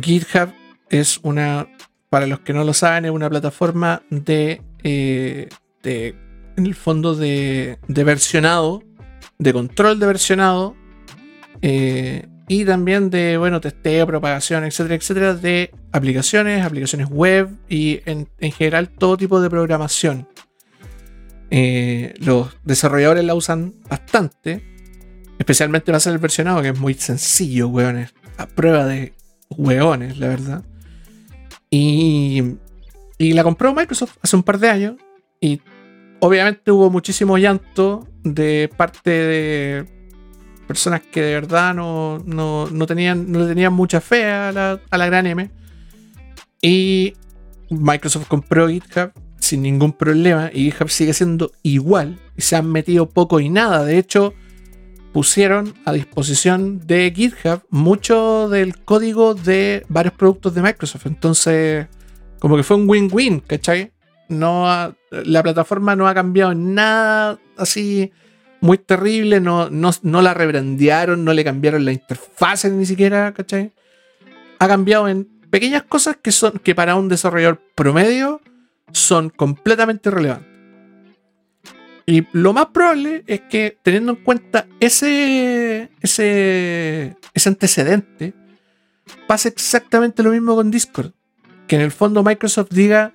GitHub 0.00 0.48
es 0.88 1.20
una, 1.22 1.68
para 2.08 2.26
los 2.26 2.40
que 2.40 2.54
no 2.54 2.64
lo 2.64 2.72
saben, 2.72 3.04
es 3.04 3.10
una 3.10 3.28
plataforma 3.28 4.00
de, 4.08 4.62
eh, 4.82 5.50
de 5.82 6.14
en 6.56 6.64
el 6.64 6.74
fondo, 6.74 7.14
de, 7.14 7.78
de 7.86 8.04
versionado, 8.04 8.82
de 9.38 9.52
control 9.52 10.00
de 10.00 10.06
versionado, 10.06 10.74
eh, 11.62 12.26
y 12.48 12.64
también 12.64 13.10
de, 13.10 13.36
bueno, 13.38 13.60
testeo, 13.60 14.06
propagación, 14.06 14.64
etcétera, 14.64 14.94
etcétera, 14.96 15.34
de 15.34 15.70
aplicaciones, 15.92 16.64
aplicaciones 16.64 17.08
web 17.08 17.48
y 17.68 18.00
en, 18.04 18.28
en 18.38 18.52
general 18.52 18.90
todo 18.90 19.16
tipo 19.16 19.40
de 19.40 19.48
programación. 19.48 20.28
Eh, 21.50 22.14
los 22.18 22.56
desarrolladores 22.64 23.24
la 23.24 23.34
usan 23.34 23.74
bastante, 23.88 24.62
especialmente 25.38 25.86
para 25.86 25.98
hacer 25.98 26.12
el 26.12 26.18
versionado, 26.18 26.60
que 26.62 26.70
es 26.70 26.78
muy 26.78 26.94
sencillo, 26.94 27.68
weones, 27.68 28.12
a 28.36 28.46
prueba 28.46 28.86
de 28.86 29.14
hueones, 29.50 30.18
la 30.18 30.28
verdad. 30.28 30.64
Y, 31.70 32.42
y 33.18 33.32
la 33.32 33.42
compró 33.42 33.74
Microsoft 33.74 34.16
hace 34.20 34.36
un 34.36 34.42
par 34.42 34.58
de 34.58 34.68
años. 34.68 34.94
Y 35.40 35.60
obviamente 36.20 36.70
hubo 36.70 36.90
muchísimo 36.90 37.38
llanto 37.38 38.08
de 38.22 38.70
parte 38.76 39.10
de 39.10 40.03
personas 40.64 41.00
que 41.02 41.20
de 41.22 41.34
verdad 41.34 41.74
no, 41.74 42.18
no, 42.26 42.68
no 42.70 42.86
tenían, 42.86 43.30
no 43.30 43.40
le 43.40 43.46
tenían 43.46 43.72
mucha 43.72 44.00
fe 44.00 44.24
a 44.24 44.52
la, 44.52 44.80
a 44.90 44.98
la 44.98 45.06
gran 45.06 45.26
M. 45.26 45.50
Y 46.62 47.14
Microsoft 47.70 48.26
compró 48.28 48.68
GitHub 48.68 49.12
sin 49.38 49.62
ningún 49.62 49.92
problema. 49.92 50.50
Y 50.52 50.70
GitHub 50.70 50.88
sigue 50.90 51.12
siendo 51.12 51.52
igual. 51.62 52.18
Y 52.36 52.42
se 52.42 52.56
han 52.56 52.70
metido 52.70 53.08
poco 53.08 53.40
y 53.40 53.48
nada. 53.50 53.84
De 53.84 53.98
hecho, 53.98 54.34
pusieron 55.12 55.74
a 55.84 55.92
disposición 55.92 56.86
de 56.86 57.12
GitHub 57.14 57.62
mucho 57.70 58.48
del 58.48 58.82
código 58.84 59.34
de 59.34 59.84
varios 59.88 60.14
productos 60.14 60.54
de 60.54 60.62
Microsoft. 60.62 61.06
Entonces, 61.06 61.86
como 62.38 62.56
que 62.56 62.62
fue 62.62 62.76
un 62.76 62.88
win-win, 62.88 63.40
¿cachai? 63.40 63.92
No 64.28 64.68
ha- 64.70 64.94
la 65.10 65.42
plataforma 65.42 65.94
no 65.94 66.08
ha 66.08 66.14
cambiado 66.14 66.54
nada 66.54 67.38
así 67.58 68.10
muy 68.64 68.78
terrible, 68.78 69.40
no, 69.40 69.68
no, 69.68 69.90
no 70.00 70.22
la 70.22 70.32
rebrandearon, 70.32 71.22
no 71.22 71.34
le 71.34 71.44
cambiaron 71.44 71.84
la 71.84 71.92
interfaz 71.92 72.64
ni 72.64 72.86
siquiera, 72.86 73.34
¿cachai? 73.34 73.72
Ha 74.58 74.66
cambiado 74.66 75.06
en 75.06 75.26
pequeñas 75.50 75.82
cosas 75.82 76.16
que 76.16 76.32
son 76.32 76.52
que 76.64 76.74
para 76.74 76.96
un 76.96 77.10
desarrollador 77.10 77.60
promedio 77.74 78.40
son 78.90 79.28
completamente 79.28 80.10
relevantes. 80.10 80.48
Y 82.06 82.26
lo 82.32 82.54
más 82.54 82.68
probable 82.68 83.22
es 83.26 83.42
que 83.50 83.76
teniendo 83.82 84.12
en 84.12 84.24
cuenta 84.24 84.66
ese, 84.80 85.90
ese, 86.00 87.18
ese 87.34 87.48
antecedente, 87.50 88.32
pase 89.26 89.48
exactamente 89.48 90.22
lo 90.22 90.30
mismo 90.30 90.54
con 90.54 90.70
Discord. 90.70 91.12
Que 91.66 91.76
en 91.76 91.82
el 91.82 91.92
fondo 91.92 92.22
Microsoft 92.22 92.70
diga, 92.70 93.12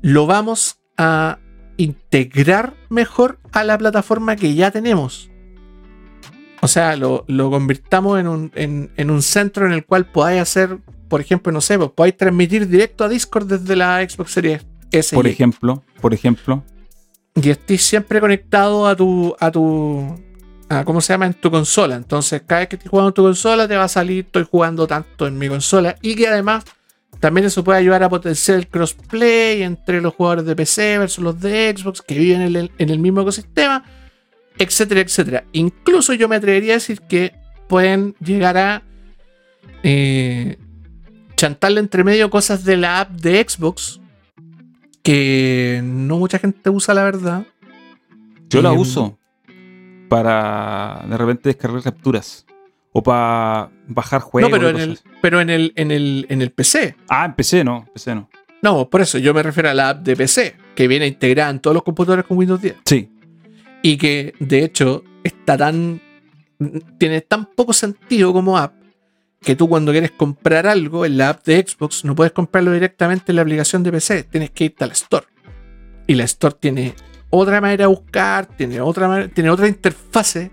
lo 0.00 0.26
vamos 0.26 0.78
a 0.96 1.38
integrar 1.76 2.74
mejor 2.88 3.38
a 3.52 3.64
la 3.64 3.76
plataforma 3.78 4.36
que 4.36 4.54
ya 4.54 4.70
tenemos. 4.70 5.30
O 6.60 6.68
sea, 6.68 6.96
lo, 6.96 7.24
lo 7.28 7.50
convirtamos 7.50 8.18
en 8.18 8.26
un, 8.28 8.52
en- 8.54 8.90
en 8.96 9.10
un 9.10 9.22
centro 9.22 9.66
en 9.66 9.72
el 9.72 9.84
cual 9.84 10.06
podáis 10.06 10.40
hacer, 10.40 10.78
por 11.08 11.20
ejemplo, 11.20 11.52
no 11.52 11.60
sé, 11.60 11.78
pues 11.78 11.90
podáis 11.90 12.16
transmitir 12.16 12.66
directo 12.68 13.04
a 13.04 13.08
Discord 13.08 13.46
desde 13.46 13.76
la 13.76 14.06
Xbox 14.08 14.30
Series 14.32 14.66
S. 14.90 15.14
Por 15.14 15.26
ejemplo, 15.26 15.82
por 16.00 16.14
ejemplo, 16.14 16.64
y 17.34 17.50
estés 17.50 17.82
siempre 17.82 18.20
conectado 18.20 18.86
a 18.86 18.96
tu, 18.96 19.34
a 19.40 19.50
tu, 19.50 20.06
a, 20.70 20.84
¿cómo 20.84 21.00
se 21.02 21.12
llama? 21.12 21.26
En 21.26 21.34
tu 21.34 21.50
consola. 21.50 21.96
Entonces, 21.96 22.42
cada 22.46 22.60
vez 22.60 22.68
que 22.68 22.76
estés 22.76 22.88
jugando 22.90 23.08
en 23.08 23.14
tu 23.14 23.22
consola, 23.24 23.68
te 23.68 23.76
va 23.76 23.84
a 23.84 23.88
salir, 23.88 24.24
estoy 24.24 24.46
jugando 24.50 24.86
tanto 24.86 25.26
en 25.26 25.36
mi 25.36 25.48
consola. 25.48 25.96
Y 26.00 26.14
que 26.14 26.28
además, 26.28 26.64
también 27.20 27.46
eso 27.46 27.64
puede 27.64 27.78
ayudar 27.78 28.02
a 28.02 28.08
potenciar 28.08 28.58
el 28.58 28.68
crossplay 28.68 29.62
entre 29.62 30.00
los 30.00 30.14
jugadores 30.14 30.44
de 30.44 30.56
PC 30.56 30.98
versus 30.98 31.24
los 31.24 31.40
de 31.40 31.74
Xbox 31.76 32.02
que 32.02 32.18
viven 32.18 32.42
en 32.42 32.56
el, 32.56 32.70
en 32.78 32.90
el 32.90 32.98
mismo 32.98 33.22
ecosistema, 33.22 33.84
etcétera, 34.58 35.00
etcétera. 35.00 35.44
Incluso 35.52 36.12
yo 36.14 36.28
me 36.28 36.36
atrevería 36.36 36.74
a 36.74 36.76
decir 36.76 37.00
que 37.02 37.34
pueden 37.68 38.14
llegar 38.20 38.56
a 38.56 38.82
eh, 39.82 40.58
chantarle 41.36 41.80
entre 41.80 42.04
medio 42.04 42.30
cosas 42.30 42.64
de 42.64 42.76
la 42.76 43.00
app 43.00 43.10
de 43.10 43.44
Xbox 43.46 44.00
que 45.02 45.82
no 45.84 46.18
mucha 46.18 46.38
gente 46.38 46.70
usa, 46.70 46.94
la 46.94 47.04
verdad. 47.04 47.46
yo 48.48 48.62
la 48.62 48.72
Em, 48.72 48.78
uso 48.78 49.18
para 50.08 51.04
de 51.08 51.16
repente 51.16 51.48
descargar 51.48 51.82
capturas 51.82 52.46
o 52.96 53.02
para 53.02 53.70
bajar 53.88 54.20
juegos. 54.22 54.50
no, 54.50 54.56
pero 54.56 54.70
en 54.70 54.78
el, 54.78 54.98
pero 55.20 55.40
en 55.40 55.50
el, 55.50 55.72
en 55.76 55.90
el, 55.90 56.26
en 56.30 56.40
el 56.40 56.50
PC. 56.52 56.96
Ah, 57.08 57.24
en 57.26 57.34
PC 57.34 57.64
no, 57.64 57.84
PC 57.92 58.14
no. 58.14 58.30
No, 58.62 58.88
por 58.88 59.02
eso 59.02 59.18
yo 59.18 59.34
me 59.34 59.42
refiero 59.42 59.68
a 59.68 59.74
la 59.74 59.90
app 59.90 60.02
de 60.04 60.16
PC, 60.16 60.54
que 60.74 60.88
viene 60.88 61.06
integrada 61.06 61.50
en 61.50 61.58
todos 61.60 61.74
los 61.74 61.82
computadores 61.82 62.24
con 62.24 62.38
Windows 62.38 62.62
10. 62.62 62.76
Sí, 62.86 63.10
Y 63.82 63.96
que 63.98 64.32
de 64.38 64.64
hecho 64.64 65.02
está 65.22 65.56
tan. 65.58 66.00
tiene 66.98 67.20
tan 67.20 67.46
poco 67.46 67.72
sentido 67.72 68.32
como 68.32 68.56
app 68.56 68.72
que 69.42 69.54
tú 69.56 69.68
cuando 69.68 69.92
quieres 69.92 70.12
comprar 70.12 70.66
algo 70.66 71.04
en 71.04 71.18
la 71.18 71.30
app 71.30 71.44
de 71.44 71.62
Xbox 71.66 72.04
no 72.06 72.14
puedes 72.14 72.32
comprarlo 72.32 72.72
directamente 72.72 73.32
en 73.32 73.36
la 73.36 73.42
aplicación 73.42 73.82
de 73.82 73.92
PC, 73.92 74.22
tienes 74.24 74.50
que 74.50 74.64
irte 74.66 74.84
a 74.84 74.86
la 74.86 74.92
Store. 74.94 75.26
Y 76.06 76.14
la 76.14 76.24
Store 76.24 76.56
tiene 76.58 76.94
otra 77.28 77.60
manera 77.60 77.82
de 77.82 77.88
buscar, 77.88 78.46
tiene 78.46 78.80
otra, 78.80 79.08
manera- 79.08 79.28
tiene 79.28 79.50
otra 79.50 79.68
interfase 79.68 80.50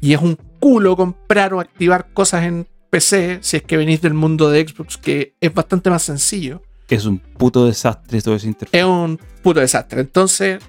y 0.00 0.14
es 0.14 0.20
un 0.22 0.38
culo 0.62 0.96
comprar 0.96 1.52
o 1.54 1.58
activar 1.58 2.12
cosas 2.12 2.44
en 2.44 2.68
PC 2.88 3.40
si 3.42 3.56
es 3.56 3.64
que 3.64 3.76
venís 3.76 4.00
del 4.00 4.14
mundo 4.14 4.48
de 4.48 4.64
Xbox 4.64 4.96
que 4.96 5.34
es 5.40 5.52
bastante 5.52 5.90
más 5.90 6.04
sencillo. 6.04 6.62
es 6.88 7.04
un 7.04 7.18
puto 7.18 7.66
desastre 7.66 8.22
todo 8.22 8.36
ese 8.36 8.46
interfaz. 8.46 8.78
Es 8.78 8.84
un 8.84 9.18
puto 9.42 9.58
desastre. 9.58 10.02
Entonces, 10.02 10.62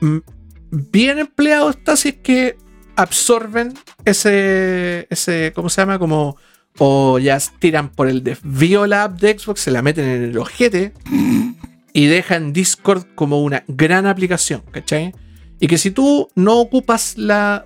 mm, 0.00 0.18
bien 0.70 1.18
empleado 1.18 1.68
está 1.68 1.96
si 1.96 2.08
es 2.08 2.14
que 2.14 2.56
absorben 2.96 3.74
ese, 4.06 5.06
ese, 5.10 5.52
¿cómo 5.54 5.68
se 5.68 5.82
llama? 5.82 5.98
Como, 5.98 6.38
o 6.78 7.18
ya 7.18 7.38
tiran 7.58 7.90
por 7.90 8.08
el 8.08 8.24
desvío 8.24 8.86
la 8.86 9.04
app 9.04 9.20
de 9.20 9.38
Xbox, 9.38 9.60
se 9.60 9.70
la 9.70 9.82
meten 9.82 10.06
en 10.06 10.22
el 10.22 10.38
ojete 10.38 10.94
y 11.92 12.06
dejan 12.06 12.54
Discord 12.54 13.04
como 13.14 13.42
una 13.42 13.64
gran 13.68 14.06
aplicación, 14.06 14.62
¿cachai? 14.70 15.12
Y 15.58 15.66
que 15.66 15.78
si 15.78 15.90
tú 15.90 16.28
no 16.34 16.58
ocupas 16.58 17.16
las 17.16 17.62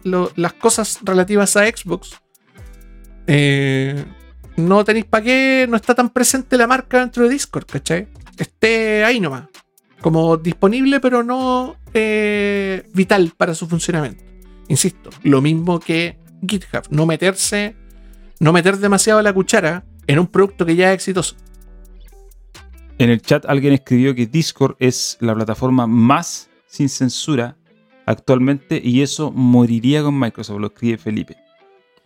cosas 0.59 1.01
relativas 1.03 1.57
a 1.57 1.67
Xbox, 1.67 2.21
eh, 3.27 4.05
no 4.57 4.85
tenéis 4.85 5.07
para 5.07 5.25
qué, 5.25 5.67
no 5.69 5.77
está 5.77 5.95
tan 5.95 6.11
presente 6.11 6.57
la 6.57 6.67
marca 6.67 7.01
dentro 7.01 7.25
de 7.25 7.31
Discord, 7.31 7.67
¿cachai? 7.67 8.09
Esté 8.37 9.05
ahí 9.05 9.21
nomás. 9.21 9.49
Como 10.01 10.37
disponible, 10.37 11.01
pero 11.01 11.23
no 11.23 11.77
eh, 11.93 12.89
vital 12.95 13.33
para 13.37 13.55
su 13.55 13.67
funcionamiento. 13.67 14.25
Insisto, 14.69 15.11
lo 15.25 15.41
mismo 15.41 15.81
que 15.81 16.19
GitHub. 16.47 16.85
No 16.91 17.07
meterse, 17.07 17.75
no 18.39 18.53
meter 18.53 18.79
demasiado 18.79 19.21
la 19.21 19.33
cuchara 19.33 19.85
en 20.07 20.19
un 20.19 20.27
producto 20.27 20.65
que 20.65 20.77
ya 20.77 20.91
es 20.91 20.95
exitoso. 20.95 21.37
En 22.99 23.11
el 23.11 23.21
chat 23.23 23.47
alguien 23.47 23.73
escribió 23.73 24.15
que 24.15 24.27
Discord 24.27 24.77
es 24.79 25.17
la 25.21 25.35
plataforma 25.35 25.87
más 25.87 26.51
sin 26.67 26.89
censura 26.89 27.57
actualmente 28.11 28.81
y 28.83 29.03
eso 29.03 29.31
moriría 29.31 30.03
con 30.03 30.19
Microsoft, 30.19 30.61
lo 30.61 30.67
escribe 30.69 30.99
Felipe. 30.99 31.37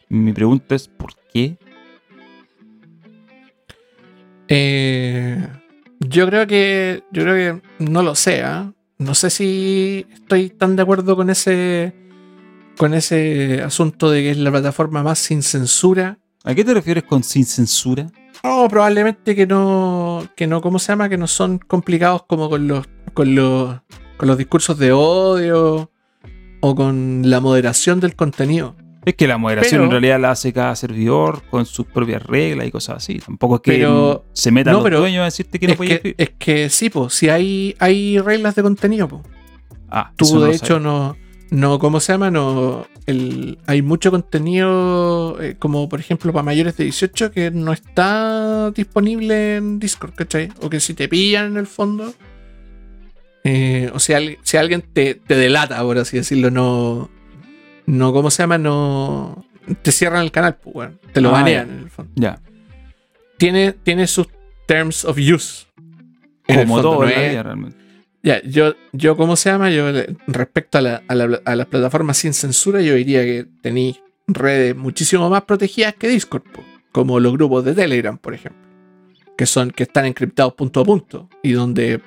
Mi 0.08 0.32
pregunta 0.32 0.74
es 0.74 0.88
¿por 0.88 1.14
qué? 1.32 1.56
Eh, 4.48 5.48
yo 6.00 6.26
creo 6.26 6.46
que. 6.46 7.02
Yo 7.10 7.22
creo 7.22 7.34
que. 7.34 7.84
No 7.84 8.02
lo 8.02 8.14
sé, 8.14 8.42
¿ah? 8.42 8.72
No 8.98 9.14
sé 9.14 9.30
si 9.30 10.06
estoy 10.12 10.50
tan 10.50 10.76
de 10.76 10.82
acuerdo 10.82 11.16
con 11.16 11.30
ese. 11.30 11.94
Con 12.76 12.92
ese 12.92 13.62
asunto 13.62 14.10
de 14.10 14.22
que 14.22 14.30
es 14.32 14.38
la 14.38 14.50
plataforma 14.50 15.02
más 15.02 15.18
sin 15.18 15.42
censura. 15.42 16.18
¿A 16.44 16.54
qué 16.54 16.64
te 16.64 16.74
refieres 16.74 17.04
con 17.04 17.22
sin 17.22 17.46
censura? 17.46 18.06
No, 18.42 18.68
probablemente 18.68 19.34
que 19.34 19.46
no. 19.46 20.28
Que 20.36 20.46
no, 20.46 20.60
¿cómo 20.60 20.78
se 20.78 20.92
llama? 20.92 21.08
Que 21.08 21.16
no 21.16 21.26
son 21.26 21.58
complicados 21.58 22.24
como 22.24 22.50
con 22.50 22.68
los. 22.68 22.86
con 23.14 23.34
los. 23.34 23.80
con 24.16 24.28
los 24.28 24.36
discursos 24.36 24.78
de 24.78 24.92
odio. 24.92 25.90
O 26.66 26.74
con 26.74 27.22
la 27.26 27.40
moderación 27.40 28.00
del 28.00 28.16
contenido. 28.16 28.74
Es 29.04 29.14
que 29.16 29.26
la 29.28 29.36
moderación 29.36 29.80
Pero- 29.80 29.84
en 29.84 29.90
realidad 29.90 30.18
la 30.18 30.30
hace 30.30 30.50
cada 30.54 30.74
servidor 30.76 31.42
con 31.50 31.66
sus 31.66 31.84
propias 31.84 32.22
reglas 32.22 32.66
y 32.66 32.70
cosas 32.70 32.96
así. 32.96 33.18
Tampoco 33.18 33.56
es 33.56 33.60
que 33.60 33.72
Pero- 33.72 34.24
se 34.32 34.50
metan 34.50 34.72
no, 34.72 34.78
los 34.78 34.84
pero 34.84 35.00
dueños 35.00 35.20
a 35.20 35.24
decirte 35.24 35.58
que 35.60 35.66
no 35.66 35.72
Es 35.72 35.76
puedes 35.76 35.92
escribir. 35.92 36.14
es 36.16 36.30
que 36.38 36.70
sí, 36.70 36.88
pues, 36.88 37.12
si 37.12 37.28
hay, 37.28 37.76
hay 37.80 38.18
reglas 38.18 38.54
de 38.54 38.62
contenido, 38.62 39.06
pues. 39.08 39.22
Ah, 39.90 40.10
Tú, 40.16 40.24
no 40.36 40.40
de 40.40 40.56
hecho, 40.56 40.80
no, 40.80 41.16
no, 41.50 41.78
¿cómo 41.78 42.00
se 42.00 42.12
llama? 42.14 42.30
No, 42.30 42.86
el, 43.04 43.58
hay 43.66 43.82
mucho 43.82 44.10
contenido, 44.10 45.40
eh, 45.42 45.56
como 45.58 45.86
por 45.90 46.00
ejemplo 46.00 46.32
para 46.32 46.42
mayores 46.42 46.76
de 46.78 46.84
18, 46.84 47.30
que 47.30 47.50
no 47.50 47.72
está 47.74 48.70
disponible 48.70 49.56
en 49.56 49.78
Discord, 49.78 50.14
¿cachai? 50.14 50.48
O 50.62 50.70
que 50.70 50.80
si 50.80 50.94
te 50.94 51.08
pillan 51.08 51.46
en 51.52 51.56
el 51.58 51.66
fondo, 51.66 52.12
eh, 53.44 53.90
o 53.92 53.98
sea, 54.00 54.18
si 54.42 54.56
alguien 54.56 54.82
te, 54.82 55.14
te 55.14 55.36
delata, 55.36 55.80
por 55.82 55.98
así 55.98 56.16
decirlo, 56.16 56.50
no, 56.50 57.10
no, 57.86 58.12
¿cómo 58.12 58.30
se 58.30 58.42
llama? 58.42 58.58
No, 58.58 59.44
te 59.82 59.92
cierran 59.92 60.22
el 60.22 60.32
canal, 60.32 60.56
pues, 60.56 60.90
te 61.12 61.20
lo 61.20 61.28
Ah, 61.30 61.32
banean 61.32 61.70
en 61.70 61.78
el 61.80 61.90
fondo. 61.90 62.12
Ya, 62.16 62.40
Tiene, 63.36 63.72
tiene 63.72 64.06
sus 64.06 64.28
terms 64.66 65.04
of 65.04 65.18
use. 65.18 65.66
en 66.46 66.58
el 66.60 66.66
como 66.66 66.74
fondo, 66.76 66.90
todo 66.90 67.02
no 67.04 67.08
es- 67.10 67.42
realmente. 67.42 67.76
ya, 68.22 68.42
yo, 68.42 68.74
yo, 68.92 69.16
¿cómo 69.16 69.36
se 69.36 69.50
llama? 69.50 69.70
Yo, 69.70 69.86
respecto 70.26 70.78
a, 70.78 70.80
la- 70.82 71.02
a 71.08 71.14
la- 71.14 71.40
a 71.44 71.56
las 71.56 71.66
plataformas 71.66 72.16
sin 72.18 72.32
censura, 72.34 72.80
yo 72.82 72.94
diría 72.94 73.22
que 73.24 73.46
tenéis 73.62 74.00
redes 74.26 74.74
muchísimo 74.76 75.28
más 75.30 75.42
protegidas 75.42 75.94
que 75.94 76.08
Discord, 76.08 76.42
po, 76.42 76.62
como 76.92 77.18
los 77.20 77.32
grupos 77.34 77.64
de 77.64 77.74
Telegram, 77.74 78.16
por 78.16 78.32
ejemplo, 78.34 78.62
que 79.36 79.46
son, 79.46 79.70
que 79.70 79.82
están 79.82 80.06
encriptados 80.06 80.54
punto 80.54 80.80
a 80.80 80.84
punto, 80.84 81.28
y 81.42 81.52
donde 81.52 82.00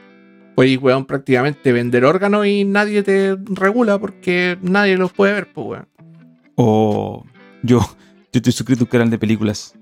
podéis, 0.58 0.80
weón, 0.82 1.06
prácticamente 1.06 1.72
vender 1.72 2.04
órganos 2.04 2.48
y 2.48 2.66
nadie 2.66 3.04
te 3.04 3.38
regula 3.46 4.00
porque 4.00 4.58
nadie 4.64 4.98
los 4.98 5.14
puede 5.14 5.34
ver, 5.34 5.54
pues, 5.54 5.68
weón. 5.68 5.88
O 6.56 7.24
yo, 7.62 7.80
yo 7.80 7.88
estoy 8.34 8.52
suscrito 8.52 8.82
a 8.82 8.86
un 8.86 8.90
canal 8.90 9.10
de 9.12 9.20
películas. 9.20 9.76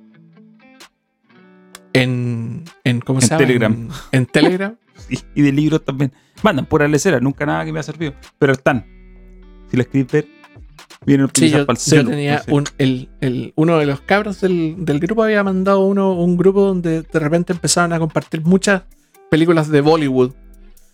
En, 1.93 2.63
en, 2.83 2.99
¿cómo 2.99 3.19
En 3.19 3.21
se 3.21 3.29
llama? 3.29 3.39
Telegram. 3.39 3.73
En, 3.73 3.89
en 4.11 4.25
Telegram. 4.25 4.75
Sí, 4.97 5.19
y 5.35 5.41
de 5.43 5.51
libros 5.51 5.83
también. 5.85 6.11
Mandan 6.41 6.65
pura 6.65 6.87
lecera, 6.87 7.19
nunca 7.19 7.45
nada 7.45 7.63
que 7.65 7.71
me 7.71 7.79
ha 7.79 7.83
servido. 7.83 8.13
Pero 8.39 8.53
están. 8.53 8.85
Si 9.69 9.75
la 9.77 9.83
escribes 9.83 10.11
ver, 10.11 10.27
vienen 11.05 11.29
Sí, 11.33 11.49
yo, 11.49 11.65
para 11.65 11.77
el 11.77 11.83
yo 11.83 11.89
celu. 11.97 12.09
tenía 12.09 12.37
no 12.37 12.43
sé. 12.43 12.53
un, 12.53 12.63
el, 12.79 13.09
el- 13.21 13.53
uno 13.55 13.77
de 13.77 13.85
los 13.85 14.01
cabros 14.01 14.41
del, 14.41 14.75
del 14.79 14.99
grupo 14.99 15.23
había 15.23 15.43
mandado 15.43 15.85
uno, 15.85 16.13
un 16.13 16.37
grupo 16.37 16.61
donde 16.61 17.01
de 17.03 17.19
repente 17.19 17.53
empezaron 17.53 17.93
a 17.93 17.99
compartir 17.99 18.41
muchas 18.41 18.83
películas 19.29 19.69
de 19.69 19.81
Bollywood. 19.81 20.31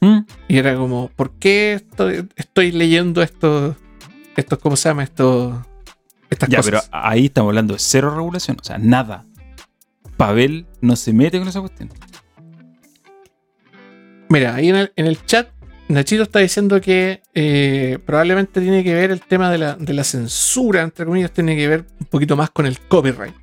¿Mm? 0.01 0.19
Y 0.47 0.57
era 0.57 0.75
como, 0.75 1.09
¿por 1.15 1.31
qué 1.33 1.73
estoy, 1.73 2.27
estoy 2.35 2.71
leyendo 2.71 3.21
estos, 3.21 3.75
estos, 4.35 4.59
¿cómo 4.59 4.75
se 4.75 4.89
llama? 4.89 5.03
Estos, 5.03 5.55
estas 6.29 6.49
Ya, 6.49 6.57
cosas. 6.57 6.71
pero 6.71 6.83
ahí 6.91 7.25
estamos 7.25 7.49
hablando 7.49 7.73
de 7.73 7.79
cero 7.79 8.13
regulación. 8.15 8.57
O 8.59 8.63
sea, 8.63 8.77
nada. 8.77 9.25
Pavel 10.17 10.65
no 10.81 10.95
se 10.95 11.13
mete 11.13 11.39
con 11.39 11.47
esa 11.47 11.59
cuestión. 11.61 11.89
Mira, 14.29 14.55
ahí 14.55 14.69
en 14.69 14.75
el, 14.75 14.93
en 14.95 15.07
el 15.07 15.23
chat, 15.25 15.49
Nachito 15.87 16.23
está 16.23 16.39
diciendo 16.39 16.79
que 16.79 17.21
eh, 17.33 17.99
probablemente 18.05 18.61
tiene 18.61 18.83
que 18.83 18.93
ver 18.93 19.11
el 19.11 19.19
tema 19.21 19.51
de 19.51 19.57
la, 19.57 19.75
de 19.75 19.93
la 19.93 20.03
censura, 20.03 20.81
entre 20.83 21.05
comillas, 21.05 21.31
tiene 21.31 21.55
que 21.55 21.67
ver 21.67 21.85
un 21.99 22.05
poquito 22.07 22.35
más 22.37 22.49
con 22.49 22.65
el 22.65 22.79
copyright. 22.79 23.35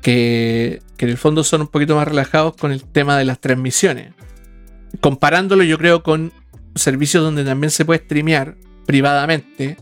Que, 0.00 0.80
que 0.96 1.04
en 1.04 1.10
el 1.10 1.18
fondo 1.18 1.44
son 1.44 1.62
un 1.62 1.66
poquito 1.68 1.96
más 1.96 2.06
relajados 2.08 2.56
con 2.56 2.72
el 2.72 2.84
tema 2.84 3.18
de 3.18 3.24
las 3.24 3.40
transmisiones. 3.40 4.14
Comparándolo, 5.00 5.62
yo 5.64 5.78
creo, 5.78 6.02
con 6.02 6.32
servicio 6.74 7.22
donde 7.22 7.44
también 7.44 7.70
se 7.70 7.84
puede 7.84 8.00
streamear 8.04 8.56
privadamente 8.86 9.76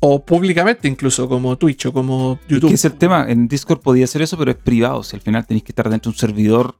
o 0.00 0.24
públicamente 0.24 0.88
incluso 0.88 1.28
como 1.28 1.56
Twitch 1.56 1.86
o 1.86 1.92
como 1.92 2.38
YouTube. 2.48 2.68
que 2.68 2.74
es 2.74 2.84
el 2.84 2.92
tema, 2.94 3.26
en 3.28 3.48
Discord 3.48 3.80
podía 3.80 4.04
hacer 4.04 4.22
eso, 4.22 4.36
pero 4.36 4.50
es 4.50 4.56
privado. 4.56 5.02
Si 5.02 5.16
al 5.16 5.22
final 5.22 5.46
tenéis 5.46 5.64
que 5.64 5.72
estar 5.72 5.88
dentro 5.88 6.10
de 6.10 6.14
un 6.14 6.18
servidor, 6.18 6.76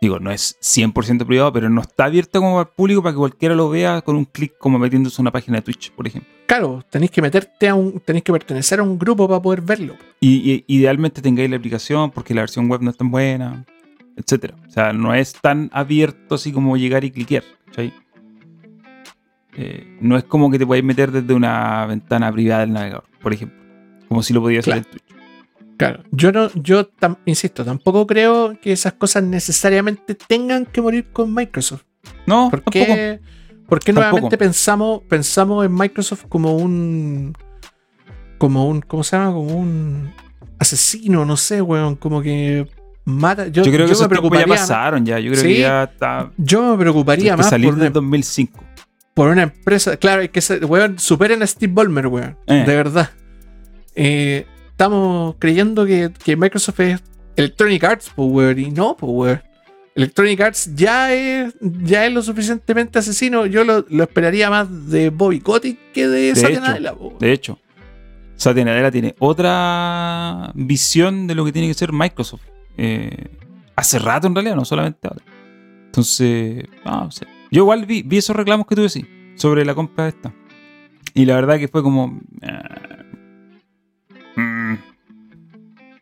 digo, 0.00 0.20
no 0.20 0.30
es 0.30 0.56
100% 0.62 1.26
privado, 1.26 1.52
pero 1.52 1.68
no 1.70 1.80
está 1.80 2.04
abierto 2.04 2.40
como 2.40 2.60
al 2.60 2.68
público 2.68 3.02
para 3.02 3.12
que 3.14 3.18
cualquiera 3.18 3.54
lo 3.54 3.68
vea 3.70 4.02
con 4.02 4.16
un 4.16 4.26
clic 4.26 4.52
como 4.58 4.78
metiéndose 4.78 5.20
en 5.20 5.24
una 5.24 5.32
página 5.32 5.56
de 5.58 5.62
Twitch, 5.62 5.90
por 5.92 6.06
ejemplo. 6.06 6.30
Claro, 6.46 6.84
tenéis 6.88 7.10
que 7.10 7.20
meterte 7.22 7.68
a 7.68 7.74
un, 7.74 8.00
tenéis 8.00 8.22
que 8.24 8.32
pertenecer 8.32 8.80
a 8.80 8.82
un 8.82 8.98
grupo 8.98 9.26
para 9.28 9.40
poder 9.42 9.60
verlo. 9.62 9.94
Y, 10.20 10.52
y- 10.52 10.64
idealmente 10.68 11.20
tengáis 11.22 11.50
la 11.50 11.56
aplicación 11.56 12.10
porque 12.10 12.34
la 12.34 12.42
versión 12.42 12.68
web 12.70 12.82
no 12.82 12.90
es 12.90 12.96
tan 12.96 13.10
buena, 13.10 13.64
etcétera. 14.18 14.54
O 14.66 14.70
sea, 14.70 14.92
no 14.92 15.14
es 15.14 15.32
tan 15.32 15.70
abierto 15.72 16.34
así 16.34 16.52
como 16.52 16.76
llegar 16.76 17.04
y 17.04 17.10
cliquear. 17.10 17.44
¿cachai? 17.66 17.92
Eh, 19.56 19.96
no 20.00 20.16
es 20.16 20.24
como 20.24 20.50
que 20.50 20.58
te 20.58 20.66
puedes 20.66 20.84
meter 20.84 21.10
desde 21.10 21.34
una 21.34 21.84
ventana 21.86 22.30
privada 22.32 22.60
del 22.60 22.72
navegador, 22.72 23.04
por 23.22 23.32
ejemplo. 23.32 23.58
Como 24.08 24.22
si 24.22 24.32
lo 24.32 24.40
podías 24.40 24.66
hacer 24.66 24.78
en 24.78 24.84
Twitch. 24.84 25.04
Claro, 25.76 26.02
yo 26.10 26.32
no, 26.32 26.50
yo 26.54 26.90
tam- 26.90 27.18
insisto, 27.24 27.64
tampoco 27.64 28.06
creo 28.06 28.58
que 28.60 28.72
esas 28.72 28.94
cosas 28.94 29.22
necesariamente 29.22 30.14
tengan 30.14 30.66
que 30.66 30.80
morir 30.82 31.06
con 31.12 31.32
Microsoft. 31.32 31.84
No, 32.26 32.50
¿Por 32.50 32.62
qué, 32.64 33.20
por 33.68 33.78
qué 33.80 33.92
Tampoco. 33.92 34.10
nuevamente 34.10 34.38
pensamos, 34.38 35.02
pensamos 35.08 35.64
en 35.64 35.74
Microsoft 35.74 36.24
como 36.28 36.56
un. 36.56 37.32
como 38.38 38.68
un. 38.68 38.80
¿Cómo 38.80 39.04
se 39.04 39.16
llama? 39.16 39.32
Como 39.32 39.56
un 39.56 40.10
asesino, 40.58 41.24
no 41.24 41.36
sé, 41.36 41.62
weón. 41.62 41.94
Como 41.96 42.22
que 42.22 42.66
mata. 43.08 43.48
Yo, 43.48 43.62
Yo 43.64 43.72
creo 43.72 43.86
que 43.86 43.92
esos 43.92 44.08
me 44.10 44.38
ya 44.38 44.46
pasaron 44.46 45.04
ya. 45.06 45.18
Yo 45.18 45.30
creo 45.32 45.42
Sí. 45.42 45.48
que 45.54 45.60
ya 45.60 45.84
está. 45.84 46.30
Yo 46.36 46.72
me 46.72 46.78
preocuparía 46.78 47.36
más 47.36 47.48
salir 47.48 47.70
por 47.70 47.78
del 47.78 47.92
2005. 47.92 48.64
por 49.14 49.28
una 49.30 49.42
empresa. 49.44 49.96
Claro, 49.96 50.20
hay 50.22 50.28
que 50.28 50.40
ser, 50.40 50.64
weón, 50.64 50.98
superen 50.98 51.42
a 51.42 51.46
Steve 51.46 51.72
Ballmer, 51.72 52.06
weón. 52.06 52.36
Eh. 52.46 52.64
De 52.66 52.76
verdad. 52.76 53.10
Eh, 53.96 54.46
estamos 54.70 55.34
creyendo 55.40 55.84
que, 55.86 56.10
que 56.24 56.36
Microsoft 56.36 56.78
es 56.80 57.02
Electronic 57.34 57.82
Arts, 57.82 58.12
pues, 58.14 58.28
weón. 58.30 58.58
Y 58.58 58.70
no, 58.70 58.96
pues, 58.96 59.10
weón. 59.12 59.42
Electronic 59.96 60.40
Arts 60.40 60.74
ya 60.76 61.12
es, 61.12 61.54
ya 61.60 62.06
es 62.06 62.12
lo 62.12 62.22
suficientemente 62.22 63.00
asesino. 63.00 63.46
Yo 63.46 63.64
lo, 63.64 63.84
lo 63.88 64.04
esperaría 64.04 64.48
más 64.50 64.88
de 64.88 65.10
Bobby 65.10 65.40
Kotick 65.40 65.78
que 65.92 66.06
de, 66.06 66.32
weón. 66.34 67.18
De 67.18 67.32
hecho, 67.32 67.58
Satya 68.36 68.64
Nadella 68.64 68.92
tiene 68.92 69.16
otra 69.18 70.52
visión 70.54 71.26
de 71.26 71.34
lo 71.34 71.44
que 71.44 71.50
tiene 71.50 71.66
que 71.66 71.74
ser 71.74 71.92
Microsoft. 71.92 72.42
Eh, 72.78 73.26
hace 73.76 73.98
rato 73.98 74.26
en 74.28 74.34
realidad, 74.34 74.56
no 74.56 74.64
solamente 74.64 75.06
ahora. 75.08 75.22
Entonces, 75.86 76.64
no, 76.84 77.04
no 77.04 77.10
sé. 77.10 77.26
Yo 77.50 77.62
igual 77.62 77.84
vi, 77.86 78.02
vi 78.02 78.18
esos 78.18 78.36
reclamos 78.36 78.66
que 78.66 78.74
tuve, 78.76 78.88
sí, 78.88 79.04
sobre 79.36 79.64
la 79.64 79.74
compra 79.74 80.04
de 80.04 80.10
esta. 80.10 80.32
Y 81.14 81.24
la 81.26 81.34
verdad 81.34 81.58
que 81.58 81.66
fue 81.68 81.82
como... 81.82 82.20
eh, 82.42 82.62
mm, 84.36 84.74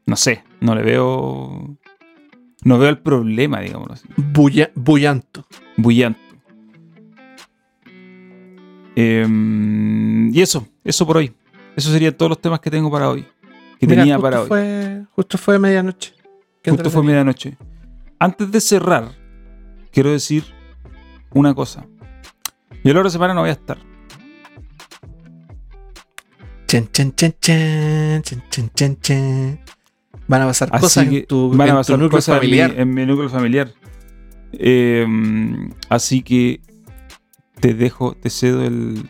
no 0.07 0.17
sé, 0.17 0.45
no 0.61 0.75
le 0.75 0.83
veo... 0.83 1.77
No 2.65 2.79
veo 2.79 2.89
el 2.89 2.99
problema, 2.99 3.61
digámoslo 3.61 3.95
así. 3.95 4.09
Bulla- 4.17 4.73
bullanto. 4.75 5.47
Bullanto. 5.77 6.19
Em, 8.97 10.35
y 10.35 10.41
eso, 10.41 10.67
eso 10.83 11.07
por 11.07 11.19
hoy. 11.19 11.33
Esos 11.77 11.93
serían 11.93 12.15
todos 12.15 12.31
los 12.31 12.41
temas 12.41 12.61
que 12.61 12.71
tengo 12.71 12.91
para 12.91 13.09
hoy. 13.11 13.25
Que 13.79 13.87
Mira, 13.87 14.03
tenía 14.03 14.19
para 14.19 14.43
hoy. 14.43 14.49
Fue, 14.49 15.05
justo 15.13 15.39
fue 15.39 15.59
medianoche. 15.59 16.15
Qué 16.67 16.73
Justo 16.73 16.91
fue 16.91 17.05
medianoche. 17.05 17.57
Antes 18.19 18.51
de 18.51 18.61
cerrar, 18.61 19.13
quiero 19.93 20.11
decir 20.11 20.43
una 21.33 21.55
cosa. 21.55 21.87
Yo 22.83 22.93
la 22.93 22.99
otra 22.99 23.11
semana 23.11 23.35
no 23.35 23.43
voy 23.43 23.51
a 23.51 23.53
estar. 23.53 23.79
Chan, 26.67 26.89
chan, 26.91 27.15
chan, 27.15 27.35
chan, 27.41 28.23
chan, 28.51 28.71
chan, 28.75 29.01
chan. 29.01 29.61
Van 30.27 30.43
a 30.43 30.47
pasar 30.47 30.71
Así 30.73 30.81
cosas 30.81 31.09
que 31.09 31.19
en 31.19 31.27
tu, 31.27 31.51
van 31.57 31.71
a 31.71 31.79
en 31.79 31.85
tu 31.85 31.93
núcleo 31.93 32.11
cosas 32.19 32.35
en 32.35 32.35
mi- 32.35 32.47
familiar. 32.59 32.81
En, 32.81 32.95
mi, 32.95 33.07
núcleo 33.07 33.29
familiar. 33.29 33.73
Em, 34.51 35.71
así 35.89 36.23
que 36.23 36.63
te 37.61 37.75
dejo, 37.75 38.17
te 38.17 38.29
cedo 38.29 38.65
el. 38.65 39.09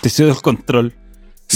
Te 0.00 0.08
cedo 0.10 0.30
el 0.30 0.40
control. 0.42 0.94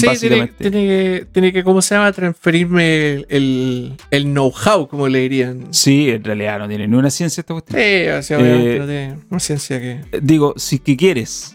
Sí, 0.01 0.09
tiene, 0.21 0.51
que, 0.59 1.27
tiene 1.33 1.53
que, 1.53 1.65
¿cómo 1.65 1.81
se 1.83 1.95
llama? 1.95 2.13
Transferirme 2.13 3.13
el, 3.15 3.27
el, 3.29 3.93
el 4.11 4.25
know-how, 4.25 4.89
como 4.89 5.09
le 5.09 5.21
dirían. 5.21 5.69
Sí, 5.71 6.11
en 6.11 6.23
realidad 6.25 6.59
no 6.59 6.69
tiene 6.69 6.87
ni 6.87 6.97
una 6.97 7.11
ciencia 7.11 7.41
esta 7.41 7.55
cuestión. 7.55 7.81
Sí, 7.81 8.09
o 8.09 8.23
sea, 8.23 8.39
obviamente 8.39 8.77
Eh, 8.77 8.79
no 8.79 8.87
tiene 8.87 9.17
una 9.31 9.41
ciencia 9.41 9.81
que. 9.81 10.01
Digo, 10.23 10.55
si 10.57 10.79
que 10.79 10.97
quieres. 10.97 11.53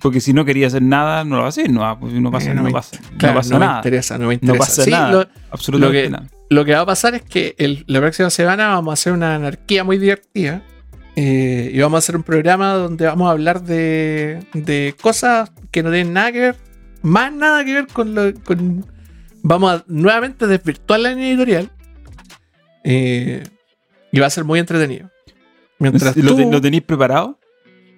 Porque 0.00 0.20
si 0.20 0.32
no 0.32 0.44
quería 0.44 0.66
hacer 0.66 0.82
nada, 0.82 1.24
no 1.24 1.36
lo 1.36 1.42
vas 1.44 1.56
a 1.58 1.60
hacer. 1.60 1.70
No, 1.72 1.80
va- 1.80 1.98
pues, 1.98 2.12
no 2.12 2.30
pasa, 2.30 2.50
Eh, 2.50 2.54
no 2.54 2.60
no 2.62 2.66
me- 2.68 2.72
pasa, 2.72 2.98
no 3.12 3.18
Claro, 3.18 3.34
pasa 3.36 3.50
no 3.54 3.58
me 3.60 3.66
nada. 3.66 3.78
interesa, 3.78 4.14
no 4.18 4.20
me 4.20 4.26
No 4.26 4.32
interesa. 4.34 4.58
pasa 4.58 4.82
Sí, 4.84 4.90
nada. 4.90 5.12
lo- 5.12 5.28
absolutamente 5.50 6.02
lo 6.02 6.04
que- 6.04 6.10
nada. 6.10 6.28
Lo 6.48 6.64
que 6.64 6.72
va 6.74 6.80
a 6.80 6.86
pasar 6.86 7.14
es 7.14 7.22
que 7.22 7.54
el- 7.58 7.82
la 7.88 8.00
próxima 8.00 8.30
semana 8.30 8.68
vamos 8.68 8.92
a 8.92 8.94
hacer 8.94 9.12
una 9.12 9.34
anarquía 9.34 9.84
muy 9.84 9.98
divertida. 9.98 10.62
eh, 11.18 11.70
y 11.72 11.78
vamos 11.80 11.96
a 11.96 11.98
hacer 12.00 12.14
un 12.14 12.22
programa 12.24 12.74
donde 12.74 13.06
vamos 13.06 13.26
a 13.28 13.30
hablar 13.30 13.62
de, 13.62 14.40
de 14.52 14.94
cosas 15.00 15.50
que 15.70 15.82
no 15.82 15.90
tienen 15.90 16.12
nada 16.12 16.30
que 16.30 16.40
ver, 16.40 16.56
más 17.02 17.32
nada 17.32 17.64
que 17.64 17.74
ver 17.74 17.86
con 17.88 18.14
lo. 18.14 18.32
Con, 18.44 18.84
vamos 19.42 19.72
a 19.72 19.84
nuevamente 19.86 20.46
desvirtuar 20.46 21.00
la 21.00 21.10
línea 21.10 21.28
editorial. 21.30 21.70
eh, 22.84 23.42
y 24.12 24.20
va 24.20 24.26
a 24.26 24.30
ser 24.30 24.44
muy 24.44 24.58
entretenido. 24.58 25.10
Mientras 25.78 26.16
¿Lo, 26.16 26.34
tú, 26.34 26.50
lo 26.50 26.60
tenéis 26.60 26.82
preparado? 26.84 27.38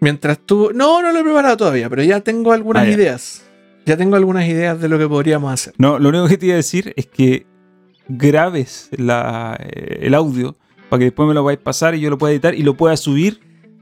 mientras 0.01 0.39
tú. 0.39 0.71
No, 0.75 1.03
no 1.03 1.13
lo 1.13 1.19
he 1.21 1.23
preparado 1.23 1.57
todavía, 1.57 1.89
pero 1.91 2.03
ya 2.03 2.21
tengo 2.21 2.53
algunas 2.53 2.85
Ah, 2.87 2.91
ideas. 2.91 3.45
Ya 3.87 3.97
tengo 3.97 4.17
algunas 4.17 4.47
ideas 4.49 4.81
de 4.81 4.89
lo 4.89 4.99
que 4.99 5.09
podríamos 5.09 5.53
hacer. 5.53 5.75
No, 5.79 5.99
lo 5.99 6.09
único 6.11 6.29
que 6.29 6.37
te 6.39 6.47
iba 6.47 6.55
a 6.55 6.57
decir 6.57 6.93
es 6.97 7.07
que 7.07 7.47
grabes 8.09 8.89
la- 8.97 9.57
eh, 9.61 10.01
el 10.03 10.15
audio 10.15 10.57
para 10.89 10.99
que 10.99 11.05
después 11.07 11.29
me 11.29 11.35
lo 11.35 11.49
a 11.49 11.57
pasar 11.57 11.95
y 11.95 12.01
yo 12.01 12.11
lo 12.11 12.19
pueda 12.19 12.33
editar 12.33 12.55
y 12.55 12.63
lo 12.63 12.75
pueda 12.77 12.97
subir 12.97 13.41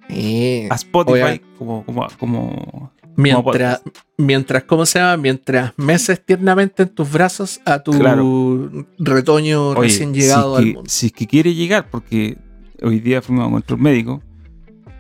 Eh, 0.09 0.69
a 0.71 0.75
Spotify 0.77 1.41
como, 1.59 1.85
como, 1.85 2.07
como, 2.19 2.93
Mientras, 3.17 3.81
mientras, 4.19 4.65
¿cómo 4.65 4.85
se 4.87 4.99
llama? 4.99 5.17
Mientras 5.17 5.73
meses 5.79 6.25
tiernamente 6.25 6.83
en 6.85 6.91
tus 6.91 7.11
brazos 7.11 7.61
a 7.65 7.83
tu 7.83 7.93
Claro. 7.93 8.71
retoño 8.99 9.71
Oye, 9.71 9.81
recién 9.81 10.13
llegado 10.13 10.57
si, 10.57 10.59
al 10.59 10.65
que, 10.69 10.75
mundo. 10.75 10.91
si 10.91 11.07
es 11.07 11.13
que 11.13 11.27
quiere 11.27 11.55
llegar, 11.55 11.89
porque 11.91 12.37
hoy 12.83 13.01
día 13.01 13.23
fuimos 13.23 13.45
a 13.45 13.49
encontrar 13.49 13.79
un 13.79 13.83
médico 13.83 14.23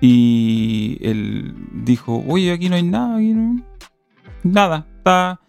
y 0.00 0.98
él 1.02 1.54
dijo, 1.84 2.24
oye, 2.26 2.52
aquí 2.52 2.68
no 2.68 2.76
hay 2.76 2.82
nada, 2.82 3.16
aquí 3.16 3.32
no... 3.34 3.62
Nada, 4.42 4.86
está 4.98 5.40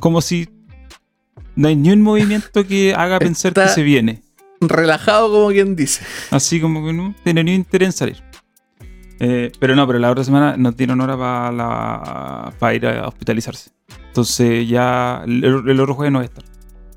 como 0.00 0.20
si 0.20 0.48
no 1.54 1.68
hay 1.68 1.76
ni 1.76 1.90
un 1.90 2.02
movimiento 2.02 2.66
que 2.66 2.94
haga 2.94 3.18
pensar 3.18 3.52
que 3.52 3.68
se 3.68 3.82
viene. 3.82 4.22
Relajado 4.60 5.30
como 5.30 5.48
quien 5.50 5.76
dice. 5.76 6.02
Así 6.30 6.60
como 6.60 6.84
que 6.86 6.92
no 6.92 7.14
tiene 7.22 7.44
ni 7.44 7.54
interés 7.54 7.88
en 7.88 7.92
salir. 7.92 8.16
Eh, 9.20 9.52
pero 9.60 9.76
no, 9.76 9.86
pero 9.86 9.98
la 9.98 10.10
otra 10.10 10.24
semana 10.24 10.56
no 10.56 10.72
tiene 10.72 10.92
hora 10.94 11.16
para 11.16 11.52
la- 11.52 12.74
ir 12.74 12.86
a 12.86 13.06
hospitalizarse. 13.08 13.70
Entonces 14.08 14.68
ya 14.68 15.22
el, 15.26 15.44
otro 15.80 15.94
jueves 15.94 16.12
no 16.12 16.18
va 16.18 16.22
a 16.22 16.26
estar. 16.26 16.44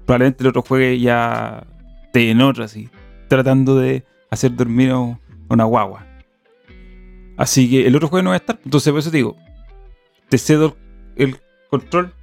Probablemente 0.06 0.44
el 0.44 0.48
otro 0.50 0.62
jueves 0.62 1.02
ya 1.02 1.66
esté 2.06 2.32
en 2.32 2.42
otra, 2.42 2.66
así, 2.66 2.90
tratando 3.28 3.78
de 3.78 4.04
hacer 4.32 4.56
dormir 4.56 4.92
a 4.92 4.98
un- 5.00 5.20
a 5.50 5.54
una 5.54 5.64
guagua. 5.66 6.06
Así 7.38 7.70
que 7.70 7.86
el 7.88 7.96
otro 7.96 8.08
jueves 8.08 8.24
no 8.24 8.32
va 8.32 8.36
a 8.36 8.40
estar. 8.40 8.60
Entonces 8.64 8.92
por 8.92 9.00
eso 9.00 9.12
te 9.12 9.18
digo, 9.18 9.36
te 10.30 10.38
cedo 10.38 10.76
el 11.16 11.38
control. 11.70 12.14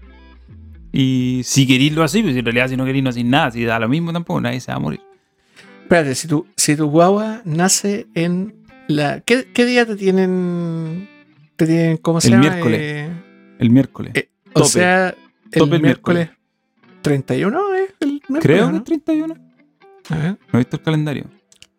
Y 0.92 1.40
si 1.44 1.66
querís 1.66 1.92
lo 1.92 2.02
así, 2.04 2.22
pues 2.22 2.36
en 2.36 2.44
realidad 2.44 2.68
si 2.68 2.76
no 2.76 2.84
querís 2.84 3.02
no 3.02 3.10
haces 3.10 3.24
nada, 3.24 3.50
si 3.50 3.64
da 3.64 3.78
lo 3.78 3.88
mismo 3.88 4.12
tampoco, 4.12 4.40
nadie 4.40 4.60
se 4.60 4.70
va 4.70 4.76
a 4.76 4.80
morir. 4.80 5.00
Espérate, 5.82 6.14
si 6.14 6.28
tu, 6.28 6.46
si 6.56 6.76
tu 6.76 6.86
guagua 6.88 7.42
nace 7.44 8.06
en 8.14 8.54
la. 8.88 9.20
¿Qué, 9.20 9.48
qué 9.52 9.64
día 9.66 9.86
te 9.86 9.96
tienen. 9.96 11.08
Te 11.56 11.66
tienen, 11.66 11.96
¿cómo 11.98 12.20
se 12.20 12.28
El 12.28 12.34
llama? 12.34 12.48
miércoles. 12.50 12.80
Eh, 12.82 13.10
El 13.58 13.70
miércoles. 13.70 14.12
Eh, 14.14 14.28
o 14.52 14.60
Tope. 14.60 14.68
sea, 14.70 15.08
el, 15.52 15.58
Tope 15.58 15.76
el 15.76 15.82
miércoles, 15.82 16.30
31 17.02 17.74
es 17.74 17.94
el 18.00 18.08
miércoles. 18.28 18.42
Creo 18.42 18.66
¿no? 18.66 18.72
que 18.72 18.76
es 18.78 18.84
31. 18.84 19.34
A 20.10 20.16
ver, 20.16 20.30
No 20.30 20.38
he 20.52 20.58
visto 20.58 20.76
el 20.76 20.82
calendario. 20.82 21.30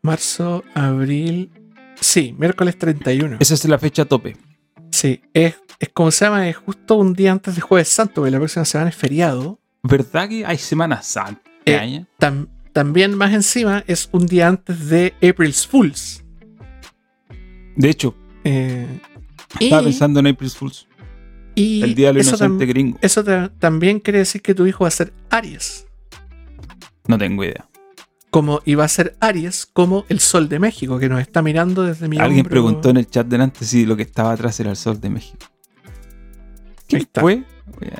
marzo, 0.01 0.63
abril. 0.73 1.51
Sí, 1.99 2.35
miércoles 2.37 2.77
31. 2.77 3.37
Esa 3.39 3.53
es 3.53 3.65
la 3.65 3.77
fecha 3.79 4.05
tope. 4.05 4.35
Sí, 4.91 5.21
es, 5.33 5.55
es 5.79 5.89
como 5.89 6.11
se 6.11 6.25
llama, 6.25 6.47
es 6.47 6.55
justo 6.57 6.95
un 6.95 7.13
día 7.13 7.31
antes 7.31 7.55
de 7.55 7.61
Jueves 7.61 7.89
Santo, 7.89 8.15
porque 8.15 8.31
la 8.31 8.37
próxima 8.37 8.65
semana 8.65 8.89
es 8.89 8.95
feriado. 8.95 9.59
¿Verdad 9.83 10.27
que 10.29 10.45
hay 10.45 10.57
Semana 10.57 11.01
Santa? 11.01 11.41
Eh? 11.65 12.05
Tam- 12.19 12.47
también 12.73 13.15
más 13.15 13.33
encima 13.33 13.83
es 13.87 14.09
un 14.11 14.25
día 14.25 14.47
antes 14.47 14.87
de 14.89 15.13
April's 15.21 15.65
Fools. 15.67 16.23
De 17.75 17.89
hecho, 17.89 18.15
Eh, 18.43 18.99
y, 19.59 19.65
estaba 19.65 19.83
pensando 19.83 20.19
en 20.19 20.27
April 20.27 20.49
Fools. 20.51 20.87
y 21.55 21.81
El 21.81 21.95
día 21.95 22.11
del 22.13 22.21
inocente 22.25 22.65
gringo. 22.65 22.97
eso 23.01 23.23
ta- 23.23 23.51
también 23.59 23.99
quiere 23.99 24.19
decir 24.19 24.41
que 24.41 24.53
tu 24.53 24.65
hijo 24.67 24.83
va 24.83 24.89
a 24.89 24.91
ser 24.91 25.13
Aries. 25.29 25.87
No 27.07 27.17
tengo 27.17 27.43
idea. 27.43 27.67
como 28.31 28.59
iba 28.65 28.83
a 28.83 28.87
ser 28.89 29.15
Aries 29.21 29.65
como 29.65 30.03
el 30.09 30.19
Sol 30.19 30.49
de 30.49 30.59
México, 30.59 30.99
que 30.99 31.07
nos 31.07 31.21
está 31.21 31.41
mirando 31.41 31.83
desde 31.83 32.09
mi 32.09 32.17
Alguien 32.17 32.39
hombro. 32.41 32.49
preguntó 32.51 32.89
en 32.89 32.97
el 32.97 33.07
chat 33.09 33.25
delante 33.25 33.63
si 33.63 33.85
lo 33.85 33.95
que 33.95 34.03
estaba 34.03 34.33
atrás 34.33 34.59
era 34.59 34.71
el 34.71 34.75
sol 34.75 34.99
de 34.99 35.09
México. 35.09 35.45
¿Quién 36.85 36.99
Ahí 36.99 37.03
está. 37.03 37.21
fue? 37.21 37.43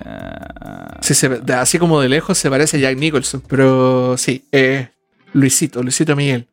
A- 0.03 0.99
Sí, 1.01 1.13
se 1.13 1.27
así 1.53 1.79
como 1.79 2.01
de 2.01 2.09
lejos 2.09 2.37
se 2.37 2.49
parece 2.49 2.75
a 2.75 2.79
Jack 2.81 2.97
Nicholson, 2.97 3.43
pero 3.47 4.17
sí, 4.17 4.43
eh, 4.51 4.89
Luisito, 5.31 5.81
Luisito 5.81 6.15
Miguel. 6.17 6.49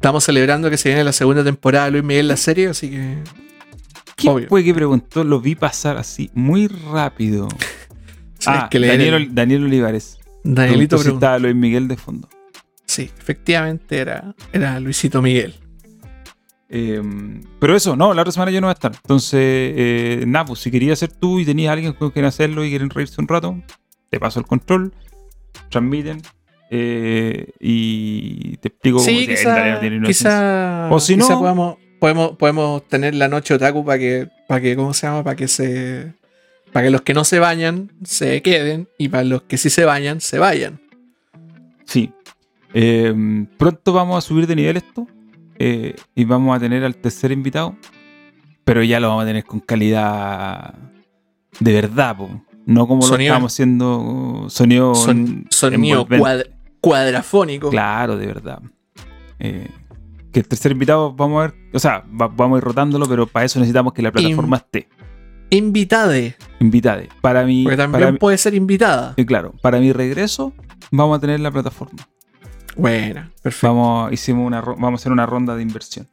Estamos 0.00 0.24
celebrando 0.24 0.70
que 0.70 0.78
se 0.78 0.88
viene 0.88 1.04
la 1.04 1.12
segunda 1.12 1.44
temporada 1.44 1.84
de 1.84 1.90
Luis 1.90 2.04
Miguel 2.04 2.26
la 2.26 2.38
serie, 2.38 2.68
así 2.68 2.88
que. 2.88 3.18
¿Quién 4.16 4.32
Obvio. 4.32 4.48
fue 4.48 4.64
que 4.64 4.72
preguntó? 4.72 5.24
Lo 5.24 5.42
vi 5.42 5.54
pasar 5.54 5.98
así 5.98 6.30
muy 6.32 6.68
rápido. 6.68 7.46
Ah, 8.46 8.68
que 8.70 8.78
Daniel, 8.80 9.12
el- 9.12 9.34
Daniel 9.34 9.64
Olivares. 9.64 10.18
Danielito 10.42 10.96
Preguntó 10.96 11.10
si 11.10 11.14
estaba 11.14 11.38
Luis 11.38 11.54
Miguel 11.54 11.88
de 11.88 11.98
fondo. 11.98 12.26
Sí, 12.86 13.10
efectivamente 13.18 13.98
era, 13.98 14.34
era 14.54 14.80
Luisito 14.80 15.20
Miguel. 15.20 15.56
Eh, 16.70 17.02
pero 17.60 17.76
eso, 17.76 17.96
no, 17.96 18.14
la 18.14 18.22
otra 18.22 18.32
semana 18.32 18.50
yo 18.50 18.62
no 18.62 18.68
voy 18.68 18.70
a 18.70 18.72
estar. 18.72 18.92
Entonces, 18.94 19.34
eh, 19.42 20.26
si 20.56 20.70
querías 20.70 21.00
ser 21.00 21.12
tú 21.12 21.38
y 21.38 21.44
tenías 21.44 21.68
a 21.68 21.72
alguien 21.74 21.92
con 21.92 22.12
quien 22.12 22.24
hacerlo 22.24 22.64
y 22.64 22.70
quieren 22.70 22.88
reírse 22.88 23.20
un 23.20 23.28
rato, 23.28 23.62
te 24.08 24.18
paso 24.18 24.40
el 24.40 24.46
control, 24.46 24.94
transmiten 25.68 26.22
eh, 26.70 27.50
y 27.60 28.56
te 28.58 28.68
explico 28.68 28.98
cómo 28.98 29.08
Sí, 29.08 29.24
se- 29.26 29.30
en 29.32 29.36
quizá, 29.36 29.80
una 29.98 30.06
quizá, 30.06 30.88
O 30.90 31.00
si 31.00 31.14
quizá 31.16 31.32
no- 31.34 31.38
podamos, 31.40 31.76
podemos, 31.98 32.36
podemos 32.36 32.86
tener 32.88 33.14
la 33.14 33.28
noche 33.28 33.54
otaku 33.54 33.84
para 33.84 33.98
que, 33.98 34.28
para 34.48 34.60
que, 34.60 34.76
¿cómo 34.76 34.94
se 34.94 35.06
llama? 35.06 35.24
Para 35.24 35.36
que 35.36 35.48
se. 35.48 36.12
Para 36.72 36.86
que 36.86 36.90
los 36.90 37.02
que 37.02 37.14
no 37.14 37.24
se 37.24 37.40
bañan 37.40 37.90
se 38.04 38.42
queden 38.42 38.88
y 38.96 39.08
para 39.08 39.24
los 39.24 39.42
que 39.42 39.58
sí 39.58 39.68
se 39.70 39.84
bañan 39.84 40.20
se 40.20 40.38
vayan. 40.38 40.80
Sí. 41.84 42.12
Eh, 42.72 43.12
pronto 43.58 43.92
vamos 43.92 44.16
a 44.16 44.26
subir 44.26 44.46
de 44.46 44.54
nivel 44.54 44.76
esto 44.76 45.08
eh, 45.58 45.96
y 46.14 46.24
vamos 46.24 46.56
a 46.56 46.60
tener 46.60 46.84
al 46.84 46.94
tercer 46.94 47.32
invitado, 47.32 47.74
pero 48.64 48.84
ya 48.84 49.00
lo 49.00 49.08
vamos 49.08 49.24
a 49.24 49.26
tener 49.26 49.42
con 49.44 49.58
calidad 49.58 50.74
de 51.58 51.72
verdad, 51.72 52.16
po. 52.16 52.30
no 52.66 52.86
como 52.86 53.04
lo 53.04 53.16
estamos 53.16 53.52
haciendo 53.52 54.46
sonido, 54.48 54.94
Son, 54.94 55.46
sonido. 55.50 56.06
Cuad- 56.80 56.90
cuadrafónico. 57.02 57.70
Claro, 57.70 58.16
de 58.16 58.26
verdad. 58.26 58.60
Eh, 59.38 59.68
que 60.32 60.40
el 60.40 60.46
tercer 60.48 60.72
invitado 60.72 61.12
vamos 61.12 61.38
a 61.38 61.46
ver, 61.48 61.54
o 61.72 61.78
sea, 61.78 62.04
va- 62.20 62.28
vamos 62.28 62.56
a 62.56 62.58
ir 62.58 62.64
rotándolo, 62.64 63.06
pero 63.08 63.26
para 63.26 63.46
eso 63.46 63.58
necesitamos 63.58 63.92
que 63.92 64.02
la 64.02 64.12
plataforma 64.12 64.58
esté 64.58 64.88
Invitade. 65.50 66.36
invitada. 66.60 67.02
Para 67.20 67.44
mi, 67.44 67.64
Porque 67.64 67.76
también 67.76 68.00
para 68.00 68.12
mi- 68.12 68.18
puede 68.18 68.38
ser 68.38 68.54
invitada. 68.54 69.14
eh, 69.16 69.26
claro, 69.26 69.54
para 69.62 69.80
mi 69.80 69.92
regreso 69.92 70.52
vamos 70.92 71.18
a 71.18 71.20
tener 71.20 71.40
la 71.40 71.50
plataforma. 71.50 72.06
Buena, 72.76 73.32
perfecto. 73.42 73.66
Vamos, 73.74 74.12
hicimos 74.12 74.46
una, 74.46 74.60
vamos 74.60 74.92
a 74.92 75.02
hacer 75.02 75.10
una 75.12 75.26
ronda 75.26 75.56
de 75.56 75.62
inversión. 75.62 76.06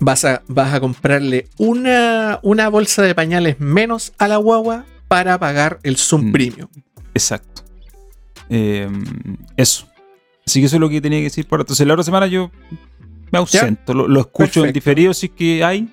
Vas 0.00 0.24
a, 0.24 0.42
vas 0.48 0.72
a 0.72 0.80
comprarle 0.80 1.48
una, 1.58 2.38
una 2.42 2.68
bolsa 2.70 3.02
de 3.02 3.14
pañales 3.14 3.60
menos 3.60 4.14
a 4.16 4.28
la 4.28 4.36
guagua 4.38 4.84
para 5.08 5.38
pagar 5.38 5.80
el 5.82 5.96
Zoom 5.98 6.28
Mm. 6.28 6.32
Premium. 6.32 6.68
Exacto. 7.12 7.62
Eh, 8.48 8.88
eso. 9.56 9.86
Así 10.48 10.60
que 10.60 10.66
eso 10.66 10.76
es 10.76 10.80
lo 10.80 10.88
que 10.88 11.00
tenía 11.02 11.18
que 11.18 11.24
decir 11.24 11.46
por 11.46 11.60
Entonces, 11.60 11.86
la 11.86 11.92
otra 11.92 12.04
semana 12.04 12.26
yo 12.26 12.50
me 13.30 13.38
ausento. 13.38 13.92
Lo, 13.92 14.08
lo 14.08 14.20
escucho 14.20 14.64
en 14.64 14.72
diferido 14.72 15.12
si 15.12 15.26
es 15.26 15.32
que 15.32 15.62
hay. 15.62 15.88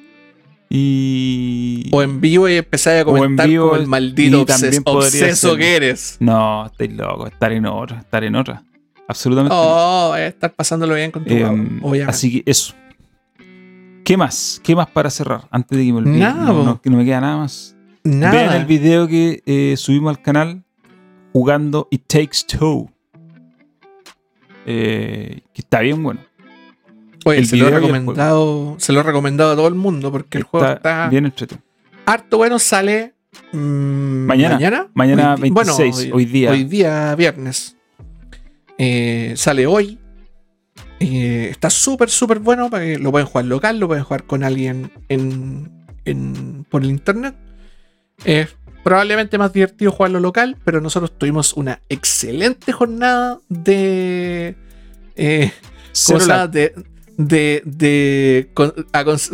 Y. 0.69 1.89
O 1.91 2.01
en 2.01 2.21
vivo 2.21 2.47
y 2.49 2.55
empezar 2.55 2.97
a 2.97 3.01
O 3.03 3.09
en 3.11 3.15
comentar 3.17 3.47
vivo 3.47 3.69
como 3.69 3.81
el 3.81 3.87
maldito 3.87 4.45
obses- 4.45 4.81
obseso 4.85 5.49
ser. 5.51 5.59
que 5.59 5.75
eres. 5.75 6.17
No, 6.19 6.65
estáis 6.67 6.93
loco. 6.93 7.27
Estar 7.27 7.51
en 7.51 7.65
otra. 7.65 7.99
Estar 7.99 8.23
en 8.23 8.35
otra. 8.35 8.63
Absolutamente. 9.07 9.55
Oh, 9.57 10.15
estar 10.15 10.53
pasándolo 10.53 10.95
bien 10.95 11.11
con 11.11 11.23
tu 11.25 11.33
Eh, 11.33 11.43
obviamente. 11.45 12.03
así 12.05 12.31
que 12.41 12.49
eso. 12.49 12.73
¿Qué 14.03 14.17
más? 14.17 14.61
¿Qué 14.63 14.75
más 14.75 14.87
para 14.87 15.09
cerrar? 15.09 15.47
Antes 15.51 15.77
de 15.77 15.85
que 15.85 15.91
me 15.91 15.97
olvide. 15.99 16.17
Nada, 16.19 16.45
no, 16.45 16.63
no, 16.63 16.81
que 16.81 16.89
no 16.89 16.97
me 16.97 17.05
queda 17.05 17.21
nada 17.21 17.37
más. 17.37 17.75
Nada. 18.03 18.31
Vean 18.33 18.53
el 18.61 18.65
video 18.65 19.07
que 19.07 19.41
eh, 19.45 19.75
subimos 19.77 20.15
al 20.15 20.21
canal 20.21 20.63
jugando 21.33 21.87
It 21.91 22.03
Takes 22.07 22.39
Two. 22.47 22.89
Eh, 24.65 25.41
que 25.53 25.61
está 25.61 25.79
bien 25.81 26.01
bueno. 26.01 26.19
Oye, 27.25 27.39
el 27.39 27.47
se 27.47 27.57
lo, 27.57 27.67
he 27.67 27.71
recomendado, 27.71 28.75
se 28.77 28.93
lo 28.93 28.99
he 28.99 29.03
recomendado 29.03 29.51
a 29.51 29.55
todo 29.55 29.67
el 29.67 29.73
mundo 29.75 30.11
porque 30.11 30.37
el 30.37 30.43
juego 30.43 30.67
está 30.67 31.09
bien 31.09 31.25
entretenido. 31.25 31.65
harto 32.05 32.37
bueno. 32.37 32.59
Sale 32.59 33.13
mm, 33.51 33.57
Mañana. 34.27 34.55
mañana. 34.55 34.87
Mañana 34.93 35.33
Hoy 35.35 35.41
di- 35.41 35.49
bueno, 35.49 35.75
26, 35.77 36.13
hoy 36.13 36.25
día. 36.25 36.51
Hoy 36.51 36.63
día 36.65 37.15
viernes. 37.15 37.75
Eh, 38.77 39.33
sale 39.37 39.65
hoy. 39.65 39.97
Eh, 40.99 41.47
está 41.51 41.69
súper, 41.69 42.09
súper 42.09 42.39
bueno 42.39 42.69
para 42.69 42.85
que 42.85 42.99
lo 42.99 43.11
pueden 43.11 43.27
jugar 43.27 43.45
local, 43.45 43.79
lo 43.79 43.87
pueden 43.87 44.03
jugar 44.03 44.23
con 44.25 44.43
alguien 44.43 44.91
en, 45.09 45.71
en- 46.05 46.65
por 46.69 46.83
el 46.83 46.89
internet. 46.89 47.35
Es 48.23 48.55
probablemente 48.85 49.39
más 49.39 49.51
divertido 49.51 49.91
jugarlo 49.91 50.19
local, 50.19 50.57
pero 50.63 50.79
nosotros 50.79 51.17
tuvimos 51.17 51.53
una 51.53 51.81
excelente 51.89 52.71
jornada 52.71 53.39
de. 53.49 54.55
eh, 55.15 55.51
Cero 55.91 56.19
lag. 56.27 56.51
de, 56.51 56.73
de, 57.17 57.63
de 57.65 58.51
con- 58.53 58.73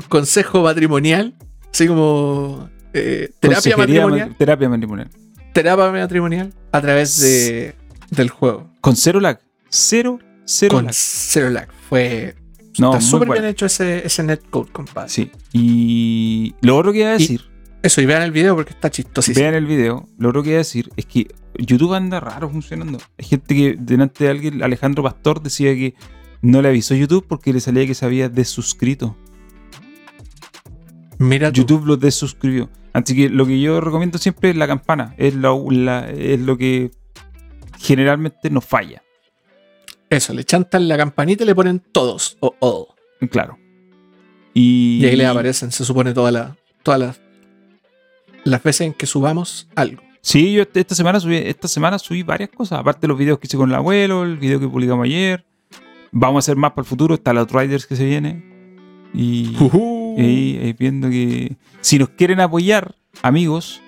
consejo 0.07 0.63
matrimonial, 0.63 1.35
así 1.73 1.85
como 1.85 2.69
eh, 2.93 3.29
terapia 3.41 3.75
matrimonial, 3.75 4.29
ma- 4.29 4.37
terapia 4.37 4.69
matrimonial. 4.69 5.09
terapia 5.53 5.91
matrimonial 5.91 6.53
a 6.71 6.81
través 6.81 7.19
de, 7.19 7.75
del 8.09 8.29
juego. 8.29 8.71
Con 8.79 8.95
cero 8.95 9.19
lag. 9.19 9.39
Cero, 9.69 10.19
cero 10.45 10.75
Con 10.75 10.85
lag. 10.85 10.93
Zero 10.95 11.49
Lag. 11.49 11.67
Fue. 11.89 12.35
No, 12.79 12.93
está 12.93 13.01
súper 13.05 13.29
bien 13.31 13.43
hecho 13.45 13.65
ese, 13.65 14.05
ese 14.05 14.23
netcode, 14.23 14.71
compadre. 14.71 15.09
Sí. 15.09 15.29
Y 15.51 16.55
lo 16.61 16.77
otro 16.77 16.93
que 16.93 16.99
iba 16.99 17.09
a 17.09 17.13
decir, 17.17 17.41
Eso, 17.83 17.99
y 18.01 18.05
vean 18.05 18.21
el 18.21 18.31
video 18.31 18.55
porque 18.55 18.73
está 18.73 18.91
chistosísimo. 18.91 19.41
vean 19.43 19.55
el 19.55 19.65
video, 19.65 20.07
lo 20.19 20.29
otro 20.29 20.43
que 20.43 20.49
iba 20.49 20.57
a 20.57 20.59
decir 20.59 20.89
es 20.97 21.05
que 21.07 21.27
YouTube 21.55 21.93
anda 21.95 22.19
raro 22.19 22.47
funcionando. 22.49 22.99
Hay 23.17 23.25
gente 23.25 23.55
que 23.55 23.75
delante 23.77 24.23
de 24.25 24.29
alguien, 24.29 24.61
Alejandro 24.63 25.01
Pastor, 25.03 25.41
decía 25.41 25.73
que 25.73 25.95
no 26.43 26.61
le 26.61 26.67
avisó 26.69 26.93
YouTube 26.95 27.25
porque 27.27 27.51
le 27.53 27.59
salía 27.59 27.87
que 27.87 27.95
se 27.95 28.05
había 28.05 28.29
desuscrito. 28.29 29.17
Mira 31.17 31.51
tú. 31.51 31.61
YouTube 31.61 31.85
lo 31.85 31.97
desuscribió. 31.97 32.69
Así 32.93 33.15
que 33.15 33.29
lo 33.29 33.45
que 33.45 33.59
yo 33.59 33.79
recomiendo 33.81 34.17
siempre 34.17 34.49
es 34.51 34.55
la 34.55 34.67
campana. 34.67 35.15
Es 35.17 35.33
lo, 35.35 35.65
la- 35.71 36.09
es 36.09 36.39
lo 36.39 36.57
que 36.57 36.91
generalmente 37.79 38.49
nos 38.49 38.65
falla. 38.65 39.01
Eso, 40.09 40.33
le 40.33 40.43
chantan 40.43 40.87
la 40.87 40.97
campanita 40.97 41.43
y 41.43 41.47
le 41.47 41.55
ponen 41.55 41.79
todos 41.91 42.37
o 42.41 42.55
all. 42.59 43.29
Claro. 43.29 43.57
Y, 44.53 44.99
Y 45.01 45.05
ahí 45.05 45.15
le 45.15 45.25
aparecen, 45.25 45.71
se 45.71 45.85
supone, 45.85 46.13
todas 46.13 46.33
las 46.33 46.51
todas 46.83 46.99
las, 46.99 47.20
las 48.43 48.61
veces 48.63 48.81
en 48.87 48.93
que 48.93 49.05
subamos 49.05 49.69
algo. 49.75 50.01
Sí, 50.21 50.53
yo 50.53 50.63
esta 50.73 50.93
semana 50.95 51.19
subí, 51.19 51.35
esta 51.37 51.67
semana 51.67 51.97
subí 51.97 52.21
varias 52.23 52.49
cosas. 52.49 52.79
Aparte 52.79 53.01
de 53.01 53.07
los 53.07 53.17
videos 53.17 53.39
que 53.39 53.47
hice 53.47 53.57
con 53.57 53.69
el 53.69 53.75
abuelo, 53.75 54.23
el 54.23 54.37
video 54.37 54.59
que 54.59 54.67
publicamos 54.67 55.05
ayer. 55.05 55.45
Vamos 56.11 56.37
a 56.37 56.39
hacer 56.45 56.55
más 56.57 56.71
para 56.71 56.83
el 56.83 56.87
futuro. 56.87 57.15
Está 57.15 57.33
los 57.33 57.51
Riders 57.51 57.85
que 57.87 57.95
se 57.95 58.05
viene. 58.05 58.43
Y, 59.13 59.55
Ujú. 59.59 60.15
y 60.19 60.73
viendo 60.73 61.09
que 61.09 61.55
si 61.81 61.97
nos 61.99 62.09
quieren 62.09 62.39
apoyar, 62.39 62.95
amigos, 63.23 63.81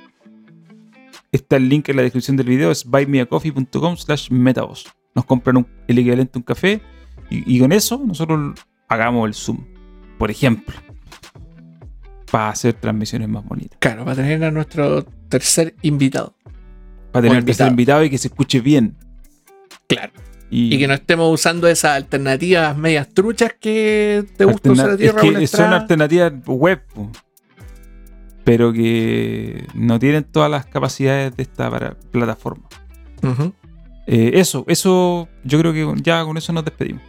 está 1.31 1.57
el 1.57 1.69
link 1.69 1.89
en 1.89 1.97
la 1.97 2.01
descripción 2.01 2.35
del 2.38 2.47
video. 2.47 2.71
Es 2.71 2.84
buymeacoffee.com 2.85 3.97
slash 3.97 4.30
metaboss. 4.31 4.85
Nos 5.15 5.25
compran 5.25 5.57
un- 5.57 5.67
el 5.88 5.99
equivalente 5.99 6.31
a 6.35 6.39
un 6.39 6.43
café. 6.43 6.81
Y, 7.30 7.55
y 7.55 7.59
con 7.59 7.71
eso 7.71 8.01
nosotros 8.05 8.59
hagamos 8.88 9.27
el 9.27 9.34
Zoom. 9.34 9.65
Por 10.17 10.31
ejemplo. 10.31 10.75
Para 12.34 12.49
hacer 12.49 12.73
transmisiones 12.73 13.30
más 13.30 13.45
bonitas. 13.45 13.77
Claro, 13.80 14.05
va 14.05 14.14
a 14.14 14.15
tener 14.15 14.43
a 14.43 14.49
nuestro 14.49 15.03
tercer 15.30 15.76
invitado. 15.84 16.35
Para 17.11 17.22
tener 17.22 17.38
el 17.38 17.45
tercer 17.45 17.68
invitado 17.68 18.03
y 18.03 18.10
que 18.10 18.18
se 18.18 18.30
escuche 18.30 18.60
bien. 18.60 18.95
Claro. 19.88 20.14
Y, 20.49 20.73
Y 20.73 20.80
que 20.80 20.88
no 20.88 20.95
estemos 20.95 21.31
usando 21.31 21.68
esas 21.68 21.91
alternativas 21.91 22.76
medias 22.76 23.07
truchas 23.14 23.53
que 23.60 24.26
te 24.35 24.45
gusta 24.45 24.72
usar 24.72 24.89
a 24.89 24.97
ti, 24.97 25.05
es 25.05 25.14
que 25.14 25.45
son 25.45 25.73
alternativas 25.73 26.34
web, 26.47 26.81
pero 28.43 28.73
que 28.73 29.65
no 29.76 29.99
tienen 29.99 30.23
todas 30.23 30.49
las 30.49 30.65
capacidades 30.65 31.35
de 31.38 31.43
esta 31.43 31.69
para- 31.69 31.93
plataforma. 32.11 32.68
Eh, 34.07 34.31
eso, 34.34 34.65
eso, 34.68 35.30
yo 35.43 35.60
creo 35.60 35.72
que 35.72 36.01
ya 36.01 36.23
con 36.26 36.35
eso 36.38 36.51
nos 36.51 36.65
despedimos. 36.65 37.03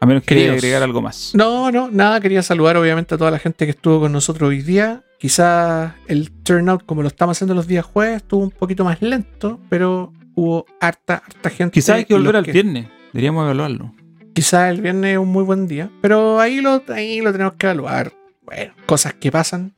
A 0.00 0.06
menos 0.06 0.22
que 0.24 0.34
quería 0.34 0.52
agregar 0.52 0.82
algo 0.82 1.00
más. 1.00 1.32
No, 1.34 1.70
no, 1.72 1.90
nada, 1.90 2.20
quería 2.20 2.42
saludar 2.42 2.76
obviamente 2.76 3.14
a 3.14 3.18
toda 3.18 3.30
la 3.30 3.38
gente 3.38 3.64
que 3.64 3.70
estuvo 3.70 4.00
con 4.00 4.12
nosotros 4.12 4.48
hoy 4.50 4.62
día. 4.62 5.02
Quizás 5.18 5.94
el 6.06 6.30
turnout, 6.42 6.84
como 6.84 7.02
lo 7.02 7.08
estamos 7.08 7.36
haciendo 7.36 7.54
los 7.54 7.66
días 7.66 7.84
jueves, 7.86 8.16
estuvo 8.18 8.42
un 8.44 8.50
poquito 8.50 8.84
más 8.84 9.00
lento, 9.00 9.58
pero 9.70 10.12
hubo 10.34 10.66
harta, 10.80 11.22
harta 11.26 11.48
gente. 11.50 11.72
Quizás 11.74 11.96
hay 11.96 12.04
que 12.04 12.14
volver 12.14 12.36
al 12.36 12.44
que- 12.44 12.52
viernes. 12.52 12.88
Deberíamos 13.12 13.44
evaluarlo. 13.44 13.94
Quizás 14.34 14.70
el 14.70 14.82
viernes 14.82 15.12
es 15.12 15.18
un 15.18 15.28
muy 15.28 15.44
buen 15.44 15.66
día, 15.66 15.88
pero 16.02 16.38
ahí 16.40 16.60
lo, 16.60 16.82
ahí 16.88 17.22
lo 17.22 17.32
tenemos 17.32 17.54
que 17.54 17.64
evaluar. 17.66 18.12
Bueno, 18.44 18.74
cosas 18.84 19.14
que 19.14 19.32
pasan. 19.32 19.74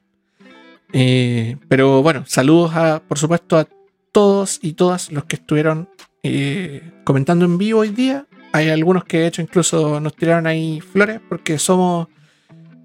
Eh, 0.93 1.57
pero 1.69 2.03
bueno, 2.03 2.25
saludos 2.27 2.75
a, 2.75 3.01
por 3.07 3.19
supuesto, 3.19 3.57
a 3.59 3.69
todos 4.11 4.59
y 4.63 4.73
todas 4.73 5.13
los 5.13 5.25
que 5.25 5.37
estuvieron 5.37 5.89
eh, 6.23 6.91
comentando 7.05 7.45
en 7.45 7.59
vivo 7.59 7.81
hoy 7.81 7.91
día 7.91 8.27
Hay 8.53 8.71
algunos 8.71 9.05
que 9.05 9.19
de 9.21 9.27
hecho 9.27 9.43
incluso 9.43 10.01
nos 10.01 10.15
tiraron 10.17 10.47
ahí 10.47 10.81
flores 10.81 11.21
porque 11.29 11.59
somos 11.59 12.09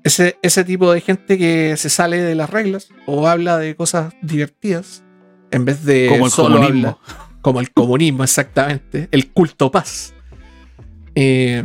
ese, 0.03 0.37
ese 0.41 0.63
tipo 0.65 0.91
de 0.91 0.99
gente 1.01 1.37
que 1.37 1.75
se 1.77 1.89
sale 1.89 2.21
de 2.21 2.35
las 2.35 2.49
reglas 2.49 2.89
o 3.05 3.27
habla 3.27 3.57
de 3.57 3.75
cosas 3.75 4.13
divertidas 4.21 5.03
en 5.51 5.65
vez 5.65 5.85
de 5.85 6.07
Como 6.09 6.25
el 6.25 6.31
comunismo. 6.31 6.65
habla- 6.89 6.97
como 7.41 7.59
el 7.59 7.71
comunismo, 7.71 8.23
exactamente. 8.23 9.07
El 9.11 9.31
culto 9.31 9.69
paz. 9.71 10.13
Eh, 11.15 11.63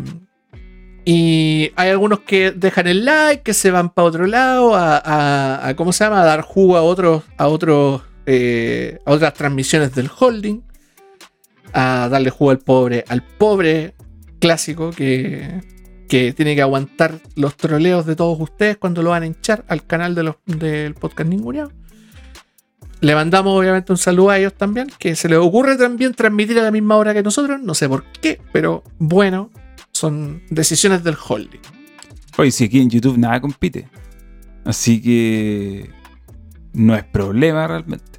y 1.04 1.70
hay 1.76 1.88
algunos 1.90 2.20
que 2.20 2.50
dejan 2.50 2.86
el 2.86 3.04
like, 3.04 3.42
que 3.42 3.54
se 3.54 3.70
van 3.70 3.88
para 3.90 4.08
otro 4.08 4.26
lado, 4.26 4.74
a, 4.74 4.96
a- 4.98 5.68
a- 5.68 5.76
¿cómo 5.76 5.92
se 5.92 6.04
llama? 6.04 6.20
A 6.22 6.24
dar 6.24 6.42
jugo 6.42 6.76
a 6.76 6.82
otros, 6.82 7.22
a 7.38 7.46
otros, 7.48 8.02
eh, 8.26 8.98
a 9.06 9.12
otras 9.12 9.32
transmisiones 9.34 9.94
del 9.94 10.10
holding. 10.18 10.60
A 11.72 12.08
darle 12.10 12.30
jugo 12.30 12.50
al 12.50 12.58
pobre, 12.58 13.04
al 13.08 13.22
pobre 13.22 13.94
clásico 14.38 14.90
que, 14.90 15.60
que 16.08 16.32
tiene 16.32 16.54
que 16.54 16.62
aguantar 16.62 17.20
los 17.36 17.56
troleos 17.56 18.06
de 18.06 18.16
todos 18.16 18.40
ustedes 18.40 18.76
cuando 18.78 19.02
lo 19.02 19.10
van 19.10 19.22
a 19.22 19.26
hinchar 19.26 19.64
al 19.68 19.86
canal 19.86 20.14
de 20.14 20.22
los, 20.22 20.36
del 20.46 20.94
podcast 20.94 21.28
Ninguneado. 21.28 21.72
Le 23.00 23.14
mandamos 23.14 23.56
obviamente 23.56 23.92
un 23.92 23.98
saludo 23.98 24.30
a 24.30 24.38
ellos 24.38 24.54
también, 24.54 24.88
que 24.98 25.14
se 25.14 25.28
les 25.28 25.38
ocurre 25.38 25.76
también 25.76 26.14
transmitir 26.14 26.58
a 26.58 26.62
la 26.62 26.70
misma 26.72 26.96
hora 26.96 27.14
que 27.14 27.22
nosotros, 27.22 27.60
no 27.60 27.74
sé 27.74 27.88
por 27.88 28.04
qué, 28.20 28.40
pero 28.52 28.82
bueno, 28.98 29.50
son 29.92 30.42
decisiones 30.50 31.04
del 31.04 31.16
holding. 31.16 31.60
Oye, 32.38 32.50
si 32.50 32.64
aquí 32.64 32.80
en 32.80 32.90
YouTube 32.90 33.18
nada 33.18 33.40
compite. 33.40 33.88
Así 34.64 35.00
que 35.00 35.90
no 36.72 36.96
es 36.96 37.04
problema 37.04 37.66
realmente. 37.66 38.18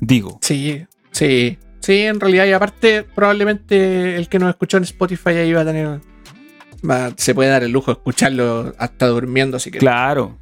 Digo, 0.00 0.38
Sí, 0.42 0.84
sí, 1.14 1.56
sí, 1.80 2.00
en 2.02 2.20
realidad, 2.20 2.44
y 2.46 2.52
aparte, 2.52 3.02
probablemente 3.14 4.16
el 4.16 4.28
que 4.28 4.38
nos 4.38 4.50
escuchó 4.50 4.76
en 4.76 4.82
Spotify 4.84 5.30
ahí 5.30 5.52
va 5.52 5.62
a 5.62 5.64
tener. 5.64 6.00
va- 6.88 7.12
se 7.16 7.34
puede 7.34 7.48
dar 7.48 7.62
el 7.64 7.72
lujo 7.72 7.90
de 7.92 7.96
escucharlo 7.98 8.74
hasta 8.78 9.06
durmiendo, 9.06 9.56
así 9.56 9.70
que. 9.70 9.78
claro. 9.78 10.38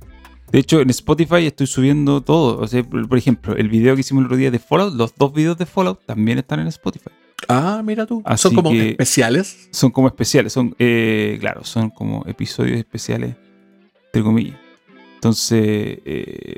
De 0.51 0.59
hecho, 0.59 0.83
en 0.83 0.91
Spotify 0.91 1.47
estoy 1.47 1.67
subiendo 1.67 2.21
todo. 2.21 2.59
O 2.59 2.67
sea, 2.67 2.83
por 2.85 3.09
por 3.09 3.17
ejemplo, 3.17 3.57
el 3.57 3.71
video 3.71 3.95
que 3.95 4.01
hicimos 4.03 4.21
el 4.21 4.27
otro 4.27 4.37
día 4.37 4.51
de 4.51 4.59
Fallout, 4.59 4.93
los 4.95 5.15
dos 5.17 5.33
videos 5.33 5.57
de 5.57 5.65
Fallout 5.65 6.05
también 6.05 6.37
están 6.39 6.61
en 6.61 6.67
Spotify. 6.67 7.09
Ah, 7.49 7.81
mira 7.83 8.05
tú. 8.05 8.21
Así 8.27 8.43
son 8.43 8.55
como 8.57 8.71
que- 8.71 8.91
especiales. 8.91 9.69
Son 9.73 9.91
como 9.91 10.09
especiales, 10.09 10.53
son, 10.53 10.75
eh, 10.79 11.39
claro, 11.41 11.65
son 11.65 11.89
como 11.89 12.23
episodios 12.27 12.77
especiales, 12.79 13.35
entre 14.07 14.23
comillas. 14.23 14.59
Entonces, 15.15 15.61
eh, 16.05 16.57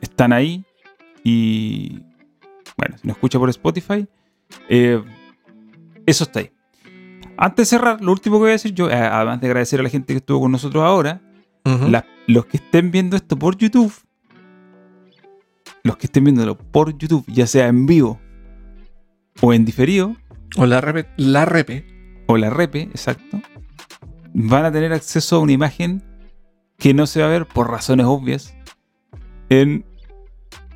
están 0.00 0.32
ahí 0.32 0.64
y, 1.22 1.98
bueno, 2.80 2.96
si 2.98 3.06
nos 3.06 3.16
escucha 3.16 3.38
por 3.38 3.48
Spotify, 3.50 4.06
eh, 4.68 5.02
eso 6.06 6.24
está 6.24 6.40
ahí. 6.40 6.50
Antes 7.36 7.70
de 7.70 7.76
cerrar, 7.76 8.00
lo 8.00 8.12
último 8.12 8.36
que 8.36 8.40
voy 8.40 8.48
a 8.50 8.52
decir 8.52 8.74
yo, 8.74 8.90
eh, 8.90 8.94
además 8.94 9.40
de 9.40 9.46
agradecer 9.46 9.80
a 9.80 9.82
la 9.82 9.88
gente 9.88 10.12
que 10.12 10.18
estuvo 10.18 10.40
con 10.40 10.52
nosotros 10.52 10.82
ahora, 10.84 11.20
la- 11.64 12.04
los 12.26 12.46
que 12.46 12.56
estén 12.56 12.90
viendo 12.90 13.16
esto 13.16 13.38
por 13.38 13.56
YouTube, 13.56 13.92
los 15.84 15.96
que 15.96 16.06
estén 16.06 16.24
viéndolo 16.24 16.56
por 16.58 16.96
YouTube, 16.96 17.24
ya 17.28 17.46
sea 17.46 17.68
en 17.68 17.86
vivo 17.86 18.20
o 19.40 19.52
en 19.52 19.64
diferido, 19.64 20.16
O 20.56 20.66
la 20.66 20.80
repe. 20.80 21.08
La 21.16 21.44
repe. 21.44 21.86
o 22.26 22.36
la 22.36 22.50
repe, 22.50 22.82
exacto, 22.82 23.40
van 24.34 24.64
a 24.64 24.72
tener 24.72 24.92
acceso 24.92 25.36
a 25.36 25.38
una 25.40 25.52
imagen 25.52 26.02
que 26.76 26.92
no 26.94 27.06
se 27.06 27.20
va 27.20 27.26
a 27.26 27.30
ver 27.30 27.46
por 27.46 27.70
razones 27.70 28.06
obvias 28.06 28.54
en 29.48 29.84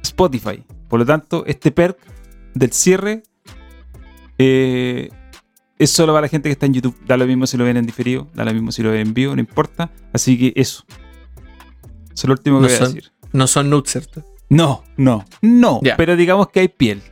Spotify. 0.03 0.65
Por 0.89 1.01
lo 1.01 1.06
tanto, 1.06 1.44
este 1.47 1.70
perk 1.70 1.98
del 2.55 2.73
cierre 2.73 3.23
eh, 4.39 5.09
es 5.78 5.90
solo 5.90 6.12
para 6.12 6.23
la 6.23 6.28
gente 6.28 6.48
que 6.48 6.52
está 6.52 6.66
en 6.66 6.74
YouTube. 6.74 6.97
Da 7.06 7.16
lo 7.16 7.27
mismo 7.27 7.47
si 7.47 7.56
lo 7.56 7.65
ven 7.65 7.77
en 7.77 7.86
diferido, 7.86 8.28
da 8.35 8.44
lo 8.44 8.52
mismo 8.52 8.73
si 8.73 8.82
lo 8.82 8.90
ven 8.90 9.09
en 9.09 9.15
vivo, 9.15 9.35
no 9.35 9.40
importa. 9.40 9.90
Así 10.12 10.39
que 10.39 10.52
eso. 10.61 10.85
Eso 12.06 12.15
es 12.15 12.24
lo 12.24 12.32
último 12.32 12.59
que 12.61 12.62
No 12.62 12.69
voy 12.69 12.77
a 12.77 12.89
decir. 12.89 13.12
No 13.32 13.47
son 13.47 13.70
nudes, 13.70 13.90
¿cierto? 13.90 14.24
No, 14.48 14.85
no, 14.97 15.24
no. 15.43 15.81
Pero 15.97 16.16
digamos 16.16 16.48
que 16.48 16.61
hay 16.61 16.69
piel. 16.69 17.02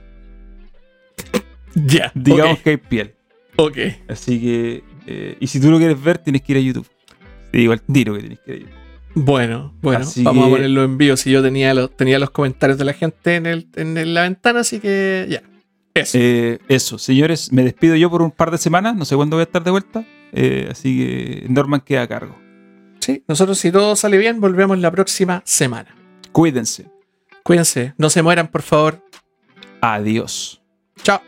Ya. 1.74 2.12
Digamos 2.14 2.60
que 2.60 2.70
hay 2.70 2.76
piel. 2.76 3.14
Ok. 3.56 3.78
Así 4.08 4.40
que. 4.40 4.84
eh, 5.06 5.36
y 5.40 5.46
si 5.46 5.60
tú 5.60 5.70
lo 5.70 5.78
quieres 5.78 6.00
ver, 6.00 6.18
tienes 6.18 6.42
que 6.42 6.52
ir 6.52 6.58
a 6.58 6.60
YouTube. 6.60 6.88
Te 7.50 7.58
digo 7.58 7.72
al 7.72 7.82
tiro 7.82 8.14
que 8.14 8.20
tienes 8.20 8.40
que 8.40 8.52
ir 8.52 8.56
a 8.56 8.60
YouTube. 8.60 8.81
Bueno, 9.14 9.74
bueno, 9.82 10.01
Así 10.05 10.22
vamos 10.22 10.44
que- 10.44 10.51
a 10.51 10.55
ponerlo 10.56 10.84
en 10.84 10.98
vivo. 10.98 11.16
Si 11.16 11.30
yo 11.30 11.43
tenía 11.43 11.74
los, 11.74 11.94
tenía 11.97 12.18
los 12.18 12.30
comentarios 12.30 12.78
de 12.78 12.84
la 12.84 12.93
gente 12.94 13.36
en, 13.36 13.47
el, 13.47 13.68
en 13.76 14.14
la 14.14 14.22
ventana, 14.22 14.60
así 14.60 14.80
que 14.80 15.26
ya. 15.28 15.43
Eso. 15.94 16.16
Eh, 16.18 16.59
eso, 16.68 16.97
señores, 16.98 17.52
me 17.52 17.62
despido 17.64 17.94
yo 17.97 18.09
por 18.10 18.22
un 18.22 18.30
par 18.30 18.51
de 18.51 18.56
semanas. 18.59 18.97
No 18.97 19.05
sé 19.05 19.14
cuándo 19.14 19.36
voy 19.36 19.43
a 19.43 19.44
estar 19.44 19.62
de 19.62 19.70
vuelta. 19.70 20.05
eh, 20.32 20.68
así 20.70 20.97
que 20.98 21.47
Norman 21.51 21.80
queda 21.82 22.02
a 22.02 22.09
cargo. 22.09 22.34
sí, 23.01 23.22
nosotros, 23.28 23.59
si 23.59 23.70
todo 23.70 23.94
sale 23.97 24.16
bien, 24.16 24.40
volvemos 24.40 24.78
la 24.78 24.90
próxima 24.90 25.43
semana. 25.44 25.94
Cuídense. 26.32 26.86
Cuídense, 27.43 27.93
no 27.98 28.09
se 28.09 28.22
mueran, 28.22 28.48
por 28.48 28.62
favor. 28.62 29.02
Adiós. 29.82 30.62
Chao. 31.02 31.20